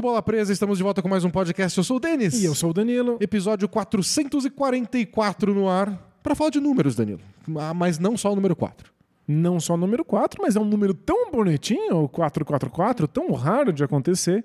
do 0.00 0.02
Bola 0.02 0.22
Presa, 0.22 0.50
estamos 0.50 0.78
de 0.78 0.82
volta 0.82 1.02
com 1.02 1.08
mais 1.10 1.24
um 1.26 1.30
podcast. 1.30 1.76
Eu 1.76 1.84
sou 1.84 1.98
o 1.98 2.00
Denis. 2.00 2.32
E 2.32 2.46
eu 2.46 2.54
sou 2.54 2.70
o 2.70 2.72
Danilo. 2.72 3.18
Episódio 3.20 3.68
444 3.68 5.54
no 5.54 5.68
ar. 5.68 6.16
Para 6.22 6.34
falar 6.34 6.48
de 6.48 6.58
números, 6.58 6.96
Danilo. 6.96 7.20
Ah, 7.58 7.74
Mas 7.74 7.98
não 7.98 8.16
só 8.16 8.32
o 8.32 8.34
número 8.34 8.56
4. 8.56 8.90
Não 9.28 9.60
só 9.60 9.74
o 9.74 9.76
número 9.76 10.02
4, 10.02 10.40
mas 10.42 10.56
é 10.56 10.60
um 10.60 10.64
número 10.64 10.94
tão 10.94 11.30
bonitinho, 11.30 12.04
o 12.04 12.08
444, 12.08 13.06
tão 13.06 13.30
raro 13.32 13.74
de 13.74 13.84
acontecer. 13.84 14.42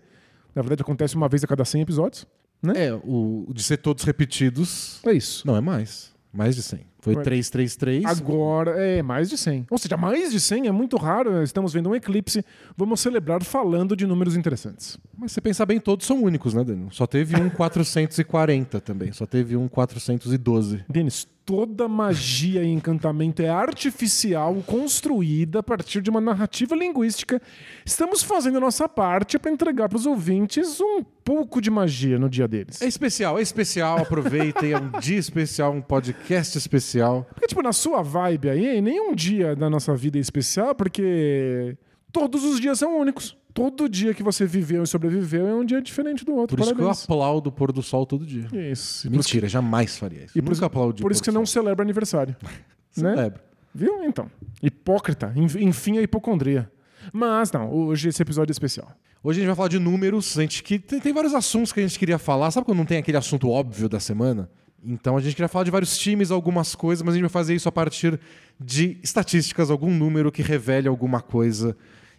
Na 0.54 0.62
verdade, 0.62 0.82
acontece 0.82 1.16
uma 1.16 1.30
vez 1.30 1.42
a 1.44 1.48
cada 1.48 1.64
100 1.64 1.82
episódios. 1.84 2.28
Né? 2.62 2.88
É, 2.88 2.94
o 2.94 3.48
de 3.54 3.64
ser 3.64 3.78
todos 3.78 4.04
repetidos. 4.04 5.00
É 5.06 5.14
isso. 5.14 5.48
Não, 5.48 5.56
é 5.56 5.62
mais. 5.62 6.14
Mais 6.34 6.56
de 6.58 6.64
100. 6.64 6.82
Foi 7.06 7.14
Foi. 7.14 7.24
333. 7.24 8.04
Agora 8.04 8.72
é 8.84 9.04
mais 9.04 9.30
de 9.30 9.38
100. 9.38 9.68
Ou 9.70 9.78
seja, 9.78 9.96
mais 9.96 10.32
de 10.32 10.40
100 10.40 10.68
é 10.68 10.72
muito 10.72 10.98
raro. 10.98 11.44
Estamos 11.44 11.72
vendo 11.72 11.90
um 11.90 11.96
eclipse. 11.96 12.44
Vamos 12.76 13.00
celebrar 13.00 13.44
falando 13.44 13.96
de 13.96 14.08
números 14.08 14.36
interessantes. 14.36 14.98
Mas 15.16 15.32
se 15.32 15.40
pensar 15.40 15.68
bem, 15.68 15.80
todos 15.80 16.08
são 16.08 16.24
únicos, 16.24 16.56
né, 16.56 16.64
Danilo? 16.64 16.92
Só 16.92 17.06
teve 17.06 17.40
um 17.40 17.48
440 17.54 18.82
também. 18.82 19.12
Só 19.12 19.28
teve 19.28 19.56
um 19.56 19.68
412. 19.68 20.84
Denis, 20.90 21.28
toda 21.46 21.88
magia 21.88 22.64
e 22.64 22.72
encantamento 22.72 23.42
é 23.42 23.50
artificial, 23.50 24.56
construída 24.66 25.60
a 25.60 25.64
partir 25.64 26.02
de 26.02 26.10
uma 26.10 26.20
narrativa 26.20 26.76
linguística. 26.76 27.40
Estamos 27.86 28.24
fazendo 28.24 28.58
a 28.58 28.62
nossa 28.62 28.90
parte 28.90 29.38
para 29.38 29.52
entregar 29.52 29.88
para 29.88 29.98
os 29.98 30.08
ouvintes 30.08 30.82
um 30.82 31.04
pouco 31.24 31.62
de 31.62 31.70
magia 31.70 32.18
no 32.18 32.30
dia 32.30 32.48
deles. 32.48 32.82
É 32.82 32.88
especial, 32.88 33.38
é 33.38 33.42
especial. 33.42 34.00
Aproveitem. 34.00 34.74
É 34.74 34.80
um 34.80 35.00
dia 35.00 35.20
especial, 35.20 35.72
um 35.72 35.82
podcast 35.82 36.58
especial. 36.58 36.95
Porque, 37.34 37.48
tipo, 37.48 37.62
na 37.62 37.74
sua 37.74 38.02
vibe 38.02 38.50
aí, 38.50 38.82
nenhum 38.82 39.14
dia 39.16 39.56
da 39.56 39.70
nossa 39.70 39.96
vida 39.96 40.18
é 40.18 40.22
especial, 40.22 40.74
porque 40.76 41.78
todos 42.12 42.44
os 42.44 42.60
dias 42.60 42.80
são 42.80 42.98
únicos. 43.00 43.38
Todo 43.54 43.88
dia 43.88 44.14
que 44.14 44.22
você 44.22 44.46
viveu 44.46 44.84
e 44.84 44.88
sobreviveu 44.88 45.48
é 45.48 45.56
um 45.56 45.64
dia 45.64 45.82
diferente 45.82 46.26
do 46.26 46.34
outro. 46.36 46.58
Por 46.58 46.64
isso 46.64 46.74
que 46.76 46.82
eu 46.82 46.86
Parabéns. 46.88 47.04
aplaudo 47.06 47.50
o 47.50 47.52
pôr 47.54 47.72
do 47.72 47.82
sol 47.82 48.06
todo 48.06 48.26
dia. 48.26 48.48
Isso. 48.72 49.08
E 49.08 49.10
por 49.10 49.16
Mentira, 49.18 49.48
jamais 49.48 49.98
faria 49.98 50.26
isso. 50.26 50.38
E 50.38 50.42
por 50.42 50.52
isso- 50.52 50.66
aplaudi 50.66 51.02
Por 51.02 51.10
o 51.10 51.14
isso 51.14 51.22
que 51.24 51.32
você 51.32 51.38
não 51.38 51.46
celebra 51.46 51.82
aniversário. 51.84 52.36
né? 52.98 53.16
Celebro. 53.16 53.40
Viu? 53.74 54.04
Então. 54.04 54.30
Hipócrita. 54.62 55.32
Enf- 55.38 55.56
Enfim, 55.56 55.98
a 55.98 56.02
hipocondria. 56.02 56.70
Mas 57.14 57.50
não, 57.52 57.72
hoje 57.72 58.10
esse 58.10 58.22
episódio 58.22 58.52
é 58.52 58.54
especial. 58.54 58.92
Hoje 59.24 59.40
a 59.40 59.42
gente 59.42 59.48
vai 59.48 59.56
falar 59.56 59.70
de 59.70 59.80
números. 59.80 60.38
A 60.38 60.42
gente 60.42 60.62
que 60.62 60.78
tem, 60.78 61.00
tem 61.00 61.14
vários 61.14 61.34
assuntos 61.34 61.72
que 61.72 61.80
a 61.80 61.84
gente 61.88 61.98
queria 61.98 62.18
falar. 62.20 62.52
Sabe 62.52 62.66
quando 62.66 62.78
não 62.80 62.86
tem 62.86 62.98
aquele 62.98 63.18
assunto 63.18 63.50
óbvio 63.50 63.88
da 63.88 64.00
semana? 64.02 64.50
Então 64.86 65.18
a 65.18 65.22
gente 65.22 65.36
queria 65.36 65.48
falar 65.48 65.66
de 65.66 65.72
vários 65.72 65.98
times, 65.98 66.32
algumas 66.32 66.76
coisas, 66.76 67.02
mas 67.04 67.14
a 67.14 67.18
gente 67.18 67.24
vai 67.24 67.30
fazer 67.30 67.56
isso 67.56 67.68
a 67.68 67.72
partir 67.72 68.20
de 68.60 68.98
estatísticas, 69.02 69.72
algum 69.72 69.92
número 69.92 70.32
que 70.32 70.42
revele 70.42 70.88
alguma 70.88 71.22
coisa. 71.22 71.76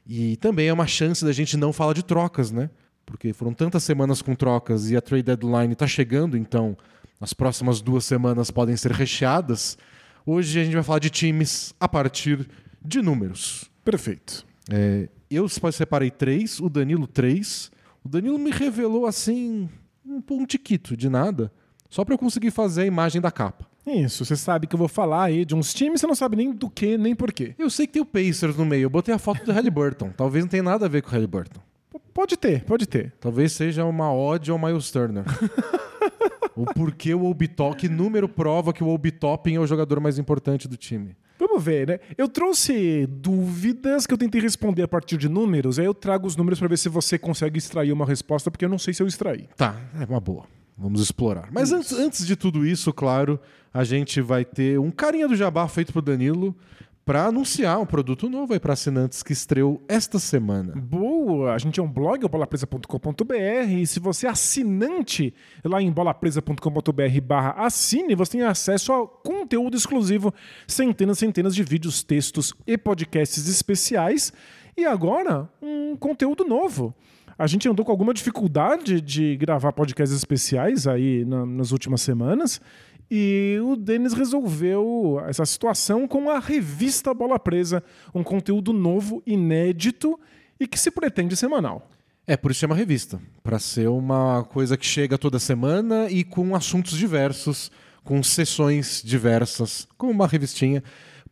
E 0.06 0.36
também 0.36 0.68
é 0.68 0.72
uma 0.72 0.86
chance 0.86 1.24
da 1.24 1.32
gente 1.32 1.56
não 1.56 1.72
falar 1.72 1.92
de 1.92 2.02
trocas, 2.02 2.50
né? 2.50 2.70
Porque 3.04 3.32
foram 3.32 3.52
tantas 3.52 3.84
semanas 3.84 4.20
com 4.20 4.34
trocas 4.34 4.90
e 4.90 4.96
a 4.96 5.00
trade 5.00 5.22
deadline 5.22 5.72
está 5.72 5.86
chegando, 5.86 6.36
então 6.36 6.76
as 7.20 7.32
próximas 7.32 7.80
duas 7.80 8.04
semanas 8.04 8.50
podem 8.50 8.76
ser 8.76 8.92
recheadas. 8.92 9.78
Hoje 10.24 10.60
a 10.60 10.64
gente 10.64 10.74
vai 10.74 10.82
falar 10.82 10.98
de 10.98 11.08
times 11.08 11.72
a 11.78 11.88
partir 11.88 12.48
de 12.84 13.00
números. 13.00 13.70
Perfeito. 13.84 14.44
É, 14.68 15.08
eu 15.30 15.48
separei 15.48 16.10
três, 16.10 16.60
o 16.60 16.68
Danilo 16.68 17.06
três. 17.06 17.70
O 18.04 18.08
Danilo 18.08 18.38
me 18.38 18.50
revelou 18.50 19.06
assim 19.06 19.68
um, 20.04 20.22
um 20.30 20.46
tiquito 20.46 20.96
de 20.96 21.08
nada, 21.08 21.52
só 21.88 22.04
para 22.04 22.14
eu 22.14 22.18
conseguir 22.18 22.50
fazer 22.50 22.82
a 22.82 22.86
imagem 22.86 23.20
da 23.20 23.30
capa. 23.30 23.66
Isso, 23.86 24.24
você 24.24 24.34
sabe 24.36 24.66
que 24.66 24.74
eu 24.74 24.78
vou 24.78 24.88
falar 24.88 25.24
aí 25.24 25.44
de 25.44 25.54
uns 25.54 25.72
times, 25.72 26.00
você 26.00 26.06
não 26.06 26.14
sabe 26.14 26.36
nem 26.36 26.52
do 26.52 26.68
que, 26.68 26.98
nem 26.98 27.14
por 27.14 27.32
quê. 27.32 27.54
Eu 27.58 27.70
sei 27.70 27.86
que 27.86 27.92
tem 27.94 28.02
o 28.02 28.06
Pacers 28.06 28.56
no 28.56 28.64
meio, 28.66 28.82
eu 28.84 28.90
botei 28.90 29.14
a 29.14 29.18
foto 29.18 29.44
do 29.44 29.52
Halliburton. 29.52 30.10
Talvez 30.16 30.44
não 30.44 30.48
tenha 30.50 30.62
nada 30.62 30.86
a 30.86 30.88
ver 30.88 31.02
com 31.02 31.08
o 31.08 31.12
Halliburton. 31.12 31.60
P- 31.92 32.00
Pode 32.12 32.36
ter, 32.36 32.64
pode 32.64 32.86
ter. 32.86 33.12
Talvez 33.20 33.52
seja 33.52 33.84
uma 33.84 34.12
ode 34.12 34.50
ao 34.50 34.58
Miles 34.58 34.90
Turner. 34.90 35.24
o 36.56 36.64
porquê 36.66 37.14
o 37.14 37.24
Obi-Toppin, 37.26 37.76
que 37.78 37.88
número 37.88 38.28
prova 38.28 38.72
que 38.72 38.82
o 38.82 38.88
Obi-Toppin 38.88 39.54
é 39.54 39.60
o 39.60 39.66
jogador 39.66 40.00
mais 40.00 40.18
importante 40.18 40.66
do 40.66 40.76
time. 40.76 41.14
Vamos 41.38 41.62
ver, 41.62 41.86
né? 41.86 42.00
Eu 42.16 42.28
trouxe 42.28 43.06
dúvidas 43.06 44.06
que 44.06 44.12
eu 44.14 44.18
tentei 44.18 44.40
responder 44.40 44.82
a 44.82 44.88
partir 44.88 45.18
de 45.18 45.28
números, 45.28 45.78
aí 45.78 45.84
eu 45.84 45.92
trago 45.92 46.26
os 46.26 46.34
números 46.34 46.58
para 46.58 46.66
ver 46.68 46.78
se 46.78 46.88
você 46.88 47.18
consegue 47.18 47.58
extrair 47.58 47.92
uma 47.92 48.06
resposta, 48.06 48.50
porque 48.50 48.64
eu 48.64 48.68
não 48.70 48.78
sei 48.78 48.94
se 48.94 49.02
eu 49.02 49.06
extraí. 49.06 49.46
Tá, 49.56 49.76
é 50.00 50.04
uma 50.06 50.18
boa. 50.20 50.44
Vamos 50.76 51.00
explorar. 51.00 51.48
Mas 51.50 51.72
antes, 51.72 51.92
antes 51.92 52.26
de 52.26 52.36
tudo 52.36 52.66
isso, 52.66 52.92
claro, 52.92 53.40
a 53.72 53.82
gente 53.82 54.20
vai 54.20 54.44
ter 54.44 54.78
um 54.78 54.90
carinha 54.90 55.26
do 55.26 55.34
jabá 55.34 55.66
feito 55.66 55.92
pro 55.92 56.02
Danilo 56.02 56.54
para 57.06 57.26
anunciar 57.26 57.78
um 57.78 57.86
produto 57.86 58.28
novo 58.28 58.52
aí 58.52 58.58
para 58.58 58.72
assinantes 58.72 59.22
que 59.22 59.32
estreou 59.32 59.80
esta 59.88 60.18
semana. 60.18 60.74
Boa! 60.74 61.54
A 61.54 61.58
gente 61.58 61.78
é 61.78 61.82
um 61.82 61.88
blog, 61.88 62.24
o 62.24 62.28
bolapresa.com.br, 62.28 63.70
e 63.70 63.86
se 63.86 64.00
você 64.00 64.26
é 64.26 64.30
assinante 64.30 65.32
lá 65.64 65.80
em 65.80 65.90
bolapresa.com.br 65.92 67.20
barra 67.22 67.50
assine, 67.64 68.16
você 68.16 68.32
tem 68.32 68.42
acesso 68.42 68.92
a 68.92 69.06
conteúdo 69.06 69.76
exclusivo, 69.76 70.34
centenas 70.66 71.18
e 71.18 71.20
centenas 71.20 71.54
de 71.54 71.62
vídeos, 71.62 72.02
textos 72.02 72.52
e 72.66 72.76
podcasts 72.76 73.48
especiais, 73.48 74.32
e 74.76 74.84
agora 74.84 75.48
um 75.62 75.96
conteúdo 75.96 76.44
novo. 76.44 76.92
A 77.38 77.46
gente 77.46 77.68
andou 77.68 77.84
com 77.84 77.90
alguma 77.92 78.14
dificuldade 78.14 79.00
de 79.00 79.36
gravar 79.36 79.72
podcasts 79.72 80.16
especiais 80.16 80.86
aí 80.86 81.24
na- 81.24 81.44
nas 81.44 81.70
últimas 81.70 82.00
semanas, 82.00 82.60
e 83.10 83.58
o 83.62 83.76
Denis 83.76 84.14
resolveu 84.14 85.22
essa 85.28 85.44
situação 85.44 86.08
com 86.08 86.30
a 86.30 86.38
revista 86.38 87.12
Bola 87.12 87.38
Presa, 87.38 87.82
um 88.14 88.22
conteúdo 88.24 88.72
novo, 88.72 89.22
inédito 89.26 90.18
e 90.58 90.66
que 90.66 90.78
se 90.78 90.90
pretende 90.90 91.36
semanal. 91.36 91.90
É, 92.26 92.36
por 92.36 92.50
isso 92.50 92.60
chama 92.60 92.74
revista, 92.74 93.20
para 93.42 93.58
ser 93.58 93.88
uma 93.88 94.42
coisa 94.44 94.76
que 94.76 94.84
chega 94.86 95.16
toda 95.16 95.38
semana 95.38 96.10
e 96.10 96.24
com 96.24 96.56
assuntos 96.56 96.96
diversos, 96.98 97.70
com 98.02 98.20
sessões 98.22 99.02
diversas, 99.04 99.86
como 99.96 100.10
uma 100.10 100.26
revistinha, 100.26 100.82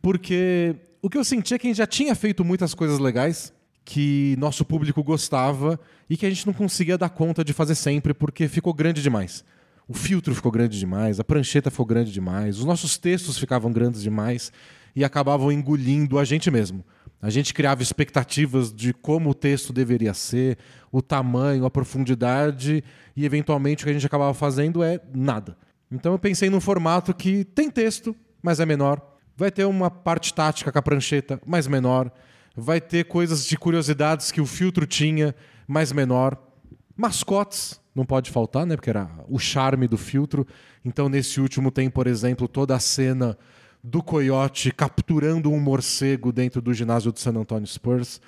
porque 0.01 0.75
o 1.01 1.09
que 1.09 1.17
eu 1.17 1.23
senti 1.23 1.53
é 1.53 1.59
que 1.59 1.67
a 1.67 1.69
gente 1.69 1.77
já 1.77 1.87
tinha 1.87 2.15
feito 2.15 2.45
muitas 2.45 2.73
coisas 2.73 2.99
legais 2.99 3.51
que 3.85 4.35
nosso 4.39 4.65
público 4.65 5.03
gostava 5.03 5.79
e 6.09 6.17
que 6.17 6.25
a 6.25 6.29
gente 6.29 6.47
não 6.47 6.53
conseguia 6.53 6.97
dar 6.97 7.09
conta 7.09 7.43
de 7.43 7.53
fazer 7.53 7.75
sempre 7.75 8.13
porque 8.13 8.47
ficou 8.47 8.73
grande 8.73 9.01
demais. 9.01 9.45
O 9.87 9.93
filtro 9.93 10.33
ficou 10.33 10.51
grande 10.51 10.79
demais, 10.79 11.19
a 11.19 11.23
prancheta 11.23 11.69
ficou 11.69 11.85
grande 11.85 12.11
demais, 12.11 12.57
os 12.57 12.65
nossos 12.65 12.97
textos 12.97 13.37
ficavam 13.37 13.71
grandes 13.71 14.01
demais 14.01 14.51
e 14.95 15.03
acabavam 15.03 15.51
engolindo 15.51 16.17
a 16.17 16.25
gente 16.25 16.49
mesmo. 16.49 16.83
A 17.21 17.29
gente 17.29 17.53
criava 17.53 17.83
expectativas 17.83 18.73
de 18.73 18.93
como 18.93 19.29
o 19.29 19.33
texto 19.33 19.71
deveria 19.71 20.13
ser, 20.13 20.57
o 20.91 21.01
tamanho, 21.01 21.65
a 21.65 21.71
profundidade, 21.71 22.83
e 23.15 23.25
eventualmente 23.25 23.83
o 23.83 23.85
que 23.85 23.91
a 23.91 23.93
gente 23.93 24.05
acabava 24.05 24.33
fazendo 24.33 24.83
é 24.83 24.99
nada. 25.13 25.55
Então 25.91 26.13
eu 26.13 26.19
pensei 26.19 26.49
num 26.49 26.59
formato 26.59 27.13
que 27.13 27.43
tem 27.43 27.69
texto, 27.69 28.15
mas 28.41 28.59
é 28.59 28.65
menor. 28.65 28.99
Vai 29.37 29.51
ter 29.51 29.65
uma 29.65 29.91
parte 29.91 30.33
tática 30.33 30.71
com 30.71 30.79
a 30.79 30.81
prancheta, 30.81 31.39
mas 31.45 31.67
menor. 31.67 32.11
Vai 32.55 32.79
ter 32.79 33.05
coisas 33.05 33.45
de 33.45 33.57
curiosidades 33.57 34.31
que 34.31 34.39
o 34.39 34.45
filtro 34.45 34.85
tinha, 34.85 35.35
mas 35.67 35.91
menor. 35.91 36.37
Mascotes, 36.95 37.79
não 37.93 38.05
pode 38.05 38.31
faltar, 38.31 38.65
né? 38.65 38.75
Porque 38.75 38.89
era 38.89 39.09
o 39.27 39.39
charme 39.39 39.87
do 39.87 39.97
filtro. 39.97 40.45
Então, 40.83 41.09
nesse 41.09 41.41
último 41.41 41.71
tem, 41.71 41.89
por 41.89 42.07
exemplo, 42.07 42.47
toda 42.47 42.75
a 42.75 42.79
cena 42.79 43.37
do 43.83 44.01
coiote 44.01 44.71
capturando 44.71 45.51
um 45.51 45.59
morcego 45.59 46.31
dentro 46.31 46.61
do 46.61 46.73
ginásio 46.73 47.11
do 47.11 47.19
San 47.19 47.35
Antonio 47.35 47.67
Spurs. 47.67 48.19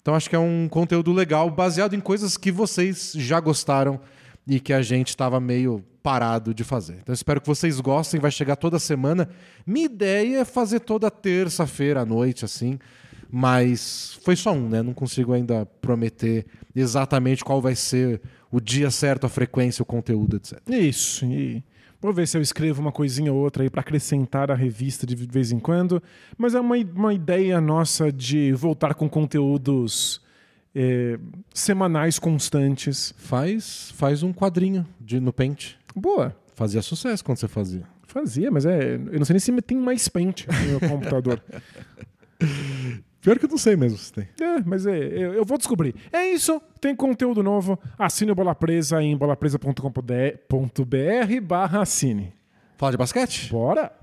Então, 0.00 0.14
acho 0.14 0.28
que 0.28 0.34
é 0.34 0.38
um 0.38 0.68
conteúdo 0.68 1.12
legal, 1.12 1.50
baseado 1.50 1.94
em 1.94 2.00
coisas 2.00 2.36
que 2.36 2.50
vocês 2.50 3.12
já 3.16 3.38
gostaram 3.38 4.00
e 4.46 4.58
que 4.58 4.72
a 4.72 4.82
gente 4.82 5.10
estava 5.10 5.38
meio 5.38 5.84
parado 6.02 6.52
de 6.52 6.64
fazer. 6.64 6.98
Então, 7.00 7.12
espero 7.12 7.40
que 7.40 7.46
vocês 7.46 7.78
gostem. 7.78 8.18
Vai 8.18 8.30
chegar 8.30 8.56
toda 8.56 8.78
semana. 8.78 9.28
Minha 9.64 9.86
ideia 9.86 10.40
é 10.40 10.44
fazer 10.44 10.80
toda 10.80 11.10
terça-feira 11.10 12.00
à 12.00 12.04
noite, 12.04 12.44
assim. 12.44 12.78
Mas 13.34 14.18
foi 14.22 14.36
só 14.36 14.52
um, 14.52 14.68
né? 14.68 14.82
Não 14.82 14.92
consigo 14.92 15.32
ainda 15.32 15.64
prometer 15.80 16.44
exatamente 16.76 17.42
qual 17.42 17.62
vai 17.62 17.74
ser 17.74 18.20
o 18.50 18.60
dia 18.60 18.90
certo, 18.90 19.24
a 19.24 19.28
frequência, 19.30 19.82
o 19.82 19.86
conteúdo, 19.86 20.36
etc. 20.36 20.60
Isso, 20.68 21.24
e 21.24 21.64
vou 21.98 22.12
ver 22.12 22.28
se 22.28 22.36
eu 22.36 22.42
escrevo 22.42 22.82
uma 22.82 22.92
coisinha 22.92 23.32
ou 23.32 23.38
outra 23.38 23.62
aí 23.62 23.70
para 23.70 23.80
acrescentar 23.80 24.50
a 24.50 24.54
revista 24.54 25.06
de 25.06 25.16
vez 25.16 25.50
em 25.50 25.58
quando. 25.58 26.02
Mas 26.36 26.54
é 26.54 26.60
uma, 26.60 26.76
uma 26.76 27.14
ideia 27.14 27.58
nossa 27.58 28.12
de 28.12 28.52
voltar 28.52 28.92
com 28.92 29.08
conteúdos 29.08 30.20
é, 30.74 31.18
semanais 31.54 32.18
constantes. 32.18 33.14
Faz, 33.16 33.92
faz 33.94 34.22
um 34.22 34.30
quadrinho 34.30 34.86
de, 35.00 35.18
no 35.18 35.32
Paint. 35.32 35.76
Boa. 35.96 36.36
Fazia 36.54 36.82
sucesso 36.82 37.24
quando 37.24 37.38
você 37.38 37.48
fazia. 37.48 37.84
Fazia, 38.06 38.50
mas 38.50 38.66
é. 38.66 38.96
Eu 38.96 39.18
não 39.18 39.24
sei 39.24 39.32
nem 39.32 39.40
se 39.40 39.62
tem 39.62 39.78
mais 39.78 40.06
pente 40.06 40.46
no 40.46 40.68
meu 40.68 40.80
computador. 40.80 41.42
Pior 43.22 43.38
que 43.38 43.44
eu 43.44 43.48
não 43.48 43.56
sei 43.56 43.76
mesmo 43.76 43.96
se 43.96 44.12
tem. 44.12 44.28
É, 44.40 44.60
mas 44.66 44.84
é, 44.84 44.98
eu, 44.98 45.32
eu 45.32 45.44
vou 45.44 45.56
descobrir. 45.56 45.94
É 46.12 46.28
isso, 46.30 46.60
tem 46.80 46.94
conteúdo 46.94 47.40
novo. 47.40 47.78
Assine 47.96 48.32
o 48.32 48.34
Bola 48.34 48.52
Presa 48.52 49.00
em 49.00 49.16
bolapresa.com.br 49.16 51.40
barra 51.40 51.82
assine. 51.82 52.34
Fala 52.76 52.90
de 52.90 52.98
basquete? 52.98 53.48
Bora! 53.48 54.01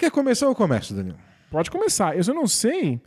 Quer 0.00 0.10
começar 0.10 0.46
ou 0.46 0.52
eu 0.52 0.56
começo, 0.56 0.94
Daniel? 0.94 1.16
Pode 1.50 1.70
começar. 1.70 2.16
Eu 2.16 2.24
só 2.24 2.32
não 2.32 2.46
sei, 2.46 3.00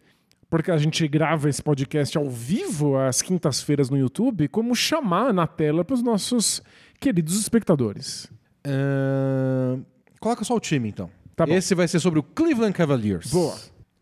porque 0.49 0.69
a 0.69 0.77
gente 0.77 1.07
grava 1.07 1.49
esse 1.49 1.61
podcast 1.61 2.15
ao 2.17 2.29
vivo 2.29 2.97
às 2.97 3.21
quintas-feiras 3.21 3.89
no 3.89 3.97
YouTube, 3.97 4.47
como 4.47 4.75
chamar 4.75 5.33
na 5.33 5.47
tela 5.47 5.83
para 5.83 5.95
os 5.95 6.03
nossos 6.03 6.61
queridos 6.99 7.39
espectadores. 7.39 8.31
Ahn, 8.65 9.81
Coloca 10.19 10.45
só 10.45 10.55
o 10.55 10.59
time, 10.59 10.87
então. 10.87 11.09
Tá. 11.35 11.43
Esse 11.49 11.75
vai 11.75 11.85
ser 11.85 11.99
sobre 11.99 12.17
o 12.17 12.23
Cleveland 12.23 12.73
Cavaliers. 12.73 13.29
Boa. 13.29 13.57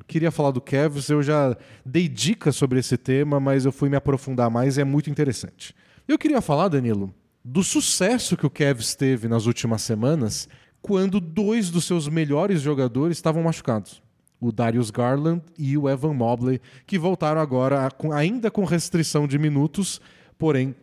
Queria 0.06 0.30
falar 0.30 0.52
do 0.52 0.62
Cavs, 0.62 1.10
eu 1.10 1.24
já 1.24 1.58
dei 1.84 2.08
dicas 2.08 2.56
sobre 2.56 2.78
esse 2.78 2.96
tema, 2.96 3.40
mas 3.40 3.66
eu 3.66 3.72
fui 3.72 3.90
me 3.90 3.96
aprofundar 3.96 4.48
mais 4.48 4.78
e 4.78 4.82
é 4.82 4.84
muito 4.84 5.10
interessante. 5.10 5.74
Eu 6.08 6.20
queria 6.20 6.42
falar, 6.42 6.68
Danilo, 6.68 7.12
do 7.44 7.64
sucesso 7.64 8.38
que 8.38 8.46
o 8.46 8.52
Cavs 8.52 8.94
teve 8.94 9.28
nas 9.28 9.48
últimas 9.48 9.82
semanas 9.82 10.48
quando 10.82 11.20
dois 11.20 11.70
dos 11.70 11.86
seus 11.86 12.08
melhores 12.08 12.62
jogadores 12.62 13.18
estavam 13.18 13.44
machucados. 13.44 14.02
O 14.40 14.52
Darius 14.52 14.90
Garland 14.90 15.42
e 15.58 15.78
o 15.78 15.88
Evan 15.88 16.14
Mobley, 16.14 16.60
que 16.88 16.98
voltaram 16.98 17.40
agora 17.40 17.88
ainda 18.14 18.50
com 18.50 18.66
restrição 18.66 19.28
de 19.28 19.38
minutos, 19.38 20.02
porém 20.38 20.74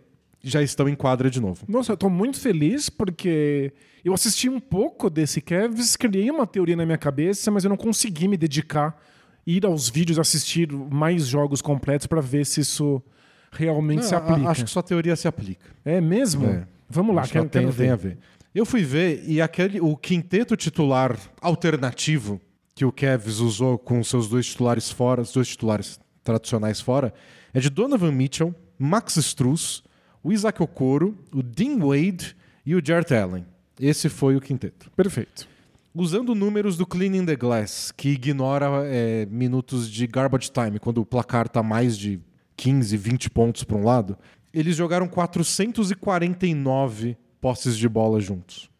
já 0.40 0.62
estão 0.62 0.88
em 0.88 0.94
quadra 0.94 1.28
de 1.28 1.40
novo. 1.40 1.64
Nossa, 1.66 1.92
eu 1.92 1.96
tô 1.96 2.08
muito 2.08 2.38
feliz 2.38 2.88
porque 2.88 3.72
eu 4.04 4.14
assisti 4.14 4.48
um 4.48 4.60
pouco 4.60 5.10
desse 5.10 5.40
Cavs, 5.40 5.96
criei 5.96 6.30
uma 6.30 6.46
teoria 6.46 6.76
na 6.76 6.86
minha 6.86 6.96
cabeça, 6.98 7.50
mas 7.50 7.64
eu 7.64 7.68
não 7.70 7.76
consegui 7.76 8.28
me 8.28 8.36
dedicar, 8.36 8.96
ir 9.44 9.66
aos 9.66 9.88
vídeos, 9.88 10.20
assistir 10.20 10.70
mais 10.72 11.26
jogos 11.26 11.60
completos 11.60 12.06
para 12.06 12.20
ver 12.20 12.46
se 12.46 12.60
isso 12.60 13.02
realmente 13.50 14.04
se 14.04 14.12
Não, 14.12 14.18
a- 14.18 14.22
aplica. 14.30 14.50
Acho 14.50 14.64
que 14.64 14.70
sua 14.70 14.82
teoria 14.84 15.16
se 15.16 15.26
aplica. 15.26 15.66
É 15.84 16.00
mesmo? 16.00 16.46
É. 16.46 16.64
Vamos 16.88 17.14
lá, 17.16 17.22
Acho 17.22 17.32
que 17.32 17.38
quero, 17.38 17.48
tem, 17.50 17.62
quero 17.62 17.74
tem 17.74 17.86
ver. 17.88 17.92
a 17.92 17.96
ver. 17.96 18.18
Eu 18.58 18.66
fui 18.66 18.82
ver 18.82 19.22
e 19.24 19.40
aquele 19.40 19.80
o 19.80 19.96
quinteto 19.96 20.56
titular 20.56 21.16
alternativo 21.40 22.40
que 22.74 22.84
o 22.84 22.90
Cavs 22.90 23.38
usou 23.38 23.78
com 23.78 24.02
seus 24.02 24.28
dois 24.28 24.46
titulares 24.46 24.90
fora, 24.90 25.22
os 25.22 25.30
dois 25.30 25.46
titulares 25.46 26.00
tradicionais 26.24 26.80
fora, 26.80 27.14
é 27.54 27.60
de 27.60 27.70
Donovan 27.70 28.10
Mitchell, 28.10 28.52
Max 28.76 29.16
Struz, 29.18 29.84
o 30.24 30.32
Isaac 30.32 30.60
Okoro, 30.60 31.16
o 31.32 31.40
Dean 31.40 31.78
Wade 31.78 32.34
e 32.66 32.74
o 32.74 32.84
Jarrett 32.84 33.14
Allen. 33.14 33.46
Esse 33.78 34.08
foi 34.08 34.34
o 34.34 34.40
quinteto. 34.40 34.90
Perfeito. 34.90 35.46
Usando 35.94 36.34
números 36.34 36.76
do 36.76 36.84
Cleaning 36.84 37.26
the 37.26 37.36
Glass, 37.36 37.92
que 37.96 38.08
ignora 38.08 38.66
é, 38.86 39.24
minutos 39.26 39.88
de 39.88 40.04
garbage 40.04 40.50
time, 40.50 40.80
quando 40.80 41.00
o 41.00 41.06
placar 41.06 41.46
está 41.46 41.62
mais 41.62 41.96
de 41.96 42.18
15, 42.56 42.96
20 42.96 43.30
pontos 43.30 43.62
para 43.62 43.76
um 43.76 43.84
lado, 43.84 44.18
eles 44.52 44.74
jogaram 44.74 45.06
449 45.06 47.16
posses 47.40 47.76
de 47.76 47.88
bola 47.88 48.20
juntos. 48.20 48.70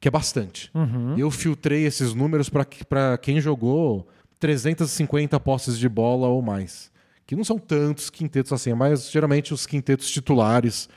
Que 0.00 0.08
é 0.08 0.10
bastante. 0.10 0.70
Eu 1.18 1.30
filtrei 1.30 1.84
esses 1.84 2.14
números 2.14 2.48
para 2.48 3.18
quem 3.18 3.40
jogou 3.40 4.06
350 4.38 5.40
posses 5.40 5.78
de 5.78 5.88
bola 5.88 6.28
ou 6.28 6.42
mais. 6.42 6.90
Que 7.26 7.34
não 7.34 7.42
são 7.42 7.58
tantos 7.58 8.08
quintetos 8.10 8.52
assim, 8.52 8.72
mas 8.74 9.10
geralmente 9.10 9.52
os 9.52 9.66
quintetos 9.66 10.10
titulares 10.10 10.88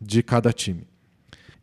de 0.00 0.22
cada 0.22 0.52
time. 0.52 0.86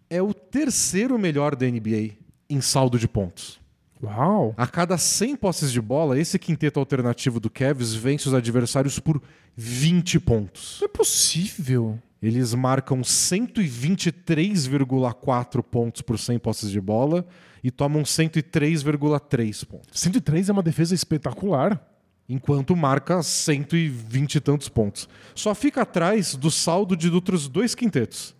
É 0.09 0.21
o 0.21 0.33
terceiro 0.33 1.18
melhor 1.18 1.56
da 1.56 1.65
NBA 1.65 2.12
em 2.50 2.62
saldo 2.62 3.00
de 3.00 3.07
pontos. 3.07 3.59
Uau! 4.04 4.54
A 4.57 4.68
cada 4.68 4.97
100 4.97 5.36
posses 5.38 5.71
de 5.71 5.80
bola, 5.80 6.19
esse 6.19 6.38
quinteto 6.38 6.80
alternativo 6.80 7.39
do 7.39 7.50
Cavs 7.50 7.94
vence 7.94 8.27
os 8.27 8.33
adversários 8.33 9.00
por 9.00 9.21
20 9.56 10.19
pontos. 10.19 10.80
Não 10.81 10.86
é 10.86 10.89
possível. 10.89 11.97
Eles 12.21 12.53
marcam 12.53 13.01
123,4 13.01 15.63
pontos 15.63 16.03
por 16.03 16.19
100 16.19 16.38
posses 16.39 16.69
de 16.69 16.79
bola 16.79 17.25
e 17.63 17.71
tomam 17.71 18.03
103,3 18.03 19.65
pontos. 19.65 20.00
103 20.00 20.50
é 20.50 20.53
uma 20.53 20.62
defesa 20.62 20.94
espetacular. 20.94 21.83
Enquanto 22.29 22.75
marca 22.75 23.23
120 23.23 24.35
e 24.35 24.39
tantos 24.39 24.69
pontos. 24.69 25.09
Só 25.35 25.56
fica 25.56 25.81
atrás 25.81 26.35
do 26.35 26.51
saldo 26.51 26.95
de 26.95 27.09
outros 27.09 27.50
dois 27.50 27.75
quintetos. 27.75 28.35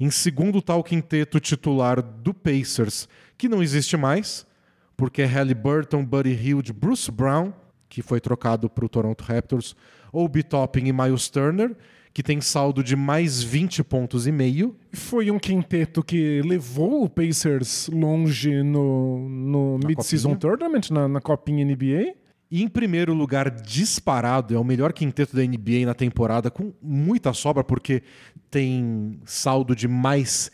Em 0.00 0.10
segundo 0.10 0.58
está 0.58 0.74
o 0.74 0.82
quinteto 0.82 1.38
titular 1.38 2.02
do 2.02 2.34
Pacers, 2.34 3.08
que 3.38 3.48
não 3.48 3.62
existe 3.62 3.96
mais, 3.96 4.44
porque 4.96 5.22
é 5.22 5.26
Halliburton, 5.26 6.04
Buddy 6.04 6.32
Hield, 6.32 6.72
Bruce 6.72 7.08
Brown, 7.10 7.52
que 7.88 8.02
foi 8.02 8.20
trocado 8.20 8.68
para 8.68 8.84
o 8.84 8.88
Toronto 8.88 9.22
Raptors, 9.22 9.76
Obi 10.12 10.42
Toppin 10.42 10.86
e 10.86 10.92
Miles 10.92 11.28
Turner, 11.28 11.76
que 12.16 12.22
tem 12.22 12.40
saldo 12.40 12.82
de 12.82 12.96
mais 12.96 13.42
20 13.42 13.84
pontos 13.84 14.26
e 14.26 14.32
meio. 14.32 14.74
Foi 14.90 15.30
um 15.30 15.38
quinteto 15.38 16.02
que 16.02 16.40
levou 16.40 17.04
o 17.04 17.10
Pacers 17.10 17.90
longe 17.92 18.62
no, 18.62 19.28
no 19.28 19.78
Mid-Season? 19.86 20.34
Tournament, 20.34 20.90
na, 20.90 21.06
na 21.06 21.20
Copinha 21.20 21.62
NBA. 21.62 22.14
E 22.50 22.62
em 22.62 22.68
primeiro 22.68 23.12
lugar, 23.12 23.50
disparado, 23.50 24.54
é 24.54 24.58
o 24.58 24.64
melhor 24.64 24.94
quinteto 24.94 25.36
da 25.36 25.42
NBA 25.42 25.84
na 25.84 25.92
temporada, 25.92 26.50
com 26.50 26.72
muita 26.80 27.34
sobra, 27.34 27.62
porque 27.62 28.02
tem 28.50 29.20
saldo 29.26 29.76
de 29.76 29.86
mais 29.86 30.50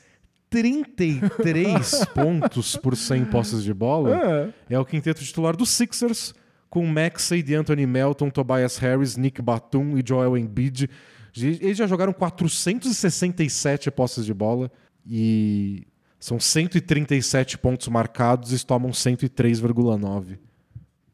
33 0.51 2.07
pontos 2.13 2.77
por 2.77 2.97
100 2.97 3.27
posses 3.27 3.63
de 3.63 3.73
bola. 3.73 4.53
É. 4.69 4.75
É 4.75 4.79
o 4.81 4.85
quinteto 4.85 5.23
titular 5.23 5.57
dos 5.57 5.69
Sixers, 5.69 6.35
com 6.69 6.85
Maxey, 6.85 7.41
de 7.41 7.55
Anthony 7.55 7.87
Melton, 7.87 8.31
Tobias 8.31 8.79
Harris, 8.79 9.17
Nick 9.17 9.41
Batum 9.41 9.97
e 9.97 10.03
Joel 10.05 10.37
Embiid. 10.37 10.91
Eles 11.37 11.77
já 11.79 11.87
jogaram 11.87 12.13
467 12.13 13.91
posses 13.91 14.25
de 14.27 14.35
bola 14.35 14.71
e 15.07 15.87
são 16.19 16.39
137 16.39 17.59
pontos 17.59 17.89
marcados 17.89 18.53
e 18.53 18.65
tomam 18.67 18.91
103,9 18.91 20.39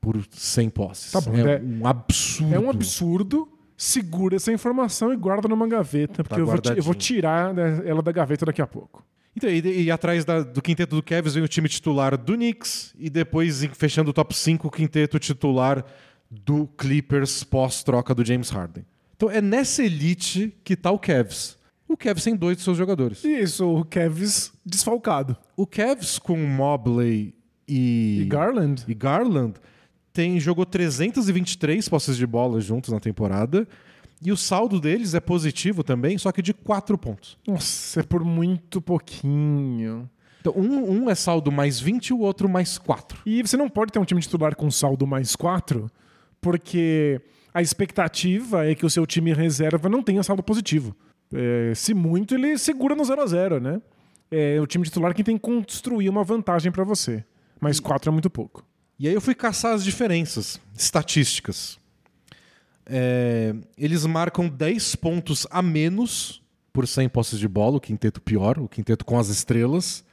por 0.01 0.21
100 0.31 0.71
posses. 0.71 1.13
Tá 1.13 1.21
bom, 1.21 1.35
é 1.37 1.55
é- 1.57 1.61
um 1.63 1.87
absurdo. 1.87 2.55
É 2.55 2.59
um 2.59 2.71
absurdo. 2.71 3.49
Segura 3.77 4.35
essa 4.35 4.53
informação 4.53 5.13
e 5.13 5.17
guarda 5.17 5.47
numa 5.47 5.69
gaveta, 5.69 6.25
porque 6.25 6.41
eu, 6.41 6.47
vou, 6.47 6.57
eu 6.77 6.83
vou 6.83 6.95
tirar 6.95 7.55
né, 7.55 7.81
ela 7.85 8.03
da 8.03 8.11
gaveta 8.11 8.45
daqui 8.45 8.61
a 8.61 8.67
pouco. 8.67 9.07
Então, 9.37 9.49
e, 9.49 9.85
e 9.85 9.91
atrás 9.91 10.25
da- 10.25 10.43
do 10.43 10.61
quinteto 10.61 10.97
do 10.97 11.03
Cavs 11.03 11.35
vem 11.35 11.45
o 11.45 11.49
time 11.49 11.69
titular 11.69 12.19
do 12.19 12.35
Knicks 12.35 12.93
e 12.99 13.09
depois, 13.09 13.65
fechando 13.75 14.11
o 14.11 14.13
top 14.13 14.35
5, 14.37 14.67
o 14.67 14.71
quinteto 14.71 15.17
titular 15.21 15.85
do 16.29 16.67
Clippers 16.77 17.45
pós-troca 17.45 18.13
do 18.13 18.25
James 18.25 18.51
Harden. 18.51 18.85
Então 19.19 19.29
é 19.29 19.41
nessa 19.41 19.83
elite 19.83 20.57
que 20.63 20.77
tá 20.77 20.93
o 20.93 20.99
Cavs. 20.99 21.59
O 21.89 21.97
Cavs 21.97 22.23
tem 22.23 22.37
dois 22.37 22.57
de 22.57 22.63
seus 22.63 22.79
jogadores. 22.79 23.25
Isso, 23.25 23.67
o 23.67 23.85
Kevs 23.85 24.53
desfalcado. 24.65 25.37
O 25.57 25.67
Cavs 25.67 26.21
com 26.21 26.37
Mobley 26.37 27.35
e, 27.67 28.21
E 28.21 28.25
Garland? 28.27 28.85
e 28.87 28.95
Garland 28.95 29.55
tem, 30.13 30.39
jogou 30.39 30.65
323 30.65 31.89
posses 31.89 32.17
de 32.17 32.27
bola 32.29 32.61
juntos 32.61 32.93
na 32.93 33.01
temporada. 33.01 33.67
E 34.23 34.31
o 34.31 34.37
saldo 34.37 34.81
deles 34.81 35.15
é 35.15 35.21
positivo 35.21 35.83
também, 35.83 36.17
só 36.17 36.31
que 36.31 36.41
de 36.41 36.55
4 36.55 36.97
pontos. 36.97 37.37
Nossa, 37.47 37.99
é 37.99 38.03
por 38.05 38.23
muito 38.25 38.81
pouquinho. 38.81 40.09
Então, 40.41 40.53
um, 40.57 41.05
um 41.05 41.11
é 41.11 41.15
saldo 41.17 41.51
mais 41.51 41.81
20 41.81 42.09
e 42.09 42.13
o 42.13 42.21
outro 42.21 42.49
mais 42.49 42.79
4. 42.79 43.19
E 43.27 43.43
você 43.43 43.57
não 43.57 43.69
pode 43.69 43.93
ter 43.93 43.99
um 43.99 44.05
time 44.05 44.21
titular 44.21 44.55
com 44.55 44.71
saldo 44.71 45.07
mais 45.09 45.35
4, 45.35 45.91
porque 46.41 47.21
a 47.59 47.63
expectativa 47.63 48.71
é 48.71 48.73
que 48.73 48.87
o 48.87 48.91
seu 48.91 49.05
time 49.05 49.33
reserva 49.33 49.89
não 49.89 50.01
tenha 50.01 50.23
saldo 50.23 50.45
positivo. 50.45 50.95
É, 51.35 51.73
se 51.75 51.93
muito, 51.93 52.33
ele 52.33 52.57
segura 52.57 52.95
no 52.95 53.05
0 53.05 53.21
a 53.21 53.27
0 53.27 53.61
né? 53.61 53.83
É 54.31 54.61
o 54.61 54.67
time 54.67 54.85
titular 54.85 55.13
quem 55.13 55.25
tem 55.25 55.37
que 55.37 55.43
construir 55.43 56.09
uma 56.09 56.23
vantagem 56.23 56.71
para 56.71 56.85
você. 56.85 57.25
Mas 57.61 57.81
4 57.81 58.11
é 58.11 58.13
muito 58.13 58.31
pouco. 58.31 58.65
E 58.97 59.09
aí 59.09 59.15
eu 59.15 59.21
fui 59.21 59.35
caçar 59.35 59.75
as 59.75 59.83
diferenças 59.83 60.61
estatísticas. 60.77 61.81
É, 62.87 63.53
eles 63.77 64.07
marcam 64.07 64.49
10 64.49 64.95
pontos 64.95 65.45
a 65.51 65.61
menos 65.61 66.41
por 66.73 66.87
100 66.87 67.09
posses 67.09 67.41
de 67.41 67.49
bola, 67.49 67.79
o 67.79 67.81
quinteto 67.81 68.21
pior, 68.21 68.57
o 68.61 68.69
quinteto 68.69 69.05
com 69.05 69.19
as 69.19 69.29
estrelas. 69.31 70.05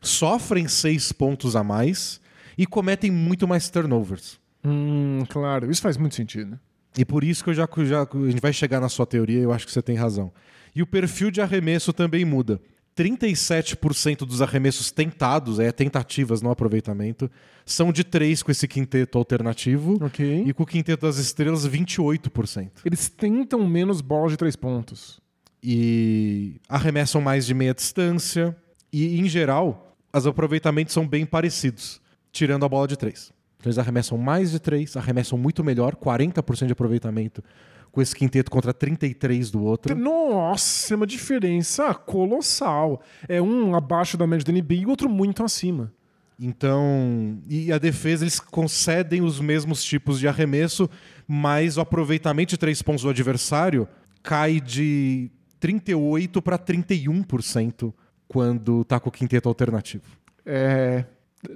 Sofrem 0.00 0.66
6 0.66 1.12
pontos 1.12 1.54
a 1.54 1.62
mais 1.62 2.20
e 2.58 2.66
cometem 2.66 3.08
muito 3.08 3.46
mais 3.46 3.70
turnovers. 3.70 4.40
Hum, 4.64 5.24
claro, 5.28 5.70
isso 5.70 5.80
faz 5.80 5.96
muito 5.96 6.16
sentido. 6.16 6.58
E 6.96 7.04
por 7.04 7.24
isso 7.24 7.42
que 7.42 7.50
eu 7.50 7.54
já, 7.54 7.68
já 7.84 8.02
a 8.02 8.30
gente 8.30 8.40
vai 8.40 8.52
chegar 8.52 8.80
na 8.80 8.88
sua 8.88 9.06
teoria, 9.06 9.40
eu 9.40 9.52
acho 9.52 9.66
que 9.66 9.72
você 9.72 9.82
tem 9.82 9.96
razão. 9.96 10.32
E 10.74 10.82
o 10.82 10.86
perfil 10.86 11.30
de 11.30 11.40
arremesso 11.40 11.92
também 11.92 12.24
muda. 12.24 12.60
37% 12.96 14.18
dos 14.18 14.42
arremessos 14.42 14.90
tentados, 14.90 15.58
é 15.58 15.72
tentativas, 15.72 16.42
não 16.42 16.50
aproveitamento, 16.50 17.30
são 17.64 17.90
de 17.90 18.04
3 18.04 18.42
com 18.42 18.50
esse 18.50 18.68
quinteto 18.68 19.16
alternativo. 19.16 19.98
Ok. 20.04 20.44
E 20.46 20.52
com 20.52 20.62
o 20.62 20.66
quinteto 20.66 21.06
das 21.06 21.16
estrelas, 21.16 21.66
28%. 21.66 22.70
Eles 22.84 23.08
tentam 23.08 23.66
menos 23.66 24.00
bolas 24.00 24.32
de 24.32 24.36
3 24.36 24.56
pontos. 24.56 25.20
E 25.62 26.60
arremessam 26.68 27.20
mais 27.20 27.46
de 27.46 27.54
meia 27.54 27.72
distância. 27.72 28.54
E, 28.92 29.18
em 29.18 29.28
geral, 29.28 29.96
os 30.12 30.26
aproveitamentos 30.26 30.92
são 30.92 31.06
bem 31.06 31.24
parecidos, 31.24 32.00
tirando 32.30 32.66
a 32.66 32.68
bola 32.68 32.86
de 32.86 32.96
3. 32.96 33.32
Então, 33.62 33.70
eles 33.70 33.78
arremessam 33.78 34.18
mais 34.18 34.50
de 34.50 34.58
3, 34.58 34.96
arremessam 34.96 35.38
muito 35.38 35.62
melhor, 35.62 35.94
40% 35.94 36.66
de 36.66 36.72
aproveitamento 36.72 37.44
com 37.92 38.02
esse 38.02 38.12
quinteto 38.12 38.50
contra 38.50 38.74
33 38.74 39.52
do 39.52 39.62
outro. 39.62 39.94
Nossa, 39.94 40.92
é 40.92 40.96
uma 40.96 41.06
diferença 41.06 41.94
colossal. 41.94 43.00
É 43.28 43.40
um 43.40 43.76
abaixo 43.76 44.16
da 44.16 44.26
média 44.26 44.44
da 44.44 44.52
NBA 44.52 44.74
e 44.74 44.86
o 44.86 44.88
outro 44.88 45.08
muito 45.08 45.44
acima. 45.44 45.92
Então, 46.40 47.38
e 47.48 47.70
a 47.70 47.78
defesa 47.78 48.24
eles 48.24 48.40
concedem 48.40 49.22
os 49.22 49.38
mesmos 49.38 49.84
tipos 49.84 50.18
de 50.18 50.26
arremesso, 50.26 50.90
mas 51.28 51.76
o 51.76 51.80
aproveitamento 51.80 52.50
de 52.50 52.58
três 52.58 52.82
pontos 52.82 53.04
do 53.04 53.10
adversário 53.10 53.86
cai 54.24 54.60
de 54.60 55.30
38 55.60 56.42
para 56.42 56.58
31% 56.58 57.94
quando 58.26 58.84
tá 58.84 58.98
com 58.98 59.08
o 59.08 59.12
quinteto 59.12 59.48
alternativo. 59.48 60.02
É, 60.44 61.04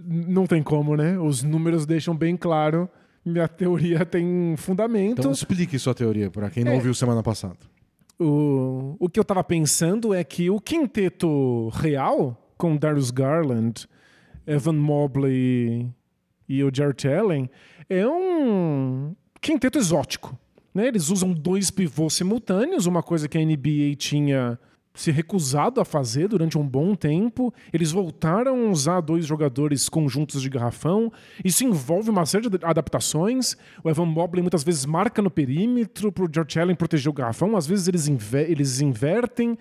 não 0.04 0.46
tem 0.46 0.62
como, 0.62 0.96
né? 0.96 1.18
Os 1.18 1.42
números 1.42 1.86
deixam 1.86 2.14
bem 2.16 2.36
claro. 2.36 2.88
Minha 3.24 3.48
teoria 3.48 4.04
tem 4.06 4.54
fundamento. 4.56 5.18
Então 5.20 5.32
explique 5.32 5.78
sua 5.78 5.94
teoria 5.94 6.30
para 6.30 6.50
quem 6.50 6.64
não 6.64 6.72
É. 6.72 6.74
ouviu 6.76 6.94
semana 6.94 7.22
passada. 7.22 7.58
O, 8.18 8.96
o 8.98 9.08
que 9.08 9.20
eu 9.20 9.24
tava 9.24 9.44
pensando 9.44 10.14
é 10.14 10.24
que 10.24 10.48
o 10.48 10.58
quinteto 10.60 11.68
real, 11.68 12.50
com 12.56 12.76
Darius 12.76 13.10
Garland, 13.10 13.86
Evan 14.46 14.72
Mobley 14.72 15.90
e 16.48 16.62
o 16.64 16.70
Jarrett 16.72 17.06
Allen, 17.08 17.50
é 17.90 18.06
um 18.06 19.14
quinteto 19.40 19.78
exótico. 19.78 20.38
Né? 20.74 20.86
Eles 20.86 21.10
usam 21.10 21.32
dois 21.32 21.70
pivôs 21.70 22.14
simultâneos, 22.14 22.86
uma 22.86 23.02
coisa 23.02 23.28
que 23.28 23.36
a 23.36 23.44
NBA 23.44 23.96
tinha 23.98 24.58
se 24.96 25.10
recusado 25.10 25.80
a 25.80 25.84
fazer 25.84 26.26
durante 26.26 26.58
um 26.58 26.66
bom 26.66 26.94
tempo. 26.94 27.54
Eles 27.72 27.92
voltaram 27.92 28.66
a 28.66 28.70
usar 28.70 29.00
dois 29.00 29.24
jogadores 29.24 29.88
conjuntos 29.88 30.42
de 30.42 30.48
garrafão. 30.48 31.12
Isso 31.44 31.62
envolve 31.62 32.10
uma 32.10 32.26
série 32.26 32.48
de 32.48 32.58
adaptações. 32.64 33.56
O 33.84 33.90
Evan 33.90 34.06
Mobley 34.06 34.42
muitas 34.42 34.64
vezes 34.64 34.84
marca 34.84 35.22
no 35.22 35.30
perímetro 35.30 36.10
para 36.10 36.24
o 36.24 36.28
George 36.32 36.58
Allen 36.58 36.74
proteger 36.74 37.10
o 37.10 37.12
garrafão. 37.12 37.56
Às 37.56 37.66
vezes 37.66 37.86
eles, 37.86 38.08
inver 38.08 38.50
eles 38.50 38.80
invertem. 38.80 39.56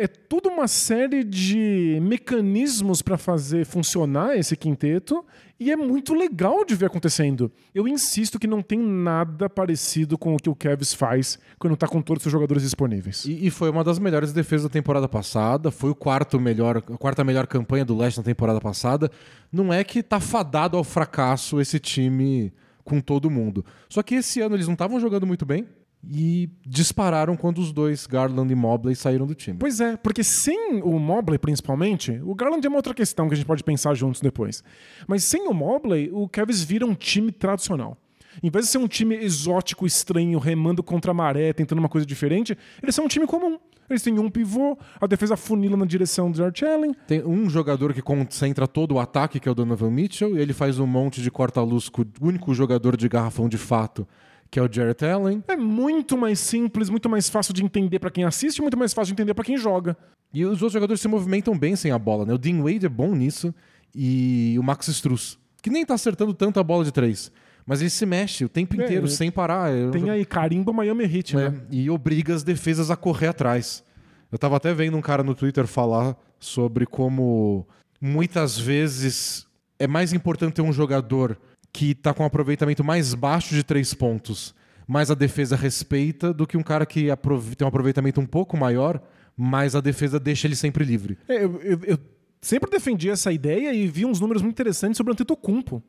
É 0.00 0.06
tudo 0.06 0.48
uma 0.48 0.68
série 0.68 1.24
de 1.24 1.98
mecanismos 2.00 3.02
para 3.02 3.18
fazer 3.18 3.66
funcionar 3.66 4.36
esse 4.36 4.56
quinteto 4.56 5.26
e 5.58 5.72
é 5.72 5.76
muito 5.76 6.14
legal 6.14 6.64
de 6.64 6.76
ver 6.76 6.86
acontecendo. 6.86 7.50
Eu 7.74 7.88
insisto 7.88 8.38
que 8.38 8.46
não 8.46 8.62
tem 8.62 8.78
nada 8.78 9.50
parecido 9.50 10.16
com 10.16 10.36
o 10.36 10.36
que 10.36 10.48
o 10.48 10.54
Cavs 10.54 10.94
faz 10.94 11.36
quando 11.58 11.76
tá 11.76 11.88
com 11.88 12.00
todos 12.00 12.20
os 12.20 12.22
seus 12.22 12.32
jogadores 12.32 12.62
disponíveis. 12.62 13.24
E, 13.24 13.48
e 13.48 13.50
foi 13.50 13.68
uma 13.70 13.82
das 13.82 13.98
melhores 13.98 14.32
defesas 14.32 14.62
da 14.62 14.70
temporada 14.70 15.08
passada. 15.08 15.72
Foi 15.72 15.90
o 15.90 15.96
quarto 15.96 16.38
melhor, 16.38 16.76
a 16.76 16.80
quarta 16.80 17.24
melhor 17.24 17.48
campanha 17.48 17.84
do 17.84 17.96
Leste 17.96 18.18
na 18.18 18.22
temporada 18.22 18.60
passada. 18.60 19.10
Não 19.52 19.72
é 19.72 19.82
que 19.82 20.00
tá 20.00 20.20
fadado 20.20 20.76
ao 20.76 20.84
fracasso 20.84 21.60
esse 21.60 21.80
time 21.80 22.52
com 22.84 23.00
todo 23.00 23.28
mundo. 23.28 23.64
Só 23.88 24.00
que 24.00 24.14
esse 24.14 24.40
ano 24.40 24.54
eles 24.54 24.68
não 24.68 24.74
estavam 24.74 25.00
jogando 25.00 25.26
muito 25.26 25.44
bem 25.44 25.66
e 26.06 26.48
dispararam 26.66 27.36
quando 27.36 27.58
os 27.58 27.72
dois, 27.72 28.06
Garland 28.06 28.52
e 28.52 28.56
Mobley, 28.56 28.94
saíram 28.94 29.26
do 29.26 29.34
time. 29.34 29.58
Pois 29.58 29.80
é, 29.80 29.96
porque 29.96 30.22
sem 30.22 30.80
o 30.82 30.98
Mobley, 30.98 31.38
principalmente, 31.38 32.20
o 32.24 32.34
Garland 32.34 32.64
é 32.64 32.68
uma 32.68 32.78
outra 32.78 32.94
questão 32.94 33.28
que 33.28 33.34
a 33.34 33.36
gente 33.36 33.46
pode 33.46 33.64
pensar 33.64 33.94
juntos 33.94 34.20
depois. 34.20 34.62
Mas 35.06 35.24
sem 35.24 35.48
o 35.48 35.54
Mobley, 35.54 36.10
o 36.12 36.28
Cavs 36.28 36.62
vira 36.62 36.86
um 36.86 36.94
time 36.94 37.32
tradicional. 37.32 37.96
Em 38.42 38.50
vez 38.50 38.66
de 38.66 38.70
ser 38.70 38.78
um 38.78 38.86
time 38.86 39.16
exótico, 39.16 39.86
estranho, 39.86 40.38
remando 40.38 40.82
contra 40.82 41.10
a 41.10 41.14
maré, 41.14 41.52
tentando 41.52 41.80
uma 41.80 41.88
coisa 41.88 42.06
diferente, 42.06 42.56
eles 42.82 42.94
são 42.94 43.04
um 43.06 43.08
time 43.08 43.26
comum. 43.26 43.58
Eles 43.90 44.02
têm 44.02 44.18
um 44.18 44.28
pivô, 44.28 44.78
a 45.00 45.06
defesa 45.06 45.36
funila 45.36 45.76
na 45.76 45.86
direção 45.86 46.30
do 46.30 46.36
George 46.36 46.64
Allen. 46.64 46.94
Tem 47.06 47.24
um 47.24 47.48
jogador 47.48 47.94
que 47.94 48.02
concentra 48.02 48.68
todo 48.68 48.94
o 48.94 49.00
ataque, 49.00 49.40
que 49.40 49.48
é 49.48 49.52
o 49.52 49.54
Donovan 49.54 49.90
Mitchell, 49.90 50.36
e 50.36 50.40
ele 50.40 50.52
faz 50.52 50.78
um 50.78 50.86
monte 50.86 51.22
de 51.22 51.30
corta-luz 51.30 51.88
com 51.88 52.02
o 52.02 52.06
único 52.20 52.52
jogador 52.52 52.96
de 52.96 53.08
garrafão 53.08 53.48
de 53.48 53.56
fato, 53.56 54.06
que 54.50 54.58
é 54.58 54.62
o 54.62 54.68
Jarrett 54.72 55.04
Allen. 55.04 55.42
É 55.48 55.56
muito 55.56 56.16
mais 56.16 56.38
simples, 56.40 56.88
muito 56.90 57.08
mais 57.08 57.28
fácil 57.28 57.52
de 57.52 57.62
entender 57.64 57.98
pra 57.98 58.10
quem 58.10 58.24
assiste, 58.24 58.60
muito 58.62 58.76
mais 58.76 58.92
fácil 58.92 59.14
de 59.14 59.20
entender 59.22 59.34
pra 59.34 59.44
quem 59.44 59.56
joga. 59.56 59.96
E 60.32 60.44
os 60.44 60.52
outros 60.62 60.72
jogadores 60.72 61.00
se 61.00 61.08
movimentam 61.08 61.56
bem 61.58 61.74
sem 61.76 61.90
a 61.90 61.98
bola, 61.98 62.24
né? 62.26 62.34
O 62.34 62.38
Dean 62.38 62.62
Wade 62.62 62.86
é 62.86 62.88
bom 62.88 63.14
nisso 63.14 63.54
e 63.94 64.56
o 64.58 64.62
Max 64.62 64.88
Struz, 64.88 65.38
que 65.62 65.70
nem 65.70 65.84
tá 65.84 65.94
acertando 65.94 66.34
tanto 66.34 66.60
a 66.60 66.62
bola 66.62 66.84
de 66.84 66.92
três, 66.92 67.32
mas 67.66 67.80
ele 67.80 67.90
se 67.90 68.04
mexe 68.06 68.44
o 68.44 68.48
tempo 68.48 68.74
É, 68.80 68.84
inteiro, 68.84 69.06
ele 69.06 69.12
sem 69.12 69.30
parar. 69.30 69.72
É 69.72 69.90
Tem 69.90 70.10
aí 70.10 70.24
carimba 70.24 70.72
Miami 70.72 71.04
Heat, 71.04 71.36
né? 71.36 71.48
né? 71.50 71.60
E 71.70 71.88
obriga 71.90 72.34
as 72.34 72.42
defesas 72.42 72.90
a 72.90 72.96
correr 72.96 73.28
atrás. 73.28 73.82
Eu 74.30 74.38
tava 74.38 74.56
até 74.56 74.74
vendo 74.74 74.96
um 74.96 75.00
cara 75.00 75.22
no 75.22 75.34
Twitter 75.34 75.66
falar 75.66 76.14
sobre 76.38 76.84
como 76.86 77.66
muitas 78.00 78.58
vezes 78.58 79.46
é 79.78 79.86
mais 79.86 80.12
importante 80.12 80.54
ter 80.54 80.62
um 80.62 80.72
jogador 80.72 81.38
que 81.72 81.94
tá 81.94 82.12
com 82.14 82.22
um 82.22 82.26
aproveitamento 82.26 82.82
mais 82.82 83.14
baixo 83.14 83.54
de 83.54 83.62
três 83.62 83.92
pontos, 83.94 84.54
mas 84.86 85.10
a 85.10 85.14
defesa 85.14 85.54
respeita, 85.56 86.32
do 86.32 86.46
que 86.46 86.56
um 86.56 86.62
cara 86.62 86.86
que 86.86 87.08
tem 87.56 87.64
um 87.64 87.68
aproveitamento 87.68 88.20
um 88.20 88.26
pouco 88.26 88.56
maior, 88.56 89.00
mas 89.36 89.76
a 89.76 89.80
defesa 89.80 90.18
deixa 90.18 90.46
ele 90.46 90.56
sempre 90.56 90.84
livre. 90.84 91.18
É, 91.28 91.44
eu, 91.44 91.60
eu- 91.62 91.80
eu 91.84 91.98
sempre 92.40 92.70
defendi 92.70 93.10
essa 93.10 93.30
ideia 93.32 93.72
e 93.72 93.86
vi 93.86 94.04
uns 94.06 94.18
números 94.20 94.42
muito 94.42 94.54
interessantes 94.54 94.96
sobre 94.96 95.10
o 95.10 95.14
Antetokounmpo. 95.14 95.82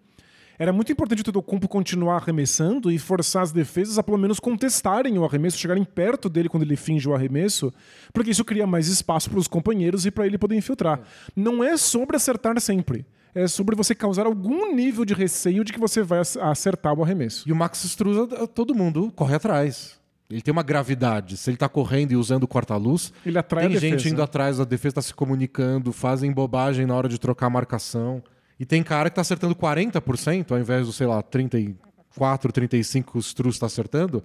Era 0.62 0.74
muito 0.74 0.92
importante 0.92 1.20
o 1.20 1.22
Antetokounmpo 1.22 1.70
continuar 1.70 2.18
arremessando 2.18 2.92
e 2.92 3.00
forçar 3.00 3.44
as 3.44 3.52
defesas 3.54 3.98
a 3.98 4.04
pelo 4.04 4.18
menos 4.18 4.42
contestarem 4.42 5.18
o 5.18 5.24
arremesso, 5.24 5.58
chegarem 5.58 5.86
perto 5.86 6.28
dele 6.28 6.50
quando 6.50 6.64
ele 6.64 6.76
finge 6.76 7.08
o 7.08 7.16
arremesso, 7.16 7.74
porque 8.12 8.32
isso 8.32 8.44
cria 8.44 8.68
mais 8.68 8.88
espaço 8.90 9.30
para 9.30 9.40
os 9.40 9.48
companheiros 9.48 10.06
e 10.06 10.12
para 10.12 10.28
ele 10.28 10.38
poder 10.38 10.56
infiltrar. 10.58 11.00
Não 11.34 11.64
é 11.64 11.78
sobre 11.78 12.18
acertar 12.18 12.60
sempre. 12.60 13.06
É 13.34 13.48
sobre 13.48 13.76
você 13.76 13.94
causar 13.94 14.26
algum 14.26 14.74
nível 14.74 15.06
de 15.06 15.14
receio 15.14 15.64
de 15.64 15.72
que 15.72 15.80
você 15.80 16.02
vai 16.02 16.20
ac- 16.20 16.38
acertar 16.40 16.94
o 16.98 17.04
arremesso. 17.04 17.48
E 17.48 17.52
o 17.52 17.56
Max 17.56 17.84
Struz, 17.84 18.18
todo 18.56 18.74
mundo 18.74 19.12
corre 19.16 19.36
atrás. 19.36 20.00
Ele 20.30 20.42
tem 20.42 20.52
uma 20.52 20.64
gravidade. 20.64 21.38
Se 21.38 21.50
ele 21.50 21.58
tá 21.58 21.68
correndo 21.70 22.12
e 22.12 22.16
usando 22.16 22.44
o 22.44 22.48
corta-luz, 22.48 23.12
Ele 23.26 23.38
atrai 23.38 23.66
tem 23.68 23.72
a 23.78 23.80
defesa. 23.80 23.98
gente 24.00 24.14
indo 24.14 24.22
atrás, 24.22 24.60
a 24.60 24.64
defesa 24.64 24.96
tá 24.96 25.02
se 25.02 25.14
comunicando, 25.14 25.92
fazem 25.92 26.32
bobagem 26.32 26.86
na 26.86 26.94
hora 26.96 27.10
de 27.10 27.20
trocar 27.20 27.48
a 27.48 27.50
marcação. 27.50 28.22
E 28.60 28.66
tem 28.66 28.84
cara 28.84 29.10
que 29.10 29.16
tá 29.16 29.22
acertando 29.22 29.56
40%, 29.56 30.52
ao 30.52 30.60
invés 30.60 30.86
do, 30.86 30.94
sei 30.94 31.08
lá, 31.08 31.22
34, 31.22 32.52
35 32.52 33.12
que 33.12 33.18
o 33.18 33.22
Struz 33.22 33.58
tá 33.58 33.66
acertando, 33.66 34.24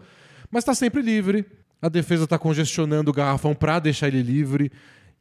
mas 0.50 0.64
tá 0.64 0.74
sempre 0.74 1.02
livre. 1.02 1.46
A 1.80 1.88
defesa 1.88 2.26
tá 2.26 2.38
congestionando 2.38 3.10
o 3.10 3.14
garrafão 3.14 3.54
pra 3.54 3.78
deixar 3.78 4.08
ele 4.08 4.22
livre. 4.22 4.72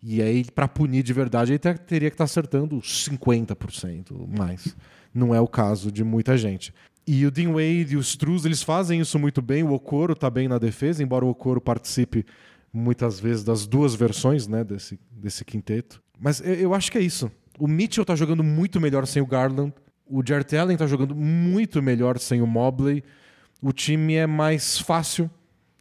E 0.06 0.22
aí, 0.22 0.44
pra 0.54 0.68
punir 0.68 1.02
de 1.02 1.14
verdade, 1.14 1.54
ele 1.54 1.60
te- 1.60 1.74
teria 1.80 2.10
que 2.10 2.16
estar 2.16 2.26
acertando 2.26 2.82
50% 2.82 4.28
mais. 4.38 4.76
Não 5.14 5.34
é 5.34 5.40
o 5.40 5.48
caso 5.48 5.92
de 5.92 6.04
muita 6.04 6.38
gente. 6.38 6.74
E 7.06 7.26
o 7.26 7.32
Wade 7.54 7.94
e 7.94 7.98
o 7.98 8.00
Struz, 8.02 8.46
eles 8.46 8.62
fazem 8.64 9.00
isso 9.00 9.18
muito 9.20 9.42
bem. 9.42 9.64
O 9.64 9.72
Okoro 9.74 10.16
tá 10.16 10.30
bem 10.30 10.48
na 10.48 10.58
defesa, 10.58 11.04
embora 11.04 11.26
o 11.26 11.30
Okoro 11.30 11.62
participe 11.62 12.26
muitas 12.72 13.20
vezes 13.20 13.44
das 13.44 13.66
duas 13.68 13.94
versões 13.94 14.48
né, 14.48 14.64
desse, 14.64 15.00
desse 15.12 15.46
quinteto. 15.46 16.02
Mas 16.20 16.40
eu, 16.42 16.54
eu 16.56 16.74
acho 16.74 16.92
que 16.92 16.98
é 16.98 17.02
isso. 17.02 17.32
O 17.60 17.68
Mitchell 17.68 18.06
tá 18.06 18.16
jogando 18.16 18.44
muito 18.44 18.82
melhor 18.82 19.06
sem 19.06 19.22
o 19.22 19.28
Garland. 19.28 19.74
O 20.06 20.24
Jarrett 20.26 20.56
Allen 20.58 20.76
tá 20.78 20.88
jogando 20.88 21.14
muito 21.16 21.82
melhor 21.82 22.18
sem 22.18 22.42
o 22.42 22.48
Mobley. 22.48 23.04
O 23.62 23.72
time 23.72 24.16
é 24.16 24.26
mais 24.28 24.80
fácil. 24.80 25.30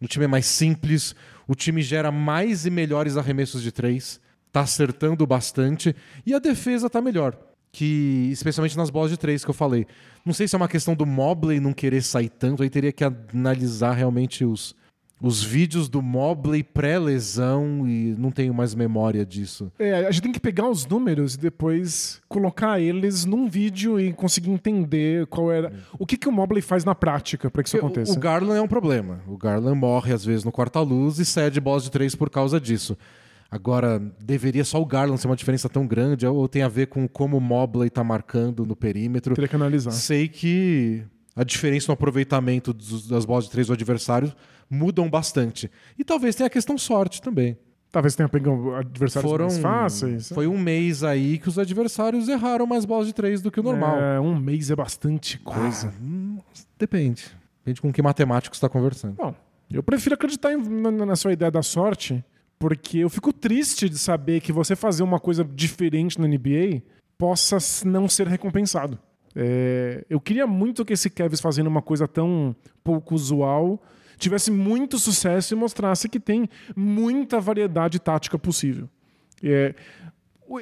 O 0.01 0.07
time 0.07 0.25
é 0.25 0.29
mais 0.29 0.47
simples. 0.47 1.15
O 1.47 1.55
time 1.55 1.83
gera 1.83 2.11
mais 2.11 2.67
e 2.67 2.71
melhores 2.71 3.17
arremessos 3.17 3.63
de 3.63 3.73
três. 3.73 4.21
Tá 4.53 4.61
acertando 4.61 5.27
bastante. 5.27 5.95
E 6.27 6.35
a 6.35 6.39
defesa 6.39 6.91
tá 6.91 7.01
melhor. 7.01 7.37
Que, 7.71 8.29
especialmente 8.31 8.77
nas 8.77 8.91
bolas 8.91 9.11
de 9.11 9.17
três 9.17 9.45
que 9.45 9.51
eu 9.51 9.55
falei. 9.55 9.87
Não 10.27 10.35
sei 10.35 10.47
se 10.47 10.55
é 10.55 10.59
uma 10.59 10.69
questão 10.69 10.95
do 10.95 11.07
Mobley 11.07 11.59
não 11.59 11.73
querer 11.73 12.03
sair 12.03 12.29
tanto. 12.29 12.63
Aí 12.63 12.69
teria 12.69 12.93
que 12.93 13.03
analisar 13.03 13.93
realmente 13.93 14.45
os, 14.45 14.75
os 15.23 15.43
vídeos 15.43 15.89
do 15.89 16.03
Mobley 16.03 16.65
pré-lesão. 16.65 17.89
E 17.89 18.15
não 18.19 18.33
tenho 18.33 18.53
mais 18.53 18.75
memória 18.75 19.25
disso. 19.25 19.71
É, 19.79 20.07
a 20.07 20.11
gente 20.11 20.23
tem 20.23 20.33
que 20.33 20.41
pegar 20.41 20.69
os 20.69 20.85
números 20.85 21.35
e 21.37 21.39
depois 21.39 22.21
colocar 22.29 22.81
eles 22.81 23.25
num 23.25 23.49
vídeo 23.49 24.01
e 24.01 24.13
conseguir 24.13 24.51
entender 24.51 25.27
qual 25.29 25.53
era. 25.53 25.73
O 25.99 26.05
que, 26.05 26.17
que 26.17 26.29
o 26.29 26.33
Mobley 26.33 26.61
faz 26.61 26.85
na 26.85 26.95
prática 26.95 27.49
para 27.49 27.63
que 27.63 27.69
isso 27.69 27.77
aconteça. 27.77 28.13
O, 28.13 28.17
o 28.17 28.19
Garland 28.19 28.59
é 28.59 28.63
um 28.63 28.69
problema. 28.69 29.21
O 29.29 29.39
Garland 29.39 29.79
morre 29.79 30.13
às 30.13 30.25
vezes 30.25 30.45
no 30.45 30.51
quarta-luz 30.51 31.21
e 31.21 31.25
cede 31.25 31.61
bolas 31.61 31.85
de 31.85 31.91
três 31.91 32.17
por 32.17 32.29
causa 32.29 32.61
disso. 32.61 32.97
Agora, 33.53 34.01
deveria 34.19 34.65
só 34.65 34.81
o 34.81 34.87
Garland 34.87 35.21
ser 35.21 35.27
uma 35.27 35.37
diferença 35.37 35.69
tão 35.69 35.87
grande 35.87 36.27
ou 36.27 36.49
tem 36.49 36.63
a 36.63 36.69
ver 36.69 36.87
com 36.87 37.07
como 37.07 37.37
o 37.37 37.41
Mobley 37.41 37.91
tá 37.91 38.03
marcando 38.03 38.65
no 38.65 38.75
perímetro? 38.75 39.35
Teria 39.35 39.47
que 39.47 39.55
analisar. 39.55 39.91
Sei 39.91 40.27
que 40.27 41.05
a 41.35 41.45
diferença 41.45 41.87
no 41.89 41.95
aproveitamento 41.95 42.73
dos- 42.73 43.07
das 43.09 43.25
bolas 43.25 43.45
de 43.45 43.51
três 43.51 43.67
do 43.67 43.73
adversário 43.73 44.33
mudam 44.71 45.09
bastante. 45.09 45.71
E 45.99 46.05
talvez 46.05 46.35
tenha 46.35 46.47
a 46.47 46.51
questão 46.51 46.77
sorte 46.79 47.21
também. 47.23 47.57
Talvez 47.91 48.15
tenha 48.17 48.29
pegado 48.29 48.75
adversários 48.75 49.31
Foram, 49.31 49.45
mais 49.47 49.59
fáceis. 49.59 50.29
foi 50.31 50.47
um 50.47 50.57
mês 50.59 51.05
aí 51.05 51.37
que 51.39 51.49
os 51.49 51.59
adversários 51.59 52.27
erraram 52.27 52.65
mais 52.67 52.87
bolas 52.87 53.07
de 53.07 53.13
três 53.13 53.43
do 53.43 53.51
que 53.51 53.61
o 53.61 53.63
normal. 53.63 53.99
É, 54.01 54.19
um 54.19 54.35
mês 54.35 54.71
é 54.71 54.77
bastante 54.77 55.39
coisa. 55.39 55.89
Ah, 55.89 56.01
hum, 56.03 56.39
depende. 56.79 57.25
Depende 57.63 57.83
com 57.83 57.93
que 57.93 58.01
matemático 58.01 58.57
você 58.57 58.59
está 58.59 58.69
conversando. 58.69 59.15
Bom, 59.15 59.35
eu 59.71 59.83
prefiro 59.83 60.15
acreditar 60.15 60.53
em- 60.55 60.57
na, 60.81 60.91
na 60.91 61.17
sua 61.17 61.35
ideia 61.35 61.51
da 61.51 61.63
sorte, 61.63 62.25
porque 62.59 62.99
eu 62.99 63.11
fico 63.11 63.31
triste 63.31 63.89
de 63.91 63.99
saber 63.99 64.41
que 64.41 64.53
você 64.53 64.75
fazer 64.75 65.03
uma 65.03 65.21
coisa 65.21 65.45
diferente 65.45 66.19
na 66.19 66.27
NBA 66.27 66.83
possa 67.19 67.59
não 67.87 68.09
ser 68.09 68.27
recompensado. 68.27 68.99
É, 69.35 70.05
eu 70.09 70.21
queria 70.21 70.47
muito 70.47 70.85
que 70.85 70.93
esse 70.93 71.09
Kevs 71.09 71.41
fazendo 71.41 71.67
uma 71.67 71.83
coisa 71.83 72.07
tão 72.07 72.55
pouco 72.85 73.15
usual 73.15 73.83
tivesse 74.19 74.51
muito 74.51 74.99
sucesso 74.99 75.53
e 75.53 75.57
mostrasse 75.57 76.09
que 76.09 76.21
tem 76.21 76.49
muita 76.77 77.41
variedade 77.41 77.99
tática 77.99 78.39
possível. 78.39 78.89
É, 79.43 79.75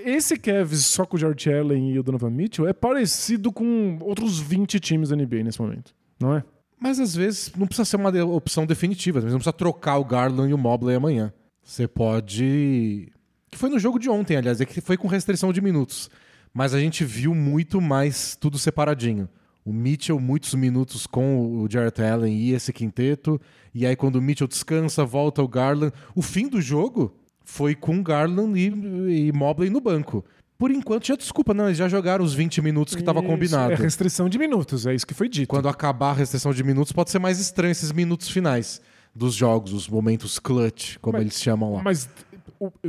esse 0.05 0.37
Cavs 0.39 0.87
só 0.87 1.05
com 1.05 1.17
o 1.17 1.19
Jared 1.19 1.53
Allen 1.53 1.93
e 1.93 1.99
o 1.99 2.03
Donovan 2.03 2.31
Mitchell 2.31 2.69
é 2.69 2.73
parecido 2.73 3.53
com 3.53 3.99
outros 4.01 4.39
20 4.39 4.79
times 4.79 5.09
da 5.11 5.17
NBA 5.17 5.43
nesse 5.43 5.61
momento, 5.61 5.95
não 6.19 6.35
é? 6.35 6.45
Mas 6.79 6.99
às 6.99 7.15
vezes 7.15 7.53
não 7.57 7.67
precisa 7.67 7.85
ser 7.85 7.97
uma 7.97 8.11
opção 8.25 8.65
definitiva. 8.65 9.21
Vezes 9.21 9.33
não 9.33 9.39
precisa 9.39 9.53
trocar 9.53 9.99
o 9.99 10.05
Garland 10.05 10.51
e 10.51 10.55
o 10.55 10.59
Mobley 10.59 10.97
amanhã. 10.97 11.31
Você 11.63 11.87
pode. 11.87 13.13
Que 13.51 13.59
foi 13.59 13.69
no 13.69 13.79
jogo 13.79 13.99
de 13.99 14.09
ontem, 14.09 14.37
aliás, 14.37 14.63
é 14.63 14.65
que 14.65 14.81
foi 14.81 14.97
com 14.97 15.07
restrição 15.07 15.53
de 15.53 15.61
minutos. 15.61 16.09
Mas 16.53 16.75
a 16.75 16.81
gente 16.81 17.05
viu 17.05 17.35
muito 17.35 17.81
mais 17.81 18.37
tudo 18.37 18.59
separadinho. 18.59 19.29
O 19.65 19.73
Mitchell, 19.73 20.19
muitos 20.19 20.55
minutos 20.55 21.07
com 21.07 21.63
o 21.63 21.71
Jarrett 21.71 22.03
Allen 22.03 22.35
e 22.35 22.53
esse 22.53 22.73
quinteto. 22.73 23.41
E 23.75 23.87
aí, 23.87 23.95
quando 23.95 24.17
o 24.17 24.23
Mitchell 24.23 24.49
descansa, 24.49 25.05
volta 25.05 25.43
o 25.43 25.49
Garland. 25.49 25.93
O 26.15 26.23
fim 26.23 26.49
do 26.49 26.61
jogo 26.61 27.15
foi 27.45 27.75
com 27.75 28.03
Garland 28.03 28.59
e, 28.59 29.29
e 29.29 29.33
Mobley 29.33 29.71
no 29.71 29.81
banco. 29.81 30.25
Por 30.59 30.71
enquanto, 30.71 31.07
já 31.07 31.17
desculpa, 31.17 31.55
não, 31.55 31.67
eles 31.67 31.79
já 31.79 31.89
jogaram 31.89 32.23
os 32.25 32.35
20 32.35 32.61
minutos 32.61 32.95
que 32.95 33.01
estava 33.01 33.21
Isso, 33.21 33.29
combinado. 33.29 33.73
É 33.73 33.77
restrição 33.77 34.29
de 34.29 34.39
minutos, 34.39 34.87
é 34.87 34.95
isso 34.95 35.07
que 35.07 35.15
foi 35.15 35.29
dito. 35.29 35.49
Quando 35.49 35.69
acabar 35.69 36.11
a 36.11 36.15
restrição 36.15 36.53
de 36.53 36.63
minutos, 36.63 36.93
pode 36.93 37.11
ser 37.11 37.19
mais 37.19 37.41
estranho 37.41 37.73
esses 37.73 37.93
minutos 37.93 38.29
finais 38.29 38.81
dos 39.15 39.35
jogos, 39.35 39.73
os 39.73 39.89
momentos 39.89 40.39
clutch, 40.39 40.99
como 41.01 41.15
Mas- 41.15 41.23
eles 41.23 41.41
chamam 41.41 41.73
lá. 41.73 41.83
Mas, 41.83 42.11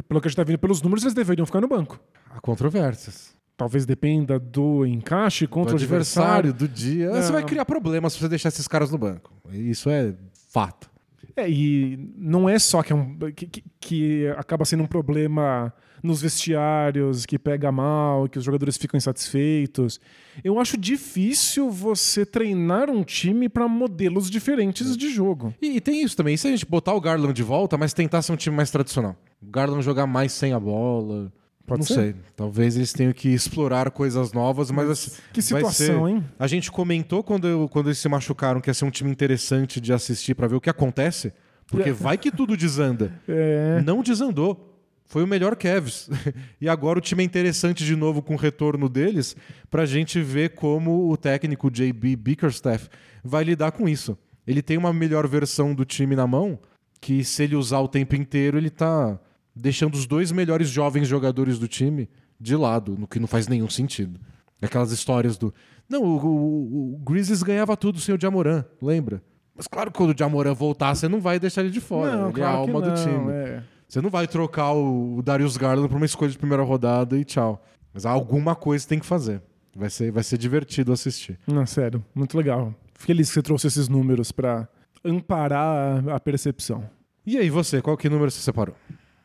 pelo 0.07 0.19
que 0.19 0.27
a 0.27 0.29
gente 0.29 0.35
tá 0.35 0.43
vendo 0.43 0.59
pelos 0.59 0.81
números, 0.81 1.03
eles 1.03 1.13
deveriam 1.13 1.45
ficar 1.45 1.61
no 1.61 1.67
banco. 1.67 1.97
Há 2.29 2.41
controvérsias. 2.41 3.33
Talvez 3.61 3.85
dependa 3.85 4.39
do 4.39 4.85
encaixe 4.85 5.45
contra 5.45 5.73
o 5.73 5.77
adversário 5.77 6.49
adversário. 6.49 6.53
do 6.53 6.67
dia. 6.67 7.09
Não. 7.11 7.21
Você 7.21 7.31
vai 7.31 7.43
criar 7.43 7.63
problemas 7.65 8.13
se 8.13 8.19
você 8.19 8.27
deixar 8.27 8.49
esses 8.49 8.67
caras 8.67 8.89
no 8.91 8.97
banco. 8.97 9.31
Isso 9.51 9.89
é 9.89 10.15
fato. 10.49 10.89
É, 11.35 11.49
e 11.49 12.11
não 12.17 12.49
é 12.49 12.57
só 12.59 12.81
que, 12.83 12.91
é 12.91 12.95
um, 12.95 13.17
que, 13.35 13.45
que- 13.47 13.63
que 13.79 14.27
acaba 14.37 14.65
sendo 14.65 14.83
um 14.83 14.87
problema 14.87 15.71
nos 16.03 16.21
vestiários, 16.21 17.25
que 17.25 17.37
pega 17.37 17.71
mal, 17.71 18.27
que 18.27 18.37
os 18.39 18.43
jogadores 18.43 18.75
ficam 18.77 18.97
insatisfeitos. 18.97 19.99
Eu 20.43 20.59
acho 20.59 20.75
difícil 20.77 21.69
você 21.69 22.25
treinar 22.25 22.89
um 22.89 23.03
time 23.03 23.47
para 23.47 23.67
modelos 23.67 24.29
diferentes 24.29 24.97
de 24.97 25.09
jogo. 25.09 25.53
E, 25.61 25.77
e 25.77 25.81
tem 25.81 26.03
isso 26.03 26.17
também. 26.17 26.33
E 26.33 26.37
se 26.37 26.47
a 26.47 26.51
gente 26.51 26.65
botar 26.65 26.93
o 26.93 26.99
Garland 27.01 27.33
de 27.33 27.43
volta, 27.43 27.77
mas 27.77 27.93
tentar 27.93 28.21
ser 28.23 28.31
um 28.33 28.35
time 28.35 28.55
mais 28.55 28.71
tradicional? 28.71 29.15
O 29.41 29.45
Garland 29.49 29.83
jogar 29.83 30.07
mais 30.07 30.31
sem 30.31 30.51
a 30.53 30.59
bola. 30.59 31.31
Pode 31.65 31.79
não 31.81 31.87
ser. 31.87 31.93
sei. 31.93 32.15
Talvez 32.35 32.75
eles 32.75 32.91
tenham 32.93 33.13
que 33.13 33.29
explorar 33.29 33.89
coisas 33.91 34.33
novas, 34.33 34.71
mas, 34.71 34.89
assim, 34.89 35.11
Que 35.31 35.41
vai 35.41 35.61
situação, 35.61 36.05
ser- 36.05 36.11
hein? 36.11 36.23
A 36.37 36.47
gente 36.47 36.71
comentou 36.71 37.23
quando, 37.23 37.47
eu- 37.47 37.69
quando 37.69 37.87
eles 37.87 37.97
se 37.97 38.09
machucaram 38.09 38.59
que 38.59 38.69
ia 38.69 38.73
ser 38.73 38.85
um 38.85 38.89
time 38.91 39.09
interessante 39.11 39.79
de 39.79 39.93
assistir 39.93 40.35
pra 40.35 40.47
ver 40.47 40.55
o 40.55 40.61
que 40.61 40.69
acontece. 40.69 41.31
Porque 41.67 41.89
É. 41.89 41.93
vai 41.93 42.17
que 42.17 42.31
tudo 42.31 42.57
desanda. 42.57 43.13
É, 43.27 43.81
Não 43.85 44.01
desandou. 44.03 44.67
Foi 45.07 45.23
o 45.23 45.27
melhor 45.27 45.55
Cavs. 45.57 46.09
e 46.59 46.67
agora 46.69 46.97
o 46.97 47.01
time 47.01 47.21
é 47.21 47.25
interessante 47.25 47.85
de 47.85 47.95
novo 47.95 48.21
com 48.21 48.33
o 48.33 48.37
retorno 48.37 48.87
deles 48.87 49.35
pra 49.69 49.85
gente 49.85 50.21
ver 50.21 50.51
como 50.55 51.09
o 51.11 51.17
técnico 51.17 51.69
JB 51.69 52.15
Bickerstaff 52.15 52.87
vai 53.23 53.43
lidar 53.43 53.71
com 53.73 53.87
isso. 53.89 54.17
Ele 54.47 54.61
tem 54.61 54.77
uma 54.77 54.91
melhor 54.93 55.27
versão 55.27 55.73
do 55.75 55.83
time 55.85 56.15
na 56.15 56.25
mão 56.25 56.57
que 56.99 57.23
se 57.25 57.43
ele 57.43 57.55
usar 57.57 57.79
o 57.79 57.87
tempo 57.89 58.15
inteiro, 58.15 58.57
ele 58.57 58.69
tá 58.69 59.19
deixando 59.55 59.95
os 59.95 60.05
dois 60.05 60.31
melhores 60.31 60.69
jovens 60.69 61.07
jogadores 61.07 61.59
do 61.59 61.67
time 61.67 62.09
de 62.39 62.55
lado, 62.55 62.95
no 62.97 63.07
que 63.07 63.19
não 63.19 63.27
faz 63.27 63.47
nenhum 63.47 63.69
sentido. 63.69 64.19
Aquelas 64.61 64.91
histórias 64.91 65.37
do. 65.37 65.53
Não, 65.89 66.03
o, 66.03 66.17
o, 66.17 66.95
o 66.95 66.97
Grizzlies 66.99 67.43
ganhava 67.43 67.75
tudo 67.75 67.99
sem 67.99 68.13
o 68.13 68.19
Jamoran, 68.19 68.63
lembra? 68.81 69.23
Mas 69.55 69.67
claro 69.67 69.91
que 69.91 69.97
quando 69.97 70.13
o 70.13 70.17
Jamoran 70.17 70.53
voltar, 70.53 70.95
você 70.95 71.07
não 71.07 71.19
vai 71.19 71.39
deixar 71.39 71.61
ele 71.61 71.71
de 71.71 71.81
fora. 71.81 72.15
não, 72.15 72.25
ele 72.25 72.33
claro 72.33 72.53
é 72.53 72.55
a 72.55 72.59
alma 72.59 72.81
do 72.81 72.89
não, 72.89 72.95
time. 72.95 73.31
é. 73.31 73.63
Você 73.87 73.99
não 73.99 74.09
vai 74.09 74.27
trocar 74.27 74.71
o 74.71 75.17
o 75.17 75.21
Darius 75.21 75.57
Garland 75.57 75.87
por 75.89 75.97
uma 75.97 76.05
escolha 76.05 76.31
de 76.31 76.37
primeira 76.37 76.63
rodada 76.63 77.17
e 77.17 77.23
tchau. 77.25 77.63
Mas 77.93 78.05
alguma 78.05 78.55
coisa 78.55 78.87
tem 78.87 78.99
que 78.99 79.05
fazer. 79.05 79.41
Vai 79.75 79.89
ser, 79.89 80.11
vai 80.11 80.23
ser 80.23 80.37
divertido 80.37 80.91
assistir. 80.91 81.39
Não, 81.47 81.65
sério, 81.65 82.03
muito 82.13 82.37
legal. 82.37 82.73
Feliz 82.95 83.29
que 83.29 83.33
você 83.35 83.41
trouxe 83.41 83.67
esses 83.67 83.87
números 83.87 84.31
para 84.31 84.67
amparar 85.03 86.07
a, 86.07 86.15
a 86.15 86.19
percepção. 86.19 86.89
E 87.25 87.37
aí, 87.37 87.49
você, 87.49 87.81
qual 87.81 87.95
que 87.95 88.09
número 88.09 88.31
você 88.31 88.41
separou? 88.41 88.75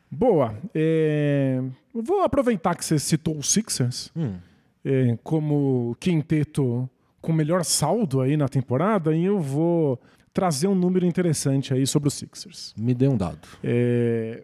Boa. 0.09 0.55
é, 0.73 1.61
Vou 1.93 2.21
aproveitar 2.21 2.75
que 2.75 2.85
você 2.85 2.97
citou 2.99 3.37
os 3.37 3.51
Sixers 3.51 4.11
Hum. 4.15 4.35
é, 4.85 5.17
como 5.23 5.95
quinteto 5.99 6.89
com 7.21 7.33
melhor 7.33 7.65
saldo 7.65 8.21
aí 8.21 8.37
na 8.37 8.47
temporada 8.47 9.15
e 9.15 9.25
eu 9.25 9.39
vou 9.39 9.99
trazer 10.33 10.67
um 10.67 10.75
número 10.75 11.05
interessante 11.05 11.73
aí 11.73 11.85
sobre 11.87 12.07
os 12.07 12.13
Sixers. 12.13 12.73
Me 12.77 12.93
dê 12.93 13.07
um 13.07 13.17
dado. 13.17 13.47
É, 13.63 14.43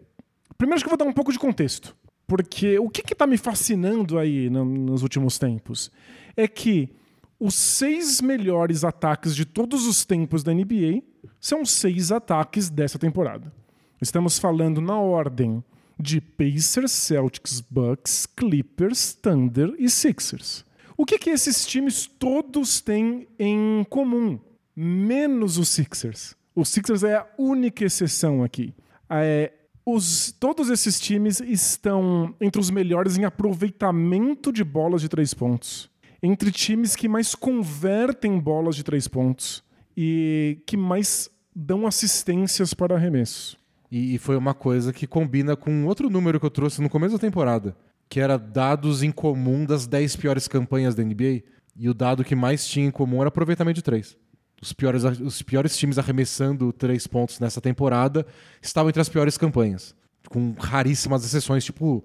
Primeiro 0.58 0.80
que 0.80 0.86
eu 0.86 0.90
vou 0.90 0.98
dar 0.98 1.04
um 1.04 1.12
pouco 1.12 1.32
de 1.32 1.38
contexto. 1.38 1.96
Porque 2.26 2.78
o 2.78 2.88
que 2.88 3.12
está 3.12 3.26
me 3.26 3.36
fascinando 3.36 4.18
aí 4.18 4.48
no- 4.48 4.64
nos 4.64 5.02
últimos 5.02 5.38
tempos 5.38 5.90
é 6.36 6.48
que 6.48 6.90
os 7.38 7.54
seis 7.54 8.20
melhores 8.20 8.82
ataques 8.84 9.34
de 9.36 9.44
todos 9.44 9.86
os 9.86 10.04
tempos 10.06 10.42
da 10.42 10.52
NBA 10.54 11.02
são 11.40 11.64
seis 11.66 12.10
ataques 12.10 12.70
dessa 12.70 12.98
temporada. 12.98 13.52
Estamos 14.00 14.38
falando 14.38 14.80
na 14.80 14.98
ordem 14.98 15.62
de 15.98 16.20
Pacers, 16.20 16.92
Celtics, 16.92 17.60
Bucks, 17.60 18.26
Clippers, 18.26 19.14
Thunder 19.14 19.74
e 19.78 19.88
Sixers. 19.88 20.64
O 20.96 21.04
que, 21.04 21.18
que 21.18 21.30
esses 21.30 21.66
times 21.66 22.06
todos 22.06 22.80
têm 22.80 23.26
em 23.38 23.84
comum? 23.88 24.38
Menos 24.74 25.58
os 25.58 25.68
Sixers. 25.68 26.36
Os 26.54 26.68
Sixers 26.68 27.02
é 27.02 27.16
a 27.16 27.26
única 27.38 27.84
exceção 27.84 28.42
aqui. 28.42 28.74
É, 29.10 29.52
os, 29.84 30.32
todos 30.32 30.70
esses 30.70 31.00
times 31.00 31.40
estão 31.40 32.34
entre 32.40 32.60
os 32.60 32.70
melhores 32.70 33.16
em 33.16 33.24
aproveitamento 33.24 34.52
de 34.52 34.64
bolas 34.64 35.00
de 35.02 35.08
três 35.08 35.34
pontos. 35.34 35.90
Entre 36.22 36.50
times 36.50 36.96
que 36.96 37.08
mais 37.08 37.34
convertem 37.34 38.38
bolas 38.38 38.76
de 38.76 38.82
três 38.82 39.06
pontos 39.06 39.62
e 39.96 40.58
que 40.66 40.76
mais 40.76 41.28
dão 41.54 41.86
assistências 41.86 42.72
para 42.72 42.94
arremessos. 42.94 43.58
E, 43.94 44.16
e 44.16 44.18
foi 44.18 44.36
uma 44.36 44.54
coisa 44.54 44.92
que 44.92 45.06
combina 45.06 45.54
com 45.54 45.86
outro 45.86 46.10
número 46.10 46.40
que 46.40 46.46
eu 46.46 46.50
trouxe 46.50 46.82
no 46.82 46.90
começo 46.90 47.12
da 47.12 47.20
temporada, 47.20 47.76
que 48.08 48.18
era 48.18 48.36
dados 48.36 49.04
em 49.04 49.12
comum 49.12 49.64
das 49.64 49.86
10 49.86 50.16
piores 50.16 50.48
campanhas 50.48 50.96
da 50.96 51.04
NBA. 51.04 51.44
E 51.76 51.88
o 51.88 51.94
dado 51.94 52.24
que 52.24 52.34
mais 52.34 52.66
tinha 52.66 52.88
em 52.88 52.90
comum 52.90 53.20
era 53.20 53.28
aproveitamento 53.28 53.76
de 53.76 53.82
três. 53.82 54.16
Os 54.60 54.72
piores, 54.72 55.04
os 55.04 55.42
piores 55.42 55.76
times 55.76 55.96
arremessando 55.96 56.72
três 56.72 57.06
pontos 57.06 57.38
nessa 57.38 57.60
temporada 57.60 58.26
estavam 58.60 58.88
entre 58.88 59.00
as 59.00 59.08
piores 59.08 59.38
campanhas. 59.38 59.94
Com 60.28 60.56
raríssimas 60.58 61.24
exceções, 61.24 61.64
tipo 61.64 62.04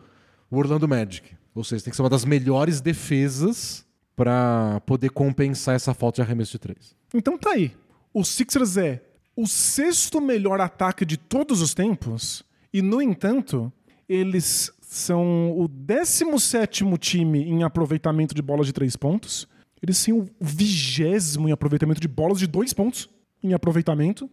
o 0.52 0.58
Orlando 0.60 0.88
Magic. 0.88 1.36
Ou 1.56 1.64
seja, 1.64 1.86
tem 1.86 1.90
que 1.90 1.96
ser 1.96 2.04
uma 2.04 2.10
das 2.10 2.24
melhores 2.24 2.82
defesas 2.82 3.84
para 4.16 4.80
poder 4.82 5.10
compensar 5.10 5.74
essa 5.74 5.96
falta 5.96 6.18
de 6.18 6.22
arremesso 6.22 6.52
de 6.52 6.60
três. 6.60 6.96
Então 7.16 7.36
tá 7.36 7.50
aí. 7.50 7.76
O 8.14 8.24
Sixers 8.24 8.78
é 8.78 9.09
o 9.40 9.48
sexto 9.48 10.20
melhor 10.20 10.60
ataque 10.60 11.06
de 11.06 11.16
todos 11.16 11.62
os 11.62 11.74
tempos 11.74 12.44
e, 12.74 12.82
no 12.82 13.02
entanto, 13.02 13.72
eles 14.08 14.70
são 14.82 15.58
o 15.58 15.66
17 15.66 16.84
time 16.98 17.44
em 17.44 17.64
aproveitamento 17.64 18.36
de 18.36 18.42
bolas 18.42 18.68
de 18.68 18.74
três 18.74 18.98
pontos. 18.98 19.48
Eles 19.82 20.04
têm 20.04 20.14
o 20.14 20.28
vigésimo 20.42 21.48
em 21.48 21.54
aproveitamento 21.54 22.02
de 22.02 22.08
bolas 22.08 22.40
de 22.40 22.48
dois 22.48 22.74
pontos 22.74 23.08
em 23.42 23.54
aproveitamento. 23.54 24.30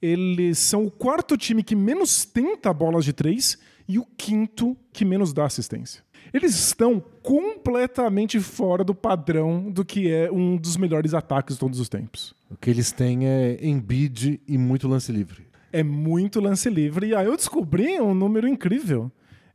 Eles 0.00 0.58
são 0.58 0.86
o 0.86 0.90
quarto 0.90 1.36
time 1.36 1.62
que 1.62 1.76
menos 1.76 2.24
tenta 2.24 2.72
bolas 2.72 3.04
de 3.04 3.12
três 3.12 3.58
e 3.86 3.98
o 3.98 4.06
quinto 4.16 4.74
que 4.92 5.04
menos 5.04 5.32
dá 5.32 5.44
assistência. 5.44 6.03
Eles 6.32 6.54
estão 6.54 7.02
completamente 7.22 8.40
fora 8.40 8.82
do 8.82 8.94
padrão 8.94 9.70
do 9.70 9.84
que 9.84 10.10
é 10.10 10.30
um 10.30 10.56
dos 10.56 10.76
melhores 10.76 11.14
ataques 11.14 11.56
de 11.56 11.60
todos 11.60 11.78
os 11.78 11.88
tempos. 11.88 12.34
O 12.50 12.56
que 12.56 12.70
eles 12.70 12.92
têm 12.92 13.26
é 13.26 13.58
Embiid 13.64 14.40
e 14.46 14.58
muito 14.58 14.88
lance 14.88 15.12
livre. 15.12 15.46
É 15.72 15.82
muito 15.82 16.40
lance 16.40 16.68
livre. 16.70 17.08
E 17.08 17.14
aí 17.14 17.26
eu 17.26 17.36
descobri 17.36 18.00
um 18.00 18.14
número 18.14 18.46
incrível. 18.46 19.10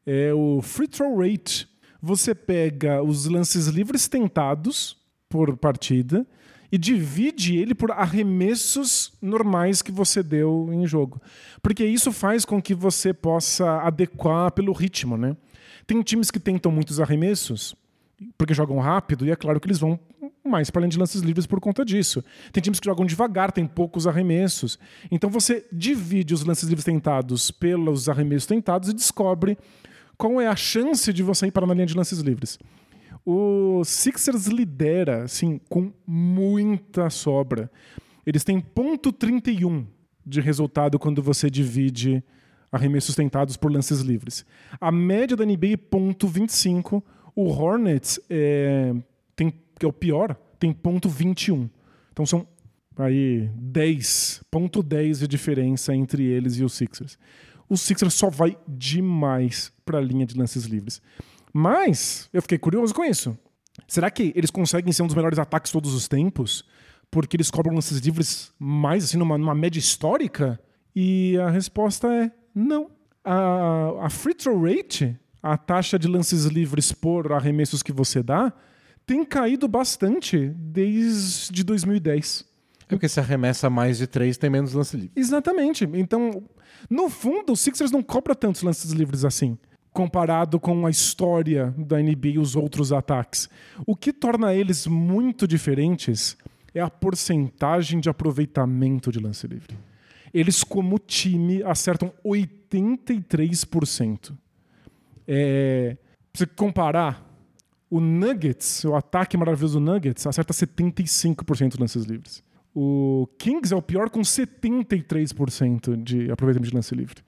É 0.06 0.34
o 0.34 0.62
free 0.62 0.88
throw 0.88 1.18
rate. 1.18 1.68
Você 2.02 2.34
pega 2.34 3.02
os 3.02 3.26
lances 3.26 3.68
livres 3.68 4.08
tentados 4.08 4.98
por 5.30 5.56
partida 5.58 6.26
e 6.72 6.78
divide 6.78 7.58
ele 7.58 7.74
por 7.74 7.92
arremessos 7.92 9.14
normais 9.22 9.82
que 9.82 9.92
você 9.92 10.22
deu 10.22 10.70
em 10.72 10.86
jogo. 10.86 11.22
Porque 11.62 11.86
isso 11.86 12.12
faz 12.12 12.46
com 12.46 12.62
que 12.62 12.76
você 12.76 13.14
possa 13.14 13.82
adequar 13.82 14.52
pelo 14.52 14.72
ritmo, 14.72 15.18
né? 15.18 15.36
Tem 15.90 16.04
times 16.04 16.30
que 16.30 16.40
tentam 16.40 16.72
muitos 16.72 17.00
arremessos 17.00 17.76
porque 18.38 18.54
jogam 18.54 18.78
rápido 18.78 19.26
e 19.26 19.32
é 19.32 19.36
claro 19.36 19.60
que 19.60 19.66
eles 19.66 19.80
vão 19.80 20.00
mais 20.46 20.70
para 20.70 20.82
além 20.82 20.90
de 20.90 21.00
lances 21.00 21.22
livres 21.22 21.48
por 21.48 21.60
conta 21.60 21.84
disso. 21.84 22.24
Tem 22.54 22.62
times 22.62 22.80
que 22.80 22.86
jogam 22.86 23.08
devagar, 23.08 23.52
tem 23.52 23.66
poucos 23.66 24.06
arremessos. 24.06 24.78
Então 25.10 25.32
você 25.32 25.66
divide 25.72 26.32
os 26.32 26.44
lances 26.44 26.70
livres 26.70 26.86
tentados 26.86 27.50
pelos 27.50 28.08
arremessos 28.08 28.46
tentados 28.46 28.90
e 28.90 28.94
descobre 28.94 29.58
qual 30.16 30.40
é 30.40 30.46
a 30.46 30.56
chance 30.56 31.12
de 31.12 31.24
você 31.24 31.48
ir 31.48 31.52
para 31.52 31.66
na 31.66 31.74
linha 31.74 31.88
de 31.88 31.98
lances 31.98 32.20
livres. 32.20 32.60
O 33.26 33.84
Sixers 33.84 34.46
lidera, 34.46 35.24
assim, 35.24 35.60
com 35.68 35.92
muita 36.06 37.10
sobra. 37.10 37.68
Eles 38.28 38.44
têm 38.44 38.62
ponto 38.62 39.12
31 39.12 39.88
de 40.24 40.40
resultado 40.40 41.00
quando 41.00 41.24
você 41.24 41.50
divide 41.50 42.24
arremessos 42.72 43.16
tentados 43.16 43.58
por 43.58 43.72
lances 43.72 44.02
livres. 44.02 44.46
A 44.80 44.92
média 44.92 45.36
da 45.36 45.46
NBA 45.46 45.74
é 45.74 45.78
ponto 45.78 46.28
25. 46.28 47.04
O 47.36 47.48
Hornets 47.50 48.20
é, 48.30 48.94
tem, 49.36 49.54
que 49.78 49.86
é 49.86 49.88
o 49.88 49.94
pior, 49.94 50.36
tem 50.60 50.74
ponto 50.74 51.10
21. 51.10 51.70
Então 52.12 52.26
são 52.26 52.48
aí 52.98 53.50
10, 53.56 54.44
ponto 54.52 54.84
10 54.84 55.20
de 55.20 55.28
diferença 55.28 55.96
entre 55.96 56.24
eles 56.24 56.58
e 56.58 56.64
os 56.64 56.74
Sixers. 56.74 57.18
O 57.68 57.78
Sixers 57.78 58.14
só 58.14 58.30
vai 58.30 58.58
demais 58.68 59.72
para 59.86 60.00
a 60.00 60.02
linha 60.02 60.26
de 60.26 60.38
lances 60.38 60.66
livres. 60.66 61.02
Mas 61.54 62.30
eu 62.34 62.42
fiquei 62.42 62.58
curioso 62.58 62.94
com 62.94 63.06
isso. 63.06 63.38
Será 63.88 64.12
que 64.12 64.34
eles 64.36 64.52
conseguem 64.52 64.92
ser 64.92 65.04
um 65.04 65.08
dos 65.08 65.16
melhores 65.16 65.40
ataques 65.40 65.72
todos 65.72 65.94
os 65.94 66.08
tempos? 66.08 66.66
Porque 67.10 67.36
eles 67.36 67.50
cobram 67.50 67.74
lances 67.74 68.00
livres 68.00 68.52
mais 68.60 69.04
assim 69.04 69.18
numa, 69.18 69.38
numa 69.38 69.56
média 69.56 69.80
histórica? 69.80 70.60
E 70.96 71.38
a 71.38 71.50
resposta 71.50 72.08
é 72.08 72.32
não. 72.60 72.92
A, 73.24 74.06
a 74.06 74.10
free 74.10 74.34
throw 74.34 74.62
rate, 74.64 75.18
a 75.42 75.58
taxa 75.58 75.98
de 75.98 76.08
lances 76.08 76.46
livres 76.46 76.92
por 76.92 77.32
arremessos 77.32 77.82
que 77.82 77.92
você 77.92 78.22
dá, 78.22 78.54
tem 79.06 79.26
caído 79.26 79.68
bastante 79.68 80.50
desde 80.56 81.64
2010. 81.64 82.46
É 82.88 82.90
porque 82.90 83.08
se 83.08 83.20
arremessa 83.20 83.70
mais 83.70 83.98
de 83.98 84.08
três, 84.08 84.38
tem 84.38 84.50
menos 84.50 84.74
lance 84.74 84.96
livre. 84.96 85.12
Exatamente. 85.16 85.88
Então, 85.94 86.44
no 86.90 87.10
fundo, 87.10 87.54
o 87.54 87.56
Sixers 87.56 87.92
não 87.92 88.02
cobra 88.02 88.36
tantos 88.36 88.62
lances 88.62 88.92
livres 88.92 89.24
assim, 89.26 89.58
comparado 89.92 90.60
com 90.60 90.86
a 90.86 90.90
história 90.90 91.74
da 91.78 92.00
NBA 92.00 92.28
e 92.28 92.40
os 92.40 92.56
outros 92.56 92.92
ataques. 92.92 93.50
O 93.86 93.96
que 93.96 94.14
torna 94.14 94.54
eles 94.54 94.88
muito 94.88 95.48
diferentes 95.48 96.38
é 96.74 96.82
a 96.82 96.90
porcentagem 96.90 98.00
de 98.00 98.10
aproveitamento 98.10 99.12
de 99.12 99.20
lance 99.20 99.48
livre. 99.48 99.78
Eles, 100.34 100.64
como 100.64 101.00
time, 101.00 101.64
acertam 101.64 102.14
83%. 102.26 104.34
É, 105.28 105.98
você 106.34 106.46
comparar, 106.46 107.28
o 107.90 108.00
Nuggets, 108.00 108.86
o 108.86 108.96
ataque 108.96 109.36
maravilhoso 109.36 109.80
do 109.80 109.86
Nuggets, 109.86 110.26
acerta 110.28 110.54
75% 110.54 111.74
de 111.74 111.80
lances 111.80 112.06
livres. 112.06 112.44
O 112.74 113.28
Kings 113.38 113.74
é 113.74 113.78
o 113.78 113.82
pior 113.82 114.10
com 114.10 114.22
73% 114.22 116.02
de 116.02 116.32
aproveitamento 116.32 116.70
de 116.70 116.76
lance 116.76 116.94
livre. 116.94 117.24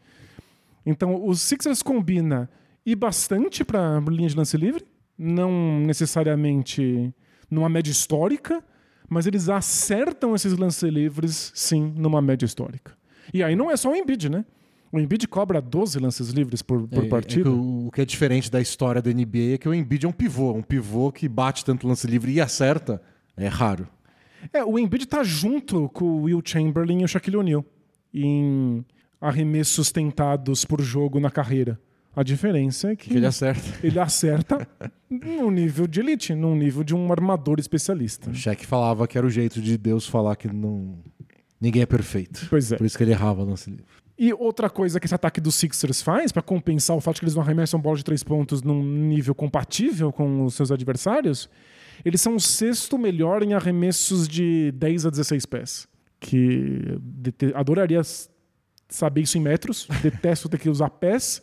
Então, 0.86 1.28
os 1.28 1.42
Sixers 1.42 1.82
combina 1.82 2.50
e 2.86 2.96
bastante 2.96 3.64
para 3.64 4.00
linha 4.10 4.30
de 4.30 4.36
lance 4.36 4.58
livre, 4.58 4.86
não 5.18 5.80
necessariamente 5.80 7.14
numa 7.50 7.70
média 7.70 7.92
histórica, 7.92 8.64
mas 9.12 9.28
eles 9.28 9.50
acertam 9.50 10.34
esses 10.34 10.58
lances 10.58 10.90
livres, 10.90 11.52
sim, 11.54 11.94
numa 11.98 12.22
média 12.22 12.46
histórica. 12.46 12.94
E 13.34 13.44
aí 13.44 13.58
não 13.58 13.70
é 13.70 13.76
só 13.76 13.92
o 13.92 13.96
Embiid, 13.96 14.30
né? 14.30 14.46
O 14.90 14.98
Embiid 14.98 15.28
cobra 15.28 15.62
12 15.62 16.00
lances 16.00 16.30
livres 16.30 16.62
por, 16.62 16.88
por 16.88 17.04
É, 17.04 17.08
partida. 17.10 17.42
é 17.42 17.44
que 17.44 17.50
o, 17.50 17.88
o 17.88 17.92
que 17.92 18.00
é 18.00 18.06
diferente 18.06 18.50
da 18.50 18.62
história 18.62 19.02
da 19.02 19.12
NBA 19.12 19.56
é 19.56 19.58
que 19.58 19.68
o 19.68 19.74
Embiid 19.74 20.06
é 20.06 20.10
um 20.10 20.14
pivô. 20.14 20.54
Um 20.54 20.62
pivô 20.62 21.12
que 21.12 21.28
bate 21.28 21.66
tanto 21.66 21.86
lance 21.86 22.08
livre 22.08 22.32
e 22.32 22.40
acerta 22.40 23.02
é 23.36 23.48
raro. 23.50 23.86
É, 24.54 24.64
o 24.64 24.80
Embiid 24.80 25.06
tá 25.06 25.24
junto 25.24 25.90
com 25.90 26.06
o 26.06 26.22
Will 26.24 26.42
Chamberlain 26.44 27.02
e 27.02 27.04
o 27.04 27.08
Shaquille 27.08 27.36
O'Neal 27.38 27.66
em 28.14 28.86
arremessos 29.20 29.92
tentados 29.92 30.64
por 30.64 30.82
jogo 30.82 31.20
na 31.20 31.30
carreira. 31.30 31.78
A 32.16 32.24
diferença 32.24 32.92
é 32.92 32.96
que 32.96 33.10
Que 33.10 33.18
ele 33.18 33.26
acerta. 33.26 33.70
ele 33.86 34.00
acerta 34.00 34.68
num 35.10 35.50
nível 35.50 35.88
de 35.88 36.00
elite, 36.00 36.36
num 36.36 36.56
nível 36.56 36.84
de 36.84 36.94
um 36.94 37.12
armador 37.12 37.60
especialista. 37.60 38.30
O 38.30 38.34
Shaq 38.34 38.66
falava 38.66 39.08
que 39.08 39.18
era 39.18 39.26
o 39.26 39.30
jeito 39.30 39.62
de 39.62 39.78
Deus 39.78 40.08
falar 40.08 40.36
que 40.36 40.48
não 40.48 41.00
ninguém 41.60 41.82
é 41.84 41.86
perfeito. 41.86 42.48
Pois 42.50 42.72
é. 42.72 42.78
Por 42.78 42.86
isso 42.86 42.98
que 42.98 43.04
ele 43.04 43.12
errava 43.12 43.44
lance 43.44 43.70
livre. 43.70 43.86
E 44.18 44.34
outra 44.34 44.70
coisa 44.70 45.00
que 45.00 45.08
esse 45.08 45.16
ataque 45.16 45.42
dos 45.42 45.56
Sixers 45.56 46.02
faz, 46.02 46.32
para 46.32 46.42
compensar 46.42 46.96
o 46.96 47.02
fato 47.02 47.16
de 47.16 47.22
que 47.22 47.26
eles 47.26 47.36
não 47.36 47.42
arremessam 47.42 47.80
bola 47.80 47.98
de 47.98 48.04
três 48.04 48.24
pontos 48.24 48.62
num 48.62 48.84
nível 48.84 49.34
compatível 49.34 50.12
com 50.12 50.46
os 50.46 50.54
seus 50.54 50.72
adversários, 50.72 51.50
eles 52.04 52.22
são 52.22 52.36
o 52.36 52.40
sexto 52.40 52.98
melhor 52.98 53.42
em 53.42 53.54
arremessos 53.54 54.28
de 54.28 54.72
10 54.74 55.08
a 55.08 55.10
16 55.10 55.46
pés. 55.46 55.88
Que 56.20 57.00
adoraria 57.56 58.02
saber 58.88 59.22
isso 59.22 59.38
em 59.38 59.42
metros, 59.42 59.88
detesto 60.04 60.50
ter 60.50 60.60
que 60.60 60.70
usar 60.70 60.90
pés, 60.90 61.42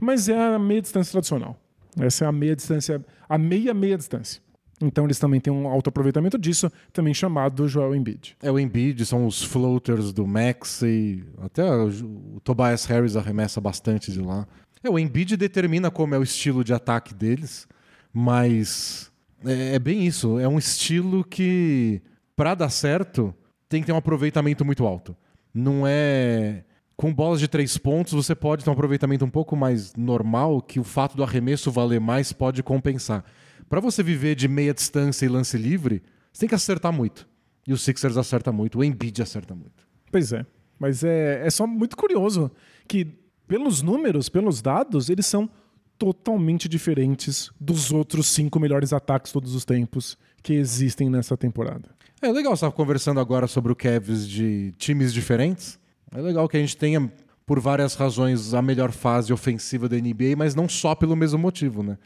mas 0.00 0.28
é 0.28 0.38
a 0.54 0.58
meia 0.58 0.82
distância 0.82 1.12
tradicional. 1.12 1.58
Essa 1.98 2.24
é 2.24 2.28
a 2.28 2.32
meia 2.32 2.56
distância, 2.56 3.04
a 3.28 3.38
meia 3.38 3.72
meia 3.72 3.96
distância. 3.96 4.42
Então 4.80 5.04
eles 5.04 5.18
também 5.18 5.40
têm 5.40 5.52
um 5.52 5.68
alto 5.68 5.88
aproveitamento 5.88 6.36
disso, 6.36 6.70
também 6.92 7.14
chamado 7.14 7.68
Joel 7.68 7.94
Embiid. 7.94 8.36
É 8.42 8.50
o 8.50 8.58
Embiid, 8.58 9.06
são 9.06 9.26
os 9.26 9.42
floaters 9.42 10.12
do 10.12 10.26
Max 10.26 10.82
e 10.82 11.24
até 11.40 11.64
o, 11.64 12.36
o 12.36 12.40
Tobias 12.40 12.84
Harris 12.84 13.16
arremessa 13.16 13.60
bastante 13.60 14.12
de 14.12 14.20
lá. 14.20 14.46
É, 14.82 14.90
o 14.90 14.98
Embiid 14.98 15.36
determina 15.36 15.90
como 15.90 16.14
é 16.14 16.18
o 16.18 16.22
estilo 16.22 16.64
de 16.64 16.74
ataque 16.74 17.14
deles, 17.14 17.66
mas 18.12 19.10
é, 19.44 19.76
é 19.76 19.78
bem 19.78 20.06
isso. 20.06 20.38
É 20.38 20.48
um 20.48 20.58
estilo 20.58 21.24
que, 21.24 22.02
para 22.36 22.54
dar 22.54 22.68
certo, 22.70 23.34
tem 23.68 23.80
que 23.80 23.86
ter 23.86 23.92
um 23.92 23.96
aproveitamento 23.96 24.64
muito 24.64 24.86
alto. 24.86 25.16
Não 25.52 25.86
é. 25.86 26.64
Com 26.96 27.12
bolas 27.12 27.40
de 27.40 27.48
três 27.48 27.76
pontos, 27.76 28.12
você 28.12 28.34
pode 28.34 28.64
ter 28.64 28.70
um 28.70 28.72
aproveitamento 28.72 29.24
um 29.24 29.30
pouco 29.30 29.56
mais 29.56 29.94
normal, 29.96 30.62
que 30.62 30.78
o 30.78 30.84
fato 30.84 31.16
do 31.16 31.24
arremesso 31.24 31.70
valer 31.70 32.00
mais 32.00 32.32
pode 32.32 32.62
compensar. 32.62 33.24
Para 33.68 33.80
você 33.80 34.02
viver 34.02 34.36
de 34.36 34.46
meia 34.46 34.72
distância 34.72 35.26
e 35.26 35.28
lance 35.28 35.56
livre, 35.56 36.02
você 36.32 36.40
tem 36.40 36.48
que 36.48 36.54
acertar 36.54 36.92
muito. 36.92 37.28
E 37.66 37.72
o 37.72 37.78
Sixers 37.78 38.16
acerta 38.16 38.52
muito, 38.52 38.78
o 38.78 38.84
Embiid 38.84 39.22
acerta 39.22 39.54
muito. 39.54 39.86
Pois 40.10 40.32
é. 40.32 40.46
Mas 40.78 41.02
é, 41.02 41.46
é 41.46 41.50
só 41.50 41.66
muito 41.66 41.96
curioso 41.96 42.50
que, 42.86 43.06
pelos 43.48 43.82
números, 43.82 44.28
pelos 44.28 44.62
dados, 44.62 45.08
eles 45.08 45.26
são 45.26 45.48
totalmente 45.98 46.68
diferentes 46.68 47.50
dos 47.60 47.90
outros 47.92 48.26
cinco 48.26 48.60
melhores 48.60 48.92
ataques 48.92 49.32
todos 49.32 49.54
os 49.54 49.64
tempos 49.64 50.18
que 50.42 50.52
existem 50.54 51.08
nessa 51.08 51.36
temporada. 51.36 51.88
É 52.20 52.30
legal, 52.30 52.52
você 52.52 52.58
estava 52.58 52.72
conversando 52.72 53.20
agora 53.20 53.46
sobre 53.46 53.72
o 53.72 53.76
Cavs 53.76 54.28
de 54.28 54.72
times 54.76 55.12
diferentes. 55.12 55.78
É 56.12 56.20
legal 56.20 56.48
que 56.48 56.56
a 56.56 56.60
gente 56.60 56.76
tenha, 56.76 57.12
por 57.46 57.60
várias 57.60 57.94
razões, 57.94 58.54
a 58.54 58.62
melhor 58.62 58.92
fase 58.92 59.32
ofensiva 59.32 59.88
da 59.88 59.96
NBA, 59.96 60.36
mas 60.36 60.54
não 60.54 60.68
só 60.68 60.94
pelo 60.94 61.14
mesmo 61.14 61.38
motivo, 61.38 61.82
né? 61.82 61.98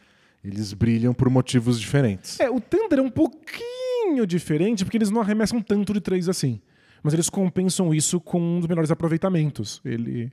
Eles 0.42 0.72
brilham 0.72 1.12
por 1.12 1.28
motivos 1.28 1.80
diferentes. 1.80 2.38
É, 2.40 2.50
o 2.50 2.60
Thunder 2.60 2.98
é 2.98 3.02
um 3.02 3.10
pouquinho 3.10 4.26
diferente 4.26 4.84
porque 4.84 4.96
eles 4.96 5.10
não 5.10 5.20
arremessam 5.20 5.60
tanto 5.60 5.92
de 5.92 6.00
três 6.00 6.28
assim. 6.28 6.60
Mas 7.02 7.14
eles 7.14 7.28
compensam 7.28 7.94
isso 7.94 8.20
com 8.20 8.40
um 8.40 8.58
dos 8.60 8.68
melhores 8.68 8.90
aproveitamentos. 8.90 9.80
Ele, 9.84 10.32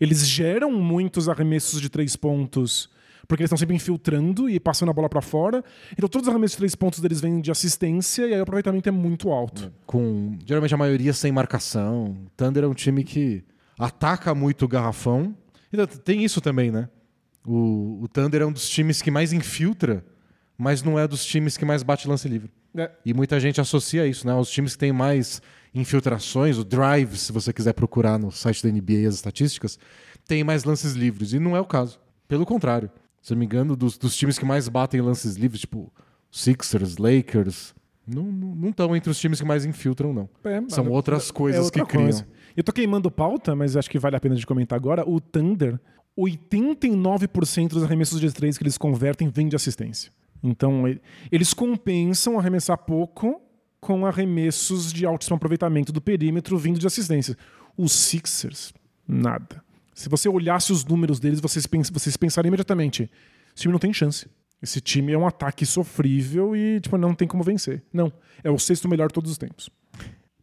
eles 0.00 0.26
geram 0.26 0.72
muitos 0.72 1.28
arremessos 1.28 1.80
de 1.80 1.88
três 1.88 2.16
pontos 2.16 2.88
porque 3.26 3.42
eles 3.42 3.48
estão 3.48 3.58
sempre 3.58 3.74
infiltrando 3.74 4.48
e 4.48 4.58
passando 4.60 4.90
a 4.90 4.92
bola 4.92 5.08
para 5.08 5.20
fora. 5.20 5.64
Então 5.92 6.08
todos 6.08 6.26
os 6.26 6.30
arremessos 6.30 6.52
de 6.52 6.58
três 6.58 6.74
pontos 6.74 7.00
deles 7.00 7.20
vêm 7.20 7.40
de 7.40 7.50
assistência 7.50 8.26
e 8.26 8.34
aí 8.34 8.40
o 8.40 8.42
aproveitamento 8.42 8.88
é 8.88 8.92
muito 8.92 9.30
alto. 9.30 9.72
Com 9.86 10.38
geralmente 10.44 10.74
a 10.74 10.78
maioria 10.78 11.12
sem 11.12 11.32
marcação. 11.32 12.16
O 12.26 12.30
Thunder 12.36 12.64
é 12.64 12.66
um 12.66 12.74
time 12.74 13.04
que 13.04 13.44
ataca 13.78 14.34
muito 14.34 14.64
o 14.64 14.68
garrafão. 14.68 15.34
Então, 15.72 15.86
tem 15.86 16.24
isso 16.24 16.40
também, 16.40 16.70
né? 16.70 16.88
O, 17.46 18.00
o 18.02 18.08
Thunder 18.08 18.42
é 18.42 18.46
um 18.46 18.52
dos 18.52 18.68
times 18.68 19.02
que 19.02 19.10
mais 19.10 19.32
infiltra, 19.32 20.04
mas 20.56 20.82
não 20.82 20.98
é 20.98 21.06
dos 21.06 21.24
times 21.24 21.56
que 21.56 21.64
mais 21.64 21.82
bate 21.82 22.08
lance 22.08 22.28
livre. 22.28 22.50
É. 22.76 22.90
E 23.04 23.14
muita 23.14 23.38
gente 23.38 23.60
associa 23.60 24.06
isso, 24.06 24.26
né? 24.26 24.34
Os 24.34 24.50
times 24.50 24.72
que 24.72 24.78
têm 24.78 24.92
mais 24.92 25.42
infiltrações, 25.74 26.56
o 26.56 26.64
drive, 26.64 27.16
se 27.16 27.32
você 27.32 27.52
quiser 27.52 27.72
procurar 27.72 28.18
no 28.18 28.30
site 28.30 28.62
da 28.62 28.70
NBA 28.70 29.08
as 29.08 29.16
estatísticas, 29.16 29.78
tem 30.26 30.42
mais 30.44 30.64
lances 30.64 30.92
livres. 30.94 31.32
E 31.32 31.38
não 31.38 31.56
é 31.56 31.60
o 31.60 31.64
caso. 31.64 32.00
Pelo 32.26 32.46
contrário. 32.46 32.90
Se 33.24 33.32
eu 33.32 33.36
não 33.36 33.40
me 33.40 33.46
engano, 33.46 33.74
dos, 33.74 33.96
dos 33.96 34.14
times 34.14 34.38
que 34.38 34.44
mais 34.44 34.68
batem 34.68 35.00
lances 35.00 35.36
livres, 35.36 35.62
tipo 35.62 35.90
Sixers, 36.30 36.98
Lakers, 36.98 37.74
não 38.06 38.68
estão 38.68 38.94
entre 38.94 39.10
os 39.10 39.18
times 39.18 39.40
que 39.40 39.46
mais 39.46 39.64
infiltram, 39.64 40.12
não. 40.12 40.28
É, 40.44 40.60
São 40.68 40.90
outras 40.90 41.30
coisas 41.30 41.58
é 41.58 41.64
outra 41.64 41.82
que 41.82 41.88
criam. 41.88 42.04
coisa. 42.04 42.28
Eu 42.54 42.62
tô 42.62 42.70
queimando 42.70 43.10
pauta, 43.10 43.56
mas 43.56 43.78
acho 43.78 43.88
que 43.88 43.98
vale 43.98 44.14
a 44.14 44.20
pena 44.20 44.34
de 44.34 44.44
comentar 44.44 44.76
agora. 44.76 45.08
O 45.08 45.22
Thunder, 45.22 45.80
89% 46.18 47.68
dos 47.68 47.82
arremessos 47.82 48.20
de 48.20 48.30
três 48.30 48.58
que 48.58 48.62
eles 48.62 48.76
convertem 48.76 49.30
vem 49.30 49.48
de 49.48 49.56
assistência. 49.56 50.12
Então, 50.42 50.84
eles 51.32 51.54
compensam 51.54 52.38
arremessar 52.38 52.76
pouco 52.76 53.40
com 53.80 54.04
arremessos 54.04 54.92
de 54.92 55.06
altíssimo 55.06 55.36
aproveitamento 55.36 55.90
do 55.90 56.00
perímetro 56.02 56.58
vindo 56.58 56.78
de 56.78 56.86
assistência. 56.86 57.38
Os 57.74 57.92
Sixers, 57.92 58.74
nada. 59.08 59.64
Se 59.94 60.08
você 60.08 60.28
olhasse 60.28 60.72
os 60.72 60.84
números 60.84 61.20
deles, 61.20 61.40
vocês, 61.40 61.66
pens 61.66 61.88
vocês 61.90 62.16
pensariam 62.16 62.48
imediatamente: 62.50 63.10
esse 63.54 63.62
time 63.62 63.72
não 63.72 63.78
tem 63.78 63.92
chance. 63.92 64.26
Esse 64.62 64.80
time 64.80 65.12
é 65.12 65.18
um 65.18 65.26
ataque 65.26 65.64
sofrível 65.66 66.56
e 66.56 66.80
tipo, 66.80 66.96
não 66.98 67.14
tem 67.14 67.28
como 67.28 67.42
vencer. 67.44 67.82
Não. 67.92 68.12
É 68.42 68.50
o 68.50 68.58
sexto 68.58 68.88
melhor 68.88 69.08
de 69.08 69.14
todos 69.14 69.30
os 69.30 69.38
tempos. 69.38 69.68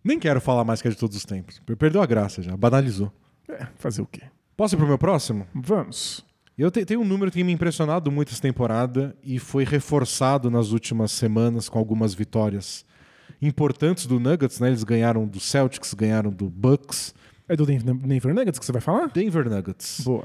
Nem 0.04 0.20
quero 0.20 0.40
falar 0.40 0.64
mais 0.64 0.82
que 0.82 0.88
é 0.88 0.92
de 0.92 0.98
todos 0.98 1.16
os 1.18 1.26
tempos. 1.26 1.60
Perdeu 1.78 2.02
a 2.02 2.06
graça 2.06 2.42
já, 2.42 2.56
banalizou. 2.56 3.12
É, 3.50 3.68
fazer 3.78 4.02
o 4.02 4.06
quê? 4.06 4.22
Posso 4.56 4.76
ir 4.76 4.78
pro 4.78 4.88
meu 4.88 4.98
próximo? 4.98 5.48
Vamos. 5.54 6.24
Eu 6.58 6.70
te- 6.70 6.86
tenho 6.86 7.02
um 7.02 7.06
número 7.06 7.32
que 7.32 7.36
tem 7.38 7.44
me 7.44 7.52
impressionado 7.52 8.12
muito 8.12 8.32
essa 8.32 8.42
temporada 8.42 9.16
e 9.24 9.40
foi 9.40 9.64
reforçado 9.64 10.50
nas 10.52 10.72
últimas 10.72 11.12
semanas 11.12 11.68
com 11.68 11.80
algumas 11.80 12.14
vitórias 12.14 12.86
importantes 13.42 14.06
do 14.06 14.20
Nuggets, 14.20 14.60
né? 14.60 14.68
Eles 14.68 14.84
ganharam 14.84 15.28
do 15.28 15.40
Celtics, 15.40 15.94
ganharam 15.94 16.30
do 16.32 16.50
Bucks 16.50 17.14
É 17.52 17.56
do 17.58 17.66
Denver 17.66 18.34
Nuggets 18.34 18.58
que 18.58 18.66
você 18.66 18.72
vai 18.72 18.82
falar? 18.82 19.08
Denver 19.08 19.50
Nuggets. 19.50 20.00
Boa. 20.06 20.24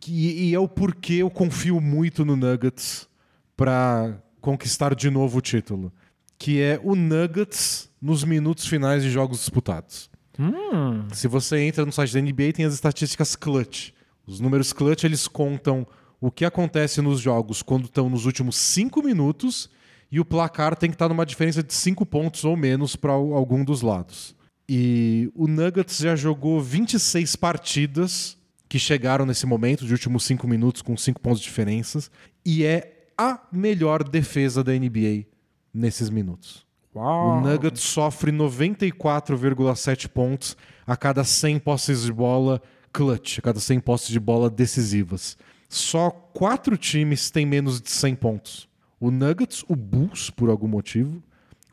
Que, 0.00 0.48
e 0.48 0.52
é 0.52 0.58
o 0.58 0.66
porquê 0.66 1.14
eu 1.14 1.30
confio 1.30 1.80
muito 1.80 2.24
no 2.24 2.34
Nuggets 2.34 3.08
pra 3.56 4.18
conquistar 4.40 4.92
de 4.92 5.08
novo 5.08 5.38
o 5.38 5.40
título. 5.40 5.92
Que 6.36 6.60
é 6.60 6.80
o 6.82 6.96
Nuggets 6.96 7.88
nos 8.02 8.24
minutos 8.24 8.66
finais 8.66 9.04
de 9.04 9.10
jogos 9.10 9.38
disputados. 9.38 10.10
Hum. 10.40 11.06
Se 11.12 11.28
você 11.28 11.60
entra 11.60 11.86
no 11.86 11.92
site 11.92 12.12
da 12.12 12.20
NBA, 12.20 12.52
tem 12.52 12.64
as 12.64 12.74
estatísticas 12.74 13.36
clutch. 13.36 13.92
Os 14.26 14.40
números 14.40 14.72
clutch, 14.72 15.04
eles 15.04 15.28
contam 15.28 15.86
o 16.20 16.32
que 16.32 16.44
acontece 16.44 17.00
nos 17.00 17.20
jogos 17.20 17.62
quando 17.62 17.84
estão 17.84 18.10
nos 18.10 18.26
últimos 18.26 18.56
cinco 18.56 19.04
minutos 19.04 19.70
e 20.10 20.18
o 20.18 20.24
placar 20.24 20.74
tem 20.74 20.90
que 20.90 20.96
estar 20.96 21.08
numa 21.08 21.24
diferença 21.24 21.62
de 21.62 21.72
cinco 21.72 22.04
pontos 22.04 22.44
ou 22.44 22.56
menos 22.56 22.96
para 22.96 23.12
algum 23.12 23.62
dos 23.62 23.82
lados. 23.82 24.34
E 24.68 25.30
o 25.34 25.46
Nuggets 25.46 25.98
já 25.98 26.16
jogou 26.16 26.60
26 26.60 27.36
partidas 27.36 28.36
que 28.68 28.78
chegaram 28.78 29.24
nesse 29.24 29.46
momento 29.46 29.86
de 29.86 29.92
últimos 29.92 30.24
cinco 30.24 30.48
minutos 30.48 30.82
com 30.82 30.96
cinco 30.96 31.20
pontos 31.20 31.40
de 31.40 31.46
diferenças 31.46 32.10
e 32.44 32.64
é 32.64 33.08
a 33.16 33.40
melhor 33.52 34.02
defesa 34.02 34.62
da 34.62 34.72
NBA 34.72 35.26
nesses 35.72 36.10
minutos. 36.10 36.66
Uau. 36.94 37.38
O 37.38 37.40
Nuggets 37.40 37.82
sofre 37.82 38.32
94,7 38.32 40.08
pontos 40.08 40.56
a 40.86 40.96
cada 40.96 41.22
100 41.22 41.58
posses 41.60 42.02
de 42.02 42.12
bola 42.12 42.60
clutch, 42.92 43.38
a 43.38 43.42
cada 43.42 43.60
100 43.60 43.80
posses 43.80 44.08
de 44.08 44.18
bola 44.18 44.48
decisivas. 44.48 45.36
Só 45.68 46.10
quatro 46.10 46.76
times 46.76 47.30
têm 47.30 47.44
menos 47.44 47.80
de 47.80 47.90
100 47.90 48.14
pontos. 48.16 48.68
O 48.98 49.10
Nuggets, 49.10 49.64
o 49.68 49.76
Bulls, 49.76 50.30
por 50.30 50.48
algum 50.48 50.68
motivo, 50.68 51.22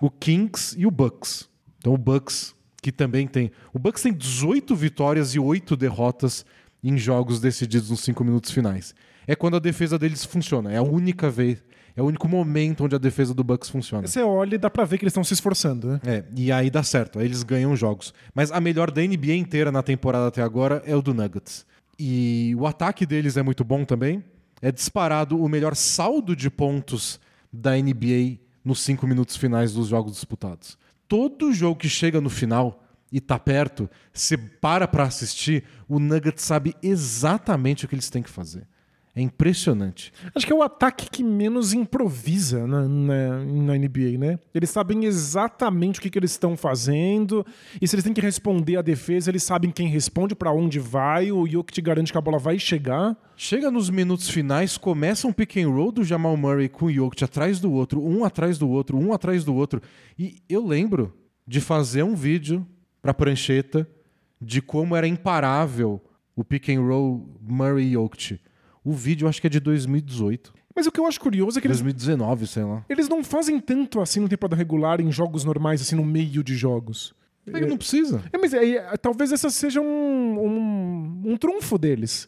o 0.02 0.10
Kings 0.10 0.76
e 0.78 0.86
o 0.86 0.92
Bucks. 0.92 1.50
Então 1.78 1.94
o 1.94 1.98
Bucks, 1.98 2.54
que 2.84 2.92
também 2.92 3.26
tem... 3.26 3.50
O 3.74 3.80
Bucks 3.80 4.04
tem 4.04 4.14
18 4.14 4.76
vitórias 4.76 5.34
e 5.34 5.40
8 5.40 5.78
derrotas 5.78 6.46
em 6.84 6.98
jogos 6.98 7.40
decididos 7.40 7.90
nos 7.90 8.02
5 8.02 8.22
minutos 8.26 8.52
finais. 8.52 8.94
É 9.26 9.38
quando 9.38 9.56
a 9.56 9.60
defesa 9.60 9.98
deles 9.98 10.26
funciona. 10.26 10.70
É 10.72 10.78
a 10.78 10.84
única 10.84 11.30
vez... 11.30 11.64
É 11.96 12.02
o 12.02 12.06
único 12.06 12.28
momento 12.28 12.84
onde 12.84 12.96
a 12.96 12.98
defesa 12.98 13.34
do 13.34 13.44
Bucks 13.44 13.70
funciona. 13.70 14.06
Você 14.08 14.22
olha 14.22 14.56
e 14.56 14.58
dá 14.58 14.70
pra 14.70 14.84
ver 14.84 14.98
que 14.98 15.06
eles 15.06 15.12
estão 15.12 15.24
se 15.24 15.34
esforçando, 15.34 15.88
né? 15.88 16.02
É, 16.04 16.24
e 16.36 16.52
aí 16.52 16.70
dá 16.72 16.82
certo, 16.82 17.20
aí 17.20 17.26
eles 17.26 17.44
ganham 17.44 17.76
jogos. 17.76 18.14
Mas 18.34 18.52
a 18.52 18.60
melhor 18.60 18.90
da 18.90 19.00
NBA 19.02 19.36
inteira 19.36 19.72
na 19.72 19.84
temporada 19.84 20.28
até 20.28 20.42
agora 20.42 20.82
é 20.88 20.96
o 20.96 21.04
do 21.04 21.14
Nuggets. 21.14 21.68
E 21.98 22.56
o 22.58 22.66
ataque 22.66 23.06
deles 23.06 23.38
é 23.38 23.44
muito 23.44 23.64
bom 23.64 23.86
também. 23.86 24.24
É 24.60 24.72
disparado 24.72 25.40
o 25.40 25.48
melhor 25.48 25.76
saldo 25.76 26.36
de 26.36 26.50
pontos 26.50 27.20
da 27.52 27.78
NBA 27.78 28.40
nos 28.66 28.82
cinco 28.82 29.06
minutos 29.06 29.38
finais 29.38 29.74
dos 29.74 29.88
jogos 29.88 30.14
disputados. 30.14 30.80
Todo 31.14 31.54
jogo 31.54 31.76
que 31.76 31.88
chega 31.88 32.20
no 32.20 32.28
final 32.28 32.84
e 33.12 33.22
tá 33.22 33.38
perto, 33.38 33.88
você 34.12 34.36
para 34.36 34.88
pra 34.88 35.04
assistir, 35.04 35.64
o 35.88 36.00
Nuggets 36.00 36.44
sabe 36.44 36.76
exatamente 36.82 37.86
o 37.86 37.88
que 37.88 37.94
eles 37.94 38.10
têm 38.10 38.24
que 38.24 38.32
fazer. 38.32 38.68
É 39.16 39.22
impressionante. 39.22 40.12
Acho 40.34 40.46
que 40.46 40.52
é 40.52 40.56
o 40.56 40.64
ataque 40.64 41.08
que 41.08 41.24
menos 41.24 41.72
improvisa 41.72 42.66
na, 42.66 42.88
na, 42.88 43.46
na 43.46 43.78
NBA, 43.78 44.18
né? 44.18 44.40
Eles 44.56 44.72
sabem 44.72 45.06
exatamente 45.06 46.00
o 46.00 46.02
que, 46.02 46.10
que 46.10 46.18
eles 46.18 46.32
estão 46.32 46.58
fazendo, 46.58 47.46
e 47.80 47.88
se 47.88 47.96
eles 47.96 48.04
têm 48.04 48.14
que 48.14 48.22
responder 48.22 48.78
à 48.78 48.82
defesa, 48.82 49.30
eles 49.30 49.44
sabem 49.44 49.70
quem 49.70 49.88
responde, 49.88 50.34
pra 50.34 50.52
onde 50.52 50.80
vai, 50.80 51.32
o 51.32 51.46
te 51.64 51.80
garante 51.80 52.12
que 52.12 52.18
a 52.18 52.22
bola 52.22 52.40
vai 52.40 52.58
chegar. 52.58 53.16
Chega 53.36 53.70
nos 53.70 53.88
minutos 53.88 54.30
finais, 54.30 54.78
começa 54.78 55.28
um 55.28 55.34
pick 55.34 55.58
and 55.58 55.70
roll 55.70 55.92
do 55.92 56.04
Jamal 56.04 56.36
Murray 56.36 56.68
com 56.68 56.86
o 56.86 56.92
Jokic 56.92 57.24
atrás 57.24 57.60
do 57.60 57.72
outro, 57.72 58.04
um 58.04 58.24
atrás 58.24 58.58
do 58.58 58.68
outro, 58.68 58.98
um 58.98 59.14
atrás 59.14 59.44
do 59.44 59.54
outro. 59.54 59.80
E 60.18 60.42
eu 60.50 60.66
lembro 60.66 61.14
de 61.48 61.62
fazer 61.62 62.02
um 62.02 62.16
vídeo 62.16 62.66
pra 63.00 63.14
prancheta 63.14 63.88
de 64.42 64.60
como 64.60 64.96
era 64.96 65.08
imparável 65.08 66.02
o 66.36 66.44
pick 66.44 66.70
and 66.70 66.82
roll 66.82 67.38
Murray 67.42 67.90
e 67.90 67.94
Jokic. 67.94 68.40
O 68.84 68.92
vídeo 68.92 69.26
eu 69.26 69.30
acho 69.30 69.40
que 69.40 69.48
é 69.48 69.50
de 69.50 69.60
2018. 69.60 70.54
Mas 70.76 70.88
o 70.88 70.92
que 70.92 71.00
eu 71.00 71.06
acho 71.06 71.20
curioso 71.20 71.58
é 71.58 71.62
que 71.62 71.68
eles, 71.68 71.78
2019, 71.78 72.48
sei 72.48 72.64
lá. 72.64 72.84
eles 72.90 73.08
não 73.08 73.24
fazem 73.24 73.60
tanto 73.60 74.02
assim 74.02 74.20
no 74.20 74.28
temporada 74.28 74.56
regular 74.56 75.00
em 75.00 75.12
jogos 75.12 75.44
normais, 75.44 75.82
assim, 75.82 75.96
no 75.96 76.04
meio 76.04 76.44
de 76.44 76.56
jogos. 76.56 77.14
É 77.46 77.66
não 77.66 77.78
precisa. 77.78 78.24
É, 78.32 78.38
mas 78.38 78.54
é, 78.54 78.70
é, 78.72 78.98
talvez 78.98 79.32
essa 79.32 79.50
seja 79.50 79.82
um, 79.82 79.86
um, 79.86 81.32
um 81.34 81.38
trunfo 81.38 81.78
deles. 81.78 82.28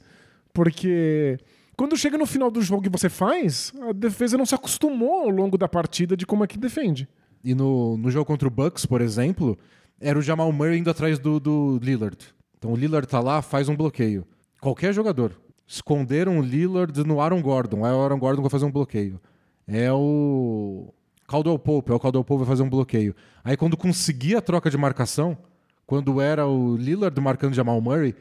Porque 0.54 1.38
quando 1.76 1.98
chega 1.98 2.18
no 2.18 2.26
final 2.26 2.52
do 2.52 2.62
jogo 2.62 2.86
e 2.86 2.90
você 2.90 3.10
faz, 3.10 3.74
a 3.82 3.94
defesa 3.94 4.38
não 4.38 4.46
se 4.46 4.56
acostumou 4.56 5.24
ao 5.24 5.30
longo 5.30 5.58
da 5.58 5.68
partida 5.68 6.16
de 6.16 6.26
como 6.26 6.44
é 6.44 6.48
que 6.48 6.58
defende. 6.58 7.08
E 7.44 7.56
no, 7.56 7.98
no 7.98 8.12
jogo 8.12 8.26
contra 8.26 8.48
o 8.48 8.52
Bucks, 8.52 8.86
por 8.86 9.02
exemplo, 9.02 9.58
era 10.00 10.20
o 10.20 10.22
Jamal 10.22 10.52
Murray 10.52 10.80
indo 10.80 10.90
atrás 10.90 11.18
do, 11.18 11.40
do 11.40 11.80
Lillard. 11.82 12.18
Então 12.58 12.74
o 12.74 12.76
Lillard 12.76 13.08
tá 13.08 13.20
lá, 13.20 13.42
faz 13.42 13.70
um 13.70 13.76
bloqueio. 13.76 14.26
Qualquer 14.60 14.94
jogador. 14.94 15.40
Esconderam 15.68 16.40
o 16.40 16.42
Lillard 16.42 17.04
no 17.04 17.20
Aaron 17.20 17.42
Gordon. 17.42 17.86
Aí 17.86 17.92
o 17.92 18.02
Aaron 18.02 18.20
Gordon 18.20 18.42
vai 18.42 18.52
fazer 18.52 18.66
um 18.66 18.72
bloqueio. 18.72 19.20
É 19.68 19.92
o 19.92 20.94
Caldwell 21.28 21.58
Pope. 21.58 21.92
É 21.92 21.96
o 21.96 22.00
Caldwell 22.00 22.24
Pope 22.24 22.40
vai 22.40 22.48
fazer 22.48 22.64
um 22.64 22.70
bloqueio. 22.70 23.16
Aí 23.44 23.58
quando 23.58 23.76
conseguia 23.76 24.38
a 24.38 24.42
troca 24.42 24.70
de 24.70 24.78
marcação, 24.78 25.38
quando 25.86 26.22
era 26.22 26.46
o 26.48 26.76
Lillard 26.76 27.20
marcando 27.20 27.54
Jamal 27.54 27.80
Murray, 27.82 28.16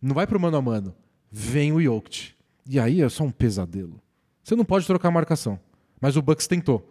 não 0.00 0.14
vai 0.14 0.26
pro 0.26 0.38
mano 0.40 0.56
a 0.56 0.62
mano. 0.62 0.94
Vem 1.30 1.72
o 1.72 1.80
Jokic. 1.80 2.32
E 2.68 2.78
aí 2.78 3.00
é 3.00 3.08
só 3.08 3.24
um 3.24 3.30
pesadelo. 3.30 4.00
Você 4.42 4.54
não 4.54 4.64
pode 4.64 4.86
trocar 4.86 5.08
a 5.08 5.12
marcação. 5.12 5.58
Mas 6.00 6.16
o 6.16 6.22
Bucks 6.22 6.46
tentou. 6.46 6.88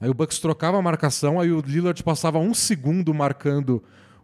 Aí 0.00 0.08
o 0.08 0.14
Bucks 0.14 0.38
trocava 0.38 0.78
a 0.78 0.82
marcação, 0.82 1.38
aí 1.38 1.52
o 1.52 1.60
Lillard 1.60 2.02
passava 2.02 2.38
um 2.38 2.54
segundo 2.54 3.12
marcando 3.12 3.82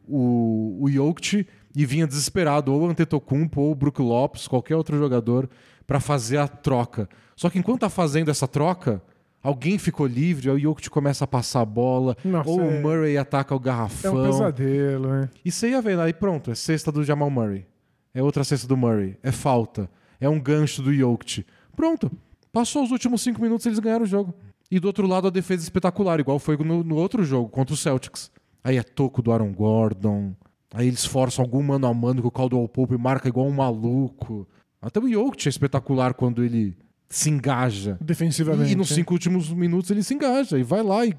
o, 0.08 0.78
o 0.80 0.90
Jokic 0.90 1.46
e 1.76 1.84
vinha 1.86 2.06
desesperado, 2.06 2.72
ou 2.72 2.80
o 2.82 2.88
Antetokounmpo, 2.88 3.60
ou 3.60 3.70
o 3.70 3.74
Brook 3.74 4.00
Lopes, 4.00 4.48
qualquer 4.48 4.74
outro 4.74 4.98
jogador, 4.98 5.48
para 5.86 6.00
fazer 6.00 6.38
a 6.38 6.48
troca. 6.48 7.06
Só 7.36 7.50
que 7.50 7.58
enquanto 7.58 7.80
tá 7.80 7.90
fazendo 7.90 8.30
essa 8.30 8.48
troca, 8.48 9.02
alguém 9.42 9.76
ficou 9.78 10.06
livre, 10.06 10.48
aí 10.50 10.56
o 10.56 10.58
Jokic 10.58 10.88
começa 10.88 11.24
a 11.24 11.26
passar 11.28 11.60
a 11.60 11.64
bola, 11.66 12.16
Nossa, 12.24 12.48
ou 12.48 12.62
é- 12.62 12.78
o 12.78 12.82
Murray 12.82 13.18
ataca 13.18 13.54
o 13.54 13.58
É 13.58 13.60
garrafão. 13.60 14.16
um 14.16 14.24
pesadelo, 14.26 15.08
né? 15.08 15.28
E 15.44 15.52
você 15.52 15.68
ia 15.68 15.82
vendo, 15.82 16.00
aí 16.00 16.14
pronto, 16.14 16.50
é 16.50 16.54
cesta 16.54 16.90
do 16.90 17.04
Jamal 17.04 17.28
Murray. 17.30 17.66
É 18.14 18.22
outra 18.22 18.42
cesta 18.42 18.66
do 18.66 18.76
Murray. 18.76 19.18
É 19.22 19.30
falta. 19.30 19.90
É 20.18 20.26
um 20.26 20.40
gancho 20.40 20.80
do 20.80 20.92
Jokic. 20.94 21.44
Pronto. 21.76 22.10
Passou 22.50 22.82
os 22.82 22.90
últimos 22.90 23.20
cinco 23.20 23.42
minutos 23.42 23.66
eles 23.66 23.78
ganharam 23.78 24.04
o 24.04 24.08
jogo. 24.08 24.34
E 24.70 24.80
do 24.80 24.86
outro 24.86 25.06
lado 25.06 25.28
a 25.28 25.30
defesa 25.30 25.62
espetacular, 25.62 26.18
igual 26.18 26.38
foi 26.38 26.56
no, 26.56 26.82
no 26.82 26.96
outro 26.96 27.22
jogo, 27.22 27.50
contra 27.50 27.74
o 27.74 27.76
Celtics. 27.76 28.30
Aí 28.64 28.78
é 28.78 28.82
toco 28.82 29.20
do 29.20 29.30
Aaron 29.30 29.52
Gordon. 29.52 30.32
Aí 30.74 30.88
eles 30.88 31.04
forçam 31.04 31.44
algum 31.44 31.62
mano 31.62 31.86
a 31.86 31.94
mano 31.94 32.20
que 32.20 32.28
o 32.28 32.30
Caldwell 32.30 32.68
Pope 32.68 32.96
marca 32.98 33.28
igual 33.28 33.46
um 33.46 33.52
maluco. 33.52 34.46
Até 34.82 35.00
o 35.00 35.08
Jokic 35.08 35.46
é 35.46 35.50
espetacular 35.50 36.14
quando 36.14 36.44
ele 36.44 36.76
se 37.08 37.30
engaja. 37.30 37.96
Defensivamente. 38.00 38.72
E 38.72 38.76
nos 38.76 38.90
né? 38.90 38.96
cinco 38.96 39.14
últimos 39.14 39.48
minutos 39.52 39.90
ele 39.90 40.02
se 40.02 40.12
engaja 40.14 40.58
e 40.58 40.62
vai 40.62 40.82
lá 40.82 41.06
e 41.06 41.14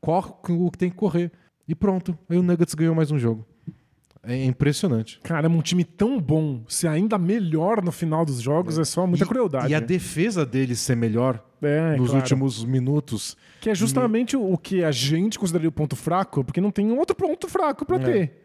corre 0.00 0.30
o 0.50 0.70
que 0.70 0.78
tem 0.78 0.90
que 0.90 0.96
correr. 0.96 1.30
E 1.66 1.74
pronto. 1.74 2.18
Aí 2.28 2.36
o 2.36 2.42
Nuggets 2.42 2.74
ganhou 2.74 2.94
mais 2.94 3.10
um 3.10 3.18
jogo. 3.18 3.46
É 4.24 4.44
impressionante. 4.44 5.18
Caramba, 5.22 5.56
um 5.56 5.62
time 5.62 5.82
tão 5.84 6.20
bom, 6.20 6.62
ser 6.68 6.86
ainda 6.86 7.18
melhor 7.18 7.82
no 7.82 7.90
final 7.90 8.24
dos 8.24 8.40
jogos 8.40 8.78
é, 8.78 8.84
só 8.84 9.04
muita 9.04 9.24
E- 9.24 9.28
crueldade. 9.28 9.72
E 9.72 9.74
a 9.74 9.80
defesa 9.80 10.46
deles 10.46 10.78
ser 10.78 10.96
melhor 10.96 11.44
É, 11.60 11.96
nos 11.96 12.10
claro. 12.10 12.22
últimos 12.22 12.64
minutos. 12.64 13.36
Que 13.60 13.70
é 13.70 13.74
justamente 13.74 14.36
o 14.36 14.56
que 14.58 14.84
a 14.84 14.92
gente 14.92 15.38
consideraria 15.38 15.68
o 15.68 15.72
ponto 15.72 15.96
fraco, 15.96 16.44
porque 16.44 16.60
não 16.60 16.70
tem 16.70 16.92
outro 16.92 17.16
ponto 17.16 17.48
fraco 17.48 17.84
pra 17.84 17.98
ter. 17.98 18.41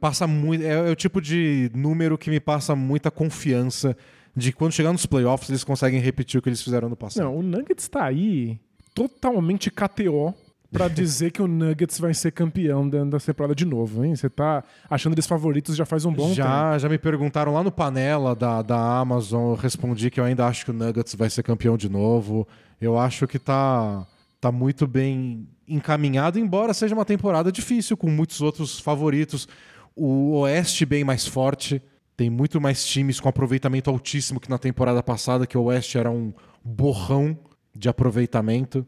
Passa 0.00 0.26
muito, 0.26 0.64
é, 0.64 0.70
é 0.70 0.90
o 0.90 0.96
tipo 0.96 1.20
de 1.20 1.70
número 1.74 2.18
que 2.18 2.30
me 2.30 2.40
passa 2.40 2.74
muita 2.74 3.10
confiança 3.10 3.96
de 4.34 4.52
que 4.52 4.58
quando 4.58 4.72
chegar 4.72 4.92
nos 4.92 5.06
playoffs 5.06 5.48
eles 5.50 5.64
conseguem 5.64 6.00
repetir 6.00 6.38
o 6.38 6.42
que 6.42 6.48
eles 6.48 6.62
fizeram 6.62 6.88
no 6.88 6.96
passado. 6.96 7.24
Não, 7.24 7.36
o 7.36 7.42
Nuggets 7.42 7.88
tá 7.88 8.04
aí 8.04 8.58
totalmente 8.94 9.70
KTO 9.70 10.34
pra 10.70 10.86
dizer 10.88 11.30
que 11.30 11.42
o 11.42 11.48
Nuggets 11.48 11.98
vai 11.98 12.14
ser 12.14 12.30
campeão 12.32 12.88
da, 12.88 13.04
da 13.04 13.18
temporada 13.18 13.54
de 13.54 13.64
novo, 13.64 14.04
hein? 14.04 14.14
Você 14.14 14.28
tá 14.28 14.62
achando 14.88 15.14
eles 15.14 15.26
favoritos 15.26 15.76
já 15.76 15.84
faz 15.84 16.04
um 16.04 16.12
bom 16.12 16.28
tempo. 16.28 16.36
já, 16.36 16.78
já 16.78 16.88
me 16.88 16.98
perguntaram 16.98 17.52
lá 17.52 17.62
no 17.62 17.72
panela 17.72 18.34
da, 18.34 18.62
da 18.62 18.98
Amazon, 18.98 19.50
eu 19.50 19.54
respondi 19.54 20.10
que 20.10 20.20
eu 20.20 20.24
ainda 20.24 20.46
acho 20.46 20.64
que 20.64 20.70
o 20.70 20.74
Nuggets 20.74 21.14
vai 21.14 21.30
ser 21.30 21.42
campeão 21.42 21.76
de 21.76 21.88
novo. 21.88 22.46
Eu 22.80 22.98
acho 22.98 23.26
que 23.26 23.38
tá, 23.38 24.06
tá 24.40 24.52
muito 24.52 24.86
bem 24.86 25.48
encaminhado, 25.68 26.38
embora 26.38 26.72
seja 26.72 26.94
uma 26.94 27.04
temporada 27.04 27.52
difícil, 27.52 27.96
com 27.96 28.10
muitos 28.10 28.40
outros 28.40 28.80
favoritos. 28.80 29.46
O 29.94 30.38
Oeste 30.38 30.86
bem 30.86 31.04
mais 31.04 31.26
forte, 31.26 31.82
tem 32.16 32.28
muito 32.28 32.60
mais 32.60 32.84
times 32.84 33.20
com 33.20 33.28
aproveitamento 33.28 33.88
altíssimo 33.90 34.40
que 34.40 34.50
na 34.50 34.58
temporada 34.58 35.02
passada, 35.04 35.46
que 35.46 35.56
o 35.56 35.62
Oeste 35.64 35.98
era 35.98 36.10
um 36.10 36.32
borrão 36.64 37.38
de 37.72 37.88
aproveitamento. 37.88 38.84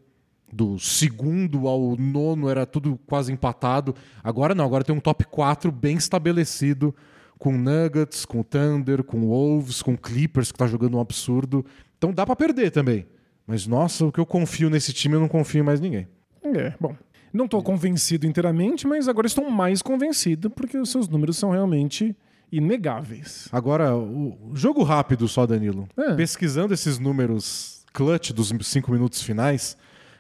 Do 0.53 0.81
segundo 0.81 1.69
ao 1.69 1.97
nono 1.97 2.49
era 2.49 2.67
tudo 2.67 2.99
quase 3.07 3.33
empatado. 3.33 3.95
Agora 4.25 4.53
não, 4.53 4.65
agora 4.65 4.83
tem 4.83 4.93
um 4.93 4.99
top 4.99 5.25
4 5.27 5.71
bem 5.71 5.97
estabelecido, 5.97 6.93
com 7.39 7.53
Nuggets, 7.53 8.25
com 8.25 8.43
Thunder, 8.43 9.05
com 9.05 9.21
Wolves, 9.29 9.81
com 9.81 9.97
Clippers, 9.97 10.51
que 10.51 10.59
tá 10.59 10.67
jogando 10.67 10.97
um 10.97 11.01
absurdo. 11.01 11.65
Então 11.97 12.13
dá 12.13 12.27
pra 12.27 12.35
perder 12.35 12.73
também. 12.73 13.07
Mas 13.47 13.65
nossa, 13.65 14.07
o 14.07 14.11
que 14.11 14.19
eu 14.19 14.27
confio 14.27 14.69
nesse 14.69 14.93
time, 14.93 15.15
eu 15.15 15.21
não 15.21 15.29
confio 15.29 15.61
em 15.61 15.65
mais 15.65 15.81
ninguém. 15.81 16.09
É, 16.43 16.75
bom. 16.81 16.95
Não 17.33 17.47
tô 17.47 17.63
convencido 17.63 18.27
inteiramente, 18.27 18.87
mas 18.87 19.07
agora 19.09 19.27
estou 19.27 19.49
mais 19.51 19.83
convencido 19.83 20.51
porque 20.51 20.77
os 20.79 20.91
seus 20.91 21.09
números 21.09 21.37
são 21.37 21.51
realmente 21.51 22.17
inegáveis. 22.51 23.49
Agora, 23.53 23.97
o 23.97 24.51
jogo 24.55 24.83
rápido 24.83 25.29
só, 25.29 25.47
Danilo. 25.47 25.89
É. 25.97 26.15
Pesquisando 26.15 26.75
esses 26.75 26.99
números 26.99 27.85
clutch 27.93 28.31
dos 28.33 28.53
cinco 28.65 28.91
minutos 28.91 29.23
finais, 29.23 29.77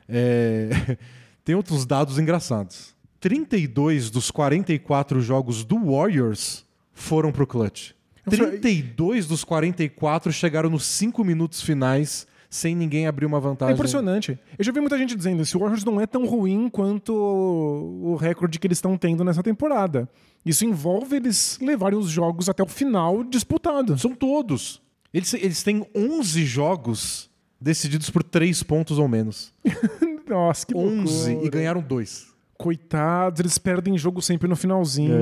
é, 0.08 0.96
tem 1.44 1.54
outros 1.54 1.84
dados 1.84 2.18
engraçados. 2.18 2.94
32 3.18 4.10
dos 4.10 4.30
44 4.30 5.20
jogos 5.20 5.64
do 5.64 5.78
Warriors 5.92 6.64
foram 6.92 7.30
pro 7.32 7.46
clutch. 7.46 7.90
Eu 8.24 8.32
falei- 8.32 8.58
32 8.58 9.26
dos 9.26 9.44
44 9.44 10.32
chegaram 10.32 10.70
nos 10.70 10.84
cinco 10.84 11.24
minutos 11.24 11.60
finais 11.62 12.26
sem 12.50 12.74
ninguém 12.74 13.06
abrir 13.06 13.24
uma 13.26 13.38
É 13.38 13.40
vantagem. 13.40 13.74
impressionante. 13.74 14.36
Eu 14.58 14.64
já 14.64 14.72
vi 14.72 14.80
muita 14.80 14.98
gente 14.98 15.14
dizendo 15.14 15.40
esse 15.42 15.56
Warriors 15.56 15.84
não 15.84 16.00
é 16.00 16.06
tão 16.06 16.26
ruim 16.26 16.68
quanto 16.68 17.14
o 17.14 18.16
recorde 18.16 18.58
que 18.58 18.66
eles 18.66 18.78
estão 18.78 18.98
tendo 18.98 19.22
nessa 19.24 19.42
temporada. 19.42 20.08
Isso 20.44 20.64
envolve 20.64 21.14
eles 21.16 21.58
levarem 21.62 21.96
os 21.98 22.10
jogos 22.10 22.48
até 22.48 22.62
o 22.62 22.66
final 22.66 23.22
disputados. 23.22 24.00
São 24.02 24.14
todos. 24.14 24.82
Eles, 25.14 25.32
eles 25.34 25.62
têm 25.62 25.86
11 25.94 26.44
jogos 26.44 27.30
decididos 27.60 28.10
por 28.10 28.22
3 28.24 28.62
pontos 28.64 28.98
ou 28.98 29.06
menos. 29.06 29.52
Nossa, 30.28 30.66
que 30.66 30.74
11 30.76 31.28
loucura. 31.30 31.46
e 31.46 31.50
ganharam 31.50 31.80
2. 31.82 32.26
Coitados, 32.58 33.40
eles 33.40 33.58
perdem 33.58 33.96
jogo 33.96 34.20
sempre 34.20 34.46
no 34.48 34.56
finalzinho. 34.56 35.14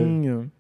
É, 0.45 0.58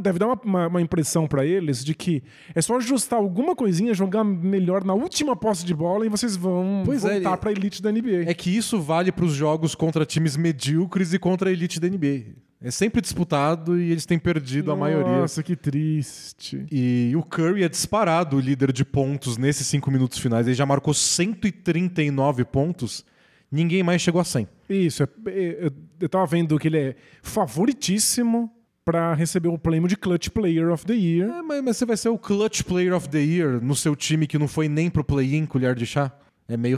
deve 0.00 0.18
dar 0.18 0.26
uma, 0.26 0.40
uma- 0.44 0.66
uma 0.68 0.80
impressão 0.82 1.26
pra 1.26 1.44
eles 1.44 1.84
de 1.84 1.94
que 1.94 2.22
é 2.54 2.60
só 2.60 2.76
ajustar 2.76 3.18
alguma 3.18 3.54
coisinha, 3.56 3.94
jogar 3.94 4.24
melhor 4.24 4.84
na 4.84 4.94
última 4.94 5.34
posse 5.36 5.64
de 5.64 5.74
bola 5.74 6.04
e 6.06 6.08
vocês 6.08 6.36
vão 6.36 6.82
Pois 6.84 7.04
é, 7.04 7.14
voltar 7.14 7.30
ele- 7.30 7.36
pra 7.38 7.52
elite 7.52 7.82
da 7.82 7.90
NBA. 7.90 8.28
É 8.30 8.34
que 8.34 8.54
isso 8.54 8.80
vale 8.80 9.10
para 9.12 9.24
os 9.24 9.32
jogos 9.32 9.74
contra 9.74 10.04
times 10.04 10.36
medíocres 10.36 11.12
e 11.12 11.18
contra 11.18 11.50
a 11.50 11.52
elite 11.52 11.80
da 11.80 11.88
NBA. 11.88 12.34
É 12.62 12.70
sempre 12.70 13.00
disputado 13.00 13.80
e 13.80 13.90
eles 13.90 14.04
têm 14.04 14.18
perdido 14.18 14.70
a 14.70 14.76
maioria. 14.76 15.20
Nossa, 15.20 15.42
que 15.42 15.56
triste. 15.56 16.66
E 16.70 17.10
o 17.16 17.22
Curry 17.22 17.64
é 17.64 17.68
disparado 17.70 18.36
o 18.36 18.40
líder 18.40 18.70
de 18.70 18.84
pontos 18.84 19.38
nesses 19.38 19.66
cinco 19.66 19.90
minutos 19.90 20.18
finais. 20.18 20.46
Ele 20.46 20.54
já 20.54 20.66
marcou 20.66 20.92
139 20.92 22.44
pontos. 22.44 23.02
Ninguém 23.50 23.82
mais 23.82 24.02
chegou 24.02 24.20
a 24.20 24.24
100. 24.24 24.46
Isso, 24.68 25.02
é- 25.02 25.08
é- 25.28 25.58
eu, 25.66 25.72
eu 26.00 26.08
tava 26.10 26.26
vendo 26.26 26.58
que 26.58 26.68
ele 26.68 26.76
é 26.78 26.96
favoritíssimo 27.22 28.50
pra 28.90 29.14
receber 29.14 29.48
o 29.48 29.56
prêmio 29.56 29.88
de 29.88 29.96
Clutch 29.96 30.30
Player 30.30 30.68
of 30.68 30.84
the 30.84 30.94
Year. 30.94 31.30
É, 31.30 31.42
mas, 31.42 31.62
mas 31.62 31.76
você 31.76 31.86
vai 31.86 31.96
ser 31.96 32.08
o 32.08 32.18
Clutch 32.18 32.62
Player 32.62 32.92
of 32.92 33.08
the 33.08 33.20
Year 33.20 33.62
no 33.62 33.76
seu 33.76 33.94
time 33.94 34.26
que 34.26 34.36
não 34.36 34.48
foi 34.48 34.68
nem 34.68 34.90
pro 34.90 35.04
play-in 35.04 35.46
colher 35.46 35.76
de 35.76 35.86
chá? 35.86 36.10
É 36.48 36.56
meio 36.56 36.76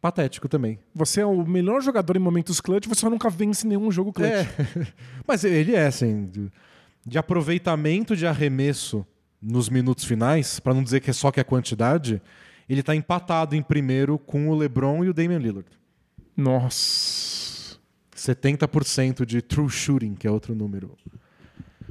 patético 0.00 0.48
também. 0.48 0.78
Você 0.94 1.20
é 1.20 1.26
o 1.26 1.44
melhor 1.44 1.82
jogador 1.82 2.16
em 2.16 2.20
momentos 2.20 2.60
clutch, 2.60 2.86
você 2.86 3.00
só 3.00 3.10
nunca 3.10 3.28
vence 3.28 3.66
nenhum 3.66 3.90
jogo 3.90 4.12
clutch. 4.12 4.30
É. 4.30 4.46
Mas 5.26 5.42
ele 5.42 5.74
é, 5.74 5.88
assim, 5.88 6.26
de, 6.26 6.52
de 7.04 7.18
aproveitamento 7.18 8.14
de 8.14 8.24
arremesso 8.24 9.04
nos 9.42 9.68
minutos 9.68 10.04
finais, 10.04 10.60
pra 10.60 10.72
não 10.72 10.84
dizer 10.84 11.00
que 11.00 11.10
é 11.10 11.12
só 11.12 11.32
que 11.32 11.40
é 11.40 11.44
quantidade, 11.44 12.22
ele 12.68 12.84
tá 12.84 12.94
empatado 12.94 13.56
em 13.56 13.62
primeiro 13.62 14.16
com 14.16 14.48
o 14.48 14.54
LeBron 14.56 15.04
e 15.04 15.08
o 15.08 15.12
Damian 15.12 15.38
Lillard. 15.38 15.68
Nossa. 16.36 17.76
70% 18.14 19.24
de 19.24 19.42
true 19.42 19.68
shooting, 19.68 20.14
que 20.14 20.28
é 20.28 20.30
outro 20.30 20.54
número 20.54 20.96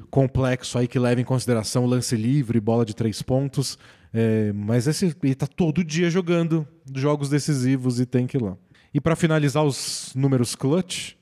complexo 0.10 0.78
aí 0.78 0.88
que 0.88 1.00
leva 1.00 1.22
em 1.22 1.26
consideração 1.26 1.86
lance 1.86 2.16
livre, 2.16 2.60
bola 2.60 2.86
de 2.86 2.96
três 2.96 3.22
pontos. 3.22 3.78
É, 4.14 4.52
mas 4.54 4.88
esse, 4.88 5.16
ele 5.22 5.36
tá 5.36 5.48
todo 5.48 5.84
dia 5.84 6.10
jogando 6.10 6.68
jogos 6.96 7.30
decisivos 7.30 8.00
e 8.00 8.06
tem 8.06 8.26
que 8.26 8.38
ir 8.38 8.42
lá. 8.42 8.58
E 8.94 9.02
para 9.02 9.16
finalizar 9.16 9.64
os 9.64 10.12
números 10.16 10.56
clutch, 10.56 11.14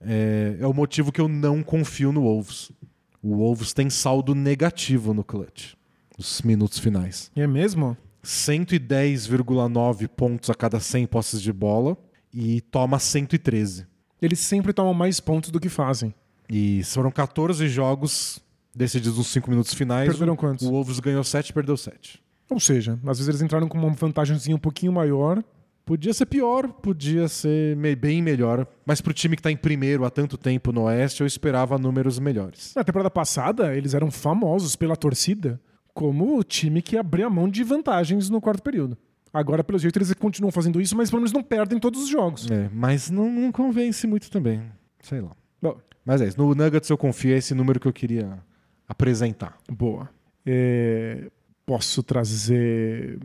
é, 0.00 0.56
é 0.60 0.66
o 0.66 0.74
motivo 0.74 1.12
que 1.12 1.20
eu 1.20 1.28
não 1.28 1.62
confio 1.62 2.12
no 2.12 2.22
Wolves. 2.22 2.70
O 3.22 3.36
Wolves 3.36 3.72
tem 3.72 3.88
saldo 3.90 4.34
negativo 4.34 5.14
no 5.14 5.24
clutch, 5.24 5.74
nos 6.16 6.42
minutos 6.42 6.78
finais. 6.78 7.30
É 7.34 7.46
mesmo? 7.46 7.96
110,9 8.24 10.08
pontos 10.08 10.50
a 10.50 10.54
cada 10.54 10.78
100 10.80 11.06
posses 11.06 11.40
de 11.40 11.52
bola 11.52 11.96
e 12.32 12.60
toma 12.60 12.98
113. 12.98 13.86
Eles 14.20 14.40
sempre 14.40 14.72
tomam 14.72 14.92
mais 14.92 15.20
pontos 15.20 15.50
do 15.50 15.60
que 15.60 15.68
fazem. 15.68 16.14
E 16.48 16.82
foram 16.84 17.10
14 17.10 17.68
jogos 17.68 18.40
decididos 18.74 19.18
nos 19.18 19.26
5 19.28 19.50
minutos 19.50 19.74
finais. 19.74 20.08
Perderam 20.08 20.36
quantos? 20.36 20.66
O 20.66 20.70
Wolves 20.70 21.00
ganhou 21.00 21.22
7 21.22 21.50
e 21.50 21.52
perdeu 21.52 21.76
7. 21.76 22.22
Ou 22.50 22.58
seja, 22.58 22.98
às 23.06 23.18
vezes 23.18 23.28
eles 23.28 23.42
entraram 23.42 23.68
com 23.68 23.76
uma 23.76 23.90
vantagemzinha 23.90 24.56
um 24.56 24.60
pouquinho 24.60 24.92
maior. 24.92 25.42
Podia 25.84 26.12
ser 26.12 26.26
pior, 26.26 26.68
podia 26.68 27.28
ser 27.28 27.74
bem 27.96 28.20
melhor, 28.20 28.66
mas 28.84 29.00
pro 29.00 29.14
time 29.14 29.36
que 29.36 29.42
tá 29.42 29.50
em 29.50 29.56
primeiro 29.56 30.04
há 30.04 30.10
tanto 30.10 30.36
tempo 30.36 30.70
no 30.70 30.82
Oeste, 30.82 31.22
eu 31.22 31.26
esperava 31.26 31.78
números 31.78 32.18
melhores. 32.18 32.74
Na 32.76 32.84
temporada 32.84 33.10
passada, 33.10 33.74
eles 33.74 33.94
eram 33.94 34.10
famosos 34.10 34.76
pela 34.76 34.94
torcida 34.94 35.58
como 35.94 36.38
o 36.38 36.44
time 36.44 36.82
que 36.82 36.98
abria 36.98 37.30
mão 37.30 37.48
de 37.48 37.64
vantagens 37.64 38.28
no 38.28 38.38
quarto 38.38 38.62
período. 38.62 38.98
Agora, 39.32 39.64
pelo 39.64 39.78
jeito, 39.78 39.98
eles 39.98 40.12
continuam 40.14 40.52
fazendo 40.52 40.78
isso, 40.78 40.94
mas 40.94 41.08
pelo 41.08 41.20
menos 41.20 41.32
não 41.32 41.42
perdem 41.42 41.78
todos 41.78 42.02
os 42.02 42.08
jogos. 42.08 42.50
É, 42.50 42.68
mas 42.72 43.10
não, 43.10 43.30
não 43.30 43.50
convence 43.50 44.06
muito 44.06 44.30
também. 44.30 44.62
Sei 45.00 45.20
lá. 45.20 45.30
Mas 46.08 46.22
é 46.22 46.26
isso. 46.26 46.40
No 46.40 46.54
Nuggets 46.54 46.88
eu 46.88 46.96
confio, 46.96 47.34
é 47.34 47.36
esse 47.36 47.54
número 47.54 47.78
que 47.78 47.86
eu 47.86 47.92
queria 47.92 48.38
apresentar. 48.88 49.58
boa. 49.70 50.08
É, 50.46 51.30
posso 51.66 52.02
trazer 52.02 53.18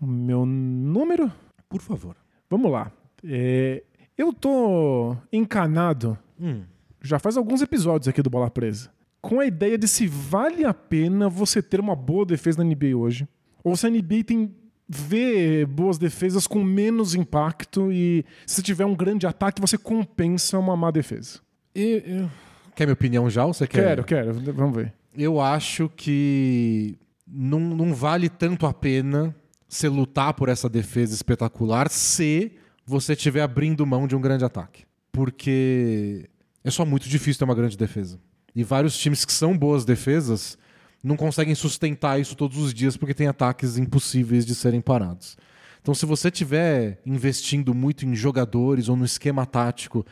o 0.00 0.06
meu 0.06 0.46
número? 0.46 1.32
Por 1.68 1.80
favor. 1.82 2.14
Vamos 2.48 2.70
lá. 2.70 2.92
É, 3.24 3.82
eu 4.16 4.32
tô 4.32 5.16
encanado 5.32 6.16
Hum. 6.40 6.62
já 7.02 7.18
faz 7.18 7.36
alguns 7.36 7.60
episódios 7.60 8.06
aqui 8.06 8.22
do 8.22 8.30
Bola 8.30 8.48
Presa, 8.48 8.90
com 9.20 9.40
a 9.40 9.44
ideia 9.46 9.76
de 9.76 9.88
se 9.88 10.06
vale 10.06 10.64
a 10.64 10.72
pena 10.72 11.28
você 11.28 11.60
ter 11.60 11.80
uma 11.80 11.96
boa 11.96 12.24
defesa 12.24 12.62
na 12.62 12.70
NBA 12.70 12.96
hoje, 12.96 13.26
ou 13.64 13.74
se 13.76 13.84
a 13.88 13.90
NBA 13.90 14.22
tem 14.24 14.54
vê 14.88 15.66
boas 15.66 15.98
defesas 15.98 16.46
com 16.46 16.62
menos 16.62 17.14
impacto 17.16 17.90
e 17.92 18.24
se 18.46 18.62
tiver 18.62 18.86
um 18.86 18.94
grande 18.94 19.26
ataque 19.26 19.60
você 19.60 19.76
compensa 19.76 20.56
uma 20.60 20.76
má 20.76 20.92
defesa. 20.92 21.40
E- 21.80 22.02
eu- 22.06 22.30
Quer 22.74 22.86
minha 22.86 22.92
opinião 22.94 23.28
já 23.28 23.44
ou 23.44 23.52
você 23.52 23.66
quer? 23.66 23.82
Quero, 23.82 24.04
quero, 24.04 24.34
vamos 24.54 24.76
ver. 24.76 24.92
Eu 25.16 25.40
acho 25.40 25.90
que 25.96 26.96
não, 27.26 27.58
não 27.58 27.92
vale 27.92 28.28
tanto 28.28 28.66
a 28.66 28.72
pena 28.72 29.34
você 29.68 29.88
lutar 29.88 30.32
por 30.34 30.48
essa 30.48 30.68
defesa 30.68 31.12
espetacular 31.12 31.88
se 31.90 32.52
você 32.86 33.14
estiver 33.14 33.42
abrindo 33.42 33.84
mão 33.84 34.06
de 34.06 34.14
um 34.14 34.20
grande 34.20 34.44
ataque. 34.44 34.84
Porque 35.10 36.28
é 36.62 36.70
só 36.70 36.84
muito 36.86 37.08
difícil 37.08 37.38
ter 37.40 37.44
uma 37.44 37.54
grande 37.54 37.76
defesa. 37.76 38.18
E 38.54 38.62
vários 38.62 38.96
times 38.96 39.24
que 39.24 39.32
são 39.32 39.56
boas 39.58 39.84
defesas 39.84 40.56
não 41.02 41.16
conseguem 41.16 41.54
sustentar 41.54 42.20
isso 42.20 42.36
todos 42.36 42.58
os 42.58 42.72
dias 42.72 42.96
porque 42.96 43.12
tem 43.14 43.26
ataques 43.26 43.76
impossíveis 43.76 44.46
de 44.46 44.54
serem 44.54 44.80
parados. 44.80 45.36
Então, 45.82 45.94
se 45.94 46.06
você 46.06 46.28
estiver 46.28 47.00
investindo 47.04 47.74
muito 47.74 48.06
em 48.06 48.14
jogadores 48.14 48.88
ou 48.88 48.96
no 48.96 49.04
esquema 49.04 49.44
tático 49.44 50.04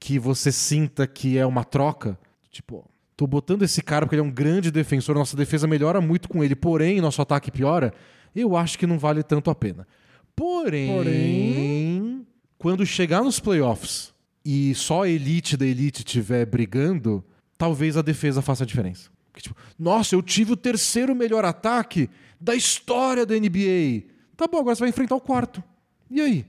que 0.00 0.18
você 0.18 0.50
sinta 0.50 1.06
que 1.06 1.36
é 1.38 1.44
uma 1.46 1.62
troca, 1.62 2.18
tipo, 2.50 2.88
tô 3.16 3.26
botando 3.26 3.62
esse 3.62 3.82
cara 3.82 4.06
porque 4.06 4.16
ele 4.16 4.22
é 4.22 4.24
um 4.24 4.30
grande 4.32 4.70
defensor, 4.70 5.14
nossa 5.14 5.36
defesa 5.36 5.66
melhora 5.68 6.00
muito 6.00 6.26
com 6.28 6.42
ele, 6.42 6.56
porém 6.56 7.00
nosso 7.02 7.20
ataque 7.20 7.50
piora, 7.50 7.92
eu 8.34 8.56
acho 8.56 8.78
que 8.78 8.86
não 8.86 8.98
vale 8.98 9.22
tanto 9.22 9.50
a 9.50 9.54
pena. 9.54 9.86
Porém, 10.34 10.90
Porém- 10.96 12.26
quando 12.56 12.86
chegar 12.86 13.22
nos 13.22 13.38
playoffs 13.38 14.14
e 14.44 14.74
só 14.74 15.02
a 15.02 15.08
elite 15.08 15.54
da 15.56 15.66
elite 15.66 15.98
estiver 15.98 16.46
brigando, 16.46 17.22
talvez 17.58 17.96
a 17.96 18.02
defesa 18.02 18.40
faça 18.40 18.64
a 18.64 18.66
diferença. 18.66 19.10
Porque, 19.30 19.42
tipo, 19.42 19.54
nossa, 19.78 20.14
eu 20.14 20.22
tive 20.22 20.52
o 20.52 20.56
terceiro 20.56 21.14
melhor 21.14 21.44
ataque 21.44 22.08
da 22.40 22.54
história 22.54 23.26
da 23.26 23.34
NBA. 23.38 24.04
Tá 24.36 24.46
bom, 24.48 24.58
agora 24.58 24.74
você 24.74 24.80
vai 24.80 24.88
enfrentar 24.88 25.14
o 25.14 25.20
quarto. 25.20 25.62
E 26.10 26.20
aí? 26.20 26.46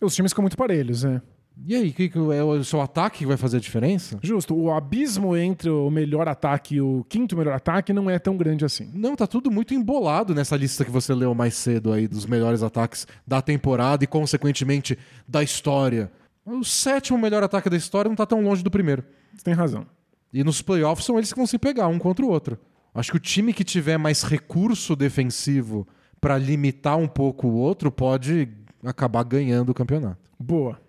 Os 0.00 0.14
times 0.14 0.32
ficam 0.32 0.42
muito 0.42 0.56
parelhos, 0.56 1.04
né? 1.04 1.22
E 1.66 1.74
aí? 1.74 1.92
Que, 1.92 2.08
que 2.08 2.18
é 2.18 2.42
o 2.42 2.64
seu 2.64 2.80
ataque 2.80 3.18
que 3.18 3.26
vai 3.26 3.36
fazer 3.36 3.58
a 3.58 3.60
diferença? 3.60 4.18
Justo, 4.22 4.54
o 4.54 4.72
abismo 4.72 5.36
entre 5.36 5.68
o 5.68 5.90
melhor 5.90 6.28
ataque 6.28 6.76
e 6.76 6.80
o 6.80 7.04
quinto 7.08 7.36
melhor 7.36 7.54
ataque 7.54 7.92
não 7.92 8.08
é 8.08 8.18
tão 8.18 8.36
grande 8.36 8.64
assim. 8.64 8.90
Não, 8.94 9.16
tá 9.16 9.26
tudo 9.26 9.50
muito 9.50 9.74
embolado 9.74 10.34
nessa 10.34 10.56
lista 10.56 10.84
que 10.84 10.90
você 10.90 11.14
leu 11.14 11.34
mais 11.34 11.54
cedo 11.54 11.92
aí 11.92 12.06
dos 12.06 12.26
melhores 12.26 12.62
ataques 12.62 13.06
da 13.26 13.42
temporada 13.42 14.04
e, 14.04 14.06
consequentemente, 14.06 14.98
da 15.26 15.42
história. 15.42 16.10
O 16.44 16.64
sétimo 16.64 17.18
melhor 17.18 17.42
ataque 17.42 17.68
da 17.68 17.76
história 17.76 18.08
não 18.08 18.16
tá 18.16 18.24
tão 18.24 18.42
longe 18.42 18.62
do 18.62 18.70
primeiro. 18.70 19.04
Você 19.34 19.44
tem 19.44 19.54
razão. 19.54 19.86
E 20.32 20.44
nos 20.44 20.62
playoffs 20.62 21.04
são 21.04 21.16
eles 21.18 21.32
que 21.32 21.38
vão 21.38 21.46
se 21.46 21.58
pegar 21.58 21.88
um 21.88 21.98
contra 21.98 22.24
o 22.24 22.28
outro. 22.28 22.58
Acho 22.94 23.10
que 23.12 23.16
o 23.16 23.20
time 23.20 23.52
que 23.52 23.64
tiver 23.64 23.98
mais 23.98 24.22
recurso 24.22 24.96
defensivo 24.96 25.86
pra 26.20 26.38
limitar 26.38 26.96
um 26.96 27.06
pouco 27.06 27.46
o 27.46 27.54
outro 27.54 27.92
pode 27.92 28.48
acabar 28.84 29.22
ganhando 29.24 29.70
o 29.70 29.74
campeonato. 29.74 30.18
Boa. 30.38 30.80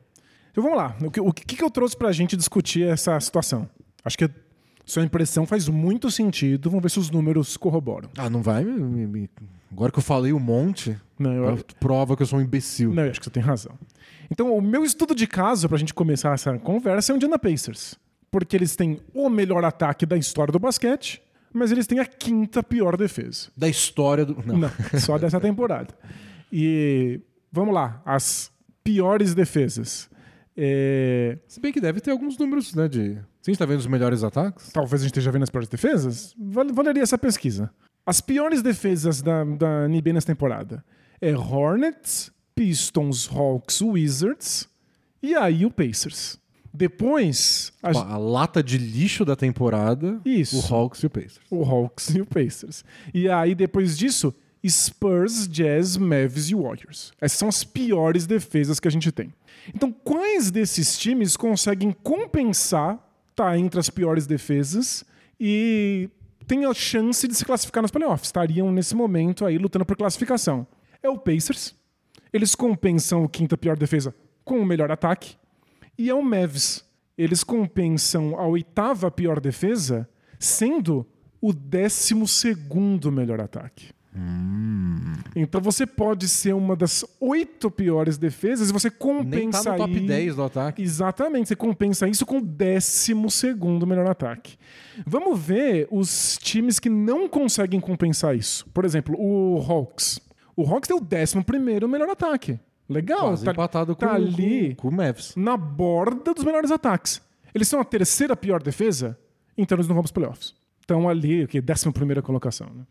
Então 0.60 0.64
vamos 0.64 0.78
lá. 0.78 0.96
O 1.08 1.10
que, 1.12 1.20
o 1.22 1.32
que 1.32 1.56
que 1.56 1.64
eu 1.64 1.70
trouxe 1.70 1.96
pra 1.96 2.12
gente 2.12 2.36
discutir 2.36 2.84
essa 2.86 3.18
situação? 3.20 3.70
Acho 4.04 4.18
que 4.18 4.30
Sua 4.86 5.04
impressão 5.04 5.46
faz 5.46 5.70
muito 5.70 6.10
sentido. 6.12 6.70
Vamos 6.70 6.84
ver 6.84 6.90
se 6.90 7.00
os 7.00 7.10
números 7.10 7.56
corroboram. 7.56 8.10
Ah, 8.18 8.30
não 8.30 8.42
vai 8.42 8.64
me, 8.66 9.06
me- 9.08 9.30
Agora 9.72 9.92
que 9.92 10.00
eu 10.00 10.04
falei 10.04 10.34
um 10.34 10.40
monte, 10.40 11.00
Não, 11.18 11.32
eu, 11.32 11.64
prova 11.80 12.18
que 12.18 12.24
eu 12.24 12.28
sou 12.28 12.40
um 12.40 12.42
imbecil. 12.42 12.92
não, 12.94 13.04
eu 13.04 13.12
acho 13.12 13.20
que 13.20 13.26
você 13.26 13.30
tem 13.30 13.44
razão. 13.44 13.72
Então, 14.32 14.54
o 14.56 14.62
meu 14.62 14.84
estudo 14.84 15.14
de 15.16 15.28
caso 15.28 15.70
pra 15.70 15.78
gente 15.78 15.94
começar 15.94 16.34
essa 16.34 16.58
conversa 16.58 17.12
é 17.12 17.14
o 17.14 17.16
Indiana 17.18 17.38
Pacers. 17.40 17.96
Porque 18.32 18.56
eles 18.58 18.76
têm 18.76 19.00
o 19.14 19.30
melhor 19.30 19.64
ataque 19.64 20.06
da 20.08 20.18
história 20.18 20.52
do 20.52 20.60
basquete, 20.60 21.22
mas 21.54 21.72
eles 21.72 21.86
têm 21.88 22.00
a 22.00 22.06
quinta 22.06 22.62
pior 22.64 22.98
defesa. 22.98 23.50
Da 23.56 23.68
história 23.70 24.26
do. 24.26 24.36
Não. 24.46 24.58
Não, 24.58 24.72
só 25.00 25.18
dessa 25.18 25.40
temporada. 25.42 25.94
E 26.52 27.22
vamos 27.52 27.74
lá, 27.74 28.02
as 28.06 28.52
piores 28.84 29.34
defesas. 29.36 30.10
É, 30.62 31.38
Se 31.48 31.60
bem 31.62 31.72
que 31.72 31.80
deve 31.80 32.02
ter 32.02 32.12
alguns 32.12 32.38
números, 32.38 32.74
né? 32.76 32.88
De. 32.90 33.14
Se 33.42 33.50
a 33.50 33.52
gente 33.52 33.58
tá 33.60 33.66
vendo 33.66 33.80
os 33.80 33.88
melhores 33.88 34.24
ataques. 34.24 34.72
talvez 34.74 35.02
a 35.02 35.06
gente 35.06 35.12
esteja 35.14 35.32
vendo 35.32 35.44
as 35.44 35.50
piores 35.50 35.70
defesas, 35.70 36.36
val- 36.38 36.74
valeria 36.74 37.02
essa 37.04 37.18
pesquisa. 37.18 37.72
As 38.06 38.20
piores 38.20 38.62
defesas 38.62 39.22
da, 39.22 39.44
da 39.46 39.88
NBA 39.88 40.14
nessa 40.14 40.28
temporada 40.28 40.84
é 41.22 41.34
Hornets, 41.36 42.32
Pistons, 42.56 43.30
Hawks, 43.32 43.82
Wizards 43.82 44.68
e 45.24 45.34
aí 45.36 45.66
o 45.66 45.72
Pacers. 45.72 46.38
Depois, 46.74 47.72
a, 47.82 47.90
A, 47.92 48.14
a 48.14 48.18
lata 48.18 48.62
de 48.62 48.78
lixo 48.78 49.24
da 49.26 49.36
temporada. 49.36 50.20
Isso. 50.26 50.58
O 50.58 50.76
Hawks 50.76 51.00
e 51.02 51.06
o 51.06 51.10
Pacers. 51.10 51.40
o 51.50 51.64
Hawks 51.64 52.10
e 52.10 52.22
o 52.22 52.26
Pacers. 52.26 52.84
E 53.14 53.28
aí, 53.30 53.56
depois 53.56 53.98
disso, 53.98 54.34
Spurs, 54.68 55.48
Jazz, 55.48 55.98
Mavs 55.98 56.50
e 56.50 56.56
Warriors. 56.56 57.12
Essas 57.20 57.38
são 57.40 57.48
as 57.48 57.64
piores 57.64 58.28
defesas 58.28 58.80
que 58.80 58.88
a 58.88 58.92
gente 58.92 59.12
tem. 59.12 59.34
Então, 59.74 59.92
quais 59.92 60.52
desses 60.52 60.98
times 60.98 61.38
conseguem 61.38 61.92
compensar, 61.92 63.00
tá 63.36 63.58
entre 63.58 63.80
as 63.80 63.90
piores 63.90 64.26
defesas 64.26 65.04
e 65.40 66.10
tem 66.48 66.66
a 66.66 66.74
chance 66.74 67.28
de 67.28 67.36
se 67.36 67.46
classificar 67.46 67.82
nos 67.82 67.92
playoffs? 67.92 68.28
Estariam 68.28 68.72
nesse 68.72 68.96
momento 68.96 69.46
aí 69.46 69.58
lutando 69.58 69.86
por 69.86 69.96
classificação. 69.96 70.66
É 71.02 71.10
o 71.10 71.18
Pacers. 71.18 71.76
Eles 72.34 72.56
compensam 72.56 73.24
o 73.24 73.30
quinta 73.30 73.58
pior 73.58 73.78
defesa 73.78 74.14
com 74.44 74.60
o 74.60 74.66
melhor 74.66 74.92
ataque. 74.92 75.36
E 75.98 76.10
é 76.10 76.14
o 76.14 76.22
Mavs. 76.22 76.86
Eles 77.18 77.44
compensam 77.44 78.40
a 78.40 78.48
oitava 78.48 79.12
pior 79.12 79.40
defesa 79.40 80.10
sendo 80.40 81.06
o 81.42 81.54
décimo 81.54 82.28
segundo 82.28 83.12
melhor 83.12 83.42
ataque. 83.42 83.92
Então 85.36 85.62
você 85.62 85.86
pode 85.86 86.28
ser 86.28 86.54
uma 86.54 86.76
das 86.76 87.06
oito 87.20 87.70
piores 87.70 88.18
defesas 88.18 88.70
e 88.70 88.74
você 88.74 88.90
compensa 88.90 89.64
tá 89.64 89.72
no 89.74 89.78
top 89.78 89.94
aí- 89.96 90.06
10 90.08 90.36
do 90.36 90.44
ataque. 90.44 90.82
Exatamente, 90.82 91.50
você 91.50 91.56
compensa 91.56 92.08
isso 92.08 92.26
com 92.26 92.40
o 92.40 92.42
décimo 92.42 93.30
segundo 93.30 93.86
melhor 93.86 94.08
ataque. 94.10 94.58
Vamos 95.06 95.40
ver 95.40 95.88
os 95.92 96.38
times 96.42 96.80
que 96.80 96.90
não 96.90 97.30
conseguem 97.30 97.80
compensar 97.80 98.36
isso. 98.36 98.66
Por 98.74 98.84
exemplo, 98.86 99.16
o 99.18 99.58
Hawks. 99.68 100.20
O 100.56 100.64
Hawks 100.64 100.88
tem 100.88 100.98
o 100.98 101.02
décimo 101.02 101.44
primeiro 101.44 101.88
melhor 101.88 102.10
ataque. 102.10 102.60
Legal, 102.90 103.20
Quase 103.30 103.46
tá, 103.46 103.52
empatado 103.52 103.96
com, 103.96 104.00
tá 104.00 104.14
ali 104.16 104.74
com, 104.76 104.90
com 104.90 104.96
o 104.96 104.98
Mavs. 104.98 105.36
na 105.36 105.56
borda 105.56 106.34
dos 106.34 106.44
melhores 106.44 106.72
ataques. 106.72 107.22
Eles 107.54 107.68
são 107.68 107.80
a 107.80 107.86
terceira 107.86 108.36
pior 108.36 108.62
defesa, 108.64 109.18
então 109.56 109.76
eles 109.76 109.88
não 109.88 109.94
vão 109.94 110.02
para 110.04 110.08
os 110.08 110.12
playoffs. 110.12 110.56
Estão 110.82 111.08
ali, 111.08 111.44
o 111.44 111.48
que? 111.48 111.62
Décima 111.62 111.94
primeira 111.94 112.22
colocação. 112.22 112.68
Né? 112.76 112.84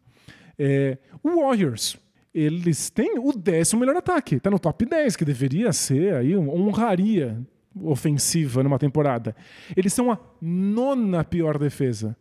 É, 0.59 0.99
o 1.23 1.41
Warriors, 1.43 1.97
eles 2.35 2.91
têm 2.91 3.19
o 3.19 3.33
décimo 3.33 3.81
melhor 3.81 3.97
ataque. 3.97 4.37
Está 4.37 4.51
no 4.51 4.59
top 4.59 4.85
10, 4.85 5.17
que 5.17 5.25
deveria 5.25 5.73
ser 5.73 6.15
aí 6.15 6.37
uma 6.37 6.53
honraria 6.53 7.41
ofensiva 7.83 8.63
numa 8.63 8.79
temporada. 8.79 9.37
Eles 9.77 9.93
são 9.93 10.11
a 10.11 10.19
nona 10.43 11.23
pior 11.25 11.59
defesa. 11.59 12.17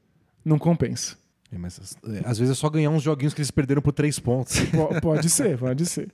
Não 0.46 0.58
compensa. 0.60 1.18
É, 1.52 1.58
mas 1.58 1.98
é, 2.06 2.22
às 2.26 2.38
vezes 2.38 2.52
é 2.52 2.60
só 2.60 2.70
ganhar 2.70 2.90
uns 2.90 3.02
joguinhos 3.04 3.34
que 3.34 3.40
eles 3.42 3.52
perderam 3.52 3.82
por 3.82 3.92
três 3.94 4.20
pontos. 4.20 4.60
Po- 4.72 5.02
Pode 5.02 5.30
ser, 5.30 5.58
pode 5.58 5.86
ser. 5.86 6.10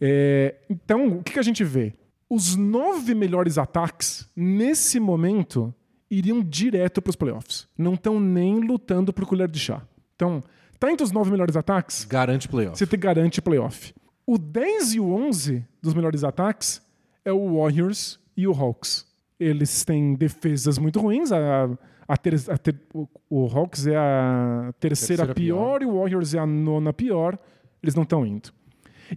É, 0.00 0.56
então, 0.68 1.18
o 1.18 1.22
que, 1.22 1.32
que 1.32 1.38
a 1.38 1.42
gente 1.44 1.62
vê? 1.64 1.94
Os 2.28 2.56
nove 2.56 3.14
melhores 3.14 3.58
ataques, 3.58 4.28
nesse 4.34 4.98
momento, 4.98 5.72
iriam 6.10 6.42
direto 6.42 7.00
para 7.00 7.10
os 7.10 7.16
playoffs. 7.16 7.68
Não 7.76 7.94
estão 7.94 8.18
nem 8.18 8.58
lutando 8.60 9.12
por 9.12 9.26
colher 9.26 9.48
de 9.48 9.58
chá. 9.58 9.82
Então, 10.16 10.42
tá 10.86 10.92
entre 10.92 11.04
os 11.04 11.12
nove 11.12 11.30
melhores 11.30 11.56
ataques, 11.56 12.04
Garante 12.04 12.48
playoff. 12.48 12.76
você 12.78 12.86
te 12.86 12.96
garante 12.96 13.40
playoff. 13.40 13.94
O 14.26 14.38
10 14.38 14.94
e 14.94 15.00
o 15.00 15.12
11 15.12 15.64
dos 15.80 15.94
melhores 15.94 16.22
ataques 16.24 16.80
é 17.24 17.32
o 17.32 17.58
Warriors 17.60 18.18
e 18.36 18.46
o 18.46 18.52
Hawks. 18.52 19.06
Eles 19.38 19.84
têm 19.84 20.14
defesas 20.14 20.78
muito 20.78 21.00
ruins. 21.00 21.32
A, 21.32 21.68
a 22.06 22.16
ter- 22.16 22.34
a 22.48 22.56
ter- 22.56 22.80
o, 22.94 23.08
o 23.28 23.46
Hawks 23.46 23.86
é 23.86 23.96
a 23.96 24.72
terceira, 24.78 25.26
Terceira 25.26 25.34
pior, 25.34 25.82
e 25.82 25.86
o 25.86 25.98
Warriors 25.98 26.34
é 26.34 26.38
a 26.38 26.46
nona 26.46 26.92
pior. 26.92 27.36
Eles 27.82 27.94
não 27.96 28.04
estão 28.04 28.24
indo. 28.24 28.50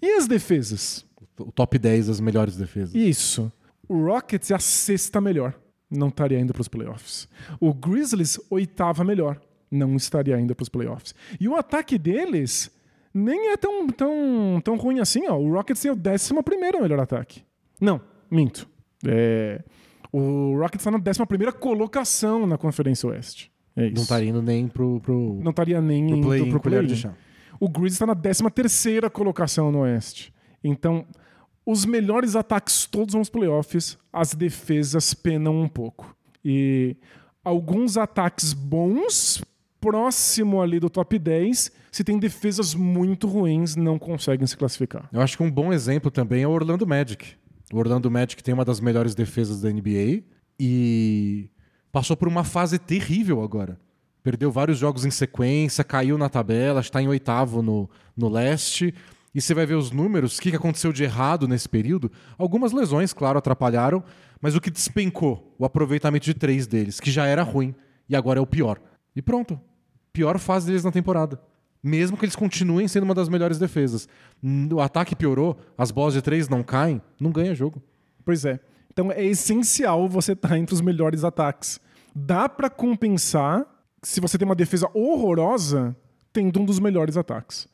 E 0.01 0.13
as 0.17 0.27
defesas? 0.27 1.05
O 1.39 1.51
top 1.51 1.77
10 1.77 2.07
das 2.07 2.19
melhores 2.19 2.55
defesas. 2.57 2.95
Isso. 2.95 3.51
O 3.87 4.03
Rockets 4.05 4.49
é 4.49 4.55
a 4.55 4.59
sexta 4.59 5.21
melhor. 5.21 5.53
Não 5.89 6.07
estaria 6.07 6.39
indo 6.39 6.51
para 6.53 6.61
os 6.61 6.67
playoffs. 6.67 7.27
O 7.59 7.73
Grizzlies, 7.73 8.39
oitava 8.49 9.03
melhor. 9.03 9.39
Não 9.75 9.95
estaria 9.95 10.39
indo 10.39 10.55
para 10.55 10.63
os 10.63 10.69
playoffs. 10.69 11.13
E 11.39 11.47
o 11.47 11.55
ataque 11.55 11.97
deles 11.97 12.71
nem 13.13 13.51
é 13.51 13.57
tão, 13.57 13.87
tão, 13.87 14.61
tão 14.63 14.75
ruim 14.77 14.99
assim. 14.99 15.27
Ó. 15.27 15.37
O 15.37 15.51
Rockets 15.53 15.85
é 15.85 15.91
o 15.91 15.95
décimo 15.95 16.43
primeiro 16.43 16.81
melhor 16.81 16.99
ataque. 16.99 17.43
Não, 17.79 18.01
minto. 18.29 18.67
É, 19.05 19.61
o 20.11 20.57
Rockets 20.57 20.81
está 20.81 20.91
na 20.91 20.97
décima 20.97 21.25
primeira 21.27 21.51
colocação 21.51 22.47
na 22.47 22.57
Conferência 22.57 23.09
Oeste. 23.09 23.51
É 23.75 23.87
isso. 23.87 23.95
Não 23.95 24.03
estaria 24.03 24.29
indo 24.29 24.41
nem 24.41 24.67
pro, 24.67 24.99
pro, 25.01 25.39
Não 25.43 25.51
estaria 25.51 25.81
nem 25.81 26.07
pro 26.07 26.17
indo 26.17 26.27
play 26.27 26.49
pro 26.49 26.59
colher 26.61 26.79
play-in. 26.79 26.93
de 26.95 27.01
chá. 27.01 27.13
O 27.59 27.67
Grizzlies 27.67 27.93
está 27.93 28.05
na 28.05 28.15
13 28.15 28.49
terceira 28.51 29.09
colocação 29.09 29.71
no 29.71 29.79
Oeste. 29.79 30.33
Então, 30.63 31.05
os 31.65 31.85
melhores 31.85 32.35
ataques 32.35 32.85
todos 32.85 33.15
aos 33.15 33.29
playoffs, 33.29 33.97
as 34.11 34.33
defesas 34.33 35.13
penam 35.13 35.61
um 35.61 35.67
pouco. 35.67 36.15
E 36.43 36.95
alguns 37.43 37.97
ataques 37.97 38.53
bons, 38.53 39.43
próximo 39.85 40.63
ali 40.63 40.79
do 40.79 40.89
top 40.89 41.19
10, 41.19 41.71
se 41.91 42.03
tem 42.03 42.17
defesas 42.17 42.73
muito 42.73 43.27
ruins, 43.27 43.75
não 43.75 43.99
conseguem 43.99 44.47
se 44.47 44.57
classificar. 44.57 45.07
Eu 45.13 45.21
acho 45.21 45.37
que 45.37 45.43
um 45.43 45.51
bom 45.51 45.71
exemplo 45.71 46.09
também 46.09 46.41
é 46.41 46.47
o 46.47 46.51
Orlando 46.51 46.87
Magic. 46.87 47.35
O 47.71 47.77
Orlando 47.77 48.09
Magic 48.09 48.43
tem 48.43 48.55
uma 48.55 48.65
das 48.65 48.79
melhores 48.79 49.13
defesas 49.13 49.61
da 49.61 49.69
NBA 49.69 50.23
e 50.59 51.51
passou 51.91 52.17
por 52.17 52.27
uma 52.27 52.43
fase 52.43 52.79
terrível 52.79 53.43
agora. 53.43 53.79
Perdeu 54.23 54.51
vários 54.51 54.79
jogos 54.79 55.05
em 55.05 55.11
sequência, 55.11 55.83
caiu 55.83 56.17
na 56.17 56.29
tabela, 56.29 56.81
está 56.81 56.99
em 56.99 57.07
oitavo 57.07 57.61
no, 57.61 57.87
no 58.17 58.27
leste. 58.27 58.91
E 59.35 59.39
você 59.39 59.53
vai 59.53 59.67
ver 59.67 59.75
os 59.75 59.91
números, 59.91 60.37
o 60.37 60.41
que 60.41 60.55
aconteceu 60.55 60.91
de 60.91 61.03
errado 61.03 61.47
nesse 61.47 61.69
período. 61.69 62.11
Algumas 62.39 62.71
lesões, 62.71 63.13
claro, 63.13 63.37
atrapalharam, 63.37 64.03
mas 64.41 64.55
o 64.55 64.61
que 64.61 64.71
despencou? 64.71 65.55
O 65.59 65.65
aproveitamento 65.65 66.25
de 66.25 66.33
três 66.33 66.65
deles, 66.65 66.99
que 66.99 67.11
já 67.11 67.27
era 67.27 67.43
ruim 67.43 67.75
e 68.09 68.15
agora 68.15 68.39
é 68.39 68.41
o 68.41 68.47
pior. 68.47 68.79
E 69.15 69.21
pronto. 69.21 69.59
Pior 70.15 70.39
fase 70.39 70.67
deles 70.67 70.85
na 70.85 70.93
temporada. 70.93 71.37
Mesmo 71.83 72.15
que 72.15 72.23
eles 72.23 72.37
continuem 72.37 72.87
sendo 72.87 73.03
uma 73.03 73.13
das 73.13 73.27
melhores 73.27 73.59
defesas. 73.59 74.07
O 74.73 74.79
ataque 74.79 75.13
piorou, 75.13 75.57
as 75.77 75.91
bolas 75.91 76.13
de 76.13 76.21
três 76.21 76.47
não 76.47 76.63
caem, 76.63 77.01
não 77.19 77.31
ganha 77.31 77.53
jogo. 77.53 77.83
Pois 78.23 78.45
é. 78.45 78.57
Então 78.93 79.11
é 79.11 79.25
essencial 79.25 80.07
você 80.07 80.31
estar 80.31 80.57
entre 80.57 80.73
os 80.73 80.79
melhores 80.79 81.25
ataques. 81.25 81.81
Dá 82.15 82.47
pra 82.47 82.69
compensar 82.69 83.65
se 84.01 84.21
você 84.21 84.37
tem 84.37 84.45
uma 84.45 84.55
defesa 84.55 84.89
horrorosa 84.93 85.93
tendo 86.31 86.61
um 86.61 86.65
dos 86.65 86.79
melhores 86.79 87.17
ataques. 87.17 87.67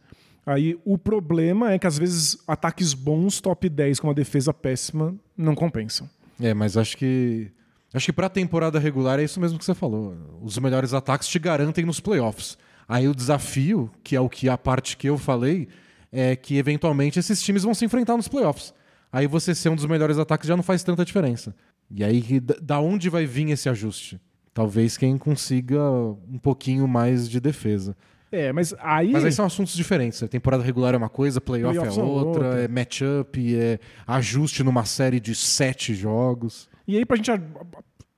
Aí 0.43 0.79
o 0.83 0.97
problema 0.97 1.71
é 1.71 1.77
que 1.77 1.85
às 1.85 1.99
vezes 1.99 2.39
ataques 2.47 2.95
bons, 2.95 3.39
top 3.39 3.69
10 3.69 3.99
com 3.99 4.07
uma 4.07 4.15
defesa 4.15 4.51
péssima, 4.51 5.13
não 5.37 5.53
compensam. 5.53 6.09
É, 6.39 6.55
mas 6.55 6.75
acho 6.75 6.97
que. 6.97 7.51
Acho 7.93 8.05
que 8.07 8.13
pra 8.13 8.29
temporada 8.29 8.79
regular 8.79 9.19
é 9.19 9.23
isso 9.23 9.39
mesmo 9.39 9.59
que 9.59 9.65
você 9.65 9.73
falou. 9.75 10.15
Os 10.41 10.57
melhores 10.57 10.93
ataques 10.93 11.27
te 11.27 11.37
garantem 11.39 11.85
nos 11.85 11.99
playoffs. 11.99 12.57
Aí 12.87 13.07
o 13.07 13.15
desafio, 13.15 13.89
que 14.03 14.15
é 14.15 14.19
o 14.21 14.29
que 14.29 14.47
a 14.49 14.57
parte 14.57 14.95
que 14.97 15.07
eu 15.09 15.17
falei, 15.17 15.67
é 16.11 16.35
que 16.35 16.57
eventualmente 16.57 17.19
esses 17.19 17.41
times 17.41 17.63
vão 17.63 17.73
se 17.73 17.83
enfrentar 17.85 18.15
nos 18.17 18.27
playoffs. 18.27 18.73
Aí 19.11 19.27
você 19.27 19.53
ser 19.53 19.69
um 19.69 19.75
dos 19.75 19.85
melhores 19.85 20.17
ataques 20.17 20.47
já 20.47 20.55
não 20.55 20.63
faz 20.63 20.83
tanta 20.83 21.03
diferença. 21.03 21.53
E 21.93 22.03
aí, 22.03 22.39
da- 22.39 22.79
onde 22.79 23.09
vai 23.09 23.25
vir 23.25 23.49
esse 23.49 23.67
ajuste? 23.67 24.19
Talvez 24.53 24.95
quem 24.97 25.17
consiga 25.17 25.81
um 25.81 26.37
pouquinho 26.41 26.87
mais 26.87 27.29
de 27.29 27.39
defesa. 27.41 27.95
É, 28.31 28.53
mas 28.53 28.73
aí. 28.79 29.11
Mas 29.11 29.25
aí 29.25 29.31
são 29.33 29.45
assuntos 29.45 29.73
diferentes. 29.73 30.23
A 30.23 30.27
temporada 30.29 30.63
regular 30.63 30.93
é 30.93 30.97
uma 30.97 31.09
coisa, 31.09 31.41
playoff 31.41 31.75
Playoffs 31.77 31.97
é 31.97 32.01
é 32.01 32.03
outra, 32.03 32.45
outra. 32.45 32.61
é 32.63 32.67
matchup, 32.69 33.55
é 33.57 33.79
ajuste 34.07 34.63
numa 34.63 34.85
série 34.85 35.19
de 35.19 35.35
sete 35.35 35.93
jogos. 35.93 36.69
E 36.91 36.97
aí, 36.97 37.05
gente 37.15 37.31
a- 37.31 37.41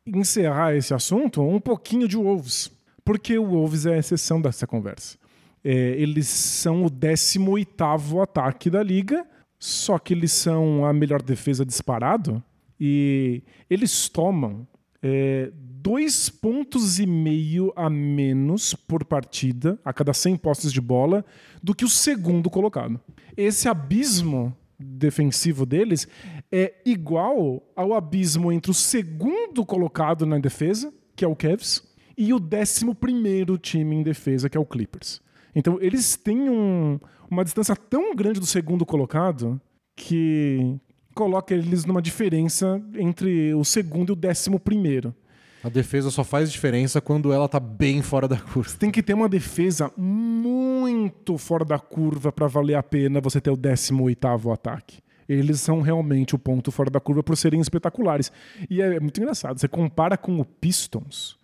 encerrar 0.05 0.75
esse 0.75 0.93
assunto, 0.93 1.41
um 1.41 1.59
pouquinho 1.59 2.07
de 2.07 2.17
Wolves. 2.17 2.71
Porque 3.05 3.37
o 3.37 3.45
Wolves 3.45 3.85
é 3.85 3.95
a 3.95 3.97
exceção 3.97 4.41
dessa 4.41 4.65
conversa. 4.65 5.17
É, 5.63 5.71
eles 5.97 6.27
são 6.27 6.83
o 6.85 6.89
18º 6.89 8.21
ataque 8.21 8.69
da 8.69 8.81
liga, 8.83 9.25
só 9.59 9.97
que 9.97 10.13
eles 10.13 10.31
são 10.31 10.85
a 10.85 10.91
melhor 10.91 11.21
defesa 11.21 11.65
disparado. 11.65 12.43
E 12.79 13.43
eles 13.69 14.09
tomam 14.09 14.67
é, 15.01 15.51
dois 15.53 16.29
pontos 16.29 16.99
e 16.99 17.05
meio 17.05 17.71
a 17.75 17.89
menos 17.89 18.73
por 18.73 19.05
partida, 19.05 19.79
a 19.85 19.93
cada 19.93 20.13
100 20.13 20.37
postes 20.37 20.71
de 20.73 20.81
bola, 20.81 21.23
do 21.61 21.75
que 21.75 21.85
o 21.85 21.89
segundo 21.89 22.49
colocado. 22.49 22.99
Esse 23.37 23.67
abismo 23.69 24.55
defensivo 24.79 25.65
deles 25.65 26.07
é 26.55 26.71
igual 26.85 27.63
ao 27.75 27.95
abismo 27.95 28.51
entre 28.51 28.69
o 28.69 28.75
segundo 28.75 29.65
colocado 29.65 30.23
na 30.23 30.37
defesa, 30.37 30.93
que 31.15 31.25
é 31.25 31.27
o 31.27 31.35
Cavs, 31.35 31.81
e 32.15 32.31
o 32.31 32.39
décimo 32.39 32.93
primeiro 32.93 33.57
time 33.57 33.95
em 33.95 34.03
defesa, 34.03 34.47
que 34.47 34.55
é 34.55 34.61
o 34.61 34.65
Clippers. 34.65 35.19
Então 35.55 35.79
eles 35.81 36.15
têm 36.15 36.51
um, 36.51 36.99
uma 37.27 37.43
distância 37.43 37.75
tão 37.75 38.15
grande 38.15 38.39
do 38.39 38.45
segundo 38.45 38.85
colocado 38.85 39.59
que 39.95 40.79
coloca 41.15 41.55
eles 41.55 41.85
numa 41.85 42.03
diferença 42.03 42.79
entre 42.93 43.51
o 43.55 43.65
segundo 43.65 44.09
e 44.09 44.13
o 44.13 44.15
décimo 44.15 44.59
primeiro. 44.59 45.11
A 45.63 45.69
defesa 45.69 46.11
só 46.11 46.23
faz 46.23 46.51
diferença 46.51 47.01
quando 47.01 47.33
ela 47.33 47.49
tá 47.49 47.59
bem 47.59 48.03
fora 48.03 48.27
da 48.27 48.37
curva. 48.37 48.69
Tem 48.77 48.91
que 48.91 49.01
ter 49.01 49.15
uma 49.15 49.29
defesa 49.29 49.91
muito 49.97 51.35
fora 51.39 51.65
da 51.65 51.79
curva 51.79 52.31
para 52.31 52.45
valer 52.45 52.75
a 52.75 52.83
pena 52.83 53.19
você 53.19 53.41
ter 53.41 53.49
o 53.49 53.57
18º 53.57 54.53
ataque. 54.53 55.02
Eles 55.27 55.61
são 55.61 55.81
realmente 55.81 56.35
o 56.35 56.39
ponto 56.39 56.71
fora 56.71 56.89
da 56.89 56.99
curva 56.99 57.23
por 57.23 57.35
serem 57.37 57.59
espetaculares. 57.61 58.31
E 58.69 58.81
é 58.81 58.99
muito 58.99 59.19
engraçado, 59.19 59.59
você 59.59 59.67
compara 59.67 60.17
com 60.17 60.39
o 60.39 60.45
Pistons, 60.45 61.37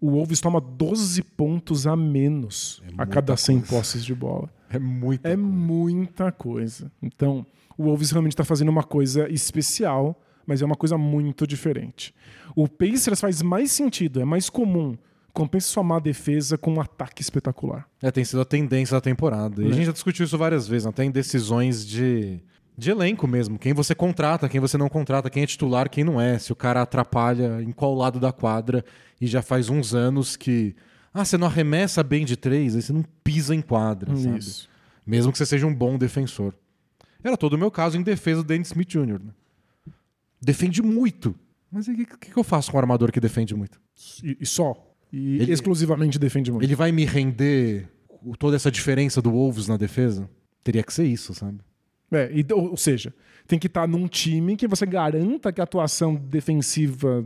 o 0.00 0.10
Wolves 0.10 0.40
toma 0.40 0.60
12 0.60 1.22
pontos 1.22 1.86
a 1.86 1.94
menos 1.96 2.82
É 2.98 3.02
a 3.02 3.06
cada 3.06 3.36
100 3.36 3.58
coisa. 3.60 3.72
posses 3.76 4.04
de 4.04 4.14
bola. 4.14 4.48
É 4.68 4.78
muito. 4.78 5.24
É 5.26 5.36
muita 5.36 6.32
coisa. 6.32 6.90
Então, 7.02 7.46
o 7.78 7.84
Wolves 7.84 8.10
realmente 8.10 8.32
está 8.32 8.42
fazendo 8.44 8.68
uma 8.70 8.82
coisa 8.82 9.28
especial, 9.30 10.20
mas 10.46 10.60
é 10.60 10.64
uma 10.64 10.74
coisa 10.74 10.98
muito 10.98 11.46
diferente. 11.46 12.12
O 12.56 12.66
Pacers 12.66 13.20
faz 13.20 13.42
mais 13.42 13.70
sentido, 13.70 14.20
é 14.20 14.24
mais 14.24 14.50
comum. 14.50 14.96
Compensa 15.32 15.68
sua 15.68 15.82
má 15.82 15.98
defesa 15.98 16.58
com 16.58 16.72
um 16.74 16.80
ataque 16.80 17.22
espetacular. 17.22 17.86
É, 18.02 18.10
tem 18.10 18.24
sido 18.24 18.40
a 18.42 18.44
tendência 18.44 18.94
da 18.96 19.00
temporada. 19.00 19.62
E 19.62 19.66
a 19.66 19.68
É. 19.68 19.72
gente 19.72 19.86
já 19.86 19.92
discutiu 19.92 20.24
isso 20.26 20.36
várias 20.36 20.66
vezes, 20.66 20.86
até 20.86 21.04
em 21.04 21.10
decisões 21.10 21.86
de, 21.86 22.40
de 22.76 22.90
elenco 22.90 23.26
mesmo. 23.26 23.58
Quem 23.58 23.72
você 23.72 23.94
contrata, 23.94 24.48
quem 24.48 24.60
você 24.60 24.78
não 24.78 24.88
contrata, 24.88 25.30
quem 25.30 25.42
é 25.42 25.46
titular, 25.46 25.88
quem 25.88 26.04
não 26.04 26.20
é. 26.20 26.38
Se 26.38 26.52
o 26.52 26.56
cara 26.56 26.82
atrapalha 26.82 27.62
em 27.62 27.72
qual 27.72 27.94
lado 27.94 28.18
da 28.18 28.32
quadra. 28.32 28.84
E 29.20 29.26
já 29.26 29.42
faz 29.42 29.68
uns 29.68 29.94
anos 29.94 30.36
que. 30.36 30.74
Ah, 31.14 31.24
você 31.24 31.36
não 31.36 31.46
arremessa 31.46 32.02
bem 32.02 32.24
de 32.24 32.36
três, 32.36 32.74
aí 32.74 32.82
você 32.82 32.92
não 32.92 33.04
pisa 33.22 33.54
em 33.54 33.60
quadra, 33.60 34.16
sabe? 34.16 34.38
Isso. 34.38 34.68
Mesmo 35.06 35.30
que 35.30 35.38
você 35.38 35.44
seja 35.44 35.66
um 35.66 35.74
bom 35.74 35.98
defensor. 35.98 36.54
Era 37.22 37.36
todo 37.36 37.52
o 37.52 37.58
meu 37.58 37.70
caso 37.70 37.98
em 37.98 38.02
defesa 38.02 38.42
do 38.42 38.46
Dennis 38.46 38.68
Smith 38.68 38.88
Jr. 38.88 39.20
né? 39.22 39.32
Defende 40.40 40.82
muito. 40.82 41.34
Mas 41.70 41.86
o 41.86 41.94
que, 41.94 42.04
que, 42.04 42.36
eu 42.36 42.42
faço 42.42 42.70
com 42.70 42.76
um 42.76 42.80
armador 42.80 43.12
que 43.12 43.20
defende 43.20 43.54
muito? 43.54 43.80
E, 44.22 44.38
e 44.40 44.46
só. 44.46 44.74
E 45.12 45.38
Ele- 45.38 45.52
exclusivamente 45.52 46.18
defende 46.18 46.50
muito. 46.50 46.64
Ele 46.64 46.74
vai 46.74 46.90
me 46.90 47.04
render 47.04 47.88
toda 48.38 48.56
essa 48.56 48.70
diferença 48.70 49.22
do 49.22 49.30
Wolves 49.30 49.68
na 49.68 49.76
defesa? 49.76 50.28
Teria 50.64 50.82
que 50.82 50.92
ser 50.92 51.04
isso, 51.04 51.34
sabe? 51.34 51.58
É, 52.12 52.30
e- 52.32 52.46
ou, 52.52 52.70
ou 52.70 52.76
seja, 52.76 53.12
tem 53.46 53.58
que 53.58 53.66
estar 53.66 53.88
num 53.88 54.06
time 54.06 54.56
que 54.56 54.68
você 54.68 54.86
garanta 54.86 55.52
que 55.52 55.60
a 55.60 55.64
atuação 55.64 56.14
defensiva 56.14 57.24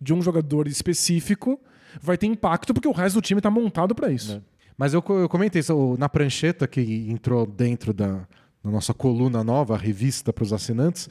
de 0.00 0.14
um 0.14 0.22
jogador 0.22 0.66
específico 0.66 1.60
vai 2.00 2.16
ter 2.16 2.26
impacto, 2.26 2.72
porque 2.72 2.88
o 2.88 2.92
resto 2.92 3.16
do 3.16 3.22
time 3.22 3.38
está 3.40 3.50
montado 3.50 3.94
para 3.94 4.10
isso. 4.10 4.34
É. 4.34 4.40
Mas 4.78 4.94
eu, 4.94 5.04
eu 5.08 5.28
comentei 5.28 5.60
isso 5.60 5.96
na 5.98 6.08
prancheta 6.08 6.66
que 6.66 6.80
entrou 7.10 7.44
dentro 7.44 7.92
da, 7.92 8.26
da 8.64 8.70
nossa 8.70 8.94
coluna 8.94 9.44
nova, 9.44 9.74
a 9.74 9.78
revista 9.78 10.32
para 10.32 10.44
os 10.44 10.52
assinantes. 10.52 11.08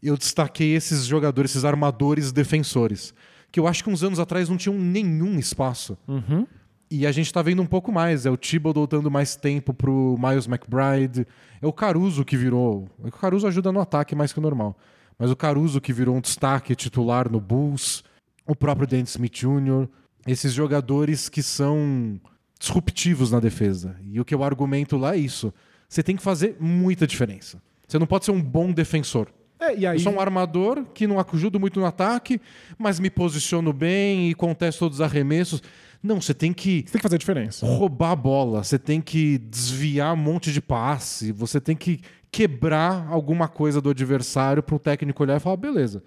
Eu 0.00 0.16
destaquei 0.16 0.74
esses 0.76 1.04
jogadores, 1.04 1.50
esses 1.50 1.64
armadores 1.64 2.30
defensores, 2.30 3.12
que 3.50 3.58
eu 3.58 3.66
acho 3.66 3.82
que 3.82 3.90
uns 3.90 4.04
anos 4.04 4.20
atrás 4.20 4.48
não 4.48 4.56
tinham 4.56 4.78
nenhum 4.78 5.36
espaço. 5.38 5.98
Uhum. 6.06 6.46
E 6.90 7.06
a 7.06 7.12
gente 7.12 7.32
tá 7.32 7.42
vendo 7.42 7.60
um 7.60 7.66
pouco 7.66 7.92
mais. 7.92 8.24
É 8.24 8.30
o 8.30 8.36
Thibodeau 8.36 8.86
dando 8.86 9.10
mais 9.10 9.36
tempo 9.36 9.74
pro 9.74 10.16
Miles 10.18 10.46
McBride. 10.46 11.26
É 11.60 11.66
o 11.66 11.72
Caruso 11.72 12.24
que 12.24 12.36
virou. 12.36 12.88
O 12.98 13.10
Caruso 13.10 13.46
ajuda 13.46 13.70
no 13.70 13.80
ataque 13.80 14.14
mais 14.14 14.32
que 14.32 14.38
o 14.38 14.42
normal. 14.42 14.76
Mas 15.18 15.30
o 15.30 15.36
Caruso 15.36 15.80
que 15.80 15.92
virou 15.92 16.16
um 16.16 16.20
destaque 16.20 16.74
titular 16.74 17.30
no 17.30 17.40
Bulls. 17.40 18.02
O 18.46 18.56
próprio 18.56 18.86
Dennis 18.86 19.10
Smith 19.10 19.34
Jr. 19.34 19.88
Esses 20.26 20.52
jogadores 20.52 21.28
que 21.28 21.42
são 21.42 22.18
disruptivos 22.58 23.30
na 23.30 23.40
defesa. 23.40 23.96
E 24.02 24.20
o 24.20 24.24
que 24.24 24.34
eu 24.34 24.42
argumento 24.42 24.96
lá 24.96 25.14
é 25.14 25.18
isso. 25.18 25.52
Você 25.88 26.02
tem 26.02 26.16
que 26.16 26.22
fazer 26.22 26.56
muita 26.58 27.06
diferença. 27.06 27.60
Você 27.86 27.98
não 27.98 28.06
pode 28.06 28.24
ser 28.24 28.30
um 28.30 28.42
bom 28.42 28.72
defensor. 28.72 29.28
É, 29.60 29.76
e 29.76 29.86
aí, 29.86 29.96
Eu 29.96 30.00
sou 30.00 30.12
um 30.12 30.20
armador 30.20 30.84
que 30.94 31.06
não 31.06 31.18
ajudo 31.18 31.58
muito 31.58 31.80
no 31.80 31.86
ataque, 31.86 32.40
mas 32.78 33.00
me 33.00 33.10
posiciono 33.10 33.72
bem 33.72 34.30
e 34.30 34.34
contesto 34.34 34.80
todos 34.80 34.98
os 34.98 35.00
arremessos. 35.00 35.62
Não, 36.02 36.20
você 36.20 36.32
tem 36.32 36.52
que 36.52 36.84
você 36.86 36.92
tem 36.92 36.98
que 36.98 37.02
fazer 37.02 37.16
a 37.16 37.18
diferença. 37.18 37.66
roubar 37.66 38.12
a 38.12 38.16
bola, 38.16 38.62
você 38.62 38.78
tem 38.78 39.00
que 39.00 39.38
desviar 39.38 40.14
um 40.14 40.16
monte 40.16 40.52
de 40.52 40.60
passe, 40.60 41.32
você 41.32 41.60
tem 41.60 41.74
que 41.76 42.00
quebrar 42.30 43.08
alguma 43.08 43.48
coisa 43.48 43.80
do 43.80 43.90
adversário 43.90 44.62
para 44.62 44.76
o 44.76 44.78
técnico 44.78 45.22
olhar 45.22 45.36
e 45.36 45.40
falar: 45.40 45.56
beleza, 45.56 46.02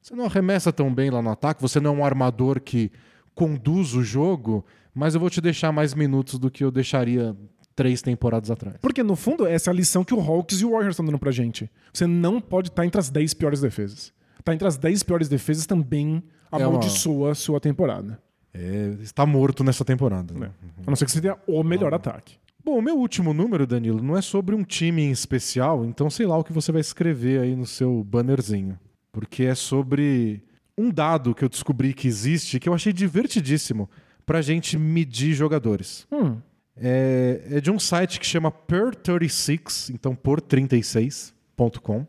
você 0.00 0.14
não 0.14 0.26
arremessa 0.26 0.72
tão 0.72 0.92
bem 0.92 1.08
lá 1.10 1.22
no 1.22 1.30
ataque, 1.30 1.62
você 1.62 1.80
não 1.80 1.94
é 1.94 1.98
um 1.98 2.04
armador 2.04 2.60
que 2.60 2.90
conduz 3.34 3.94
o 3.94 4.02
jogo, 4.02 4.64
mas 4.94 5.14
eu 5.14 5.20
vou 5.20 5.30
te 5.30 5.40
deixar 5.40 5.72
mais 5.72 5.94
minutos 5.94 6.38
do 6.38 6.50
que 6.50 6.62
eu 6.62 6.70
deixaria 6.70 7.34
três 7.74 8.02
temporadas 8.02 8.50
atrás. 8.50 8.76
Porque, 8.82 9.02
no 9.02 9.16
fundo, 9.16 9.46
essa 9.46 9.70
é 9.70 9.72
a 9.72 9.74
lição 9.74 10.04
que 10.04 10.12
o 10.12 10.20
Hawks 10.20 10.60
e 10.60 10.64
o 10.66 10.72
Warriors 10.72 10.92
estão 10.92 11.06
dando 11.06 11.18
pra 11.18 11.30
gente. 11.30 11.70
Você 11.90 12.06
não 12.06 12.38
pode 12.38 12.68
estar 12.68 12.84
entre 12.84 13.00
as 13.00 13.08
10 13.08 13.32
piores 13.32 13.62
defesas. 13.62 14.12
Tá 14.44 14.52
entre 14.52 14.68
as 14.68 14.76
10 14.76 15.02
piores 15.02 15.26
defesas 15.28 15.64
também 15.64 16.22
É 16.52 16.56
uma- 16.58 16.66
amaldiçoa 16.66 17.30
a 17.30 17.34
sua 17.34 17.58
temporada. 17.58 18.20
É, 18.54 18.96
está 19.00 19.24
morto 19.24 19.64
nessa 19.64 19.84
temporada. 19.84 20.34
né? 20.34 20.50
A 20.86 20.90
não 20.90 20.96
ser 20.96 21.04
que 21.06 21.10
você 21.12 21.20
tenha 21.20 21.36
o 21.46 21.62
melhor 21.62 21.94
ataque. 21.94 22.36
Bom, 22.64 22.78
o 22.78 22.82
meu 22.82 22.96
último 22.96 23.32
número, 23.34 23.66
Danilo, 23.66 24.02
não 24.02 24.16
é 24.16 24.22
sobre 24.22 24.54
um 24.54 24.62
time 24.62 25.02
em 25.02 25.10
especial, 25.10 25.84
então 25.84 26.08
sei 26.08 26.26
lá 26.26 26.36
o 26.38 26.44
que 26.44 26.52
você 26.52 26.70
vai 26.70 26.80
escrever 26.80 27.40
aí 27.40 27.56
no 27.56 27.66
seu 27.66 28.04
bannerzinho. 28.04 28.78
Porque 29.10 29.44
é 29.44 29.54
sobre 29.54 30.42
um 30.78 30.90
dado 30.90 31.34
que 31.34 31.44
eu 31.44 31.48
descobri 31.48 31.92
que 31.92 32.06
existe 32.06 32.60
que 32.60 32.68
eu 32.68 32.74
achei 32.74 32.92
divertidíssimo 32.92 33.90
pra 34.24 34.40
gente 34.40 34.78
medir 34.78 35.34
jogadores. 35.34 36.06
Hum, 36.12 36.36
É, 36.76 37.42
é 37.50 37.60
de 37.60 37.70
um 37.70 37.78
site 37.78 38.18
que 38.20 38.24
chama 38.26 38.50
Per36, 38.50 39.92
então 39.94 40.14
por36.com. 40.14 42.06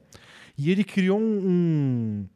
E 0.58 0.72
ele 0.72 0.84
criou 0.84 1.20
um, 1.20 2.28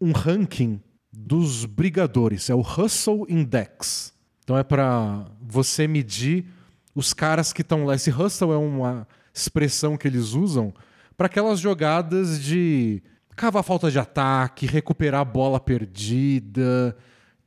um, 0.00 0.08
um 0.08 0.12
ranking 0.12 0.80
dos 1.12 1.64
brigadores, 1.64 2.50
é 2.50 2.54
o 2.54 2.60
Hustle 2.60 3.26
Index. 3.28 4.12
Então 4.44 4.56
é 4.58 4.62
para 4.62 5.26
você 5.40 5.86
medir 5.86 6.46
os 6.94 7.12
caras 7.12 7.52
que 7.52 7.62
estão 7.62 7.84
lá. 7.84 7.94
Esse 7.94 8.10
hustle 8.10 8.52
é 8.52 8.56
uma 8.56 9.06
expressão 9.32 9.96
que 9.96 10.08
eles 10.08 10.32
usam 10.32 10.74
para 11.16 11.26
aquelas 11.26 11.60
jogadas 11.60 12.42
de 12.42 13.02
cavar 13.36 13.62
falta 13.62 13.90
de 13.90 13.98
ataque, 13.98 14.66
recuperar 14.66 15.20
a 15.20 15.24
bola 15.24 15.60
perdida 15.60 16.96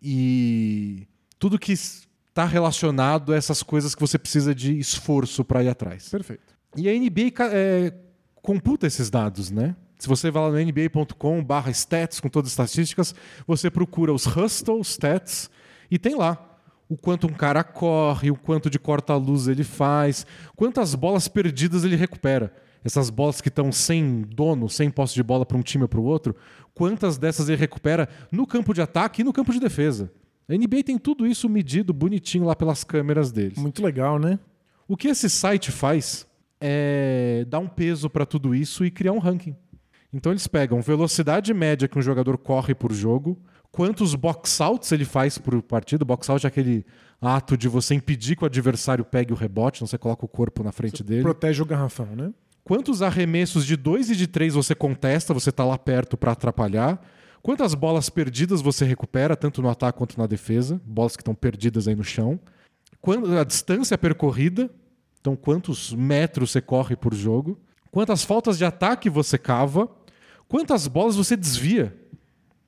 e 0.01 1.07
tudo 1.38 1.59
que 1.59 1.74
está 1.74 2.45
relacionado 2.45 3.34
a 3.34 3.36
essas 3.36 3.61
coisas 3.61 3.93
que 3.93 4.01
você 4.01 4.18
precisa 4.18 4.55
de 4.55 4.78
esforço 4.80 5.43
para 5.43 5.64
ir 5.64 5.70
atrás. 5.70 6.09
perfeito. 6.09 6.53
E 6.76 6.89
a 6.89 6.93
NBA 6.93 7.34
é, 7.51 7.93
computa 8.41 8.88
esses 8.88 9.09
dados, 9.09 9.51
né? 9.51 9.76
Se 10.04 10.10
você 10.10 10.30
vai 10.30 10.43
lá 10.43 10.49
no 10.51 10.60
nba.com 10.60 11.41
barra 11.41 11.72
stats 11.72 12.20
com 12.20 12.28
todas 12.28 12.49
as 12.49 12.51
estatísticas, 12.51 13.16
você 13.47 13.72
procura 13.72 14.12
os 14.12 14.28
Hustle 14.28 14.82
Stats 14.82 15.49
e 15.89 15.97
tem 15.97 16.14
lá 16.14 16.60
o 16.89 16.97
quanto 16.97 17.26
um 17.26 17.32
cara 17.32 17.64
corre, 17.64 18.30
o 18.30 18.36
quanto 18.36 18.70
de 18.70 18.78
corta-luz 18.78 19.47
ele 19.47 19.64
faz, 19.64 20.26
quantas 20.58 20.93
bolas 20.93 21.30
perdidas 21.30 21.86
ele 21.86 21.95
recupera. 21.95 22.54
Essas 22.84 23.10
bolas 23.10 23.39
que 23.39 23.47
estão 23.47 23.72
sem 23.72 24.24
dono, 24.24 24.68
sem 24.68 24.91
posse 24.91 25.14
de 25.14 25.24
bola 25.24 25.45
para 25.45 25.56
um 25.56 25.62
time 25.62 25.84
ou 25.84 25.88
para 25.88 26.01
o 26.01 26.04
outro, 26.04 26.36
quantas 26.74 27.18
dessas 27.18 27.47
ele 27.47 27.58
recupera 27.58 28.10
no 28.30 28.45
campo 28.45 28.74
de 28.74 28.82
ataque 28.82 29.22
e 29.22 29.24
no 29.24 29.32
campo 29.32 29.54
de 29.54 29.60
defesa. 29.62 30.12
A 30.49 30.54
NBA 30.54 30.84
tem 30.84 30.97
tudo 30.97 31.26
isso 31.26 31.47
medido 31.47 31.93
bonitinho 31.93 32.43
lá 32.43 32.58
pelas 32.58 32.84
câmeras 32.84 33.32
deles. 33.32 33.58
Muito 33.58 33.82
legal, 33.82 34.20
né? 34.20 34.38
O 34.86 34.97
que 34.97 35.08
esse 35.08 35.30
site 35.30 35.72
faz 35.72 36.28
é 36.60 37.45
dar 37.47 37.60
um 37.60 37.70
peso 37.70 38.10
para 38.10 38.26
tudo 38.26 38.54
isso 38.54 38.84
e 38.84 38.91
criar 38.91 39.14
um 39.14 39.20
ranking. 39.20 39.56
Então 40.14 40.32
eles 40.32 40.45
pegam 40.47 40.82
velocidade 40.82 41.53
média 41.53 41.88
que 41.88 41.97
um 41.97 42.01
jogador 42.01 42.38
corre 42.38 42.76
por 42.76 42.93
jogo, 42.93 43.41
quantos 43.72 44.14
box 44.14 44.61
outs 44.61 44.91
ele 44.91 45.05
faz 45.05 45.38
por 45.38 45.61
partida. 45.64 46.05
Box 46.05 46.30
out 46.30 46.45
é 46.45 46.47
aquele 46.47 46.86
ato 47.20 47.57
de 47.57 47.68
você 47.68 47.95
impedir 47.95 48.36
que 48.36 48.43
o 48.43 48.45
adversário 48.45 49.03
pegue 49.03 49.34
o 49.34 49.36
rebote, 49.36 49.80
então 49.80 49.88
você 49.88 49.97
coloca 49.97 50.24
o 50.24 50.28
corpo 50.28 50.64
na 50.64 50.72
frente 50.72 51.03
dele. 51.03 51.24
Protege 51.24 51.61
o 51.61 51.66
garrafão, 51.66 52.16
né? 52.16 52.32
Quantos 52.64 53.01
arremessos 53.01 53.66
de 53.66 53.76
2 53.76 54.11
e 54.11 54.16
de 54.16 54.28
3 54.28 54.53
você 54.53 54.76
contesta, 54.76 55.34
você 55.34 55.51
tá 55.51 55.66
lá 55.66 55.78
perto 55.78 56.16
para 56.16 56.32
atrapalhar? 56.32 57.01
Quantas 57.41 57.74
bolas 57.74 58.09
perdidas 58.09 58.61
você 58.61 58.86
recupera, 58.86 59.36
tanto 59.36 59.61
no 59.61 59.70
ataque 59.70 59.97
quanto 59.97 60.18
na 60.18 60.28
defesa? 60.28 60.80
Bolas 60.86 61.18
que 61.18 61.22
estão 61.22 61.36
perdidas 61.36 61.89
aí 61.89 61.95
no 61.95 62.03
chão. 62.03 62.39
Quando, 63.01 63.38
a 63.38 63.43
distância 63.43 63.97
percorrida, 63.97 64.70
então 65.20 65.36
quantos 65.36 65.93
metros 65.93 66.51
você 66.51 66.61
corre 66.61 66.95
por 66.95 67.14
jogo? 67.14 67.59
Quantas 67.91 68.24
faltas 68.24 68.57
de 68.57 68.64
ataque 68.64 69.09
você 69.09 69.38
cava? 69.38 69.89
Quantas 70.47 70.87
bolas 70.87 71.15
você 71.15 71.35
desvia? 71.35 71.95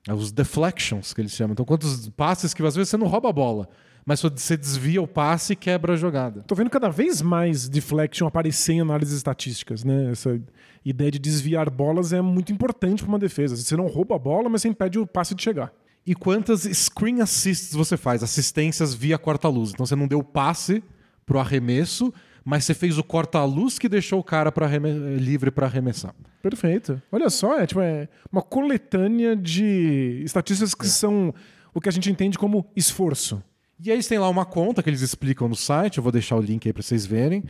É 0.08 0.14
os 0.14 0.30
deflections 0.30 1.12
que 1.12 1.20
eles 1.20 1.32
chamam. 1.32 1.52
Então, 1.52 1.64
quantos 1.64 2.08
passes 2.10 2.54
que 2.54 2.64
às 2.64 2.76
vezes 2.76 2.90
você 2.90 2.96
não 2.96 3.06
rouba 3.06 3.28
a 3.28 3.32
bola, 3.32 3.68
mas 4.04 4.22
você 4.22 4.56
desvia 4.56 5.02
o 5.02 5.08
passe 5.08 5.54
e 5.54 5.56
quebra 5.56 5.94
a 5.94 5.96
jogada. 5.96 6.42
Tô 6.46 6.54
vendo 6.54 6.70
cada 6.70 6.88
vez 6.88 7.20
mais 7.20 7.68
deflection 7.68 8.28
aparecer 8.28 8.74
em 8.74 8.80
análises 8.80 9.16
estatísticas, 9.16 9.82
né? 9.82 10.12
Essa 10.12 10.40
ideia 10.84 11.10
de 11.10 11.18
desviar 11.18 11.68
bolas 11.68 12.12
é 12.12 12.20
muito 12.22 12.52
importante 12.52 13.02
para 13.02 13.08
uma 13.08 13.18
defesa. 13.18 13.56
Você 13.56 13.76
não 13.76 13.88
rouba 13.88 14.14
a 14.14 14.18
bola, 14.18 14.48
mas 14.48 14.62
você 14.62 14.68
impede 14.68 14.96
o 14.96 15.06
passe 15.06 15.34
de 15.34 15.42
chegar. 15.42 15.72
E 16.06 16.14
quantas 16.14 16.62
screen 16.62 17.20
assists 17.20 17.74
você 17.74 17.96
faz? 17.96 18.22
Assistências 18.22 18.94
via 18.94 19.18
corta-luz. 19.18 19.72
Então 19.72 19.84
você 19.84 19.96
não 19.96 20.06
deu 20.06 20.22
passe 20.22 20.84
pro 21.26 21.40
arremesso, 21.40 22.14
mas 22.46 22.64
você 22.64 22.74
fez 22.74 22.96
o 22.96 23.02
corta-luz 23.02 23.76
que 23.76 23.88
deixou 23.88 24.20
o 24.20 24.22
cara 24.22 24.52
pra 24.52 24.68
livre 25.18 25.50
para 25.50 25.66
arremessar. 25.66 26.14
Perfeito. 26.40 27.02
Olha 27.10 27.28
só, 27.28 27.58
é, 27.58 27.66
tipo, 27.66 27.80
é 27.80 28.08
uma 28.30 28.40
coletânea 28.40 29.34
de 29.34 30.22
estatísticas 30.24 30.72
que 30.72 30.86
é. 30.86 30.88
são 30.88 31.34
o 31.74 31.80
que 31.80 31.88
a 31.88 31.92
gente 31.92 32.08
entende 32.08 32.38
como 32.38 32.64
esforço. 32.76 33.42
E 33.84 33.90
aí 33.90 34.00
têm 34.04 34.20
lá 34.20 34.28
uma 34.28 34.44
conta 34.44 34.80
que 34.80 34.88
eles 34.88 35.00
explicam 35.00 35.48
no 35.48 35.56
site, 35.56 35.98
eu 35.98 36.04
vou 36.04 36.12
deixar 36.12 36.36
o 36.36 36.40
link 36.40 36.64
aí 36.68 36.72
para 36.72 36.84
vocês 36.84 37.04
verem. 37.04 37.42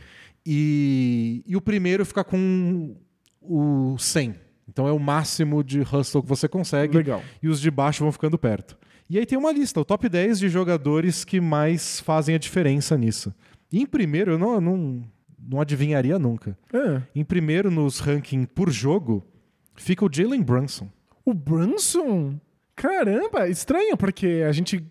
E, 0.43 1.43
e 1.45 1.55
o 1.55 1.61
primeiro 1.61 2.03
fica 2.03 2.23
com 2.23 2.97
o 3.39 3.95
100. 3.99 4.33
Então 4.67 4.87
é 4.87 4.91
o 4.91 4.97
máximo 4.97 5.63
de 5.63 5.81
hustle 5.81 6.23
que 6.23 6.27
você 6.27 6.47
consegue. 6.47 6.97
Legal. 6.97 7.21
E 7.41 7.47
os 7.47 7.61
de 7.61 7.69
baixo 7.69 8.03
vão 8.03 8.11
ficando 8.11 8.35
perto. 8.35 8.75
E 9.07 9.19
aí 9.19 9.27
tem 9.27 9.37
uma 9.37 9.51
lista, 9.51 9.79
o 9.79 9.85
top 9.85 10.09
10 10.09 10.39
de 10.39 10.49
jogadores 10.49 11.23
que 11.23 11.39
mais 11.39 11.99
fazem 11.99 12.33
a 12.33 12.39
diferença 12.39 12.97
nisso. 12.97 13.31
Em 13.71 13.85
primeiro, 13.85 14.31
eu 14.31 14.37
não, 14.37 14.61
não, 14.61 15.03
não 15.37 15.61
adivinharia 15.61 16.17
nunca. 16.17 16.57
É. 16.73 17.01
Em 17.15 17.23
primeiro, 17.23 17.69
nos 17.69 17.99
rankings 17.99 18.47
por 18.47 18.71
jogo, 18.71 19.25
fica 19.75 20.05
o 20.05 20.09
Jalen 20.11 20.41
Brunson. 20.41 20.89
O 21.25 21.33
Brunson? 21.33 22.39
Caramba, 22.75 23.49
estranho, 23.49 23.97
porque 23.97 24.43
a 24.47 24.51
gente 24.51 24.85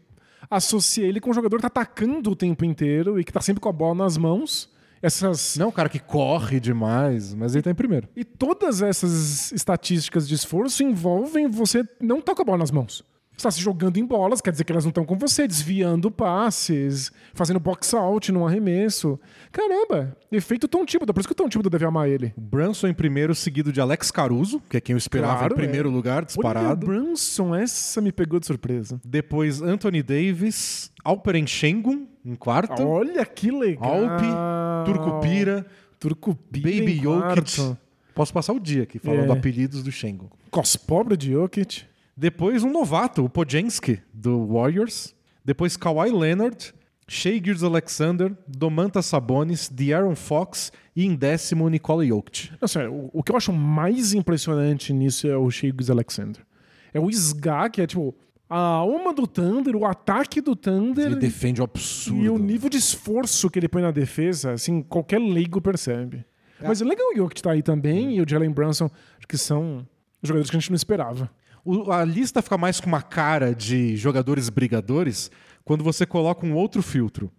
associa 0.50 1.06
ele 1.06 1.20
com 1.20 1.30
um 1.30 1.34
jogador 1.34 1.56
que 1.56 1.62
tá 1.62 1.68
atacando 1.68 2.30
o 2.30 2.36
tempo 2.36 2.64
inteiro 2.64 3.18
e 3.18 3.24
que 3.24 3.32
tá 3.32 3.40
sempre 3.40 3.60
com 3.60 3.68
a 3.68 3.72
bola 3.72 3.94
nas 3.94 4.16
mãos. 4.16 4.70
Essas... 5.00 5.56
Não, 5.56 5.70
cara 5.70 5.88
que 5.88 5.98
corre 5.98 6.58
demais, 6.58 7.34
mas 7.34 7.54
ele 7.54 7.62
tá 7.62 7.70
em 7.70 7.74
primeiro. 7.74 8.08
E 8.16 8.24
todas 8.24 8.82
essas 8.82 9.52
estatísticas 9.52 10.26
de 10.26 10.34
esforço 10.34 10.82
envolvem 10.82 11.48
você 11.48 11.86
não 12.00 12.20
com 12.20 12.42
a 12.42 12.44
bola 12.44 12.58
nas 12.58 12.70
mãos 12.70 13.04
está 13.36 13.50
se 13.50 13.60
jogando 13.60 13.98
em 13.98 14.04
bolas, 14.04 14.40
quer 14.40 14.50
dizer 14.50 14.64
que 14.64 14.72
elas 14.72 14.84
não 14.84 14.90
estão 14.90 15.04
com 15.04 15.16
você, 15.16 15.46
desviando 15.46 16.10
passes, 16.10 17.12
fazendo 17.34 17.60
box 17.60 17.94
out 17.94 18.32
num 18.32 18.46
arremesso. 18.46 19.18
Caramba, 19.52 20.16
efeito 20.32 20.66
Tom 20.66 20.84
Thibodeau, 20.84 21.12
por 21.12 21.20
isso 21.20 21.28
que 21.28 21.32
o 21.32 21.36
Tom 21.36 21.48
Thibodeau 21.48 21.70
deve 21.70 21.84
amar 21.84 22.08
ele. 22.08 22.32
O 22.36 22.40
Brunson 22.40 22.88
em 22.88 22.94
primeiro, 22.94 23.34
seguido 23.34 23.72
de 23.72 23.80
Alex 23.80 24.10
Caruso, 24.10 24.62
que 24.70 24.76
é 24.76 24.80
quem 24.80 24.94
eu 24.94 24.98
esperava 24.98 25.38
claro, 25.38 25.54
em 25.54 25.56
primeiro 25.56 25.88
é. 25.90 25.92
lugar, 25.92 26.24
disparado. 26.24 26.86
Olha, 26.86 27.00
Brunson, 27.00 27.54
essa 27.54 28.00
me 28.00 28.10
pegou 28.10 28.40
de 28.40 28.46
surpresa. 28.46 29.00
Depois 29.04 29.60
Anthony 29.60 30.02
Davis, 30.02 30.90
Alperen 31.04 31.46
Schengen 31.46 32.08
em 32.24 32.34
quarto. 32.34 32.82
Olha 32.82 33.24
que 33.24 33.50
legal. 33.50 34.10
Alpe, 34.10 34.90
Turcupira, 34.90 35.66
Turcupira 36.00 36.70
Baby 36.70 37.00
Jokic. 37.00 37.76
Posso 38.14 38.32
passar 38.32 38.54
o 38.54 38.60
dia 38.60 38.84
aqui 38.84 38.98
falando 38.98 39.30
é. 39.30 39.36
apelidos 39.36 39.82
do 39.82 39.92
Schengen. 39.92 40.30
Cos 40.50 40.74
pobre 40.74 41.16
de 41.16 41.32
Jokic. 41.32 41.84
Depois 42.16 42.64
um 42.64 42.72
novato, 42.72 43.24
o 43.24 43.28
Podjenski, 43.28 44.00
do 44.12 44.46
Warriors. 44.46 45.14
Depois 45.44 45.76
Kawhi 45.76 46.10
Leonard, 46.10 46.74
Shea 47.06 47.34
Gilles 47.34 47.62
Alexander, 47.62 48.34
Domantas 48.48 49.06
Sabonis, 49.06 49.68
De'Aaron 49.68 50.16
Fox 50.16 50.72
e 50.94 51.04
em 51.04 51.14
décimo 51.14 51.68
Nikola 51.68 52.04
Jokic. 52.04 52.50
Nossa, 52.60 52.88
o, 52.90 53.10
o, 53.12 53.22
que 53.22 53.30
eu 53.30 53.36
acho 53.36 53.52
mais 53.52 54.14
impressionante 54.14 54.92
nisso 54.92 55.28
é 55.28 55.36
o 55.36 55.48
Shea 55.50 55.70
Gilles 55.70 55.90
Alexander. 55.90 56.44
É 56.92 56.98
o 56.98 57.10
SGA, 57.10 57.68
que 57.70 57.82
é 57.82 57.86
tipo 57.86 58.16
a 58.48 58.58
alma 58.58 59.12
do 59.12 59.26
Thunder, 59.26 59.76
o 59.76 59.84
ataque 59.84 60.40
do 60.40 60.56
Thunder. 60.56 61.06
Ele 61.06 61.16
defende 61.16 61.60
o 61.60 61.64
absurdo. 61.64 62.22
E 62.22 62.28
o 62.28 62.38
nível 62.38 62.70
de 62.70 62.78
esforço 62.78 63.50
que 63.50 63.58
ele 63.58 63.68
põe 63.68 63.82
na 63.82 63.90
defesa, 63.90 64.52
assim, 64.52 64.82
qualquer 64.82 65.18
leigo 65.18 65.60
percebe. 65.60 66.24
É. 66.60 66.66
Mas 66.66 66.80
é 66.80 66.84
legal 66.84 67.06
o 67.12 67.16
Jokic 67.16 67.42
tá 67.42 67.52
aí 67.52 67.62
também 67.62 68.08
é. 68.08 68.12
e 68.12 68.22
o 68.22 68.28
Jalen 68.28 68.50
Brunson, 68.50 68.90
que 69.28 69.36
são 69.36 69.86
jogadores 70.22 70.50
que 70.50 70.56
a 70.56 70.60
gente 70.60 70.70
não 70.70 70.76
esperava. 70.76 71.30
O, 71.66 71.90
a 71.90 72.04
lista 72.04 72.40
fica 72.40 72.56
mais 72.56 72.78
com 72.78 72.86
uma 72.86 73.02
cara 73.02 73.54
de 73.54 73.96
jogadores 73.96 74.48
brigadores 74.48 75.30
quando 75.64 75.82
você 75.82 76.06
coloca 76.06 76.46
um 76.46 76.54
outro 76.54 76.80
filtro, 76.80 77.30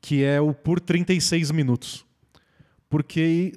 que 0.00 0.22
é 0.22 0.40
o 0.40 0.52
por 0.52 0.78
36 0.78 1.50
minutos. 1.50 2.04
Porque 2.90 3.54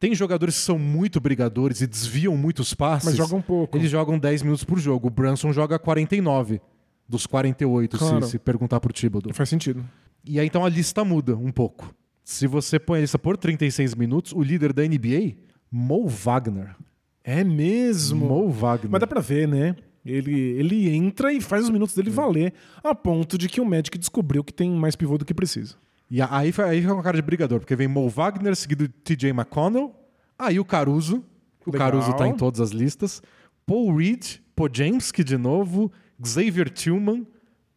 tem 0.00 0.14
jogadores 0.14 0.56
que 0.56 0.62
são 0.62 0.78
muito 0.78 1.20
brigadores 1.20 1.80
e 1.80 1.86
desviam 1.86 2.36
muitos 2.36 2.74
passes. 2.74 3.10
Mas 3.10 3.16
jogam 3.16 3.40
pouco. 3.40 3.76
Eles 3.76 3.90
jogam 3.90 4.18
10 4.18 4.42
minutos 4.42 4.64
por 4.64 4.78
jogo. 4.78 5.06
O 5.06 5.10
Brunson 5.10 5.52
joga 5.52 5.78
49 5.78 6.60
dos 7.08 7.26
48, 7.26 7.98
claro. 7.98 8.24
se, 8.24 8.32
se 8.32 8.38
perguntar 8.38 8.80
pro 8.80 8.92
Thibodeau. 8.92 9.34
Faz 9.34 9.48
sentido. 9.48 9.84
E 10.24 10.40
aí 10.40 10.46
então 10.46 10.64
a 10.64 10.68
lista 10.68 11.04
muda 11.04 11.36
um 11.36 11.52
pouco. 11.52 11.94
Se 12.24 12.46
você 12.46 12.78
põe 12.78 12.98
a 12.98 13.02
lista 13.02 13.18
por 13.18 13.36
36 13.36 13.94
minutos, 13.94 14.32
o 14.32 14.42
líder 14.42 14.72
da 14.72 14.82
NBA, 14.82 15.36
Mo 15.70 16.08
Wagner, 16.08 16.74
é 17.30 17.44
mesmo? 17.44 18.26
Mo 18.26 18.50
Wagner. 18.50 18.90
Mas 18.90 19.00
dá 19.00 19.06
pra 19.06 19.20
ver, 19.20 19.46
né? 19.46 19.76
Ele, 20.04 20.32
ele 20.32 20.88
entra 20.88 21.32
e 21.32 21.40
faz 21.40 21.64
os 21.64 21.70
minutos 21.70 21.94
dele 21.94 22.10
valer, 22.10 22.54
a 22.82 22.94
ponto 22.94 23.36
de 23.36 23.48
que 23.48 23.60
o 23.60 23.64
Magic 23.64 23.96
descobriu 23.98 24.42
que 24.42 24.52
tem 24.52 24.70
mais 24.70 24.96
pivô 24.96 25.18
do 25.18 25.24
que 25.24 25.34
precisa. 25.34 25.76
E 26.10 26.20
aí, 26.20 26.52
aí 26.66 26.80
fica 26.80 26.92
uma 26.94 27.02
cara 27.02 27.16
de 27.16 27.22
brigador, 27.22 27.60
porque 27.60 27.76
vem 27.76 27.86
Mo 27.86 28.08
Wagner, 28.08 28.56
seguido 28.56 28.88
de 28.88 28.94
TJ 28.94 29.30
McConnell, 29.30 29.94
aí 30.38 30.58
o 30.58 30.64
Caruso, 30.64 31.22
o 31.64 31.70
Legal. 31.70 31.90
Caruso 31.90 32.12
tá 32.14 32.26
em 32.26 32.34
todas 32.34 32.60
as 32.60 32.70
listas, 32.70 33.22
Paul 33.66 33.94
Reed, 33.94 34.38
Podjemski 34.56 35.22
de 35.22 35.36
novo, 35.36 35.92
Xavier 36.24 36.68
Tillman, 36.68 37.26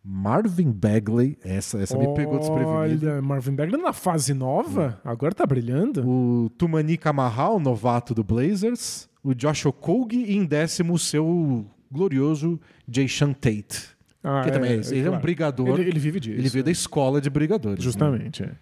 Marvin 0.04 0.72
Bagley, 0.72 1.38
essa, 1.43 1.78
essa 1.80 1.97
me 1.97 2.14
pegou 2.14 2.39
desprevenido. 2.39 3.08
Olha, 3.08 3.22
Marvin 3.22 3.54
Bagley 3.56 3.82
na 3.82 3.93
fase 3.93 4.34
nova, 4.34 4.99
agora 5.04 5.36
tá 5.36 5.45
brilhando. 5.45 6.08
O 6.08 6.49
Tumani 6.58 6.97
Kamahal, 6.97 7.60
novato 7.60 8.14
do 8.16 8.24
Blazers, 8.24 9.08
o 9.24 9.34
Josh 9.34 9.66
Okogie 9.66 10.26
e 10.26 10.36
em 10.36 10.46
décimo 10.46 10.94
o 10.94 11.00
seu 11.00 11.66
glorioso 11.92 12.60
Jason 12.88 13.34
Tate. 13.34 13.94
Ah, 14.24 14.42
que 14.44 14.50
é, 14.50 14.52
também 14.54 14.72
é, 14.72 14.74
ele 14.76 14.84
claro. 14.84 15.06
é 15.08 15.12
um 15.12 15.22
brigador. 15.22 15.80
Ele, 15.80 15.90
ele, 15.90 16.00
vive 16.00 16.20
disso. 16.20 16.40
Ele 16.40 16.50
veio 16.50 16.64
da 16.64 16.72
escola 16.72 17.20
de 17.20 17.30
brigadores. 17.30 17.80
Né? 17.80 17.84
Justamente, 17.84 18.44
né? 18.44 18.56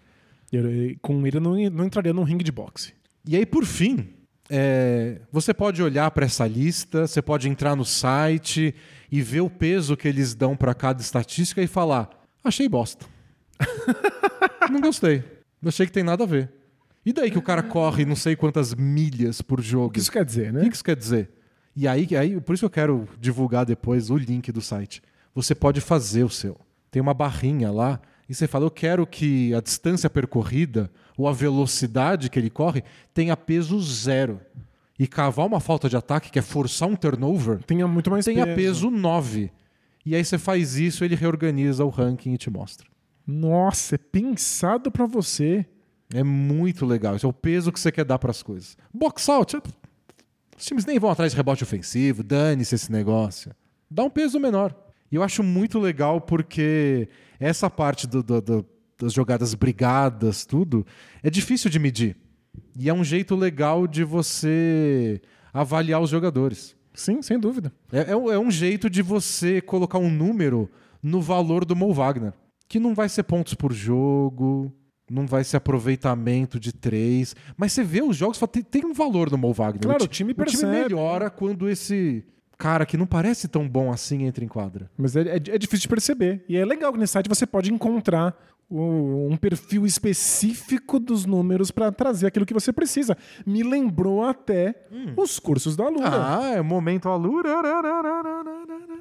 é. 0.52 0.56
Ele, 0.56 0.98
com 1.00 1.26
ele 1.26 1.40
não, 1.40 1.52
não 1.70 1.84
entraria 1.84 2.12
num 2.12 2.24
ringue 2.24 2.44
de 2.44 2.52
boxe. 2.52 2.92
E 3.26 3.36
aí, 3.36 3.46
por 3.46 3.64
fim, 3.64 4.08
é, 4.50 5.20
você 5.30 5.54
pode 5.54 5.82
olhar 5.82 6.10
para 6.10 6.26
essa 6.26 6.46
lista, 6.46 7.06
você 7.06 7.22
pode 7.22 7.48
entrar 7.48 7.74
no 7.74 7.84
site 7.84 8.74
e 9.10 9.22
ver 9.22 9.40
o 9.40 9.48
peso 9.48 9.96
que 9.96 10.06
eles 10.06 10.34
dão 10.34 10.56
para 10.56 10.74
cada 10.74 11.00
estatística 11.00 11.62
e 11.62 11.66
falar: 11.66 12.10
achei 12.44 12.68
bosta. 12.68 13.06
não 14.70 14.80
gostei. 14.80 15.24
Não 15.60 15.68
achei 15.68 15.86
que 15.86 15.92
tem 15.92 16.02
nada 16.02 16.24
a 16.24 16.26
ver. 16.26 16.50
E 17.04 17.12
daí 17.12 17.30
que 17.30 17.38
o 17.38 17.42
cara 17.42 17.62
corre 17.62 18.04
não 18.04 18.14
sei 18.14 18.36
quantas 18.36 18.74
milhas 18.74 19.42
por 19.42 19.60
jogo? 19.60 19.86
O 19.86 19.90
que 19.90 19.98
isso 19.98 20.12
quer 20.12 20.24
dizer, 20.24 20.52
né? 20.52 20.60
O 20.60 20.68
que 20.68 20.74
isso 20.74 20.84
quer 20.84 20.96
dizer? 20.96 21.30
E 21.74 21.88
aí, 21.88 22.06
aí, 22.16 22.40
por 22.40 22.54
isso 22.54 22.62
que 22.62 22.66
eu 22.66 22.70
quero 22.70 23.08
divulgar 23.18 23.64
depois 23.64 24.10
o 24.10 24.16
link 24.16 24.52
do 24.52 24.60
site. 24.60 25.02
Você 25.34 25.54
pode 25.54 25.80
fazer 25.80 26.22
o 26.22 26.30
seu. 26.30 26.56
Tem 26.90 27.00
uma 27.00 27.14
barrinha 27.14 27.70
lá 27.70 28.00
e 28.28 28.34
você 28.34 28.46
fala: 28.46 28.66
eu 28.66 28.70
quero 28.70 29.06
que 29.06 29.54
a 29.54 29.60
distância 29.60 30.08
percorrida 30.08 30.90
ou 31.16 31.26
a 31.26 31.32
velocidade 31.32 32.30
que 32.30 32.38
ele 32.38 32.50
corre 32.50 32.84
tenha 33.12 33.36
peso 33.36 33.80
zero. 33.80 34.40
E 34.98 35.06
cavar 35.06 35.46
uma 35.46 35.58
falta 35.58 35.88
de 35.88 35.96
ataque, 35.96 36.30
que 36.30 36.38
é 36.38 36.42
forçar 36.42 36.88
um 36.88 36.94
turnover, 36.94 37.62
tenha 37.64 37.88
muito 37.88 38.10
mais 38.10 38.24
tenha 38.24 38.44
peso. 38.44 38.88
peso 38.88 38.90
9. 38.90 39.50
E 40.04 40.14
aí 40.14 40.24
você 40.24 40.38
faz 40.38 40.76
isso, 40.76 41.04
ele 41.04 41.16
reorganiza 41.16 41.84
o 41.84 41.88
ranking 41.88 42.34
e 42.34 42.38
te 42.38 42.50
mostra. 42.50 42.86
Nossa, 43.26 43.94
é 43.94 43.98
pensado 43.98 44.90
para 44.90 45.06
você. 45.06 45.66
É 46.14 46.22
muito 46.22 46.84
legal. 46.84 47.16
Isso 47.16 47.26
é 47.26 47.28
o 47.28 47.32
peso 47.32 47.72
que 47.72 47.80
você 47.80 47.90
quer 47.90 48.04
dar 48.04 48.18
para 48.18 48.30
as 48.30 48.42
coisas. 48.42 48.76
Box 48.92 49.28
out. 49.30 49.60
Os 50.56 50.64
times 50.64 50.84
nem 50.84 50.98
vão 50.98 51.10
atrás 51.10 51.32
de 51.32 51.36
rebote 51.36 51.64
ofensivo, 51.64 52.22
dane-se 52.22 52.74
esse 52.74 52.92
negócio. 52.92 53.52
Dá 53.90 54.04
um 54.04 54.10
peso 54.10 54.38
menor. 54.38 54.74
E 55.10 55.16
eu 55.16 55.22
acho 55.22 55.42
muito 55.42 55.78
legal 55.78 56.20
porque 56.20 57.08
essa 57.40 57.68
parte 57.68 58.06
do, 58.06 58.22
do, 58.22 58.40
do, 58.40 58.66
das 58.98 59.12
jogadas 59.12 59.54
brigadas, 59.54 60.46
tudo, 60.46 60.86
é 61.22 61.28
difícil 61.28 61.70
de 61.70 61.78
medir. 61.78 62.16
E 62.78 62.88
é 62.88 62.94
um 62.94 63.04
jeito 63.04 63.34
legal 63.34 63.86
de 63.86 64.04
você 64.04 65.20
avaliar 65.52 66.00
os 66.00 66.10
jogadores. 66.10 66.76
Sim, 66.94 67.22
sem 67.22 67.38
dúvida. 67.38 67.72
É, 67.90 68.00
é, 68.00 68.12
é 68.12 68.38
um 68.38 68.50
jeito 68.50 68.88
de 68.88 69.02
você 69.02 69.60
colocar 69.60 69.98
um 69.98 70.10
número 70.10 70.70
no 71.02 71.20
valor 71.20 71.64
do 71.64 71.74
Mo 71.74 71.92
Wagner. 71.92 72.32
Que 72.68 72.78
não 72.78 72.94
vai 72.94 73.08
ser 73.08 73.24
pontos 73.24 73.54
por 73.54 73.72
jogo, 73.72 74.72
não 75.12 75.26
vai 75.26 75.44
ser 75.44 75.58
aproveitamento 75.58 76.58
de 76.58 76.72
três. 76.72 77.36
Mas 77.56 77.72
você 77.72 77.84
vê 77.84 78.02
os 78.02 78.16
jogos, 78.16 78.38
tem, 78.50 78.62
tem 78.62 78.84
um 78.86 78.94
valor 78.94 79.30
no 79.30 79.36
Mo 79.36 79.52
Wagner. 79.52 79.82
Claro, 79.82 80.04
o, 80.04 80.08
time 80.08 80.32
percebe. 80.32 80.64
O 80.64 80.68
time 80.68 80.82
melhora 80.82 81.28
quando 81.28 81.68
esse 81.68 82.24
cara 82.56 82.86
que 82.86 82.96
não 82.96 83.06
parece 83.06 83.48
tão 83.48 83.68
bom 83.68 83.92
assim 83.92 84.24
entra 84.24 84.44
em 84.44 84.48
quadra. 84.48 84.90
Mas 84.96 85.14
é, 85.16 85.22
é, 85.22 85.36
é, 85.36 85.58
difícil 85.58 85.82
de 85.82 85.88
perceber. 85.88 86.44
E 86.48 86.56
é 86.56 86.64
legal 86.64 86.92
que 86.92 86.98
nesse 86.98 87.12
site 87.12 87.28
você 87.28 87.46
pode 87.46 87.72
encontrar 87.72 88.34
um 88.80 89.36
perfil 89.36 89.84
específico 89.84 90.98
dos 90.98 91.26
números 91.26 91.70
para 91.70 91.92
trazer 91.92 92.26
aquilo 92.26 92.46
que 92.46 92.54
você 92.54 92.72
precisa. 92.72 93.16
Me 93.44 93.62
lembrou 93.62 94.24
até 94.24 94.86
os 95.16 95.38
cursos 95.38 95.76
da 95.76 95.84
Alura. 95.84 96.38
Ah, 96.38 96.48
é 96.54 96.62
momento 96.62 97.08
Alura. 97.08 97.50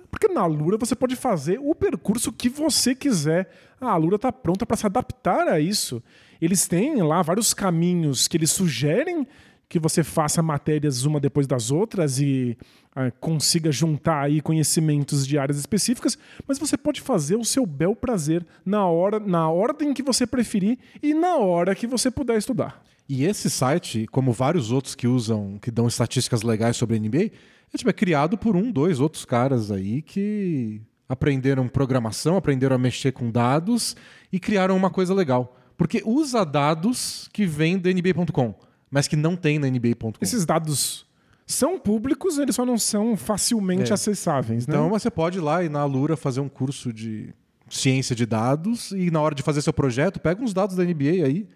Porque 0.10 0.28
na 0.28 0.42
Alura 0.42 0.78
você 0.78 0.96
pode 0.96 1.16
fazer 1.16 1.60
o 1.62 1.74
percurso 1.74 2.32
que 2.32 2.50
você 2.50 2.94
quiser. 2.94 3.50
A 3.80 3.92
Alura 3.92 4.18
está 4.18 4.32
pronta 4.32 4.66
para 4.66 4.78
se 4.78 4.86
adaptar 4.86 5.48
a 5.48 5.60
isso. 5.60 6.04
Eles 6.42 6.68
têm 6.68 7.02
lá 7.02 7.22
vários 7.22 7.54
caminhos 7.54 8.28
que 8.28 8.36
eles 8.36 8.52
sugerem 8.52 9.28
que 9.72 9.80
você 9.80 10.04
faça 10.04 10.44
matérias 10.44 11.06
uma 11.06 11.18
depois 11.18 11.48
das 11.48 11.72
outras 11.72 12.20
e 12.20 12.58
ah, 12.94 13.10
consiga 13.22 13.72
juntar 13.72 14.24
aí 14.24 14.42
conhecimentos 14.42 15.26
de 15.26 15.38
áreas 15.38 15.58
específicas, 15.58 16.18
mas 16.46 16.60
você 16.60 16.76
pode 16.76 17.00
fazer 17.00 17.38
o 17.38 17.46
seu 17.46 17.66
bel 17.66 17.96
prazer 17.96 18.46
na 18.66 18.86
hora, 18.86 19.18
na 19.18 19.50
ordem 19.50 19.94
que 19.94 20.04
você 20.04 20.28
preferir 20.28 20.78
e 21.02 21.14
na 21.14 21.38
hora 21.38 21.74
que 21.74 21.88
você 21.88 22.12
puder 22.12 22.38
estudar. 22.38 22.84
E 23.08 23.24
esse 23.24 23.50
site, 23.50 24.06
como 24.12 24.34
vários 24.34 24.74
outros 24.74 24.94
que 24.94 25.08
usam, 25.08 25.58
que 25.62 25.72
dão 25.72 25.88
estatísticas 25.88 26.42
legais 26.42 26.76
sobre 26.76 26.98
a 26.98 27.00
NBA, 27.00 27.32
é, 27.74 27.78
tipo, 27.78 27.90
é 27.90 27.94
criado 27.94 28.38
por 28.38 28.58
um, 28.58 28.74
dois 28.74 29.00
outros 29.00 29.24
caras 29.24 29.72
aí 29.72 30.02
que 30.02 30.82
aprenderam 31.08 31.70
programação, 31.70 32.36
aprenderam 32.36 32.76
a 32.76 32.80
mexer 32.80 33.14
com 33.14 33.32
dados 33.32 33.96
e 34.34 34.38
criaram 34.38 34.76
uma 34.76 34.90
coisa 34.90 35.14
legal. 35.14 35.58
Porque 35.78 36.04
usa 36.06 36.44
dados 36.46 37.30
que 37.32 37.46
vêm 37.46 37.80
da 37.80 37.90
NBA.com, 37.90 38.54
mas 38.92 39.08
que 39.08 39.16
não 39.16 39.36
tem 39.36 39.58
na 39.58 39.68
NBA.com. 39.70 40.12
Esses 40.22 40.46
dados 40.46 41.06
são 41.48 41.80
públicos, 41.80 42.38
eles 42.38 42.56
só 42.56 42.66
não 42.66 42.78
são 42.78 43.18
facilmente 43.18 43.92
É. 43.92 43.94
acessáveis, 43.94 44.68
né? 44.68 44.76
Então 44.76 44.90
você 44.90 45.10
pode 45.10 45.38
ir 45.38 45.42
lá 45.42 45.64
e 45.64 45.70
na 45.70 45.80
Alura 45.80 46.16
fazer 46.18 46.42
um 46.42 46.50
curso 46.50 46.94
de 46.94 47.34
ciência 47.70 48.16
de 48.16 48.26
dados 48.26 48.92
e 48.92 49.10
na 49.10 49.22
hora 49.22 49.34
de 49.34 49.42
fazer 49.42 49.62
seu 49.62 49.72
projeto, 49.74 50.20
pega 50.20 50.44
uns 50.44 50.54
dados 50.54 50.76
da 50.76 50.84
NBA 50.84 51.26
aí 51.26 51.48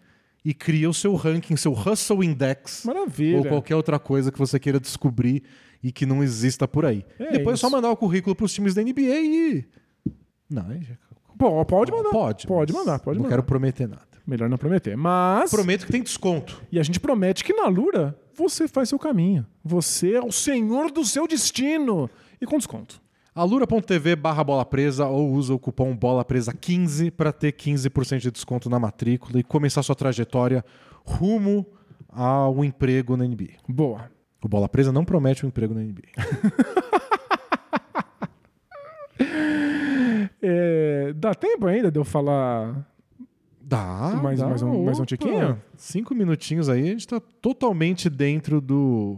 e 0.44 0.54
cria 0.54 0.90
o 0.90 0.94
seu 0.94 1.14
ranking, 1.16 1.56
seu 1.58 1.74
Hustle 1.74 2.24
Index. 2.24 2.84
Maravilha. 2.86 3.38
Ou 3.40 3.46
qualquer 3.46 3.76
outra 3.76 4.00
coisa 4.00 4.32
que 4.32 4.38
você 4.40 4.58
queira 4.60 4.80
descobrir 4.80 5.44
e 5.84 5.92
que 5.92 6.06
não 6.06 6.24
exista 6.24 6.68
por 6.68 6.86
aí. 6.86 7.06
É 7.20 7.32
Depois 7.34 7.56
é 7.56 7.62
só 7.62 7.68
isso. 7.68 7.76
mandar 7.76 7.90
o 7.92 7.98
currículo 7.98 8.36
para 8.36 8.46
os 8.46 8.54
times 8.54 8.74
da 8.74 8.82
NBA 8.82 9.02
e. 9.22 9.66
Não, 10.50 10.64
já- 10.82 10.96
Pô, 11.38 11.66
pode 11.66 11.92
mandar. 11.92 12.10
pode. 12.12 12.48
Pode 12.48 12.72
mandar, 12.74 13.00
pode 13.00 13.18
não 13.18 13.24
mandar. 13.24 13.36
quero 13.36 13.44
prometer 13.44 13.88
nada. 13.90 14.15
Melhor 14.26 14.50
não 14.50 14.58
prometer. 14.58 14.96
Mas. 14.96 15.52
Prometo 15.52 15.86
que 15.86 15.92
tem 15.92 16.02
desconto. 16.02 16.62
E 16.72 16.80
a 16.80 16.84
gente 16.84 17.00
promete 17.00 17.44
que 17.44 17.54
na 17.54 17.68
Lura 17.68 18.18
você 18.34 18.68
faz 18.68 18.90
seu 18.90 19.00
caminho. 19.00 19.46
Você 19.64 20.14
é 20.14 20.22
o 20.22 20.32
senhor 20.32 20.92
do 20.92 21.06
seu 21.06 21.28
destino. 21.28 22.10
E 22.42 22.46
com 22.46 22.58
desconto. 22.58 23.02
alura.tv 23.34 24.16
barra 24.16 24.44
bola 24.44 24.66
presa 24.66 25.08
ou 25.08 25.32
usa 25.32 25.54
o 25.54 25.60
cupom 25.60 25.96
bola 25.96 26.26
presa 26.26 26.54
15 26.54 27.12
para 27.12 27.32
ter 27.32 27.54
15% 27.54 28.20
de 28.20 28.32
desconto 28.32 28.70
na 28.70 28.80
matrícula 28.80 29.40
e 29.40 29.44
começar 29.44 29.84
sua 29.84 29.96
trajetória 29.96 30.66
rumo 31.06 31.66
ao 32.10 32.64
emprego 32.66 33.16
na 33.16 33.26
NBA. 33.26 33.54
Boa. 33.68 34.10
O 34.44 34.48
bola 34.48 34.68
presa 34.68 34.92
não 34.92 35.06
promete 35.06 35.46
um 35.46 35.50
emprego 35.50 35.74
na 35.74 35.82
NBA. 35.82 36.04
É, 40.48 41.12
dá 41.16 41.34
tempo 41.34 41.66
ainda 41.66 41.90
de 41.90 41.98
eu 41.98 42.04
falar. 42.06 42.86
Dá. 43.68 44.20
Mais- 44.22 44.40
dá. 44.40 44.48
mais 44.48 44.62
um- 44.62 44.86
mais 44.86 45.00
um 45.00 45.06
tiquinho? 45.06 45.60
Cinco 45.76 46.14
minutinhos 46.14 46.70
aí, 46.70 46.84
a 46.84 46.92
gente 46.92 47.08
tá 47.08 47.20
totalmente 47.42 48.10
dentro 48.10 48.62
do, 48.62 49.18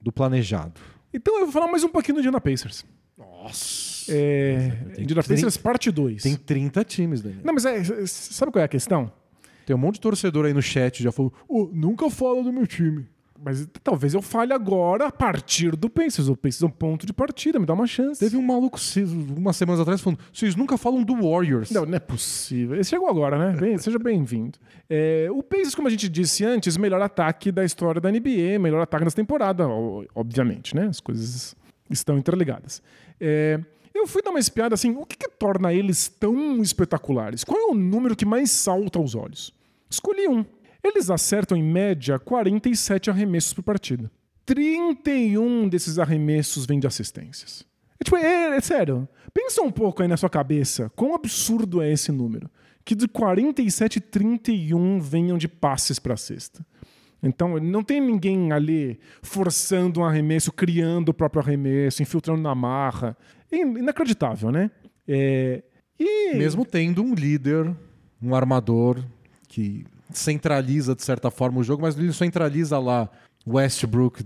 do 0.00 0.10
planejado. 0.10 0.80
Então 1.12 1.34
eu 1.38 1.44
vou 1.44 1.52
falar 1.52 1.68
mais 1.68 1.84
um 1.84 1.88
pouquinho 1.88 2.16
do 2.16 2.18
Indiana 2.20 2.40
Pacers. 2.40 2.84
Nossa. 3.16 4.12
É, 4.12 4.82
Indiana 4.98 5.22
Pacers 5.22 5.56
parte 5.56 5.90
2. 5.90 6.22
Tem 6.24 6.34
30 6.34 6.82
times, 6.84 7.22
Daniel. 7.22 7.42
Não, 7.44 7.54
mas 7.54 7.64
é, 7.64 7.82
sabe 8.06 8.50
qual 8.50 8.60
é 8.60 8.64
a 8.64 8.68
questão? 8.68 9.10
Tem 9.64 9.74
um 9.74 9.78
monte 9.78 9.94
de 9.94 10.00
torcedor 10.00 10.44
aí 10.46 10.52
no 10.52 10.60
chat 10.60 11.02
já 11.02 11.12
falou: 11.12 11.32
"Ô, 11.48 11.70
nunca 11.72 12.10
fala 12.10 12.42
do 12.42 12.52
meu 12.52 12.66
time. 12.66 13.06
Mas 13.44 13.68
talvez 13.82 14.14
eu 14.14 14.22
fale 14.22 14.54
agora 14.54 15.06
a 15.08 15.12
partir 15.12 15.76
do 15.76 15.90
Pacers. 15.90 16.28
O 16.28 16.36
Pacers 16.36 16.62
é 16.62 16.66
um 16.66 16.70
ponto 16.70 17.04
de 17.04 17.12
partida, 17.12 17.58
me 17.58 17.66
dá 17.66 17.74
uma 17.74 17.86
chance. 17.86 18.18
Teve 18.18 18.38
um 18.38 18.42
maluco 18.42 18.78
umas 19.36 19.54
semanas 19.56 19.80
atrás 19.80 20.00
falando: 20.00 20.18
vocês 20.32 20.56
nunca 20.56 20.78
falam 20.78 21.02
do 21.02 21.14
Warriors. 21.14 21.70
Não, 21.70 21.84
não 21.84 21.94
é 21.94 22.00
possível. 22.00 22.80
Esse 22.80 22.90
chegou 22.90 23.06
agora, 23.08 23.36
né? 23.38 23.60
Bem- 23.60 23.76
seja 23.76 23.98
bem-vindo. 23.98 24.58
É, 24.88 25.28
o 25.30 25.42
Pacers, 25.42 25.74
como 25.74 25.88
a 25.88 25.90
gente 25.90 26.08
disse 26.08 26.42
antes, 26.42 26.78
melhor 26.78 27.02
ataque 27.02 27.52
da 27.52 27.64
história 27.64 28.00
da 28.00 28.10
NBA, 28.10 28.58
melhor 28.58 28.80
ataque 28.80 29.04
nessa 29.04 29.16
temporada, 29.16 29.68
obviamente, 30.14 30.74
né? 30.74 30.86
As 30.86 31.00
coisas 31.00 31.54
estão 31.90 32.16
interligadas. 32.16 32.82
É, 33.20 33.60
eu 33.94 34.06
fui 34.06 34.22
dar 34.22 34.30
uma 34.30 34.40
espiada 34.40 34.74
assim, 34.74 34.90
o 34.96 35.04
que, 35.04 35.16
que 35.18 35.28
torna 35.28 35.72
eles 35.72 36.08
tão 36.08 36.62
espetaculares? 36.62 37.44
Qual 37.44 37.58
é 37.60 37.70
o 37.70 37.74
número 37.74 38.16
que 38.16 38.24
mais 38.24 38.50
salta 38.50 38.98
aos 38.98 39.14
olhos? 39.14 39.52
Escolhi 39.90 40.26
um. 40.28 40.44
Eles 40.84 41.08
acertam 41.08 41.56
em 41.56 41.62
média 41.62 42.18
47 42.18 43.08
arremessos 43.08 43.54
por 43.54 43.62
partida. 43.62 44.10
31 44.44 45.66
desses 45.66 45.98
arremessos 45.98 46.66
vêm 46.66 46.78
de 46.78 46.86
assistências. 46.86 47.64
É, 47.98 48.04
tipo, 48.04 48.16
é, 48.18 48.56
é 48.56 48.60
sério. 48.60 49.08
Pensa 49.32 49.62
um 49.62 49.70
pouco 49.70 50.02
aí 50.02 50.08
na 50.08 50.18
sua 50.18 50.28
cabeça. 50.28 50.90
Quão 50.94 51.14
absurdo 51.14 51.80
é 51.80 51.90
esse 51.90 52.12
número? 52.12 52.50
Que 52.84 52.94
de 52.94 53.08
47, 53.08 53.98
31 53.98 55.00
venham 55.00 55.38
de 55.38 55.48
passes 55.48 55.98
para 55.98 56.12
a 56.12 56.18
cesta. 56.18 56.64
Então, 57.22 57.58
não 57.58 57.82
tem 57.82 58.02
ninguém 58.02 58.52
ali 58.52 59.00
forçando 59.22 60.00
um 60.00 60.04
arremesso, 60.04 60.52
criando 60.52 61.08
o 61.08 61.14
próprio 61.14 61.40
arremesso, 61.42 62.02
infiltrando 62.02 62.42
na 62.42 62.54
marra. 62.54 63.16
É 63.50 63.56
inacreditável, 63.56 64.52
né? 64.52 64.70
É, 65.08 65.62
e 65.98 66.34
Mesmo 66.34 66.66
tendo 66.66 67.02
um 67.02 67.14
líder, 67.14 67.74
um 68.20 68.34
armador 68.34 69.02
que 69.48 69.86
centraliza 70.18 70.94
de 70.94 71.02
certa 71.02 71.30
forma 71.30 71.60
o 71.60 71.64
jogo, 71.64 71.82
mas 71.82 71.98
ele 71.98 72.12
centraliza 72.12 72.78
lá 72.78 73.08
Westbrook, 73.46 74.24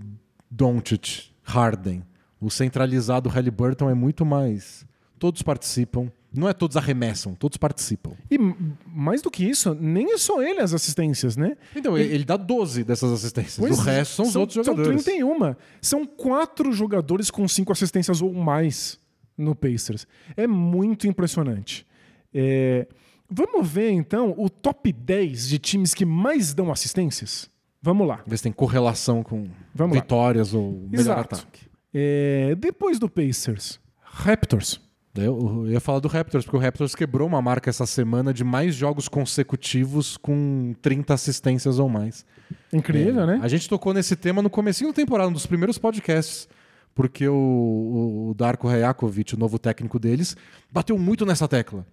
Doncic, 0.51 1.31
Harden. 1.43 2.05
O 2.41 2.51
centralizado 2.51 3.29
Halliburton 3.29 3.91
é 3.91 3.95
muito 3.95 4.25
mais. 4.25 4.87
Todos 5.19 5.43
participam. 5.43 6.11
Não 6.33 6.49
é 6.49 6.53
todos 6.53 6.77
arremessam, 6.77 7.35
todos 7.35 7.57
participam. 7.57 8.13
E 8.31 8.39
mais 8.87 9.23
do 9.23 9.31
que 9.31 9.45
isso, 9.45 9.75
nem 9.75 10.13
é 10.13 10.19
só 10.19 10.43
ele 10.43 10.61
as 10.61 10.75
assistências, 10.75 11.37
né? 11.37 11.57
Então, 11.75 11.97
ele, 11.97 12.15
ele 12.15 12.25
dá 12.25 12.37
12 12.37 12.85
dessas 12.85 13.11
assistências. 13.11 13.57
Pois 13.59 13.79
o 13.79 13.83
resto 13.83 14.15
são 14.17 14.27
os 14.27 14.37
outros 14.37 14.55
jogadores. 14.55 15.03
São 15.03 15.15
31. 15.15 15.57
São 15.81 16.05
quatro 16.05 16.71
jogadores 16.71 17.31
com 17.31 17.49
cinco 17.49 17.73
assistências 17.73 18.21
ou 18.21 18.33
mais 18.35 18.99
no 19.39 19.55
Pacers. 19.55 20.07
É 20.37 20.47
muito 20.47 21.07
impressionante. 21.07 21.87
É, 22.35 22.87
Vamos 23.31 23.69
ver, 23.69 23.91
então, 23.91 24.35
o 24.39 24.49
top 24.49 24.91
10 24.93 25.49
de 25.49 25.59
times 25.59 25.93
que 25.95 26.05
mais 26.05 26.55
dão 26.55 26.73
assistências? 26.73 27.51
Vamos 27.83 28.07
lá. 28.09 28.21
Ver 28.27 28.37
se 28.39 28.43
tem 28.45 28.53
correlação 28.53 29.23
com 29.23 29.49
Vamos 29.75 29.97
lá. 29.97 30.03
vitórias 30.03 30.55
ou 30.55 30.73
melhor 30.91 31.01
Exato. 31.01 31.35
ataque. 31.37 31.67
É, 31.95 32.55
Depois 32.59 32.99
do 32.99 33.09
Pacers, 33.09 33.79
Raptors. 34.03 34.81
Eu, 35.15 35.65
eu 35.67 35.71
ia 35.73 35.81
falar 35.81 35.99
do 35.99 36.07
Raptors, 36.09 36.45
porque 36.45 36.57
o 36.57 36.61
Raptors 36.61 36.95
quebrou 36.95 37.27
uma 37.27 37.43
marca 37.43 37.69
essa 37.71 37.87
semana 37.87 38.33
de 38.33 38.45
mais 38.45 38.75
jogos 38.75 39.09
consecutivos 39.09 40.17
com 40.17 40.75
30 40.81 41.13
assistências 41.13 41.79
ou 41.79 41.89
mais. 41.89 42.25
Incrível, 42.73 43.23
É, 43.23 43.27
né? 43.27 43.41
A 43.43 43.49
gente 43.49 43.69
tocou 43.69 43.93
nesse 43.93 44.15
tema 44.17 44.41
no 44.43 44.49
comecinho 44.51 44.91
da 44.91 44.95
temporada, 44.95 45.29
um 45.29 45.33
dos 45.33 45.47
primeiros 45.47 45.77
podcasts, 45.77 46.49
porque 46.95 47.27
o, 47.29 48.29
o 48.31 48.35
Darko 48.35 48.69
Rajakovic, 48.69 49.35
o 49.35 49.39
novo 49.39 49.59
técnico 49.59 49.99
deles, 49.99 50.37
bateu 50.71 50.97
muito 50.99 51.27
nessa 51.27 51.49
tecla. 51.49 51.85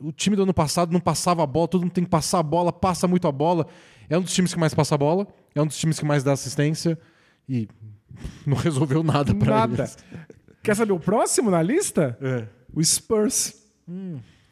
O 0.00 0.12
time 0.12 0.36
do 0.36 0.42
ano 0.44 0.54
passado 0.54 0.92
não 0.92 1.00
passava 1.00 1.42
a 1.42 1.46
bola, 1.46 1.66
todo 1.68 1.82
mundo 1.82 1.92
tem 1.92 2.04
que 2.04 2.10
passar 2.10 2.38
a 2.38 2.42
bola, 2.42 2.72
passa 2.72 3.08
muito 3.08 3.26
a 3.26 3.32
bola. 3.32 3.66
É 4.08 4.16
um 4.16 4.22
dos 4.22 4.32
times 4.32 4.54
que 4.54 4.60
mais 4.60 4.72
passa 4.74 4.94
a 4.94 4.98
bola, 4.98 5.26
é 5.54 5.60
um 5.60 5.66
dos 5.66 5.76
times 5.76 5.98
que 5.98 6.04
mais 6.04 6.22
dá 6.22 6.32
assistência 6.32 6.98
e 7.48 7.68
não 8.46 8.56
resolveu 8.56 9.02
nada 9.02 9.34
pra 9.34 9.60
Nada. 9.60 9.82
eles. 9.82 9.98
Quer 10.62 10.76
saber 10.76 10.92
o 10.92 11.00
próximo 11.00 11.50
na 11.50 11.60
lista? 11.60 12.16
É. 12.20 12.46
O 12.72 12.82
Spurs. 12.84 13.60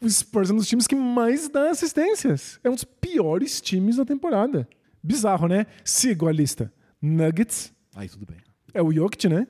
O 0.01 0.09
Spurs 0.09 0.49
é 0.49 0.53
um 0.53 0.57
dos 0.57 0.67
times 0.67 0.85
que 0.87 0.95
mais 0.95 1.47
dá 1.47 1.69
assistências. 1.69 2.59
É 2.63 2.69
um 2.69 2.75
dos 2.75 2.83
piores 2.83 3.61
times 3.61 3.95
da 3.95 4.03
temporada. 4.03 4.67
Bizarro, 5.01 5.47
né? 5.47 5.65
Sigo 5.85 6.27
a 6.27 6.31
lista. 6.31 6.71
Nuggets. 7.01 7.73
Aí 7.95 8.09
tudo 8.09 8.25
bem. 8.25 8.37
É 8.73 8.81
o 8.81 8.91
Jokic, 8.91 9.29
né? 9.29 9.47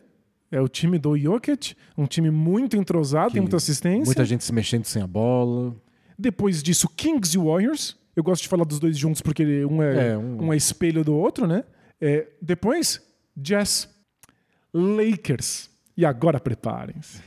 É 0.51 0.59
o 0.59 0.67
time 0.67 0.97
do 0.99 1.17
Jokic. 1.17 1.75
Um 1.97 2.05
time 2.05 2.29
muito 2.29 2.75
entrosado, 2.75 3.31
tem 3.31 3.41
muita 3.41 3.55
assistência. 3.57 4.05
Muita 4.05 4.25
gente 4.25 4.43
se 4.43 4.51
mexendo 4.53 4.85
sem 4.85 5.01
a 5.01 5.07
bola. 5.07 5.73
Depois 6.19 6.61
disso, 6.61 6.89
Kings 6.89 7.35
e 7.35 7.39
Warriors. 7.39 7.97
Eu 8.15 8.21
gosto 8.23 8.41
de 8.43 8.49
falar 8.49 8.65
dos 8.65 8.77
dois 8.79 8.97
juntos 8.97 9.21
porque 9.21 9.65
um 9.65 9.81
é, 9.81 10.09
É, 10.09 10.17
um- 10.17 10.43
um 10.47 10.53
é 10.53 10.57
espelho 10.57 11.03
do 11.03 11.15
outro, 11.15 11.47
né? 11.47 11.63
É, 12.01 12.27
depois, 12.41 13.01
Jazz, 13.35 13.87
Lakers. 14.73 15.69
E 15.95 16.05
agora 16.05 16.39
preparem-se. 16.39 17.21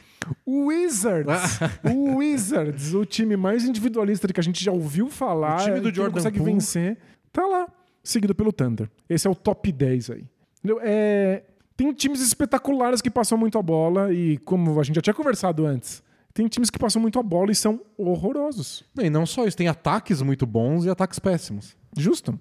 Wizards. 0.46 1.58
o 1.84 2.16
Wizards, 2.16 2.94
o 2.94 3.04
time 3.04 3.36
mais 3.36 3.64
individualista 3.64 4.26
que 4.32 4.40
a 4.40 4.42
gente 4.42 4.62
já 4.62 4.72
ouviu 4.72 5.08
falar. 5.08 5.60
O 5.60 5.64
time 5.64 5.80
do 5.80 5.90
que 5.90 5.96
Jordan 5.96 6.14
consegue 6.14 6.38
Poole. 6.38 6.52
vencer. 6.52 6.98
Tá 7.32 7.46
lá, 7.46 7.68
seguido 8.02 8.34
pelo 8.34 8.52
Thunder. 8.52 8.88
Esse 9.08 9.26
é 9.26 9.30
o 9.30 9.34
top 9.34 9.70
10 9.70 10.10
aí. 10.10 10.24
Entendeu? 10.58 10.80
É, 10.82 11.42
tem 11.76 11.92
times 11.92 12.20
espetaculares 12.20 13.00
que 13.00 13.10
passam 13.10 13.36
muito 13.36 13.58
a 13.58 13.62
bola 13.62 14.12
e, 14.12 14.38
como 14.38 14.78
a 14.78 14.82
gente 14.82 14.96
já 14.96 15.02
tinha 15.02 15.14
conversado 15.14 15.66
antes, 15.66 16.02
Tem 16.32 16.48
times 16.48 16.68
que 16.68 16.78
passam 16.78 17.00
muito 17.00 17.18
a 17.18 17.22
bola 17.22 17.52
e 17.52 17.54
são 17.54 17.80
horrorosos. 17.96 18.82
E 18.98 19.08
não 19.08 19.24
só 19.24 19.46
isso, 19.46 19.56
tem 19.56 19.68
ataques 19.68 20.20
muito 20.20 20.44
bons 20.44 20.84
e 20.84 20.90
ataques 20.90 21.20
péssimos. 21.20 21.76
Justo. 21.96 22.38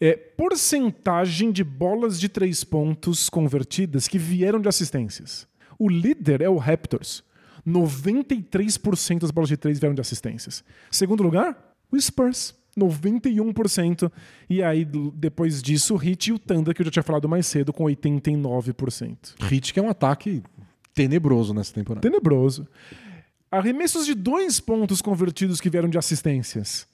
É, 0.00 0.14
porcentagem 0.14 1.50
de 1.50 1.64
bolas 1.64 2.20
de 2.20 2.28
três 2.28 2.62
pontos 2.62 3.28
convertidas 3.28 4.06
que 4.06 4.16
vieram 4.16 4.60
de 4.60 4.68
assistências. 4.68 5.46
O 5.76 5.88
líder 5.88 6.40
é 6.40 6.48
o 6.48 6.56
Raptors. 6.56 7.24
93% 7.66 9.18
das 9.18 9.30
bolas 9.30 9.48
de 9.48 9.56
três 9.56 9.78
vieram 9.80 9.94
de 9.94 10.00
assistências. 10.00 10.62
Segundo 10.90 11.22
lugar, 11.22 11.74
o 11.90 12.00
Spurs. 12.00 12.54
91%. 12.78 14.10
E 14.48 14.62
aí, 14.62 14.86
depois 15.14 15.62
disso, 15.62 15.94
o 15.96 16.02
Heat 16.02 16.30
e 16.30 16.32
o 16.32 16.38
Thunder, 16.38 16.74
que 16.74 16.82
eu 16.82 16.86
já 16.86 16.90
tinha 16.90 17.02
falado 17.02 17.28
mais 17.28 17.46
cedo, 17.46 17.72
com 17.72 17.84
89%. 17.84 19.34
Heat 19.50 19.72
que 19.72 19.80
é 19.80 19.82
um 19.82 19.88
ataque 19.88 20.42
tenebroso 20.94 21.54
nessa 21.54 21.72
temporada. 21.72 22.08
Tenebroso. 22.08 22.66
Arremessos 23.50 24.06
de 24.06 24.14
dois 24.14 24.60
pontos 24.60 25.02
convertidos 25.02 25.60
que 25.60 25.70
vieram 25.70 25.88
de 25.88 25.98
assistências. 25.98 26.86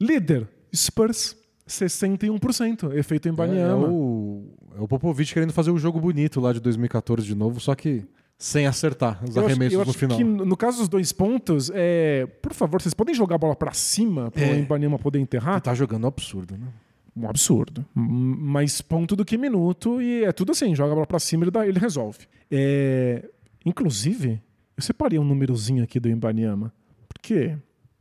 Líder, 0.00 0.48
Spurs. 0.74 1.36
61%, 1.68 2.92
efeito 2.96 3.28
em 3.28 3.32
Banyama. 3.32 3.86
É, 3.86 3.88
é, 3.88 3.90
o, 3.90 4.44
é 4.76 4.80
o 4.80 4.88
Popovich 4.88 5.32
querendo 5.32 5.52
fazer 5.52 5.70
o 5.70 5.78
jogo 5.78 6.00
bonito 6.00 6.40
lá 6.40 6.52
de 6.52 6.60
2014 6.60 7.24
de 7.24 7.34
novo, 7.36 7.60
só 7.60 7.74
que 7.74 8.04
sem 8.38 8.66
acertar 8.66 9.22
os 9.22 9.36
Eu 9.36 9.42
acho- 9.42 9.50
arremessos 9.52 9.72
eu 9.74 9.84
no 9.84 9.90
acho 9.90 9.98
final. 9.98 10.16
que 10.18 10.24
no 10.24 10.56
caso 10.56 10.78
dos 10.78 10.88
dois 10.88 11.12
pontos, 11.12 11.70
é, 11.74 12.26
por 12.42 12.52
favor, 12.52 12.80
vocês 12.82 12.92
podem 12.94 13.14
jogar 13.14 13.36
a 13.36 13.38
bola 13.38 13.54
pra 13.54 13.72
cima 13.72 14.30
para 14.30 14.42
É. 14.42 14.52
o 14.52 14.58
Ibanyama 14.58 14.98
poder 14.98 15.18
enterrar? 15.20 15.54
Ele 15.54 15.60
tá 15.60 15.74
jogando 15.74 16.06
absurdo, 16.06 16.56
né? 16.56 16.66
Um 17.14 17.28
absurdo. 17.28 17.84
Mais 17.94 18.80
ponto 18.80 19.14
do 19.14 19.24
que 19.24 19.36
minuto 19.36 20.00
e 20.00 20.24
é 20.24 20.32
tudo 20.32 20.52
assim, 20.52 20.74
joga 20.74 20.92
a 20.92 20.94
bola 20.94 21.06
pra 21.06 21.18
cima 21.18 21.42
e 21.42 21.44
ele, 21.44 21.50
dá- 21.50 21.66
ele 21.66 21.78
resolve. 21.78 22.20
É, 22.50 23.28
inclusive, 23.66 24.40
eu 24.76 24.82
separei 24.82 25.18
um 25.18 25.24
númerozinho 25.24 25.84
aqui 25.84 26.00
do 26.00 26.08
Ibanyama, 26.08 26.72
porque 27.08 27.54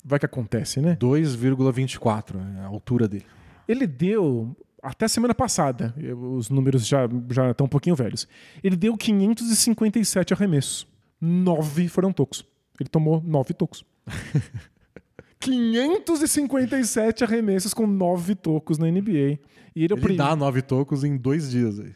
vai 0.03 0.17
que 0.17 0.25
acontece, 0.25 0.79
né? 0.81 0.95
2,24 0.99 2.39
é 2.57 2.59
a 2.61 2.65
altura 2.67 3.07
dele. 3.07 3.25
Ele 3.67 3.85
deu, 3.85 4.55
até 4.81 5.07
semana 5.07 5.33
passada, 5.35 5.93
os 6.35 6.49
números 6.49 6.87
já, 6.87 7.07
já 7.29 7.51
estão 7.51 7.65
um 7.65 7.69
pouquinho 7.69 7.95
velhos, 7.95 8.27
ele 8.63 8.75
deu 8.75 8.97
557 8.97 10.33
arremessos. 10.33 10.87
Nove 11.19 11.87
foram 11.87 12.11
tocos. 12.11 12.45
Ele 12.79 12.89
tomou 12.89 13.21
nove 13.21 13.53
tocos. 13.53 13.85
557 15.39 17.23
arremessos 17.23 17.73
com 17.73 17.85
nove 17.87 18.35
tocos 18.35 18.77
na 18.77 18.87
NBA. 18.89 19.39
E 19.75 19.83
ele, 19.83 19.93
é 19.93 19.95
Ele 19.95 20.01
prim- 20.01 20.15
dá 20.15 20.35
nove 20.35 20.61
tocos 20.61 21.03
em 21.03 21.17
dois 21.17 21.49
dias 21.51 21.79
aí. 21.79 21.93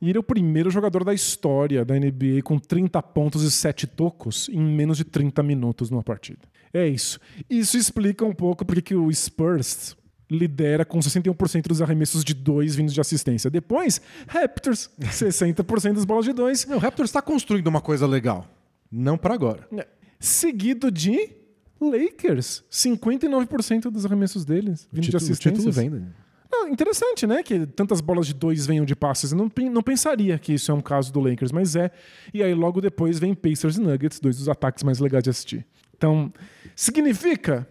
e 0.00 0.08
ele 0.10 0.18
é 0.18 0.20
o 0.20 0.24
primeiro 0.24 0.70
jogador 0.70 1.04
da 1.04 1.14
história 1.14 1.84
da 1.84 1.94
NBA 1.98 2.42
com 2.44 2.58
30 2.58 3.02
pontos 3.02 3.42
e 3.42 3.50
7 3.50 3.86
tocos 3.86 4.48
em 4.50 4.60
menos 4.60 4.96
de 4.98 5.04
30 5.04 5.42
minutos 5.42 5.90
numa 5.90 6.02
partida. 6.02 6.40
É 6.72 6.86
isso. 6.86 7.18
Isso 7.48 7.76
explica 7.76 8.24
um 8.24 8.32
pouco 8.34 8.64
porque 8.64 8.82
que 8.82 8.94
o 8.94 9.12
Spurs 9.12 9.96
lidera 10.30 10.84
com 10.84 10.98
61% 10.98 11.68
dos 11.68 11.80
arremessos 11.80 12.24
de 12.24 12.34
dois 12.34 12.74
vindos 12.74 12.92
de 12.92 13.00
assistência. 13.00 13.50
Depois, 13.50 14.00
Raptors, 14.26 14.90
60% 15.00 15.94
das 15.94 16.04
bolas 16.04 16.24
de 16.24 16.32
dois, 16.32 16.66
Não, 16.66 16.76
o 16.76 16.80
Raptors 16.80 17.10
está 17.10 17.22
construindo 17.22 17.66
uma 17.68 17.80
coisa 17.80 18.06
legal. 18.06 18.46
Não 18.90 19.16
pra 19.16 19.34
agora. 19.34 19.68
seguido 20.18 20.90
de 20.90 21.30
Lakers, 21.80 22.64
59% 22.70 23.90
dos 23.90 24.06
arremessos 24.06 24.44
deles 24.44 24.88
vindo 24.90 25.04
de 25.08 25.14
o 25.14 25.16
assistências. 25.16 25.54
título 25.54 25.72
vem? 25.72 26.06
Ah, 26.52 26.68
interessante, 26.70 27.26
né? 27.26 27.42
Que 27.42 27.66
tantas 27.66 28.00
bolas 28.00 28.26
de 28.26 28.32
dois 28.32 28.66
venham 28.66 28.84
de 28.84 28.94
passes. 28.94 29.32
Eu 29.32 29.38
não, 29.38 29.50
não 29.70 29.82
pensaria 29.82 30.38
que 30.38 30.54
isso 30.54 30.70
é 30.70 30.74
um 30.74 30.80
caso 30.80 31.12
do 31.12 31.20
Lakers, 31.20 31.52
mas 31.52 31.76
é. 31.76 31.90
E 32.32 32.42
aí 32.42 32.54
logo 32.54 32.80
depois 32.80 33.18
vem 33.18 33.34
Pacers 33.34 33.76
e 33.76 33.80
Nuggets, 33.80 34.20
dois 34.20 34.38
dos 34.38 34.48
ataques 34.48 34.82
mais 34.84 34.98
legais 35.00 35.24
de 35.24 35.30
assistir. 35.30 35.66
Então, 35.96 36.32
significa? 36.74 37.66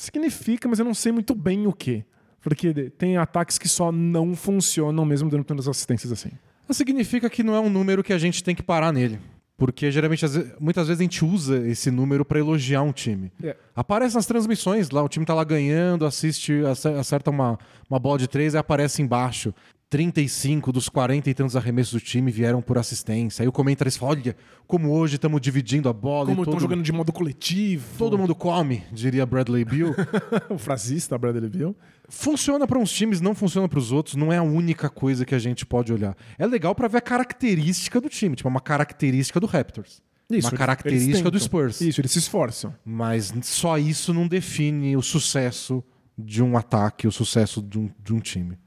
Significa, 0.00 0.68
mas 0.68 0.78
eu 0.78 0.84
não 0.84 0.94
sei 0.94 1.12
muito 1.12 1.34
bem 1.34 1.66
o 1.66 1.72
que. 1.72 2.04
Porque 2.40 2.72
tem 2.90 3.16
ataques 3.16 3.58
que 3.58 3.68
só 3.68 3.90
não 3.90 4.34
funcionam 4.36 5.04
mesmo 5.04 5.28
dando 5.28 5.44
tantas 5.44 5.66
assistências 5.68 6.12
assim. 6.12 6.30
Significa 6.70 7.28
que 7.28 7.42
não 7.42 7.54
é 7.54 7.60
um 7.60 7.68
número 7.68 8.02
que 8.04 8.12
a 8.12 8.18
gente 8.18 8.44
tem 8.44 8.54
que 8.54 8.62
parar 8.62 8.92
nele. 8.92 9.18
Porque 9.56 9.90
geralmente, 9.90 10.24
muitas 10.60 10.86
vezes, 10.86 11.00
a 11.00 11.02
gente 11.02 11.24
usa 11.24 11.66
esse 11.66 11.90
número 11.90 12.24
pra 12.24 12.38
elogiar 12.38 12.82
um 12.82 12.92
time. 12.92 13.32
É. 13.42 13.56
Aparece 13.74 14.14
nas 14.14 14.24
transmissões 14.24 14.88
lá, 14.90 15.02
o 15.02 15.08
time 15.08 15.26
tá 15.26 15.34
lá 15.34 15.42
ganhando, 15.42 16.06
assiste, 16.06 16.52
ace- 16.70 16.88
acerta 16.90 17.30
uma, 17.30 17.58
uma 17.90 17.98
bola 17.98 18.18
de 18.18 18.28
três, 18.28 18.54
aí 18.54 18.60
aparece 18.60 19.02
embaixo. 19.02 19.52
35 19.90 20.70
dos 20.70 20.88
40 20.88 21.30
e 21.30 21.34
tantos 21.34 21.56
arremessos 21.56 21.94
do 21.94 22.00
time 22.00 22.30
vieram 22.30 22.60
por 22.60 22.76
assistência. 22.76 23.42
Aí 23.42 23.48
o 23.48 23.52
comentarista 23.52 24.00
fala: 24.00 24.12
olha, 24.12 24.36
como 24.66 24.90
hoje 24.90 25.16
estamos 25.16 25.40
dividindo 25.40 25.88
a 25.88 25.92
bola. 25.92 26.26
Como 26.26 26.42
estão 26.42 26.52
todo, 26.54 26.60
jogando 26.60 26.82
de 26.82 26.92
modo 26.92 27.10
coletivo. 27.12 27.86
todo 27.96 28.18
mundo 28.18 28.34
come, 28.34 28.82
diria 28.92 29.24
Bradley 29.24 29.64
Bill. 29.64 29.94
o 30.50 30.58
frasista, 30.58 31.16
Bradley 31.16 31.48
Bill. 31.48 31.76
funciona 32.08 32.66
para 32.66 32.78
uns 32.78 32.92
times, 32.92 33.20
não 33.20 33.34
funciona 33.34 33.66
para 33.66 33.78
os 33.78 33.90
outros, 33.90 34.14
não 34.14 34.30
é 34.30 34.36
a 34.36 34.42
única 34.42 34.90
coisa 34.90 35.24
que 35.24 35.34
a 35.34 35.38
gente 35.38 35.64
pode 35.64 35.90
olhar. 35.92 36.14
É 36.38 36.46
legal 36.46 36.74
para 36.74 36.86
ver 36.86 36.98
a 36.98 37.02
característica 37.02 37.98
do 38.00 38.10
time, 38.10 38.36
tipo 38.36 38.48
uma 38.48 38.60
característica 38.60 39.40
do 39.40 39.46
Raptors. 39.46 40.02
uma 40.30 40.36
eles- 40.36 40.50
característica 40.50 41.30
do. 41.30 41.40
Spurs. 41.40 41.80
Isso, 41.80 42.00
eles 42.00 42.12
se 42.12 42.18
esforçam. 42.18 42.74
Mas 42.84 43.32
só 43.42 43.78
isso 43.78 44.12
não 44.12 44.28
define 44.28 44.98
o 44.98 45.02
sucesso 45.02 45.82
de 46.18 46.42
um 46.42 46.58
ataque, 46.58 47.06
o 47.06 47.12
sucesso 47.12 47.62
de 47.62 47.78
um, 47.78 47.90
de 48.04 48.12
um 48.12 48.20
time. 48.20 48.58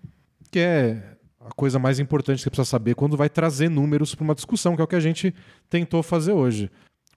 Que 0.52 0.60
é 0.60 1.18
a 1.40 1.50
coisa 1.56 1.80
mais 1.80 2.00
importante 2.00 2.38
que 2.38 2.44
você 2.44 2.50
precisa 2.50 2.70
saber 2.70 2.96
quando 2.96 3.18
vai 3.18 3.30
trazer 3.30 3.70
números 3.70 4.14
para 4.14 4.24
uma 4.24 4.36
discussão, 4.36 4.76
que 4.76 4.82
é 4.82 4.86
o 4.86 4.88
que 4.88 4.96
a 4.96 5.00
gente 5.00 5.34
tentou 5.70 6.04
fazer 6.04 6.34
hoje. 6.34 6.70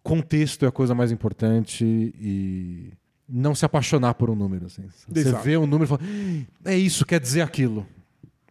Contexto 0.03 0.65
é 0.65 0.69
a 0.69 0.73
coisa 0.73 0.95
mais 0.95 1.11
importante 1.11 1.85
e 1.85 2.93
não 3.29 3.55
se 3.55 3.65
apaixonar 3.65 4.15
por 4.15 4.31
um 4.31 4.35
número. 4.35 4.67
Assim. 4.67 4.83
Você 4.89 5.21
Exato. 5.21 5.43
vê 5.43 5.57
um 5.57 5.67
número 5.67 5.85
e 5.85 5.89
fala, 5.89 6.01
é 6.65 6.77
isso, 6.77 7.05
quer 7.05 7.21
dizer 7.21 7.43
aquilo. 7.43 7.87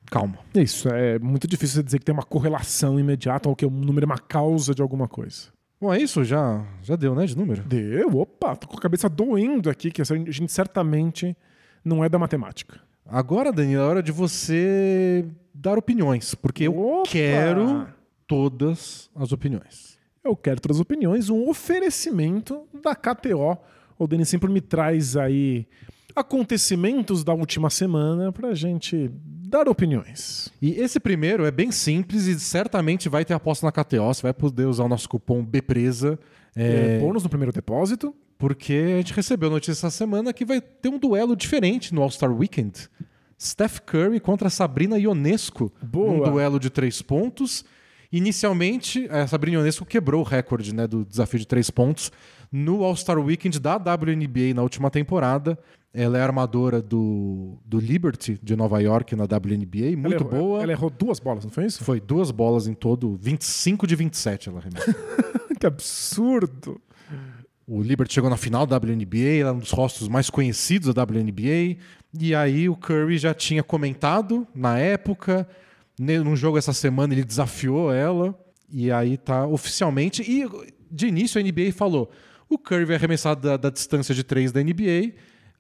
Calma. 0.06 0.38
Isso, 0.54 0.90
é 0.90 1.18
muito 1.18 1.48
difícil 1.48 1.78
você 1.78 1.84
dizer 1.84 2.00
que 2.00 2.06
tem 2.06 2.14
uma 2.14 2.24
correlação 2.24 3.00
imediata 3.00 3.50
ou 3.50 3.56
que 3.56 3.66
um 3.66 3.72
número 3.72 4.06
é 4.06 4.08
uma 4.08 4.20
causa 4.20 4.76
de 4.76 4.82
alguma 4.82 5.08
coisa. 5.08 5.48
Bom, 5.82 5.94
é 5.94 6.00
isso, 6.00 6.24
já, 6.24 6.64
já 6.82 6.96
deu, 6.96 7.16
né, 7.16 7.26
de 7.26 7.36
número? 7.36 7.64
Deu, 7.64 8.18
opa, 8.18 8.56
tô 8.56 8.68
com 8.68 8.78
a 8.78 8.82
cabeça 8.82 9.10
doendo 9.10 9.70
aqui, 9.70 9.92
que 9.92 10.02
a 10.02 10.06
gente 10.06 10.52
certamente 10.52 11.36
não 11.84 12.04
é 12.04 12.10
da 12.10 12.20
matemática. 12.20 12.80
Agora, 13.08 13.52
Danilo, 13.52 13.82
é 13.82 13.86
hora 13.86 14.04
de 14.04 14.12
você 14.12 15.26
dar 15.54 15.78
opiniões, 15.78 16.34
porque 16.36 16.64
eu 16.64 16.78
Opa! 16.78 17.10
quero 17.10 17.88
todas 18.28 19.10
as 19.16 19.32
opiniões. 19.32 19.98
Eu 20.24 20.36
quero 20.36 20.62
todas 20.62 20.78
as 20.78 20.82
opiniões, 20.82 21.30
um 21.30 21.50
oferecimento 21.50 22.64
da 22.82 22.96
KTO. 22.96 23.58
O 24.00 24.08
Denis 24.08 24.30
sempre 24.30 24.50
me 24.52 24.62
traz 24.62 25.18
aí 25.18 25.68
acontecimentos 26.16 27.24
da 27.24 27.34
última 27.34 27.70
semana 27.70 28.32
pra 28.32 28.54
gente 28.54 29.12
dar 29.48 29.68
opiniões. 29.68 30.50
E 30.62 30.72
esse 30.80 31.00
primeiro 31.00 31.46
é 31.46 31.52
bem 31.52 31.72
simples 31.72 32.26
e 32.26 32.40
certamente 32.40 33.10
vai 33.10 33.26
ter 33.26 33.34
aposta 33.34 33.66
na 33.66 33.72
KTO. 33.72 34.14
Você 34.14 34.22
vai 34.24 34.34
poder 34.34 34.66
usar 34.66 34.86
o 34.86 34.90
nosso 34.90 35.10
cupom 35.10 35.44
BPRESA. 35.44 36.18
É, 36.56 36.98
É, 36.98 37.00
bônus 37.00 37.24
no 37.24 37.30
primeiro 37.30 37.52
depósito. 37.52 38.16
Porque 38.44 38.74
a 38.74 38.98
gente 38.98 39.14
recebeu 39.14 39.50
notícia 39.50 39.72
essa 39.72 39.90
semana 39.90 40.34
que 40.34 40.44
vai 40.44 40.60
ter 40.60 40.90
um 40.90 41.00
duelo 41.00 41.34
diferente 41.34 41.96
no 41.96 42.02
All-Star 42.02 42.30
Weekend. 42.30 42.90
Steph 43.40 43.80
Curry 43.80 44.20
contra 44.20 44.50
Sabrina 44.50 45.00
Ionesco. 45.00 45.72
Boa. 45.82 46.12
Um 46.12 46.30
duelo 46.30 46.60
de 46.60 46.70
três 46.70 47.02
pontos. 47.02 47.64
Inicialmente, 48.12 49.08
a 49.10 49.26
Sabrina 49.28 49.60
Ionesco 49.60 49.86
quebrou 49.86 50.20
o 50.20 50.26
recorde 50.26 50.76
né, 50.76 50.86
do 50.86 51.06
desafio 51.06 51.40
de 51.40 51.48
três 51.48 51.70
pontos 51.70 52.12
no 52.52 52.84
All-Star 52.84 53.18
Weekend 53.18 53.62
da 53.62 53.78
WNBA 53.78 54.54
na 54.54 54.62
última 54.62 54.92
temporada. 54.92 55.58
Ela 55.94 56.18
é 56.18 56.22
armadora 56.22 56.82
do, 56.82 57.58
do 57.64 57.80
Liberty 57.80 58.38
de 58.44 58.58
Nova 58.58 58.82
York 58.82 59.16
na 59.16 59.24
WNBA, 59.24 59.96
muito 59.96 60.06
ela 60.06 60.16
errou, 60.16 60.30
boa. 60.30 60.64
Ela 60.64 60.72
errou 60.74 60.90
duas 60.90 61.18
bolas, 61.18 61.46
não 61.46 61.52
foi 61.52 61.66
isso? 61.66 61.82
Foi 61.82 62.02
duas 62.02 62.30
bolas 62.30 62.68
em 62.68 62.74
todo, 62.74 63.16
25 63.22 63.88
de 63.88 63.96
27 63.96 64.50
ela 64.50 64.60
arremessou. 64.60 64.94
que 65.58 65.66
absurdo. 65.66 66.82
O 67.68 67.82
Liberty 67.82 68.14
chegou 68.14 68.30
na 68.30 68.36
final 68.38 68.66
da 68.66 68.78
WNBA, 68.78 69.40
ela 69.40 69.50
é 69.50 69.54
um 69.54 69.60
dos 69.60 69.72
rostos 69.72 70.08
mais 70.10 70.30
conhecidos 70.30 70.94
da 70.94 71.04
WNBA. 71.04 71.78
E 72.20 72.36
aí 72.36 72.68
o 72.68 72.76
Curry 72.76 73.18
já 73.18 73.34
tinha 73.34 73.64
comentado 73.64 74.46
na 74.54 74.78
época, 74.78 75.48
num 75.98 76.36
jogo 76.36 76.58
essa 76.58 76.74
semana 76.74 77.14
ele 77.14 77.24
desafiou 77.24 77.92
ela. 77.94 78.38
E 78.70 78.92
aí 78.92 79.18
tá 79.18 79.48
oficialmente. 79.48 80.22
E 80.24 80.46
de 80.92 81.08
início 81.08 81.40
a 81.40 81.44
NBA 81.44 81.72
falou: 81.74 82.12
o 82.50 82.58
Curry 82.58 82.86
vai 82.86 82.96
arremessar 82.98 83.36
da, 83.36 83.56
da 83.56 83.70
distância 83.70 84.14
de 84.14 84.24
3 84.24 84.52
da 84.52 84.62
NBA, 84.62 85.14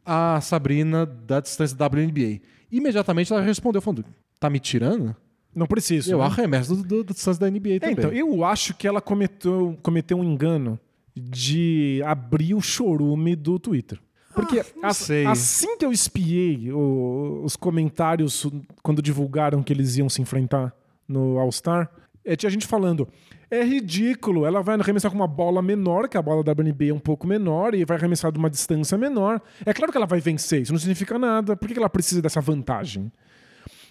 a 0.06 0.42
Sabrina 0.42 1.06
da 1.06 1.40
distância 1.40 1.78
da 1.78 1.86
WNBA. 1.88 2.42
Imediatamente 2.72 3.32
ela 3.32 3.42
respondeu 3.42 3.82
falando: 3.82 4.04
tá 4.40 4.50
me 4.50 4.60
tirando? 4.60 5.16
Não 5.56 5.68
precisa. 5.68 6.12
Eu 6.12 6.18
né? 6.18 6.26
arremesso 6.26 6.76
do- 6.76 6.84
do- 6.84 7.04
da 7.04 7.14
distância 7.14 7.40
da 7.40 7.50
NBA 7.50 7.76
É, 7.76 7.80
também. 7.80 7.94
então, 7.94 8.12
eu 8.12 8.44
acho 8.44 8.74
que 8.74 8.88
ela 8.88 9.00
cometeu, 9.00 9.78
cometeu 9.84 10.18
um 10.18 10.24
engano 10.24 10.80
de 11.16 12.02
abrir 12.06 12.54
o 12.54 12.62
chorume 12.62 13.36
do 13.36 13.60
Twitter. 13.60 14.00
Porque 14.34 14.60
Ah, 14.82 14.88
as- 14.88 15.10
assim 15.12 15.78
que 15.78 15.86
eu 15.86 15.92
espiei 15.92 16.72
o- 16.72 17.42
os 17.44 17.56
comentários 17.56 18.48
quando 18.82 19.02
divulgaram 19.02 19.62
que 19.62 19.72
eles 19.72 19.96
iam 19.98 20.10
se 20.10 20.22
enfrentar 20.22 20.74
no 21.08 21.38
All-Star, 21.38 21.90
É, 22.26 22.38
tinha 22.38 22.50
gente 22.50 22.66
falando, 22.66 23.06
é 23.52 23.62
ridículo, 23.66 24.46
ela 24.46 24.62
vai 24.62 24.80
arremessar 24.80 25.12
com 25.12 25.18
uma 25.18 25.28
bola 25.28 25.62
menor, 25.62 26.08
que 26.08 26.18
a 26.18 26.22
bola 26.22 26.42
da 26.42 26.54
WNBA 26.54 26.92
é 26.92 26.94
um 26.94 26.98
pouco 27.00 27.28
menor, 27.28 27.76
e 27.76 27.84
vai 27.84 27.98
arremessar 27.98 28.32
de 28.32 28.40
uma 28.40 28.50
distância 28.50 28.98
menor. 28.98 29.42
É 29.66 29.74
claro 29.74 29.92
que 29.92 29.98
ela 29.98 30.06
vai 30.08 30.22
vencer, 30.22 30.62
isso 30.62 30.72
não 30.72 30.80
significa 30.80 31.20
nada. 31.20 31.58
Por 31.58 31.68
que 31.68 31.78
ela 31.78 31.90
precisa 31.90 32.22
dessa 32.22 32.40
vantagem? 32.40 33.12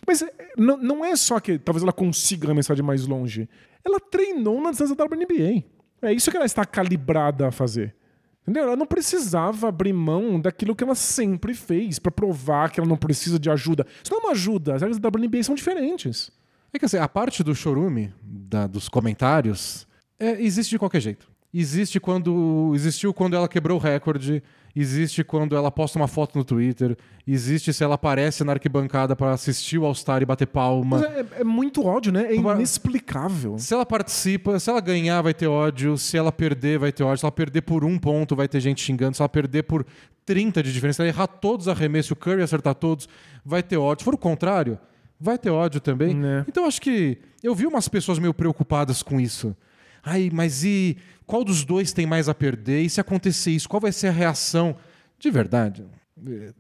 Mas 0.07 0.23
é, 0.23 0.33
não, 0.57 0.79
não 0.79 1.05
é 1.05 1.15
só 1.15 1.39
que 1.41 1.59
talvez 1.59 1.83
ela 1.83 1.93
consiga 1.93 2.47
arremessar 2.47 2.75
de 2.75 2.83
mais 2.83 3.07
longe. 3.07 3.47
Ela 3.85 4.01
treinou 4.01 4.63
na 4.63 4.71
distância 4.71 4.97
da 4.97 5.05
WNBA. 5.05 5.63
É 6.03 6.13
isso 6.13 6.31
que 6.31 6.37
ela 6.37 6.47
está 6.47 6.65
calibrada 6.65 7.49
a 7.49 7.53
fazer. 7.53 7.95
Entendeu? 8.43 8.65
Ela 8.65 8.77
não 8.77 8.87
precisava 8.87 9.69
abrir 9.69 9.93
mão 9.93 10.41
daquilo 10.41 10.75
que 10.75 10.83
ela 10.83 10.97
sempre 10.97 11.55
fez 11.55 12.01
para 12.01 12.11
provar 12.11 12.71
que 12.71 12.81
ela 12.81 12.89
não 12.89 12.97
precisa 12.97 13.39
de 13.39 13.49
ajuda. 13.49 13.87
Isso 14.03 14.13
não 14.13 14.21
é 14.21 14.25
uma 14.25 14.33
ajuda, 14.33 14.75
as 14.75 14.83
regras 14.83 14.99
da 14.99 15.09
WNBA 15.09 15.45
são 15.45 15.55
diferentes. 15.55 16.31
É 16.73 16.79
que 16.79 16.85
assim, 16.85 16.97
a 16.97 17.09
parte 17.09 17.45
do 17.45 17.55
chorume, 17.55 18.13
da, 18.21 18.67
dos 18.67 18.89
comentários, 18.89 19.87
é, 20.19 20.43
existe 20.43 20.71
de 20.71 20.79
qualquer 20.79 21.01
jeito. 21.01 21.31
Existe 21.55 22.01
quando. 22.01 22.73
Existiu 22.75 23.13
quando 23.13 23.37
ela 23.37 23.47
quebrou 23.47 23.79
o 23.79 23.81
recorde, 23.81 24.43
existe 24.75 25.23
quando 25.23 25.57
ela 25.57 25.71
posta 25.71 25.99
uma 25.99 26.09
foto 26.09 26.39
no 26.39 26.45
Twitter, 26.45 26.97
existe 27.27 27.73
se 27.73 27.85
ela 27.85 27.95
aparece 27.95 28.43
na 28.45 28.53
arquibancada 28.53 29.15
para 29.15 29.33
assistir 29.33 29.79
o 29.79 29.85
All-Star 29.85 30.23
e 30.23 30.27
bater 30.27 30.47
palma. 30.47 31.05
É, 31.07 31.41
é 31.41 31.45
muito 31.45 31.85
ódio, 31.85 32.13
né? 32.13 32.27
É 32.33 32.35
inexplicável. 32.35 33.59
Se 33.59 33.75
ela 33.75 33.87
participa, 33.87 34.59
se 34.59 34.71
ela 34.71 34.81
ganhar, 34.81 35.21
vai 35.23 35.35
ter 35.35 35.47
ódio. 35.47 35.97
Se 35.99 36.17
ela 36.17 36.33
perder, 36.33 36.79
vai 36.79 36.93
ter 36.93 37.03
ódio. 37.03 37.19
Se 37.19 37.25
ela 37.25 37.33
perder 37.33 37.63
por 37.63 37.85
um 37.85 37.99
ponto, 37.99 38.35
vai 38.35 38.49
ter 38.49 38.61
gente 38.61 38.83
xingando. 38.83 39.17
Se 39.17 39.23
ela 39.23 39.29
perder 39.29 39.65
por 39.65 39.85
30 40.25 40.63
de 40.63 40.73
diferença, 40.73 40.97
se 40.97 41.03
ela 41.03 41.09
errar 41.09 41.27
todos 41.27 41.67
os 41.67 41.73
arremessos 41.73 42.13
o 42.13 42.17
Curry 42.17 42.43
acertar 42.43 42.75
todos, 42.75 43.09
vai 43.45 43.63
ter 43.63 43.77
ódio. 43.77 44.01
Se 44.01 44.05
for 44.05 44.15
o 44.15 44.19
contrário, 44.19 44.79
vai 45.21 45.39
ter 45.39 45.51
ódio 45.51 45.81
também. 45.81 46.19
É. 46.25 46.45
Então 46.49 46.67
acho 46.67 46.81
que 46.81 47.19
eu 47.43 47.55
vi 47.55 47.67
umas 47.67 47.89
pessoas 47.89 48.19
meio 48.19 48.35
preocupadas 48.35 49.03
com 49.03 49.21
isso. 49.21 49.55
Ai, 50.03 50.31
mas 50.33 50.65
e 50.65 50.97
qual 51.27 51.45
dos 51.45 51.65
dois 51.65 51.93
tem 51.93 52.07
mais 52.07 52.29
a 52.29 52.35
perder? 52.35 52.83
E 52.83 52.91
se 52.91 53.01
acontecer 53.01 53.51
isso, 53.53 53.69
qual 53.69 53.81
vai 53.81 53.93
ser 53.93 54.09
a 54.09 54.13
reação? 54.13 54.75
De 55.19 55.31
verdade, 55.31 55.85
eh, 56.27 56.53